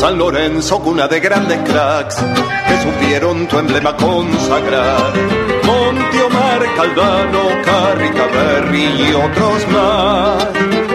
San 0.00 0.16
Lorenzo, 0.16 0.80
cuna 0.80 1.06
de 1.08 1.20
grandes 1.20 1.58
cracks 1.70 2.16
que 2.16 2.76
supieron 2.82 3.46
tu 3.46 3.58
emblema 3.58 3.94
consagrar. 3.94 5.12
Omar, 6.26 6.62
Caldano, 6.74 7.42
Carrica, 7.62 8.26
Berry 8.32 8.84
y 8.84 9.12
otros 9.12 9.68
más 9.68 10.46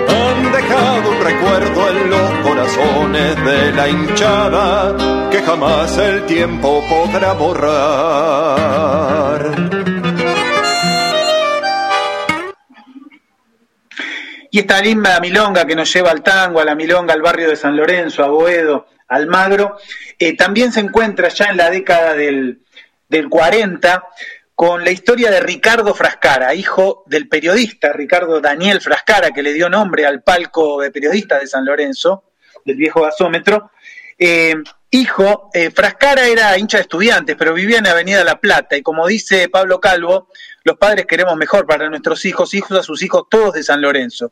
han 0.10 0.52
dejado 0.52 1.11
un 1.11 1.19
recuerdo 1.23 1.90
en 1.90 2.10
los 2.10 2.32
corazones 2.44 3.45
de 3.45 3.72
la 3.73 3.88
hinchada 3.90 5.30
que 5.30 5.40
jamás 5.44 5.95
el 5.99 6.26
tiempo 6.26 6.84
podrá 6.90 7.34
borrar. 7.34 8.65
Y 14.49 14.60
esta 14.60 14.82
linda 14.82 15.19
milonga 15.19 15.65
que 15.68 15.76
nos 15.76 15.94
lleva 15.94 16.10
al 16.10 16.23
tango, 16.23 16.60
a 16.60 16.65
la 16.65 16.73
milonga, 16.73 17.14
al 17.14 17.22
barrio 17.22 17.49
de 17.49 17.56
San 17.56 17.76
Lorenzo, 17.76 18.23
a 18.23 18.27
Boedo, 18.30 18.88
Almagro, 19.07 19.77
eh, 20.19 20.36
también 20.36 20.72
se 20.72 20.80
encuentra 20.80 21.30
ya 21.30 21.45
en 21.45 21.57
la 21.57 21.69
década 21.69 22.14
del, 22.14 22.61
del 23.07 23.30
40 23.30 24.03
con 24.56 24.86
la 24.86 24.91
historia 24.91 25.30
de 25.30 25.41
Ricardo 25.41 25.94
Frascara, 25.94 26.56
hijo 26.56 27.03
del 27.07 27.27
periodista 27.27 27.91
Ricardo 27.91 28.40
Daniel 28.40 28.80
Frascara, 28.80 29.32
que 29.32 29.44
le 29.44 29.52
dio 29.52 29.69
nombre 29.69 30.06
al 30.06 30.23
palco 30.23 30.80
de 30.80 30.91
periodistas 30.91 31.41
de 31.41 31.48
San 31.48 31.65
Lorenzo, 31.65 32.32
del 32.64 32.77
viejo 32.77 33.02
gasómetro. 33.02 33.72
Eh, 34.18 34.56
hijo, 34.91 35.49
eh, 35.53 35.72
Frascara 35.72 36.27
era 36.27 36.57
hincha 36.57 36.77
de 36.77 36.84
estudiantes, 36.84 37.36
pero 37.38 37.53
vivía 37.53 37.80
en 37.80 37.88
Avenida 37.88 38.23
La 38.23 38.40
Plata, 38.40 38.77
y 38.77 38.82
como 38.82 39.06
dice 39.07 39.49
Pablo 39.49 39.82
Calvo, 39.82 40.30
los 40.64 40.77
padres 40.77 41.06
queremos 41.06 41.36
mejor 41.36 41.68
para 41.68 41.90
nuestros 41.90 42.23
hijos, 42.23 42.53
hijos 42.53 42.80
a 42.80 42.84
sus 42.84 43.03
hijos, 43.03 43.26
todos 43.30 43.53
de 43.53 43.64
San 43.64 43.82
Lorenzo. 43.82 44.32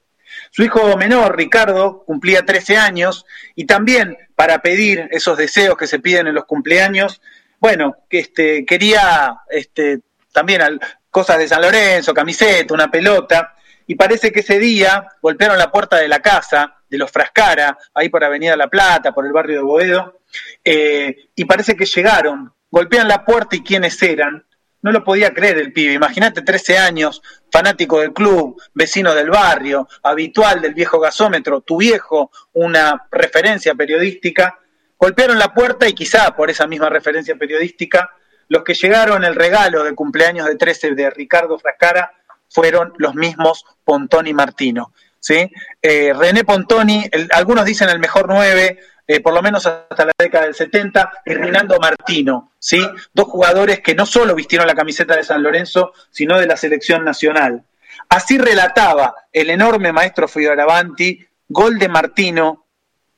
Su 0.52 0.64
hijo 0.64 0.96
menor, 0.98 1.36
Ricardo, 1.38 2.04
cumplía 2.06 2.46
13 2.46 2.78
años 2.78 3.26
y 3.56 3.66
también 3.66 4.18
para 4.36 4.62
pedir 4.62 5.08
esos 5.12 5.38
deseos 5.38 5.78
que 5.78 5.88
se 5.88 6.00
piden 6.00 6.28
en 6.28 6.36
los 6.36 6.46
cumpleaños, 6.46 7.22
bueno, 7.60 7.96
este, 8.10 8.66
quería 8.66 9.38
este, 9.50 10.02
también 10.32 10.80
cosas 11.10 11.38
de 11.38 11.48
San 11.48 11.62
Lorenzo, 11.62 12.14
camiseta, 12.14 12.74
una 12.74 12.92
pelota, 12.92 13.56
y 13.88 13.96
parece 13.96 14.32
que 14.32 14.42
ese 14.42 14.60
día 14.60 15.08
golpearon 15.22 15.58
la 15.58 15.72
puerta 15.72 15.98
de 15.98 16.08
la 16.08 16.20
casa 16.20 16.76
de 16.90 16.98
los 16.98 17.12
Frascara, 17.12 17.78
ahí 17.94 18.10
por 18.10 18.24
Avenida 18.24 18.56
La 18.56 18.68
Plata, 18.68 19.14
por 19.14 19.26
el 19.26 19.32
barrio 19.32 19.58
de 19.58 19.64
Boedo, 19.64 20.20
eh, 20.64 21.30
y 21.36 21.46
parece 21.46 21.76
que 21.76 21.86
llegaron, 21.86 22.54
golpean 22.70 23.08
la 23.08 23.24
puerta 23.24 23.56
y 23.56 23.64
quiénes 23.64 24.02
eran, 24.02 24.46
no 24.84 24.92
lo 24.92 25.04
podía 25.04 25.34
creer 25.34 25.58
el 25.58 25.74
pibe. 25.74 25.94
Imagínate 25.94 26.42
13 26.42 26.78
años, 26.78 27.24
fanático 27.50 28.02
del 28.02 28.14
club, 28.14 28.62
vecino 28.74 29.16
del 29.16 29.30
barrio, 29.30 29.88
habitual 30.04 30.62
del 30.62 30.74
viejo 30.74 31.00
gasómetro, 31.00 31.62
tu 31.62 31.78
viejo, 31.78 32.32
una 32.52 33.08
referencia 33.10 33.74
periodística. 33.74 34.60
Golpearon 34.98 35.40
la 35.40 35.54
puerta 35.54 35.88
y 35.88 35.94
quizá 35.94 36.36
por 36.36 36.50
esa 36.50 36.68
misma 36.68 36.90
referencia 36.90 37.36
periodística, 37.36 38.12
los 38.50 38.64
que 38.64 38.74
llegaron 38.74 39.24
el 39.24 39.36
regalo 39.36 39.84
de 39.84 39.96
cumpleaños 39.96 40.48
de 40.48 40.58
13 40.58 40.92
de 40.92 41.10
Ricardo 41.10 41.58
Frascara 41.58 42.12
fueron 42.50 42.94
los 42.98 43.16
mismos 43.16 43.66
Pontoni 43.86 44.34
Martino. 44.34 44.94
¿sí? 45.18 45.50
Eh, 45.82 46.12
René 46.14 46.44
Pontoni, 46.44 47.06
algunos 47.32 47.64
dicen 47.64 47.88
el 47.88 48.00
mejor 48.00 48.28
9, 48.28 48.80
eh, 49.08 49.20
por 49.20 49.34
lo 49.34 49.42
menos 49.42 49.66
hasta 49.66 50.06
la 50.06 50.12
década 50.18 50.46
del 50.46 50.56
70, 50.56 51.12
y 51.26 51.34
Rinaldo 51.34 51.78
Martino, 51.80 52.52
¿sí? 52.60 52.86
Dos 53.14 53.28
jugadores 53.28 53.82
que 53.82 53.96
no 53.96 54.06
solo 54.06 54.36
vistieron 54.36 54.68
la 54.68 54.76
camiseta 54.76 55.16
de 55.16 55.24
San 55.24 55.44
Lorenzo, 55.44 55.94
sino 56.10 56.40
de 56.40 56.48
la 56.48 56.58
selección 56.58 57.04
nacional. 57.04 57.64
Así 58.10 58.38
relataba 58.38 59.16
el 59.32 59.50
enorme 59.50 59.92
maestro 59.92 60.28
Fioravanti, 60.28 61.26
gol 61.48 61.80
de 61.80 61.90
Martino 61.90 62.66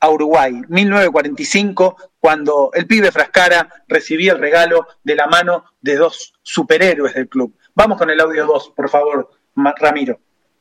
a 0.00 0.10
Uruguay, 0.10 0.62
1945, 0.68 1.96
cuando 2.20 2.70
el 2.74 2.86
pibe 2.86 3.10
Frascara 3.10 3.68
recibía 3.88 4.32
el 4.32 4.38
regalo 4.38 4.86
de 5.02 5.14
la 5.14 5.26
mano 5.26 5.64
de 5.80 5.96
dos 5.96 6.34
superhéroes 6.42 7.14
del 7.14 7.28
club. 7.28 7.56
Vamos 7.74 7.98
con 7.98 8.10
el 8.10 8.20
audio 8.20 8.46
2, 8.46 8.72
por 8.76 8.88
favor, 8.88 9.30
Ramiro. 9.78 10.18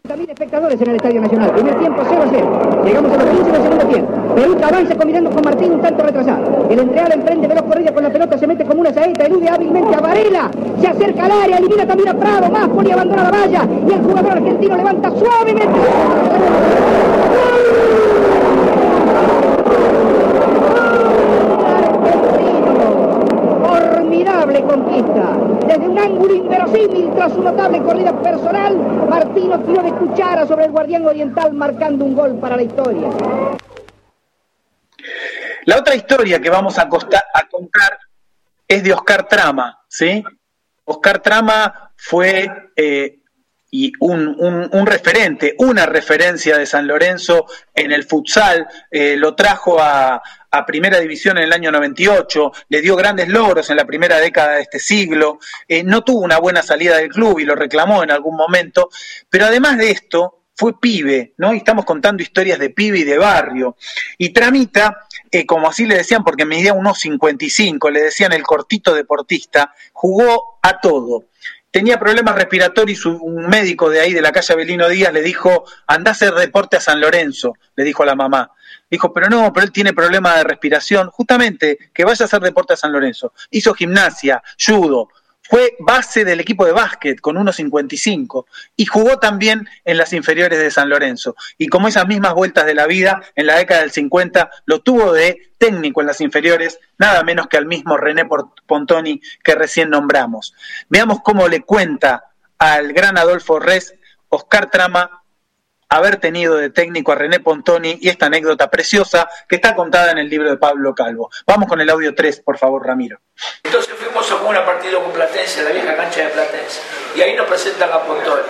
También 0.08 0.30
espectadores 0.30 0.80
en 0.82 0.90
el 0.90 0.96
Estadio 0.98 1.22
Nacional. 1.22 1.52
Primer 1.52 1.80
tiempo 1.80 2.04
0 2.08 2.24
a 2.24 2.30
0. 2.30 2.84
Llegamos 2.86 3.12
a 3.12 3.24
los 3.24 3.36
15 3.36 3.52
del 3.52 3.62
segundo 3.64 3.88
tiempo. 3.88 4.25
Perú 4.36 4.58
avanza 4.62 4.96
combinando 4.96 5.30
con 5.30 5.42
Martín 5.44 5.72
un 5.72 5.82
tanto 5.82 6.04
retrasado. 6.04 6.68
El 6.70 6.80
entreal 6.80 7.12
emprende 7.14 7.48
veloz 7.48 7.64
corrida 7.64 7.94
con 7.94 8.04
la 8.04 8.10
pelota, 8.10 8.38
se 8.38 8.46
mete 8.46 8.66
como 8.66 8.82
una 8.82 8.94
saeta, 8.94 9.26
elude 9.26 9.48
hábilmente 9.48 9.96
a 9.96 10.02
Varela. 10.02 10.52
Se 10.82 10.88
acerca 10.88 11.26
al 11.26 11.32
área, 11.32 11.58
elimina 11.58 11.88
también 11.88 12.10
a 12.10 12.14
Prado. 12.14 12.50
Más 12.50 12.70
y 12.86 12.92
abandona 12.92 13.24
la 13.24 13.32
valla. 13.32 13.68
Y 13.88 13.94
el 13.94 14.02
jugador 14.02 14.32
argentino 14.34 14.76
levanta 14.76 15.10
suavemente. 15.12 15.80
formidable 23.64 24.62
conquista. 24.64 25.38
Desde 25.68 25.88
un 25.88 25.98
ángulo 25.98 26.36
inverosímil, 26.36 27.10
tras 27.16 27.32
su 27.32 27.42
notable 27.42 27.82
corrida 27.82 28.12
personal, 28.22 28.78
Martino 29.10 29.60
tiró 29.62 29.82
de 29.82 29.92
cuchara 29.94 30.46
sobre 30.46 30.66
el 30.66 30.72
guardián 30.72 31.06
oriental, 31.06 31.54
marcando 31.54 32.04
un 32.06 32.16
gol 32.16 32.36
para 32.36 32.58
la 32.58 32.64
historia. 32.64 33.10
La 35.66 35.78
otra 35.78 35.96
historia 35.96 36.40
que 36.40 36.50
vamos 36.50 36.78
a, 36.78 36.88
contar 36.88 38.00
es 38.68 38.84
de 38.84 38.94
Oscar 38.94 39.28
Trama, 39.28 39.84
¿sí? 39.88 40.24
Oscar 40.86 41.20
Trama 41.22 41.92
fue 41.96 42.48
eh, 42.76 43.20
y 43.72 43.92
un, 44.00 44.70
un, 44.72 44.86
referente, 44.86 45.56
una 45.58 45.86
referencia 45.86 46.58
de 46.58 46.66
San 46.66 46.88
Lorenzo 46.88 47.46
en 47.74 47.92
el 47.92 48.06
futsal, 48.06 48.68
eh, 48.90 49.18
lo 49.18 49.36
trajo 49.36 49.82
a, 49.82 50.22
a, 50.52 50.66
Primera 50.66 51.00
División 51.00 51.38
en 51.38 51.44
el 51.44 51.54
año 51.54 51.72
98, 51.72 52.54
le 52.70 52.82
dio 52.82 52.96
grandes 52.96 53.28
logros 53.28 53.70
en 53.70 53.76
la 53.76 53.86
primera 53.86 54.20
década 54.20 54.54
de 54.54 54.62
este 54.62 54.80
siglo, 54.80 55.40
eh, 55.68 55.84
no 55.84 56.04
tuvo 56.04 56.20
una 56.20 56.38
buena 56.38 56.62
salida 56.62 56.98
del 56.98 57.10
club 57.10 57.40
y 57.40 57.44
lo 57.44 57.56
reclamó 57.56 58.02
en 58.04 58.12
algún 58.12 58.38
momento, 58.38 58.90
pero 59.30 59.48
además 59.48 59.78
de 59.78 59.92
esto, 59.92 60.45
fue 60.56 60.80
pibe, 60.80 61.34
¿no? 61.38 61.54
Y 61.54 61.58
estamos 61.58 61.86
contando 61.86 62.24
historias 62.24 62.60
de 62.60 62.70
pibe 62.70 63.00
y 63.00 63.04
de 63.04 63.18
barrio. 63.18 63.76
Y 64.18 64.30
Tramita, 64.30 65.06
eh, 65.30 65.46
como 65.46 65.68
así 65.68 65.86
le 65.86 65.98
decían, 65.98 66.24
porque 66.24 66.46
medía 66.46 66.74
unos 66.74 67.00
55, 67.00 67.90
le 67.90 68.04
decían 68.04 68.34
el 68.34 68.44
cortito 68.44 68.94
deportista, 68.94 69.74
jugó 69.94 70.60
a 70.62 70.80
todo 70.80 71.26
tenía 71.76 72.00
problemas 72.00 72.36
respiratorios 72.36 73.06
un 73.06 73.48
médico 73.50 73.90
de 73.90 74.00
ahí, 74.00 74.14
de 74.14 74.22
la 74.22 74.32
calle 74.32 74.54
Abelino 74.54 74.88
Díaz, 74.88 75.12
le 75.12 75.22
dijo, 75.22 75.66
anda 75.88 76.12
a 76.12 76.14
hacer 76.14 76.34
deporte 76.34 76.78
a 76.78 76.80
San 76.80 77.02
Lorenzo, 77.02 77.58
le 77.76 77.84
dijo 77.84 78.04
a 78.04 78.06
la 78.06 78.16
mamá. 78.16 78.50
Dijo, 78.90 79.12
pero 79.12 79.28
no, 79.28 79.52
pero 79.52 79.66
él 79.66 79.74
tiene 79.74 79.92
problemas 79.92 80.38
de 80.38 80.46
respiración. 80.46 81.10
Justamente, 81.10 81.78
que 81.94 82.06
vaya 82.06 82.24
a 82.24 82.28
hacer 82.28 82.40
deporte 82.40 82.76
a 82.76 82.78
San 82.78 82.94
Lorenzo. 82.94 83.34
Hizo 83.52 83.74
gimnasia, 83.74 84.42
judo, 84.58 85.10
fue 85.48 85.76
base 85.80 86.26
del 86.26 86.40
equipo 86.40 86.66
de 86.66 86.72
básquet 86.72 87.20
con 87.22 87.36
1.55 87.36 88.46
y 88.76 88.86
jugó 88.86 89.20
también 89.20 89.68
en 89.84 89.98
las 89.98 90.12
inferiores 90.14 90.60
de 90.60 90.72
San 90.72 90.90
Lorenzo. 90.90 91.36
Y 91.58 91.68
como 91.68 91.88
esas 91.88 92.08
mismas 92.08 92.34
vueltas 92.34 92.66
de 92.66 92.74
la 92.74 92.88
vida, 92.88 93.22
en 93.36 93.48
la 93.48 93.58
década 93.58 93.82
del 93.82 93.92
50 93.92 94.50
lo 94.66 94.82
tuvo 94.82 95.14
de 95.14 95.52
técnico 95.58 96.02
en 96.02 96.08
las 96.08 96.20
inferiores, 96.22 96.80
nada 96.98 97.24
menos 97.24 97.48
que 97.48 97.58
al 97.58 97.68
mismo 97.68 97.96
René 97.96 98.28
Pontoni 98.66 99.22
que 99.44 99.56
recién 99.56 99.90
nombramos. 99.92 100.54
Veamos 100.90 101.20
cómo 101.24 101.48
le 101.48 101.62
cuenta 101.62 102.26
al 102.58 102.94
gran 102.94 103.18
Adolfo 103.18 103.60
Res 103.60 103.94
Oscar 104.30 104.70
Trama 104.72 105.24
haber 105.98 106.18
tenido 106.18 106.56
de 106.56 106.70
técnico 106.70 107.12
a 107.12 107.16
René 107.16 107.40
Pontoni 107.40 107.98
y 108.02 108.10
esta 108.10 108.26
anécdota 108.28 108.70
preciosa 108.70 109.30
que 109.48 109.56
está 109.56 109.76
contada 109.76 110.12
en 110.12 110.18
el 110.18 110.30
libro 110.30 110.50
de 110.50 110.58
Pablo 110.58 110.94
Calvo. 110.94 111.30
Vamos 111.48 111.68
con 111.70 111.80
el 111.82 111.90
audio 111.90 112.14
3, 112.14 112.42
por 112.42 112.58
favor, 112.58 112.86
Ramiro. 112.86 113.20
Entonces 113.64 113.94
fuimos 113.96 114.30
a 114.32 114.36
jugar 114.36 114.60
un 114.60 114.66
partido 114.66 115.02
con 115.02 115.12
Platense, 115.12 115.64
la 115.64 115.72
vieja 115.72 115.96
cancha 115.96 116.22
de 116.22 116.28
Platense, 116.28 116.82
y 117.16 117.22
ahí 117.22 117.36
nos 117.36 117.48
presentan 117.48 117.92
a 117.92 118.00
Pontoni. 118.04 118.42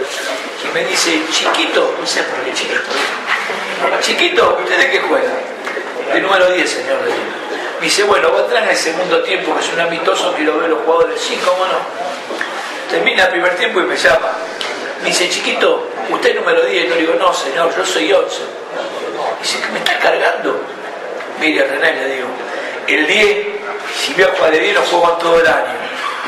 Y 0.64 0.74
me 0.74 0.86
dice, 0.86 1.22
chiquito, 1.32 1.96
no 2.00 2.06
sé 2.06 2.24
por 2.24 2.44
qué 2.44 2.54
chiquito. 2.54 2.82
Chiquito, 4.02 4.58
¿usted 4.62 4.78
de 4.78 4.92
qué 4.92 5.00
juega? 5.00 5.32
De 6.14 6.22
número 6.22 6.52
10, 6.52 6.70
señor. 6.70 7.00
Me 7.80 7.86
dice, 7.86 8.04
bueno, 8.04 8.30
vos 8.32 8.44
entrar 8.44 8.64
en 8.64 8.70
el 8.70 8.76
segundo 8.76 9.22
tiempo, 9.24 9.54
que 9.56 9.62
es 9.62 9.74
un 9.74 9.80
amistoso, 9.80 10.34
quiero 10.36 10.58
ver 10.58 10.70
los 10.70 10.80
jugadores. 10.84 11.20
Sí, 11.20 11.40
cómo 11.46 11.66
no. 11.66 11.78
Termina 12.90 13.26
el 13.26 13.30
primer 13.32 13.56
tiempo 13.56 13.82
y 13.82 13.84
me 13.84 13.98
llama. 13.98 14.32
Me 15.02 15.10
dice, 15.10 15.30
chiquito, 15.30 15.90
usted 16.10 16.36
número 16.36 16.66
10. 16.66 16.86
Y 16.86 16.90
yo 16.90 16.96
le 16.96 17.02
digo, 17.02 17.14
no, 17.16 17.34
señor, 17.34 17.76
yo 17.76 17.86
soy 17.86 18.12
11. 18.12 18.42
Dice, 19.42 19.62
¿que 19.62 19.70
me 19.70 19.80
está 19.80 19.98
cargando? 20.00 20.62
Mire, 21.40 21.66
René, 21.68 21.94
le 22.08 22.16
digo, 22.16 22.28
el 22.88 23.08
10, 23.08 23.48
si 23.96 24.14
voy 24.14 24.24
a 24.24 24.50
de 24.50 24.60
10, 24.60 24.76
lo 24.76 24.82
juego 24.82 25.12
todo 25.14 25.40
el 25.40 25.48
año. 25.48 25.74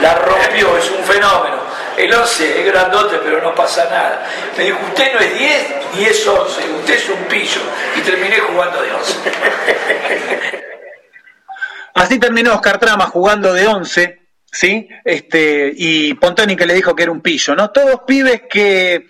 La 0.01 0.15
rompió, 0.15 0.77
es 0.77 0.89
un 0.91 1.03
fenómeno. 1.03 1.57
El 1.97 2.13
11 2.13 2.59
es 2.59 2.65
grandote, 2.65 3.17
pero 3.23 3.41
no 3.41 3.55
pasa 3.55 3.85
nada. 3.85 4.27
Me 4.55 4.65
dijo, 4.65 4.77
usted 4.87 5.13
no 5.13 5.19
es 5.19 5.37
10 5.37 5.67
ni 5.95 6.05
es 6.05 6.27
11, 6.27 6.71
usted 6.79 6.93
es 6.93 7.09
un 7.09 7.23
pillo. 7.25 7.61
Y 7.95 8.01
terminé 8.01 8.37
jugando 8.39 8.81
de 8.81 8.93
11. 8.93 9.15
Así 11.95 12.19
terminó 12.19 12.53
Oscar 12.53 12.77
Trama 12.77 13.07
jugando 13.07 13.53
de 13.53 13.65
11, 13.65 14.19
¿sí? 14.51 14.87
Este, 15.03 15.71
y 15.75 16.13
Pontoni 16.13 16.55
que 16.55 16.67
le 16.67 16.75
dijo 16.75 16.95
que 16.95 17.03
era 17.03 17.11
un 17.11 17.21
pillo, 17.21 17.55
¿no? 17.55 17.71
Todos 17.71 18.01
pibes 18.05 18.43
que 18.47 19.07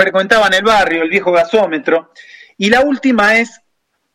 frecuentaban 0.00 0.54
el 0.54 0.62
barrio, 0.62 1.02
el 1.02 1.10
viejo 1.10 1.30
gasómetro. 1.30 2.12
Y 2.56 2.70
la 2.70 2.80
última 2.80 3.38
es, 3.38 3.60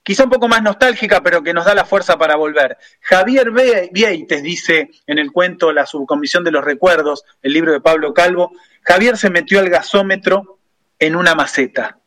quizá 0.02 0.24
un 0.24 0.32
poco 0.32 0.48
más 0.48 0.64
nostálgica, 0.64 1.22
pero 1.22 1.44
que 1.44 1.53
nos 1.53 1.66
da 1.66 1.76
la 1.76 1.86
fuerza 1.86 2.18
para 2.18 2.36
volver. 2.36 2.78
Javier 3.02 3.52
Vieites 3.91 4.41
dice 4.41 4.90
en 5.06 5.20
el 5.20 5.32
cuento 5.32 5.72
La 5.72 5.86
subcomisión 5.86 6.44
de 6.44 6.52
los 6.52 6.66
recuerdos, 6.66 7.24
el 7.41 7.53
libro 7.53 7.72
de 7.72 7.82
Pablo 7.82 8.14
Calvo, 8.14 8.52
Javier 8.82 9.18
se 9.18 9.30
metió 9.30 9.60
al 9.60 9.70
gasómetro 9.70 10.60
en 10.98 11.16
una 11.16 11.36
maceta. 11.36 11.99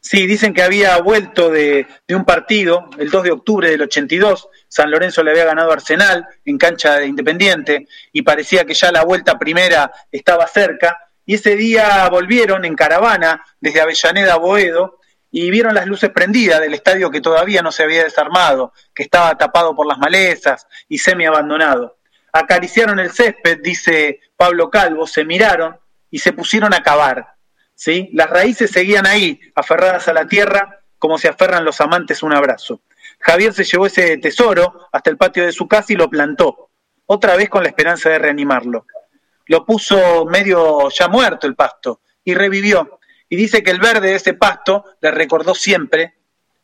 Sí, 0.00 0.24
dicen 0.28 0.54
que 0.54 0.62
había 0.62 0.96
vuelto 0.98 1.50
de, 1.50 1.84
un 2.10 2.24
partido 2.24 2.88
el 2.96 3.10
2 3.10 3.24
de 3.24 3.32
octubre 3.32 3.68
del 3.68 3.82
82. 3.82 4.48
San 4.68 4.88
Lorenzo 4.88 5.24
le 5.24 5.32
había 5.32 5.46
ganado 5.46 5.72
Arsenal 5.72 6.28
en 6.44 6.58
cancha 6.58 6.94
de 6.94 7.06
Independiente 7.06 7.88
y 8.12 8.22
parecía 8.22 8.64
que 8.64 8.74
ya 8.74 8.92
la 8.92 9.02
vuelta 9.02 9.36
primera 9.36 9.90
estaba 10.12 10.46
cerca. 10.46 11.05
Y 11.26 11.34
ese 11.34 11.56
día 11.56 12.08
volvieron 12.08 12.64
en 12.64 12.74
caravana 12.74 13.44
desde 13.60 13.80
Avellaneda 13.80 14.34
a 14.34 14.38
Boedo 14.38 15.00
y 15.30 15.50
vieron 15.50 15.74
las 15.74 15.86
luces 15.86 16.10
prendidas 16.10 16.60
del 16.60 16.72
estadio 16.72 17.10
que 17.10 17.20
todavía 17.20 17.60
no 17.60 17.72
se 17.72 17.82
había 17.82 18.04
desarmado, 18.04 18.72
que 18.94 19.02
estaba 19.02 19.36
tapado 19.36 19.74
por 19.74 19.86
las 19.86 19.98
malezas 19.98 20.66
y 20.88 20.98
semi 20.98 21.26
abandonado. 21.26 21.98
Acariciaron 22.32 22.98
el 23.00 23.10
césped, 23.10 23.58
dice 23.62 24.20
Pablo 24.36 24.70
Calvo, 24.70 25.06
se 25.06 25.24
miraron 25.24 25.78
y 26.10 26.20
se 26.20 26.32
pusieron 26.32 26.72
a 26.72 26.82
cavar 26.82 27.36
¿sí? 27.76 28.10
Las 28.12 28.28
raíces 28.28 28.72
seguían 28.72 29.06
ahí, 29.06 29.38
aferradas 29.54 30.08
a 30.08 30.12
la 30.12 30.26
tierra, 30.26 30.80
como 30.98 31.18
se 31.18 31.28
aferran 31.28 31.64
los 31.64 31.80
amantes 31.80 32.24
un 32.24 32.32
abrazo. 32.32 32.80
Javier 33.20 33.52
se 33.52 33.64
llevó 33.64 33.86
ese 33.86 34.16
tesoro 34.18 34.88
hasta 34.90 35.10
el 35.10 35.16
patio 35.16 35.44
de 35.44 35.52
su 35.52 35.68
casa 35.68 35.92
y 35.92 35.96
lo 35.96 36.10
plantó, 36.10 36.70
otra 37.04 37.36
vez 37.36 37.48
con 37.48 37.62
la 37.62 37.68
esperanza 37.68 38.08
de 38.08 38.18
reanimarlo. 38.18 38.86
Lo 39.46 39.64
puso 39.64 40.24
medio 40.26 40.88
ya 40.90 41.08
muerto 41.08 41.46
el 41.46 41.54
pasto 41.54 42.00
y 42.24 42.34
revivió. 42.34 42.98
Y 43.28 43.36
dice 43.36 43.62
que 43.62 43.70
el 43.70 43.80
verde 43.80 44.08
de 44.08 44.16
ese 44.16 44.34
pasto 44.34 44.84
le 45.00 45.10
recordó 45.10 45.54
siempre 45.54 46.14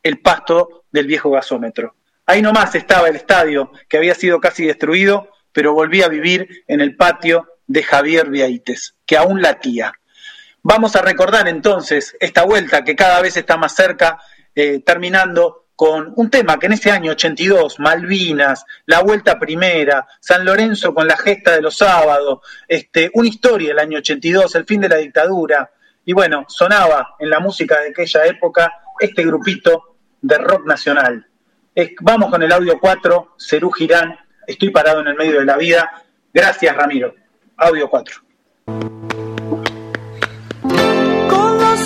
el 0.03 0.21
pasto 0.21 0.85
del 0.91 1.07
viejo 1.07 1.31
gasómetro. 1.31 1.97
Ahí 2.27 2.43
nomás 2.43 2.75
estaba 2.75 3.09
el 3.09 3.17
estadio, 3.17 3.73
que 3.89 3.97
había 3.97 4.15
sido 4.15 4.41
casi 4.41 4.65
destruido, 4.65 5.29
pero 5.53 5.75
volvía 5.75 6.07
a 6.07 6.09
vivir 6.09 6.65
en 6.67 6.81
el 6.81 6.97
patio 6.97 7.49
de 7.67 7.83
Javier 7.83 8.31
Viaites, 8.31 8.95
que 9.07 9.17
aún 9.17 9.43
latía. 9.43 9.93
Vamos 10.63 10.95
a 10.95 11.03
recordar 11.03 11.49
entonces 11.49 12.17
esta 12.21 12.45
vuelta 12.45 12.85
que 12.85 12.95
cada 12.95 13.21
vez 13.21 13.37
está 13.37 13.57
más 13.57 13.75
cerca, 13.75 14.21
eh, 14.55 14.81
terminando 14.81 15.62
con 15.83 16.13
un 16.15 16.31
tema 16.31 16.61
que 16.61 16.67
en 16.67 16.75
ese 16.75 16.93
año 16.93 17.11
82, 17.11 17.81
Malvinas, 17.81 18.65
la 18.87 19.01
vuelta 19.01 19.37
primera, 19.37 20.07
San 20.21 20.45
Lorenzo 20.45 20.95
con 20.95 21.09
la 21.09 21.17
gesta 21.17 21.57
de 21.57 21.61
los 21.61 21.77
sábados, 21.77 22.39
este, 22.69 23.11
una 23.15 23.29
historia 23.29 23.73
el 23.73 23.81
año 23.81 23.99
82, 23.99 24.55
el 24.55 24.65
fin 24.65 24.81
de 24.81 24.89
la 24.89 24.99
dictadura, 24.99 25.73
y 26.05 26.13
bueno, 26.13 26.45
sonaba 26.47 27.17
en 27.19 27.29
la 27.29 27.41
música 27.41 27.81
de 27.81 27.89
aquella 27.89 28.25
época 28.27 28.73
este 29.01 29.27
grupito 29.27 29.97
de 30.21 30.39
rock 30.39 30.67
nacional. 30.67 31.27
vamos 32.01 32.31
con 32.31 32.45
el 32.45 32.53
audio 32.53 32.79
4, 32.79 33.35
Cerú 33.37 33.73
Girán, 33.73 34.17
estoy 34.47 34.71
parado 34.71 35.01
en 35.01 35.09
el 35.09 35.17
medio 35.17 35.41
de 35.41 35.47
la 35.47 35.57
vida. 35.57 36.01
Gracias, 36.33 36.77
Ramiro. 36.77 37.13
Audio 37.57 37.91
4. 37.91 38.23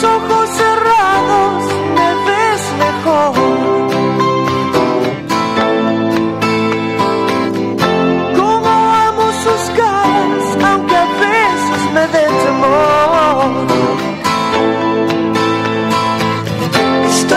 ojos 0.05 0.51
cerrados 0.51 1.65
me 1.95 2.15
ves. 2.27 3.86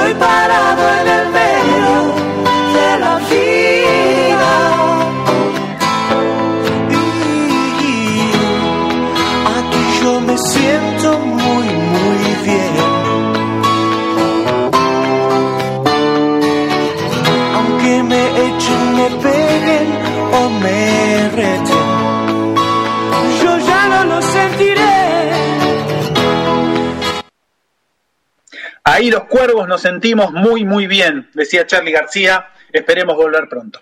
Estoy 0.10 0.28
parado 0.28 0.49
Ahí 29.00 29.10
los 29.10 29.24
cuervos 29.28 29.66
nos 29.66 29.80
sentimos 29.80 30.34
muy, 30.34 30.66
muy 30.66 30.86
bien, 30.86 31.30
decía 31.34 31.66
Charlie 31.66 31.94
García. 31.94 32.50
Esperemos 32.70 33.16
volver 33.16 33.48
pronto. 33.48 33.80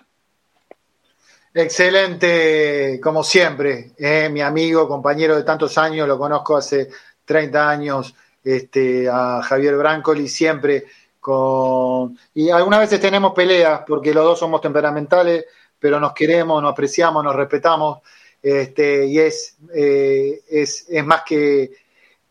Excelente, 1.52 3.00
como 3.02 3.24
siempre, 3.24 3.90
eh, 3.98 4.28
mi 4.28 4.42
amigo, 4.42 4.86
compañero 4.86 5.34
de 5.34 5.42
tantos 5.42 5.76
años, 5.76 6.06
lo 6.06 6.16
conozco 6.16 6.56
hace 6.56 6.88
30 7.24 7.68
años, 7.68 8.14
este, 8.44 9.08
a 9.10 9.42
Javier 9.42 9.76
Brancoli 9.76 10.28
siempre 10.28 10.84
con... 11.18 12.16
Y 12.34 12.50
algunas 12.50 12.78
veces 12.78 13.00
tenemos 13.00 13.32
peleas 13.34 13.80
porque 13.84 14.14
los 14.14 14.22
dos 14.22 14.38
somos 14.38 14.60
temperamentales, 14.60 15.46
pero 15.80 15.98
nos 15.98 16.12
queremos, 16.12 16.62
nos 16.62 16.70
apreciamos, 16.70 17.24
nos 17.24 17.34
respetamos, 17.34 18.02
este, 18.40 19.06
y 19.06 19.18
es, 19.18 19.56
eh, 19.74 20.42
es, 20.48 20.86
es, 20.88 21.04
más 21.04 21.22
que... 21.26 21.72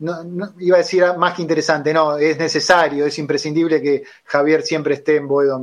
No, 0.00 0.54
iba 0.60 0.76
a 0.76 0.78
decir 0.78 1.04
más 1.16 1.34
que 1.34 1.42
interesante, 1.42 1.92
no, 1.92 2.16
es 2.16 2.38
necesario, 2.38 3.04
es 3.04 3.18
imprescindible 3.18 3.82
que 3.82 4.04
Javier 4.26 4.62
siempre 4.62 4.94
esté 4.94 5.16
en 5.16 5.26
Boedo 5.26 5.60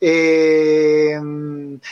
eh, 0.00 1.20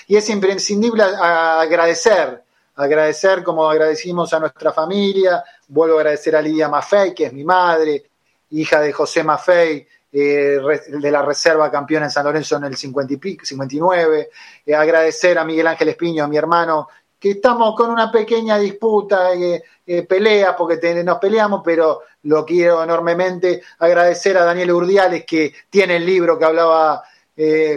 y 0.07 0.17
es 0.17 0.31
imprescindible 0.31 1.03
agradecer, 1.03 2.45
agradecer 2.77 3.43
como 3.43 3.69
agradecimos 3.69 4.33
a 4.33 4.39
nuestra 4.39 4.73
familia, 4.73 5.43
vuelvo 5.67 5.97
a 5.97 6.01
agradecer 6.03 6.37
a 6.37 6.43
Lidia 6.43 6.69
Maffei, 6.69 7.13
que 7.13 7.27
es 7.27 7.33
mi 7.33 7.43
madre, 7.43 8.05
hija 8.51 8.81
de 8.81 8.93
José 8.93 9.25
Maffei, 9.25 9.85
eh, 10.13 10.61
de 10.89 11.11
la 11.11 11.23
reserva 11.23 11.71
campeona 11.73 12.07
en 12.07 12.13
San 12.13 12.25
Lorenzo 12.25 12.57
en 12.57 12.65
el 12.65 12.77
50 12.77 13.15
y 13.15 13.39
59, 13.43 14.31
eh, 14.65 14.75
agradecer 14.77 15.39
a 15.39 15.45
Miguel 15.45 15.67
Ángel 15.67 15.89
Espiño, 15.89 16.23
a 16.23 16.29
mi 16.29 16.37
hermano, 16.37 16.89
que 17.21 17.33
estamos 17.33 17.77
con 17.77 17.91
una 17.91 18.11
pequeña 18.11 18.59
disputa, 18.59 19.35
eh, 19.35 19.63
pelea, 20.09 20.57
porque 20.57 21.05
nos 21.05 21.19
peleamos, 21.19 21.61
pero 21.65 22.01
lo 22.23 22.45
quiero 22.45 22.83
enormemente, 22.83 23.63
agradecer 23.79 24.39
a 24.39 24.45
Daniel 24.45 24.73
Urdiales, 24.73 25.25
que 25.27 25.53
tiene 25.69 25.97
el 25.97 26.07
libro 26.07 26.39
que 26.39 26.45
hablaba 26.47 27.03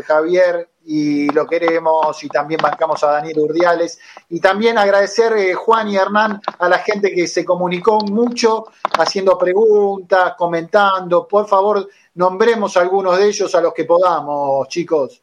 Javier, 0.06 0.70
y 0.86 1.30
lo 1.30 1.48
queremos 1.48 2.24
y 2.24 2.28
también 2.28 2.60
bancamos 2.62 3.04
a 3.04 3.12
Daniel 3.12 3.40
Urdiales. 3.40 4.00
Y 4.30 4.40
también 4.40 4.78
agradecer, 4.78 5.34
eh, 5.34 5.54
Juan 5.54 5.90
y 5.90 5.96
Hernán, 5.96 6.42
a 6.60 6.70
la 6.70 6.80
gente 6.80 7.14
que 7.14 7.28
se 7.28 7.46
comunicó 7.46 8.00
mucho, 8.02 8.66
haciendo 8.98 9.38
preguntas, 9.38 10.34
comentando. 10.38 11.28
Por 11.28 11.48
favor, 11.48 11.88
nombremos 12.16 12.76
algunos 12.78 13.18
de 13.18 13.28
ellos 13.28 13.54
a 13.56 13.62
los 13.62 13.74
que 13.74 13.86
podamos, 13.86 14.68
chicos. 14.68 15.23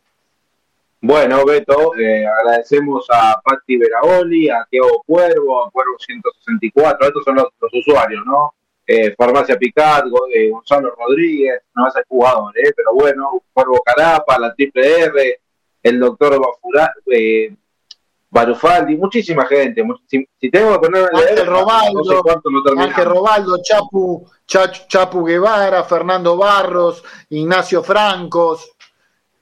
Bueno, 1.03 1.47
Beto, 1.47 1.95
eh, 1.97 2.27
agradecemos 2.27 3.07
a 3.11 3.41
Patti 3.43 3.79
Veragoli, 3.79 4.51
a 4.51 4.67
Tiago 4.69 5.03
Cuervo, 5.07 5.65
a 5.65 5.71
Cuervo 5.71 5.97
164, 5.99 7.07
estos 7.07 7.25
son 7.25 7.37
los, 7.37 7.49
usuarios, 7.73 8.23
¿no? 8.27 8.53
Eh, 8.87 9.15
Farmacia 9.17 9.57
Picat, 9.57 10.05
Gonzalo 10.51 10.95
Rodríguez, 10.95 11.63
no 11.75 11.89
es 11.89 11.97
el 11.97 12.05
jugador, 12.07 12.59
¿eh? 12.59 12.73
pero 12.77 12.93
bueno, 12.93 13.43
Cuervo 13.53 13.81
Carapa, 13.83 14.39
la 14.39 14.53
Triple 14.55 15.01
R, 15.05 15.41
el 15.83 16.01
doctor 16.01 16.39
Bafura, 16.39 16.93
eh, 17.07 17.55
Barufaldi, 18.29 18.97
muchísima 18.97 19.47
gente. 19.47 19.83
Si, 20.07 20.51
tengo 20.51 20.73
que 20.73 20.79
poner 20.87 21.09
Ángel 21.13 21.47
Robaldo, 21.47 22.23
Ángel 22.79 23.05
Robaldo, 23.07 23.59
Chapu, 23.63 24.27
Chapu 24.47 25.25
Guevara, 25.25 25.83
Fernando 25.83 26.37
Barros, 26.37 27.03
Ignacio 27.31 27.83
Francos. 27.83 28.77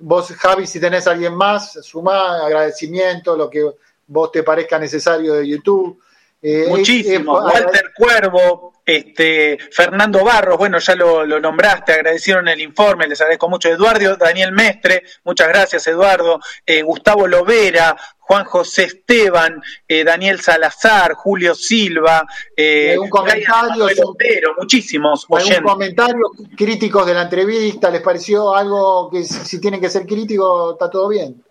Vos, 0.01 0.33
Javi, 0.33 0.67
si 0.67 0.79
tenés 0.79 1.07
a 1.07 1.13
alguien 1.13 1.35
más, 1.35 1.73
suma 1.83 2.45
agradecimiento, 2.45 3.37
lo 3.37 3.51
que 3.51 3.69
vos 4.07 4.33
te 4.33 4.43
parezca 4.43 4.79
necesario 4.79 5.35
de 5.35 5.49
YouTube. 5.49 6.01
Eh, 6.41 6.67
Muchísimo. 6.69 7.33
Walter 7.33 7.91
Cuervo, 7.97 8.68
este, 8.89 9.59
Fernando 9.71 10.25
Barros, 10.25 10.57
bueno, 10.57 10.79
ya 10.79 10.95
lo, 10.95 11.27
nombraste, 11.39 11.93
agradecieron 11.93 12.49
el 12.49 12.59
informe, 12.63 13.07
les 13.07 13.21
agradezco 13.21 13.47
mucho. 13.47 13.69
Eduardo, 13.69 14.17
Daniel 14.17 14.53
Mestre, 14.53 15.03
muchas 15.25 15.47
gracias, 15.49 15.87
Eduardo. 15.89 16.41
Eh, 16.65 16.81
Gustavo 16.81 17.27
Lovera, 17.27 17.95
Juan 18.19 18.47
José 18.47 18.85
Esteban, 18.85 19.61
eh, 19.87 20.05
Daniel 20.05 20.41
Salazar, 20.41 21.13
Julio 21.13 21.55
Silva, 21.55 22.27
eh, 22.57 22.97
un 22.99 23.11
comentario, 23.11 23.89
muchísimos 24.57 25.27
oyentes. 25.29 25.61
comentarios 25.61 26.31
críticos 26.57 27.07
de 27.07 27.13
la 27.13 27.23
entrevista? 27.25 27.91
¿Les 27.91 28.01
pareció 28.01 28.55
algo 28.55 29.11
que 29.11 29.23
si 29.23 29.61
tienen 29.61 29.83
que 29.83 29.91
ser 29.91 30.07
críticos 30.07 30.73
está 30.73 30.89
todo 30.89 31.09
bien? 31.09 31.45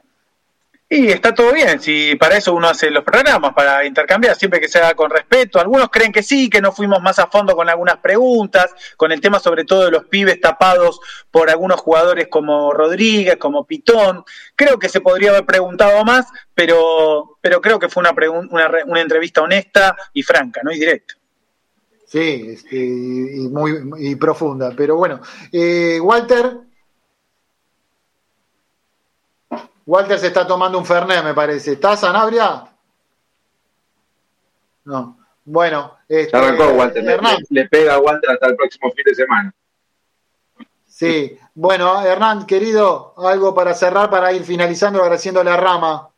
Y 0.90 1.10
está 1.10 1.36
todo 1.36 1.52
bien, 1.52 1.82
si 1.82 2.16
para 2.16 2.38
eso 2.38 2.54
uno 2.54 2.70
hace 2.70 2.90
los 2.90 3.04
programas, 3.04 3.54
para 3.54 3.84
intercambiar, 3.84 4.38
siempre 4.38 4.62
que 4.62 4.70
se 4.70 4.80
haga 4.80 4.96
con 4.96 5.10
respeto. 5.12 5.60
Algunos 5.60 5.90
creen 5.90 6.14
que 6.14 6.24
sí, 6.24 6.50
que 6.50 6.62
no 6.62 6.72
fuimos 6.72 7.02
más 7.02 7.20
a 7.20 7.28
fondo 7.28 7.58
con 7.58 7.68
algunas 7.68 7.98
preguntas, 7.98 8.74
con 8.96 9.12
el 9.12 9.20
tema 9.20 9.40
sobre 9.40 9.66
todo 9.66 9.84
de 9.84 9.92
los 9.92 10.06
pibes 10.06 10.40
tapados 10.40 11.02
por 11.30 11.50
algunos 11.50 11.82
jugadores 11.82 12.30
como 12.30 12.72
Rodríguez, 12.72 13.36
como 13.36 13.66
Pitón. 13.66 14.24
Creo 14.56 14.80
que 14.80 14.88
se 14.88 15.02
podría 15.02 15.32
haber 15.32 15.46
preguntado 15.46 16.06
más, 16.06 16.28
pero, 16.56 17.38
pero 17.42 17.60
creo 17.60 17.80
que 17.80 17.90
fue 17.90 18.02
una, 18.02 18.16
una, 18.50 18.72
una 18.86 19.02
entrevista 19.02 19.42
honesta 19.42 19.94
y 20.14 20.24
franca, 20.24 20.62
¿no? 20.64 20.72
Y 20.72 20.80
directa. 20.80 21.16
Sí, 22.06 22.46
este, 22.48 22.78
y 22.78 23.50
muy 23.50 23.74
y 23.98 24.16
profunda. 24.16 24.72
Pero 24.76 24.96
bueno, 24.96 25.20
eh, 25.52 26.00
Walter, 26.00 26.60
Walter 29.88 30.20
se 30.20 30.28
está 30.28 30.46
tomando 30.46 30.78
un 30.78 30.86
Fernet, 30.86 31.24
me 31.24 31.34
parece. 31.34 31.72
¿Estás, 31.72 32.02
Sanabria? 32.02 32.66
No. 34.84 35.18
Bueno. 35.46 35.98
Este, 36.10 36.36
arrancó 36.36 36.68
Walter. 36.74 37.04
Le, 37.50 37.70
pega 37.70 37.96
a 37.96 38.00
Walter 38.00 38.32
hasta 38.32 38.48
el 38.48 38.58
próximo 38.58 38.92
fin 38.92 39.04
de 39.06 39.16
semana. 39.16 39.54
Sí. 40.86 41.40
Bueno, 41.56 42.02
Hernán, 42.02 42.46
querido, 42.46 43.14
algo 43.18 43.56
para 43.56 43.74
cerrar, 43.74 44.10
para 44.10 44.34
ir 44.34 44.44
finalizando, 44.44 45.00
agradeciendo 45.00 45.42
la 45.42 45.56
rama. 45.56 46.10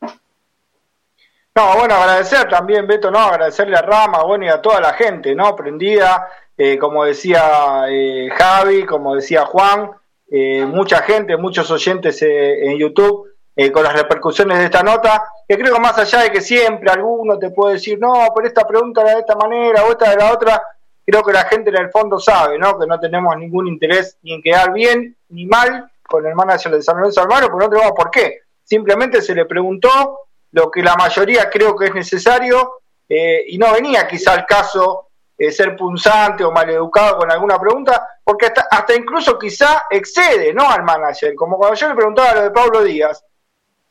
No, 0.00 1.76
bueno, 1.78 1.94
agradecer 1.94 2.48
también, 2.48 2.86
Beto, 2.86 3.10
no, 3.10 3.18
agradecerle 3.18 3.78
a 3.78 3.82
Rama, 3.82 4.22
bueno, 4.24 4.44
y 4.44 4.48
a 4.48 4.60
toda 4.60 4.78
la 4.78 4.92
gente, 4.92 5.34
¿no? 5.34 5.56
Prendida, 5.56 6.28
eh, 6.54 6.76
como 6.76 7.02
decía 7.04 7.86
eh, 7.88 8.28
Javi, 8.36 8.84
como 8.84 9.14
decía 9.14 9.46
Juan, 9.46 9.90
eh, 10.28 10.64
mucha 10.66 11.02
gente, 11.02 11.36
muchos 11.36 11.70
oyentes 11.70 12.20
eh, 12.22 12.66
en 12.66 12.78
YouTube 12.78 13.30
eh, 13.54 13.70
con 13.70 13.84
las 13.84 13.94
repercusiones 13.94 14.58
de 14.58 14.64
esta 14.64 14.82
nota, 14.82 15.22
que 15.48 15.56
creo 15.56 15.74
que 15.74 15.80
más 15.80 15.96
allá 15.96 16.22
de 16.22 16.30
que 16.30 16.40
siempre 16.40 16.90
alguno 16.90 17.38
te 17.38 17.50
puede 17.50 17.74
decir, 17.74 17.98
no, 17.98 18.12
pero 18.34 18.46
esta 18.46 18.66
pregunta 18.66 19.02
era 19.02 19.14
de 19.14 19.20
esta 19.20 19.36
manera 19.36 19.84
o 19.84 19.92
esta 19.92 20.10
de 20.10 20.16
la 20.16 20.32
otra, 20.32 20.62
creo 21.04 21.22
que 21.22 21.32
la 21.32 21.44
gente 21.44 21.70
en 21.70 21.78
el 21.78 21.90
fondo 21.90 22.18
sabe, 22.18 22.58
¿no? 22.58 22.78
Que 22.78 22.86
no 22.86 22.98
tenemos 22.98 23.36
ningún 23.36 23.68
interés 23.68 24.18
ni 24.22 24.34
en 24.34 24.42
quedar 24.42 24.72
bien 24.72 25.16
ni 25.28 25.46
mal 25.46 25.90
con 26.02 26.26
el 26.26 26.34
manager 26.34 26.72
de 26.72 26.82
San 26.82 26.96
Lorenzo 26.96 27.22
Almaro, 27.22 27.48
porque 27.48 27.64
no 27.64 27.70
tenemos 27.70 27.92
por 27.92 28.10
qué. 28.10 28.40
Simplemente 28.62 29.22
se 29.22 29.34
le 29.34 29.44
preguntó 29.44 30.20
lo 30.52 30.70
que 30.70 30.82
la 30.82 30.96
mayoría 30.96 31.48
creo 31.48 31.76
que 31.76 31.86
es 31.86 31.94
necesario 31.94 32.80
y 33.08 33.56
no 33.56 33.72
venía 33.72 34.08
quizá 34.08 34.32
al 34.32 34.44
caso 34.44 35.06
eh, 35.38 35.52
ser 35.52 35.76
punzante 35.76 36.42
o 36.44 36.50
maleducado 36.50 37.18
con 37.18 37.30
alguna 37.30 37.58
pregunta, 37.58 38.08
porque 38.26 38.46
hasta, 38.46 38.66
hasta 38.68 38.92
incluso 38.92 39.38
quizá 39.38 39.84
excede 39.88 40.52
¿no? 40.52 40.68
al 40.68 40.82
manager, 40.82 41.32
como 41.36 41.56
cuando 41.56 41.76
yo 41.76 41.88
le 41.88 41.94
preguntaba 41.94 42.34
lo 42.34 42.42
de 42.42 42.50
Pablo 42.50 42.82
Díaz. 42.82 43.24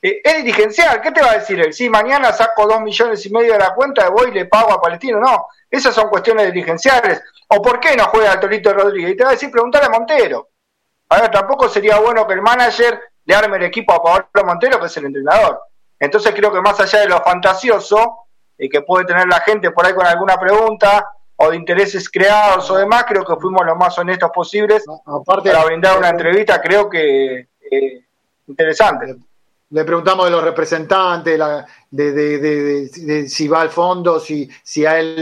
Eh, 0.02 0.20
es 0.22 0.44
dirigencial, 0.44 1.00
¿qué 1.00 1.10
te 1.14 1.22
va 1.22 1.32
a 1.32 1.38
decir 1.38 1.58
él? 1.62 1.72
Si 1.72 1.90
mañana 1.90 2.34
saco 2.34 2.68
dos 2.68 2.82
millones 2.82 3.26
y 3.26 3.30
medio 3.32 3.54
de 3.54 3.60
la 3.60 3.74
cuenta, 3.74 4.10
voy 4.10 4.32
y 4.32 4.34
le 4.34 4.46
pago 4.46 4.74
a 4.74 4.82
Palestino. 4.82 5.22
No, 5.22 5.48
esas 5.72 5.96
son 5.96 6.10
cuestiones 6.10 6.48
dirigenciales. 6.48 7.24
¿O 7.48 7.62
por 7.62 7.80
qué 7.80 7.96
no 7.96 8.04
juega 8.08 8.38
Torito 8.38 8.74
Rodríguez? 8.74 9.12
Y 9.12 9.16
te 9.16 9.24
va 9.24 9.30
a 9.30 9.34
decir, 9.34 9.50
preguntarle 9.50 9.88
a 9.88 9.98
Montero. 9.98 10.50
A 11.08 11.22
ver, 11.22 11.32
tampoco 11.32 11.70
sería 11.70 11.98
bueno 12.00 12.28
que 12.28 12.34
el 12.34 12.42
manager 12.42 13.00
le 13.24 13.36
arme 13.36 13.56
el 13.56 13.64
equipo 13.64 13.94
a 13.94 14.04
Pablo 14.04 14.46
Montero, 14.46 14.82
que 14.82 14.88
es 14.88 14.98
el 14.98 15.06
entrenador. 15.06 15.62
Entonces 15.98 16.34
creo 16.36 16.52
que 16.52 16.60
más 16.60 16.78
allá 16.78 17.00
de 17.00 17.08
lo 17.08 17.24
fantasioso 17.24 18.28
y 18.58 18.68
que 18.68 18.82
puede 18.82 19.06
tener 19.06 19.30
la 19.30 19.40
gente 19.40 19.72
por 19.72 19.86
ahí 19.86 19.94
con 19.94 20.06
alguna 20.06 20.38
pregunta, 20.38 21.08
o 21.38 21.50
de 21.50 21.58
intereses 21.58 22.10
creados 22.10 22.70
o 22.72 22.78
demás, 22.78 23.06
creo 23.08 23.26
que 23.26 23.36
fuimos 23.36 23.66
lo 23.66 23.76
más 23.76 23.98
honestos 23.98 24.32
posibles 24.34 24.84
Aparte, 25.06 25.52
para 25.52 25.66
brindar 25.66 25.98
una 25.98 26.10
entrevista, 26.10 26.62
creo 26.62 26.90
que 26.90 27.48
eh, 27.72 28.06
interesante. 28.48 29.16
Le 29.72 29.84
preguntamos 29.84 30.26
de 30.26 30.32
los 30.32 30.44
representantes, 30.44 31.40
de, 31.90 32.12
de, 32.12 33.28
si 33.28 33.48
va 33.48 33.62
al 33.62 33.70
fondo, 33.70 34.20
si, 34.20 34.48
si 34.64 34.86
a 34.86 35.00
él 35.00 35.22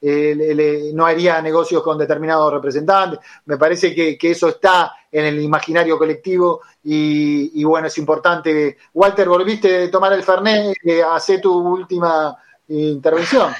le, 0.00 0.92
no 0.94 1.04
haría 1.04 1.40
negocios 1.42 1.82
con 1.82 1.98
determinados 1.98 2.52
representantes. 2.52 3.20
Me 3.44 3.58
parece 3.58 3.94
que, 3.94 4.18
eso 4.22 4.48
está 4.48 4.94
en 5.12 5.26
el 5.26 5.40
imaginario 5.40 5.98
colectivo 5.98 6.62
y, 6.82 7.62
bueno, 7.62 7.88
es 7.88 7.98
importante. 7.98 8.78
Walter, 8.94 9.28
volviste 9.28 9.84
a 9.84 9.90
tomar 9.90 10.14
el 10.14 10.22
Fernet, 10.22 10.76
eh, 10.82 11.02
hace 11.02 11.38
tu 11.38 11.52
última 11.54 12.36
intervención. 12.68 13.52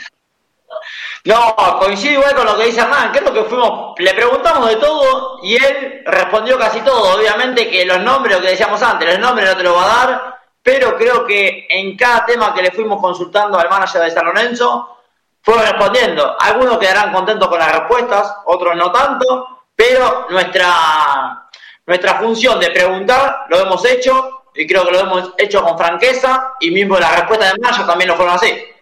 No, 1.24 1.56
coincido 1.78 2.20
igual 2.20 2.34
con 2.34 2.44
lo 2.44 2.59
que 2.59 2.66
dice 2.66 2.82
Hernán, 2.82 3.12
lo 3.24 3.32
que 3.32 3.44
fuimos, 3.44 3.94
le 3.98 4.12
preguntamos 4.12 4.68
de 4.68 4.76
todo 4.76 5.38
y 5.42 5.55
él 5.55 6.02
respondió 6.05 6.59
casi 6.59 6.82
todo. 6.82 7.16
Obviamente 7.16 7.70
que 7.70 7.86
los 7.86 8.01
nombres, 8.01 8.36
lo 8.36 8.42
que 8.42 8.51
decíamos 8.51 8.82
antes, 8.82 9.14
el 9.14 9.20
nombre 9.20 9.46
no 9.46 9.56
te 9.56 9.62
lo 9.62 9.74
va 9.74 9.84
a 9.84 10.06
dar, 10.06 10.40
pero 10.62 10.96
creo 10.98 11.24
que 11.24 11.66
en 11.70 11.96
cada 11.96 12.26
tema 12.26 12.52
que 12.52 12.60
le 12.60 12.72
fuimos 12.72 13.01
consultando 13.01 13.59
al 13.59 13.70
manager 13.70 14.02
de 14.02 14.10
San 14.10 14.26
Lorenzo, 14.26 14.98
fue 15.40 15.60
respondiendo. 15.62 16.36
Algunos 16.38 16.78
quedarán 16.78 17.12
contentos 17.12 17.48
con 17.48 17.59
las 17.59 17.72
respuestas, 17.72 18.36
otros 18.44 18.76
no 18.76 18.92
tanto, 18.92 19.64
pero 19.74 20.26
nuestra, 20.28 21.48
nuestra 21.86 22.14
función 22.14 22.60
de 22.60 22.70
preguntar 22.70 23.46
lo 23.48 23.60
hemos 23.60 23.82
hecho 23.86 24.44
y 24.55 24.66
creo 24.66 24.84
que 24.84 24.92
lo 24.92 25.01
hemos 25.01 25.32
hecho 25.38 25.62
con 25.62 25.76
franqueza 25.78 26.55
y 26.60 26.70
mismo 26.70 26.98
las 26.98 27.14
respuestas 27.14 27.51
del 27.51 27.60
manager 27.60 27.86
también 27.86 28.09
lo 28.09 28.16
fueron 28.16 28.34
así. 28.34 28.73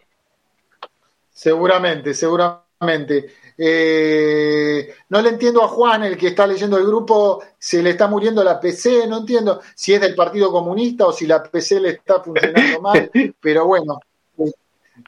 Seguramente, 1.42 2.14
seguramente. 2.14 3.26
Eh, 3.58 4.94
no 5.08 5.20
le 5.20 5.30
entiendo 5.30 5.64
a 5.64 5.66
Juan, 5.66 6.04
el 6.04 6.16
que 6.16 6.28
está 6.28 6.46
leyendo 6.46 6.78
el 6.78 6.86
grupo, 6.86 7.42
se 7.58 7.82
le 7.82 7.90
está 7.90 8.06
muriendo 8.06 8.44
la 8.44 8.60
PC, 8.60 9.08
no 9.08 9.18
entiendo 9.18 9.60
si 9.74 9.92
es 9.92 10.00
del 10.00 10.14
Partido 10.14 10.52
Comunista 10.52 11.04
o 11.04 11.12
si 11.12 11.26
la 11.26 11.42
PC 11.42 11.80
le 11.80 11.88
está 11.90 12.22
funcionando 12.22 12.80
mal, 12.80 13.10
pero 13.40 13.66
bueno, 13.66 13.98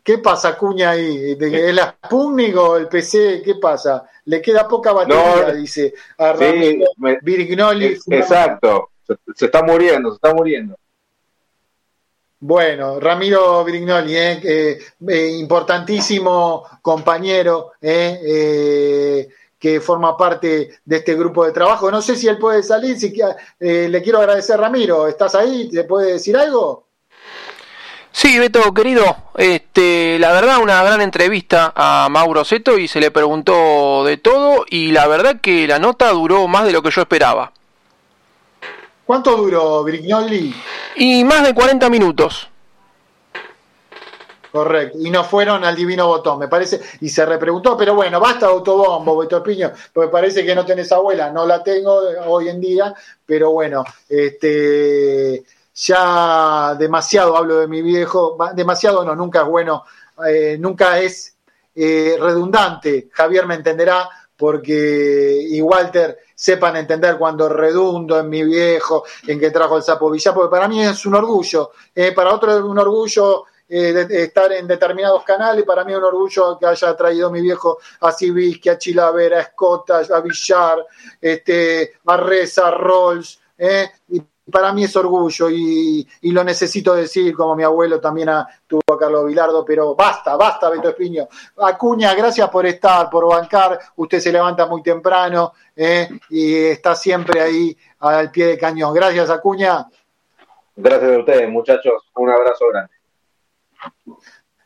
¿qué 0.02 0.18
pasa, 0.18 0.58
Cuña 0.58 0.90
ahí? 0.90 1.36
¿Es 1.38 1.72
la 1.72 1.96
Sputnik 2.04 2.56
o 2.56 2.78
el 2.78 2.88
PC? 2.88 3.40
¿Qué 3.44 3.54
pasa? 3.54 4.02
Le 4.24 4.42
queda 4.42 4.66
poca 4.66 4.90
batería, 4.90 5.54
dice 5.54 5.94
a 6.18 6.36
sí, 6.36 6.80
Virgnoli. 7.22 7.96
Exacto, 8.08 8.90
se 9.36 9.44
está 9.44 9.62
muriendo, 9.62 10.10
se 10.10 10.16
está 10.16 10.34
muriendo. 10.34 10.76
Bueno, 12.46 13.00
Ramiro 13.00 13.64
Brignoli, 13.64 14.18
eh, 14.18 14.78
eh, 15.08 15.28
importantísimo 15.38 16.62
compañero 16.82 17.72
eh, 17.80 19.26
que 19.58 19.80
forma 19.80 20.14
parte 20.14 20.78
de 20.84 20.96
este 20.96 21.14
grupo 21.14 21.46
de 21.46 21.52
trabajo. 21.52 21.90
No 21.90 22.02
sé 22.02 22.16
si 22.16 22.28
él 22.28 22.36
puede 22.36 22.62
salir, 22.62 23.00
si, 23.00 23.14
le 23.58 24.02
quiero 24.02 24.18
agradecer, 24.18 24.60
Ramiro. 24.60 25.08
¿Estás 25.08 25.34
ahí? 25.34 25.70
¿Te 25.70 25.84
puede 25.84 26.12
decir 26.12 26.36
algo? 26.36 26.88
Sí, 28.12 28.38
Beto, 28.38 28.74
querido, 28.74 29.16
este, 29.38 30.18
la 30.18 30.32
verdad 30.32 30.58
una 30.62 30.84
gran 30.84 31.00
entrevista 31.00 31.72
a 31.74 32.08
Mauro 32.10 32.44
Seto 32.44 32.76
y 32.76 32.88
se 32.88 33.00
le 33.00 33.10
preguntó 33.10 34.04
de 34.04 34.18
todo 34.18 34.66
y 34.68 34.92
la 34.92 35.06
verdad 35.06 35.40
que 35.40 35.66
la 35.66 35.78
nota 35.78 36.10
duró 36.10 36.46
más 36.46 36.66
de 36.66 36.72
lo 36.72 36.82
que 36.82 36.90
yo 36.90 37.00
esperaba. 37.00 37.52
¿Cuánto 39.06 39.36
duró 39.36 39.82
Brignoli? 39.84 40.54
Y 40.96 41.24
más 41.24 41.42
de 41.44 41.54
40 41.54 41.90
minutos. 41.90 42.48
Correcto, 44.54 44.98
y 45.00 45.10
no 45.10 45.24
fueron 45.24 45.64
al 45.64 45.74
divino 45.74 46.06
botón, 46.06 46.38
me 46.38 46.46
parece, 46.46 46.80
y 47.00 47.08
se 47.08 47.26
repreguntó, 47.26 47.76
pero 47.76 47.96
bueno, 47.96 48.20
basta 48.20 48.46
autobombo, 48.46 49.18
Beto 49.18 49.42
Piño, 49.42 49.72
porque 49.92 50.12
parece 50.12 50.46
que 50.46 50.54
no 50.54 50.64
tenés 50.64 50.92
abuela, 50.92 51.28
no 51.32 51.44
la 51.44 51.60
tengo 51.60 51.92
hoy 52.26 52.50
en 52.50 52.60
día, 52.60 52.94
pero 53.26 53.50
bueno, 53.50 53.84
este 54.08 55.42
ya 55.74 56.76
demasiado 56.78 57.36
hablo 57.36 57.58
de 57.58 57.66
mi 57.66 57.82
viejo, 57.82 58.38
demasiado 58.54 59.04
no, 59.04 59.16
nunca 59.16 59.40
es 59.40 59.48
bueno, 59.48 59.82
eh, 60.24 60.56
nunca 60.60 61.00
es 61.00 61.34
eh, 61.74 62.16
redundante, 62.20 63.08
Javier 63.10 63.48
me 63.48 63.56
entenderá, 63.56 64.08
porque 64.36 65.48
y 65.50 65.60
Walter 65.62 66.16
sepan 66.34 66.76
entender 66.76 67.16
cuando 67.16 67.48
redundo 67.48 68.18
en 68.18 68.28
mi 68.28 68.42
viejo, 68.44 69.04
en 69.26 69.38
que 69.38 69.50
trajo 69.50 69.76
el 69.76 69.82
sapo 69.82 70.10
Villa, 70.10 70.34
porque 70.34 70.50
para 70.50 70.68
mí 70.68 70.82
es 70.82 71.06
un 71.06 71.14
orgullo, 71.14 71.70
eh, 71.94 72.12
para 72.12 72.34
otro 72.34 72.56
es 72.56 72.62
un 72.62 72.78
orgullo 72.78 73.44
eh, 73.68 73.92
de, 73.92 74.24
estar 74.24 74.52
en 74.52 74.66
determinados 74.66 75.24
canales, 75.24 75.64
para 75.64 75.84
mí 75.84 75.92
es 75.92 75.98
un 75.98 76.04
orgullo 76.04 76.58
que 76.58 76.66
haya 76.66 76.94
traído 76.96 77.30
mi 77.30 77.40
viejo 77.40 77.78
a 78.00 78.12
Civisque, 78.12 78.70
a 78.70 78.78
Chilavera, 78.78 79.38
a 79.38 79.40
Escota, 79.40 79.98
a 79.98 80.20
Villar, 80.20 80.84
este, 81.20 81.94
a 82.06 82.16
Reza, 82.16 82.68
a 82.68 82.70
Rolls, 82.72 83.40
eh, 83.56 83.88
y 84.08 84.20
para 84.50 84.72
mí 84.72 84.84
es 84.84 84.94
orgullo 84.96 85.48
y, 85.48 86.06
lo 86.22 86.44
necesito 86.44 86.94
decir, 86.94 87.34
como 87.34 87.56
mi 87.56 87.62
abuelo 87.62 88.00
también 88.00 88.30
tuvo 88.66 88.82
a 88.92 88.98
Carlos 88.98 89.26
Vilardo, 89.26 89.64
pero 89.64 89.94
basta, 89.94 90.36
basta, 90.36 90.68
Beto 90.68 90.90
Espiño. 90.90 91.26
Acuña, 91.58 92.14
gracias 92.14 92.48
por 92.50 92.66
estar, 92.66 93.08
por 93.08 93.28
bancar. 93.28 93.78
Usted 93.96 94.20
se 94.20 94.32
levanta 94.32 94.66
muy 94.66 94.82
temprano 94.82 95.52
eh, 95.74 96.08
y 96.30 96.54
está 96.56 96.94
siempre 96.94 97.40
ahí 97.40 97.76
al 98.00 98.30
pie 98.30 98.48
de 98.48 98.58
cañón. 98.58 98.92
Gracias, 98.92 99.30
Acuña. 99.30 99.86
Gracias 100.76 101.16
a 101.16 101.18
ustedes, 101.18 101.48
muchachos. 101.48 102.02
Un 102.16 102.30
abrazo 102.30 102.66
grande. 102.70 102.92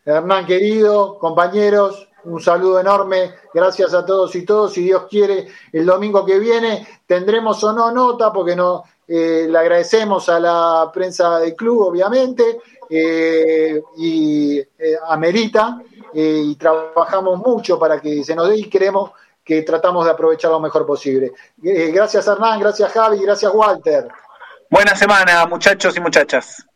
Hernán, 0.04 0.46
querido, 0.46 1.18
compañeros, 1.18 2.08
un 2.24 2.40
saludo 2.40 2.80
enorme, 2.80 3.34
gracias 3.52 3.92
a 3.94 4.04
todos 4.04 4.34
y 4.34 4.44
todos. 4.44 4.72
Si 4.72 4.82
Dios 4.82 5.06
quiere, 5.08 5.46
el 5.72 5.84
domingo 5.84 6.24
que 6.24 6.38
viene 6.38 6.86
tendremos 7.06 7.62
o 7.62 7.72
no 7.72 7.92
nota, 7.92 8.32
porque 8.32 8.56
no 8.56 8.84
eh, 9.10 9.46
le 9.48 9.58
agradecemos 9.58 10.28
a 10.28 10.38
la 10.38 10.90
prensa 10.92 11.38
del 11.38 11.56
club, 11.56 11.80
obviamente, 11.88 12.60
eh, 12.90 13.82
y 13.96 14.58
eh, 14.58 14.66
amerita, 15.08 15.80
y 16.12 16.54
trabajamos 16.56 17.38
mucho 17.38 17.78
para 17.78 18.00
que 18.00 18.22
se 18.22 18.34
nos 18.34 18.50
dé 18.50 18.58
y 18.58 18.68
creemos 18.68 19.12
que 19.42 19.62
tratamos 19.62 20.04
de 20.04 20.10
aprovechar 20.10 20.50
lo 20.50 20.60
mejor 20.60 20.84
posible. 20.84 21.32
gracias 21.56 22.26
Hernán, 22.26 22.60
gracias 22.60 22.92
Javi, 22.92 23.20
gracias 23.20 23.50
Walter. 23.54 24.08
Buena 24.70 24.94
semana, 24.94 25.46
muchachos 25.46 25.96
y 25.96 26.00
muchachas. 26.00 26.66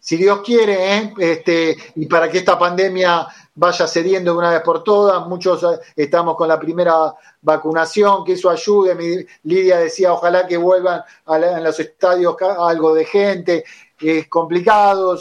Si 0.00 0.16
Dios 0.16 0.40
quiere, 0.44 1.12
este, 1.18 1.76
y 1.94 2.06
para 2.06 2.28
que 2.28 2.38
esta 2.38 2.58
pandemia 2.58 3.26
vaya 3.60 3.86
cediendo 3.86 4.32
de 4.32 4.38
una 4.38 4.52
vez 4.52 4.62
por 4.62 4.82
todas. 4.82 5.26
Muchos 5.28 5.62
eh, 5.62 5.78
estamos 5.94 6.34
con 6.34 6.48
la 6.48 6.58
primera 6.58 7.14
vacunación, 7.42 8.24
que 8.24 8.32
eso 8.32 8.48
ayude. 8.48 9.26
Lidia 9.42 9.76
decía, 9.76 10.14
ojalá 10.14 10.46
que 10.46 10.56
vuelvan 10.56 11.02
a 11.26 11.38
los 11.38 11.78
estadios 11.78 12.36
algo 12.40 12.94
de 12.94 13.04
gente. 13.04 13.64
Es 14.00 14.28
complicado, 14.28 15.18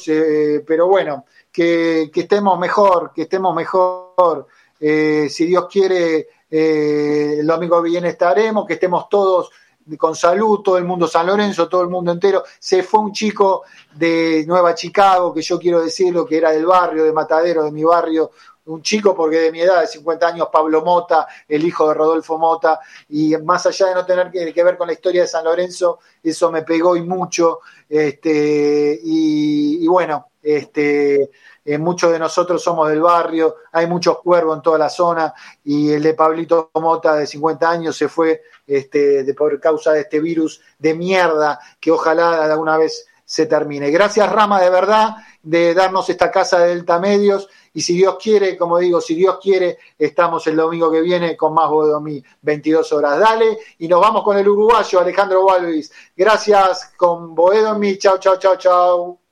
pero 0.65 0.87
bueno, 0.87 1.25
que, 1.51 2.09
estemos 2.15 2.57
mejor, 2.57 3.11
que 3.13 3.23
estemos 3.23 3.53
mejor. 3.53 4.47
Eh, 4.79 5.27
si 5.29 5.45
Dios 5.45 5.67
quiere, 5.69 6.29
eh, 6.49 7.35
el 7.39 7.45
domingo 7.45 7.81
viene 7.81 8.07
estaremos, 8.07 8.65
que 8.65 8.75
estemos 8.75 9.09
todos 9.09 9.51
con 9.97 10.15
salud, 10.15 10.59
todo 10.59 10.77
el 10.77 10.85
mundo 10.85 11.07
San 11.07 11.27
Lorenzo, 11.27 11.67
todo 11.67 11.81
el 11.81 11.89
mundo 11.89 12.11
entero. 12.11 12.43
Se 12.59 12.83
fue 12.83 12.99
un 12.99 13.11
chico 13.11 13.63
de 13.93 14.43
Nueva 14.47 14.75
Chicago, 14.75 15.33
que 15.33 15.41
yo 15.41 15.59
quiero 15.59 15.81
decirlo, 15.81 16.25
que 16.25 16.37
era 16.37 16.51
del 16.51 16.65
barrio, 16.65 17.03
de 17.03 17.13
Matadero, 17.13 17.63
de 17.63 17.71
mi 17.71 17.83
barrio, 17.83 18.31
un 18.69 18.81
chico 18.81 19.15
porque 19.15 19.37
de 19.37 19.51
mi 19.51 19.61
edad, 19.61 19.81
de 19.81 19.87
50 19.87 20.27
años, 20.27 20.47
Pablo 20.51 20.83
Mota, 20.83 21.27
el 21.47 21.65
hijo 21.65 21.87
de 21.87 21.95
Rodolfo 21.95 22.37
Mota, 22.37 22.79
y 23.09 23.35
más 23.37 23.65
allá 23.65 23.87
de 23.87 23.95
no 23.95 24.05
tener 24.05 24.31
que, 24.31 24.63
ver 24.63 24.77
con 24.77 24.87
la 24.87 24.93
historia 24.93 25.23
de 25.23 25.27
San 25.27 25.43
Lorenzo, 25.43 25.99
eso 26.21 26.51
me 26.51 26.61
pegó 26.61 26.95
y 26.95 27.01
mucho, 27.01 27.59
este, 27.87 28.99
y, 29.03 29.87
bueno, 29.87 30.27
este, 30.41 31.31
eh, 31.69 31.77
muchos 31.77 32.11
de 32.11 32.17
nosotros 32.17 32.63
somos 32.63 32.89
del 32.89 32.99
barrio, 32.99 33.57
hay 33.71 33.85
muchos 33.85 34.17
cuervos 34.21 34.57
en 34.57 34.63
toda 34.63 34.79
la 34.79 34.89
zona, 34.89 35.31
y 35.63 35.91
el 35.91 36.01
de 36.01 36.15
Pablito 36.15 36.71
Mota 36.73 37.13
de 37.13 37.27
50 37.27 37.69
años 37.69 37.95
se 37.95 38.09
fue 38.09 38.41
este, 38.65 39.23
de, 39.23 39.33
por 39.35 39.59
causa 39.59 39.93
de 39.93 39.99
este 39.99 40.19
virus 40.19 40.61
de 40.79 40.95
mierda 40.95 41.59
que 41.79 41.91
ojalá 41.91 42.43
alguna 42.43 42.75
vez 42.75 43.05
se 43.23 43.45
termine. 43.45 43.91
Gracias 43.91 44.31
Rama 44.31 44.59
de 44.59 44.71
verdad 44.71 45.17
de 45.43 45.75
darnos 45.75 46.09
esta 46.09 46.31
casa 46.31 46.57
de 46.57 46.69
Delta 46.69 46.97
Medios 46.97 47.47
y 47.71 47.81
si 47.81 47.93
Dios 47.93 48.17
quiere, 48.19 48.57
como 48.57 48.79
digo, 48.79 48.99
si 48.99 49.13
Dios 49.13 49.37
quiere, 49.39 49.77
estamos 49.95 50.47
el 50.47 50.55
domingo 50.55 50.91
que 50.91 51.01
viene 51.01 51.37
con 51.37 51.53
más 51.53 51.69
Bodomí, 51.69 52.23
22 52.41 52.91
horas. 52.93 53.19
Dale 53.19 53.59
y 53.77 53.87
nos 53.87 54.01
vamos 54.01 54.23
con 54.23 54.39
el 54.39 54.49
uruguayo 54.49 54.99
Alejandro 54.99 55.45
Walvis. 55.45 55.91
Gracias 56.17 56.93
con 56.97 57.35
Boedomi. 57.35 57.99
Chao, 57.99 58.17
chao, 58.17 58.37
chao, 58.39 58.55
chao. 58.55 59.28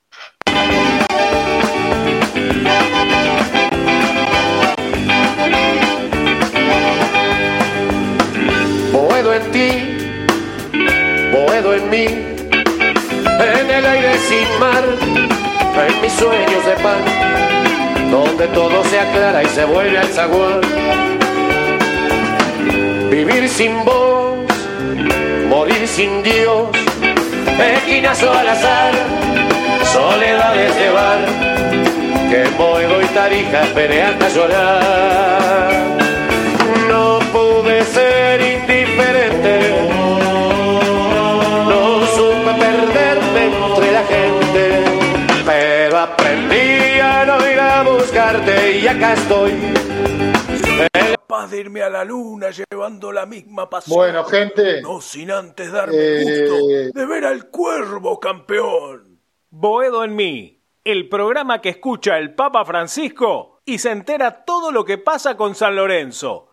Ti, 9.52 9.69
Boedo 11.32 11.74
en 11.76 11.90
mí, 11.90 12.06
en 12.06 13.69
el 13.69 13.86
aire 13.86 14.18
sin 14.19 14.60
mar, 14.60 14.84
en 15.88 16.02
mis 16.02 16.14
sueños 16.14 16.65
de 16.65 16.74
pan, 16.84 17.03
donde 18.11 18.48
todo 18.48 18.84
se 18.86 18.99
aclara 18.99 19.44
y 19.44 19.48
se 19.48 19.65
vuelve 19.65 19.98
al 19.98 20.07
zaguán. 20.07 20.61
Vivir 23.11 23.48
sin 23.49 23.84
vos, 23.86 24.38
morir 25.49 25.88
sin 25.88 26.24
Dios, 26.24 26.69
esquinazo 27.78 28.32
al 28.32 28.49
azar, 28.49 28.94
soledades 29.94 30.76
de 30.76 30.90
bar, 30.90 31.19
que 32.30 32.44
Boedo 32.57 33.02
y 33.02 33.06
Tarija 33.06 33.64
esperé 33.64 34.03
hasta 34.03 34.30
llorar. 34.30 35.72
No 36.90 37.19
pude 37.32 37.84
ser 37.84 38.56
no 41.67 42.05
supe 42.07 42.53
perderme 42.59 43.45
entre 43.45 43.91
la 43.91 44.03
gente, 44.03 44.83
pero 45.45 45.97
aprendí 45.97 46.99
a 46.99 47.25
no 47.25 47.51
ir 47.51 47.59
a 47.59 47.83
buscarte 47.83 48.79
y 48.79 48.87
acá 48.87 49.13
estoy. 49.13 49.53
Capaz 50.91 51.47
de 51.47 51.59
irme 51.59 51.81
a 51.81 51.89
la 51.89 52.03
luna 52.03 52.49
llevando 52.51 53.11
la 53.11 53.25
misma 53.25 53.69
pasión. 53.69 53.97
Bueno, 53.97 54.23
gente. 54.25 54.81
No 54.81 55.01
sin 55.01 55.31
antes 55.31 55.71
darme 55.71 55.97
el 55.97 56.27
eh, 56.27 56.47
gusto 56.47 56.99
de 56.99 57.05
ver 57.05 57.25
al 57.25 57.49
cuervo 57.49 58.19
campeón. 58.19 59.19
Boedo 59.49 60.03
en 60.03 60.15
mí, 60.15 60.61
el 60.83 61.09
programa 61.09 61.61
que 61.61 61.69
escucha 61.69 62.17
el 62.17 62.35
Papa 62.35 62.63
Francisco 62.63 63.59
y 63.65 63.79
se 63.79 63.91
entera 63.91 64.45
todo 64.45 64.71
lo 64.71 64.85
que 64.85 64.97
pasa 64.97 65.35
con 65.35 65.55
San 65.55 65.75
Lorenzo. 65.75 66.47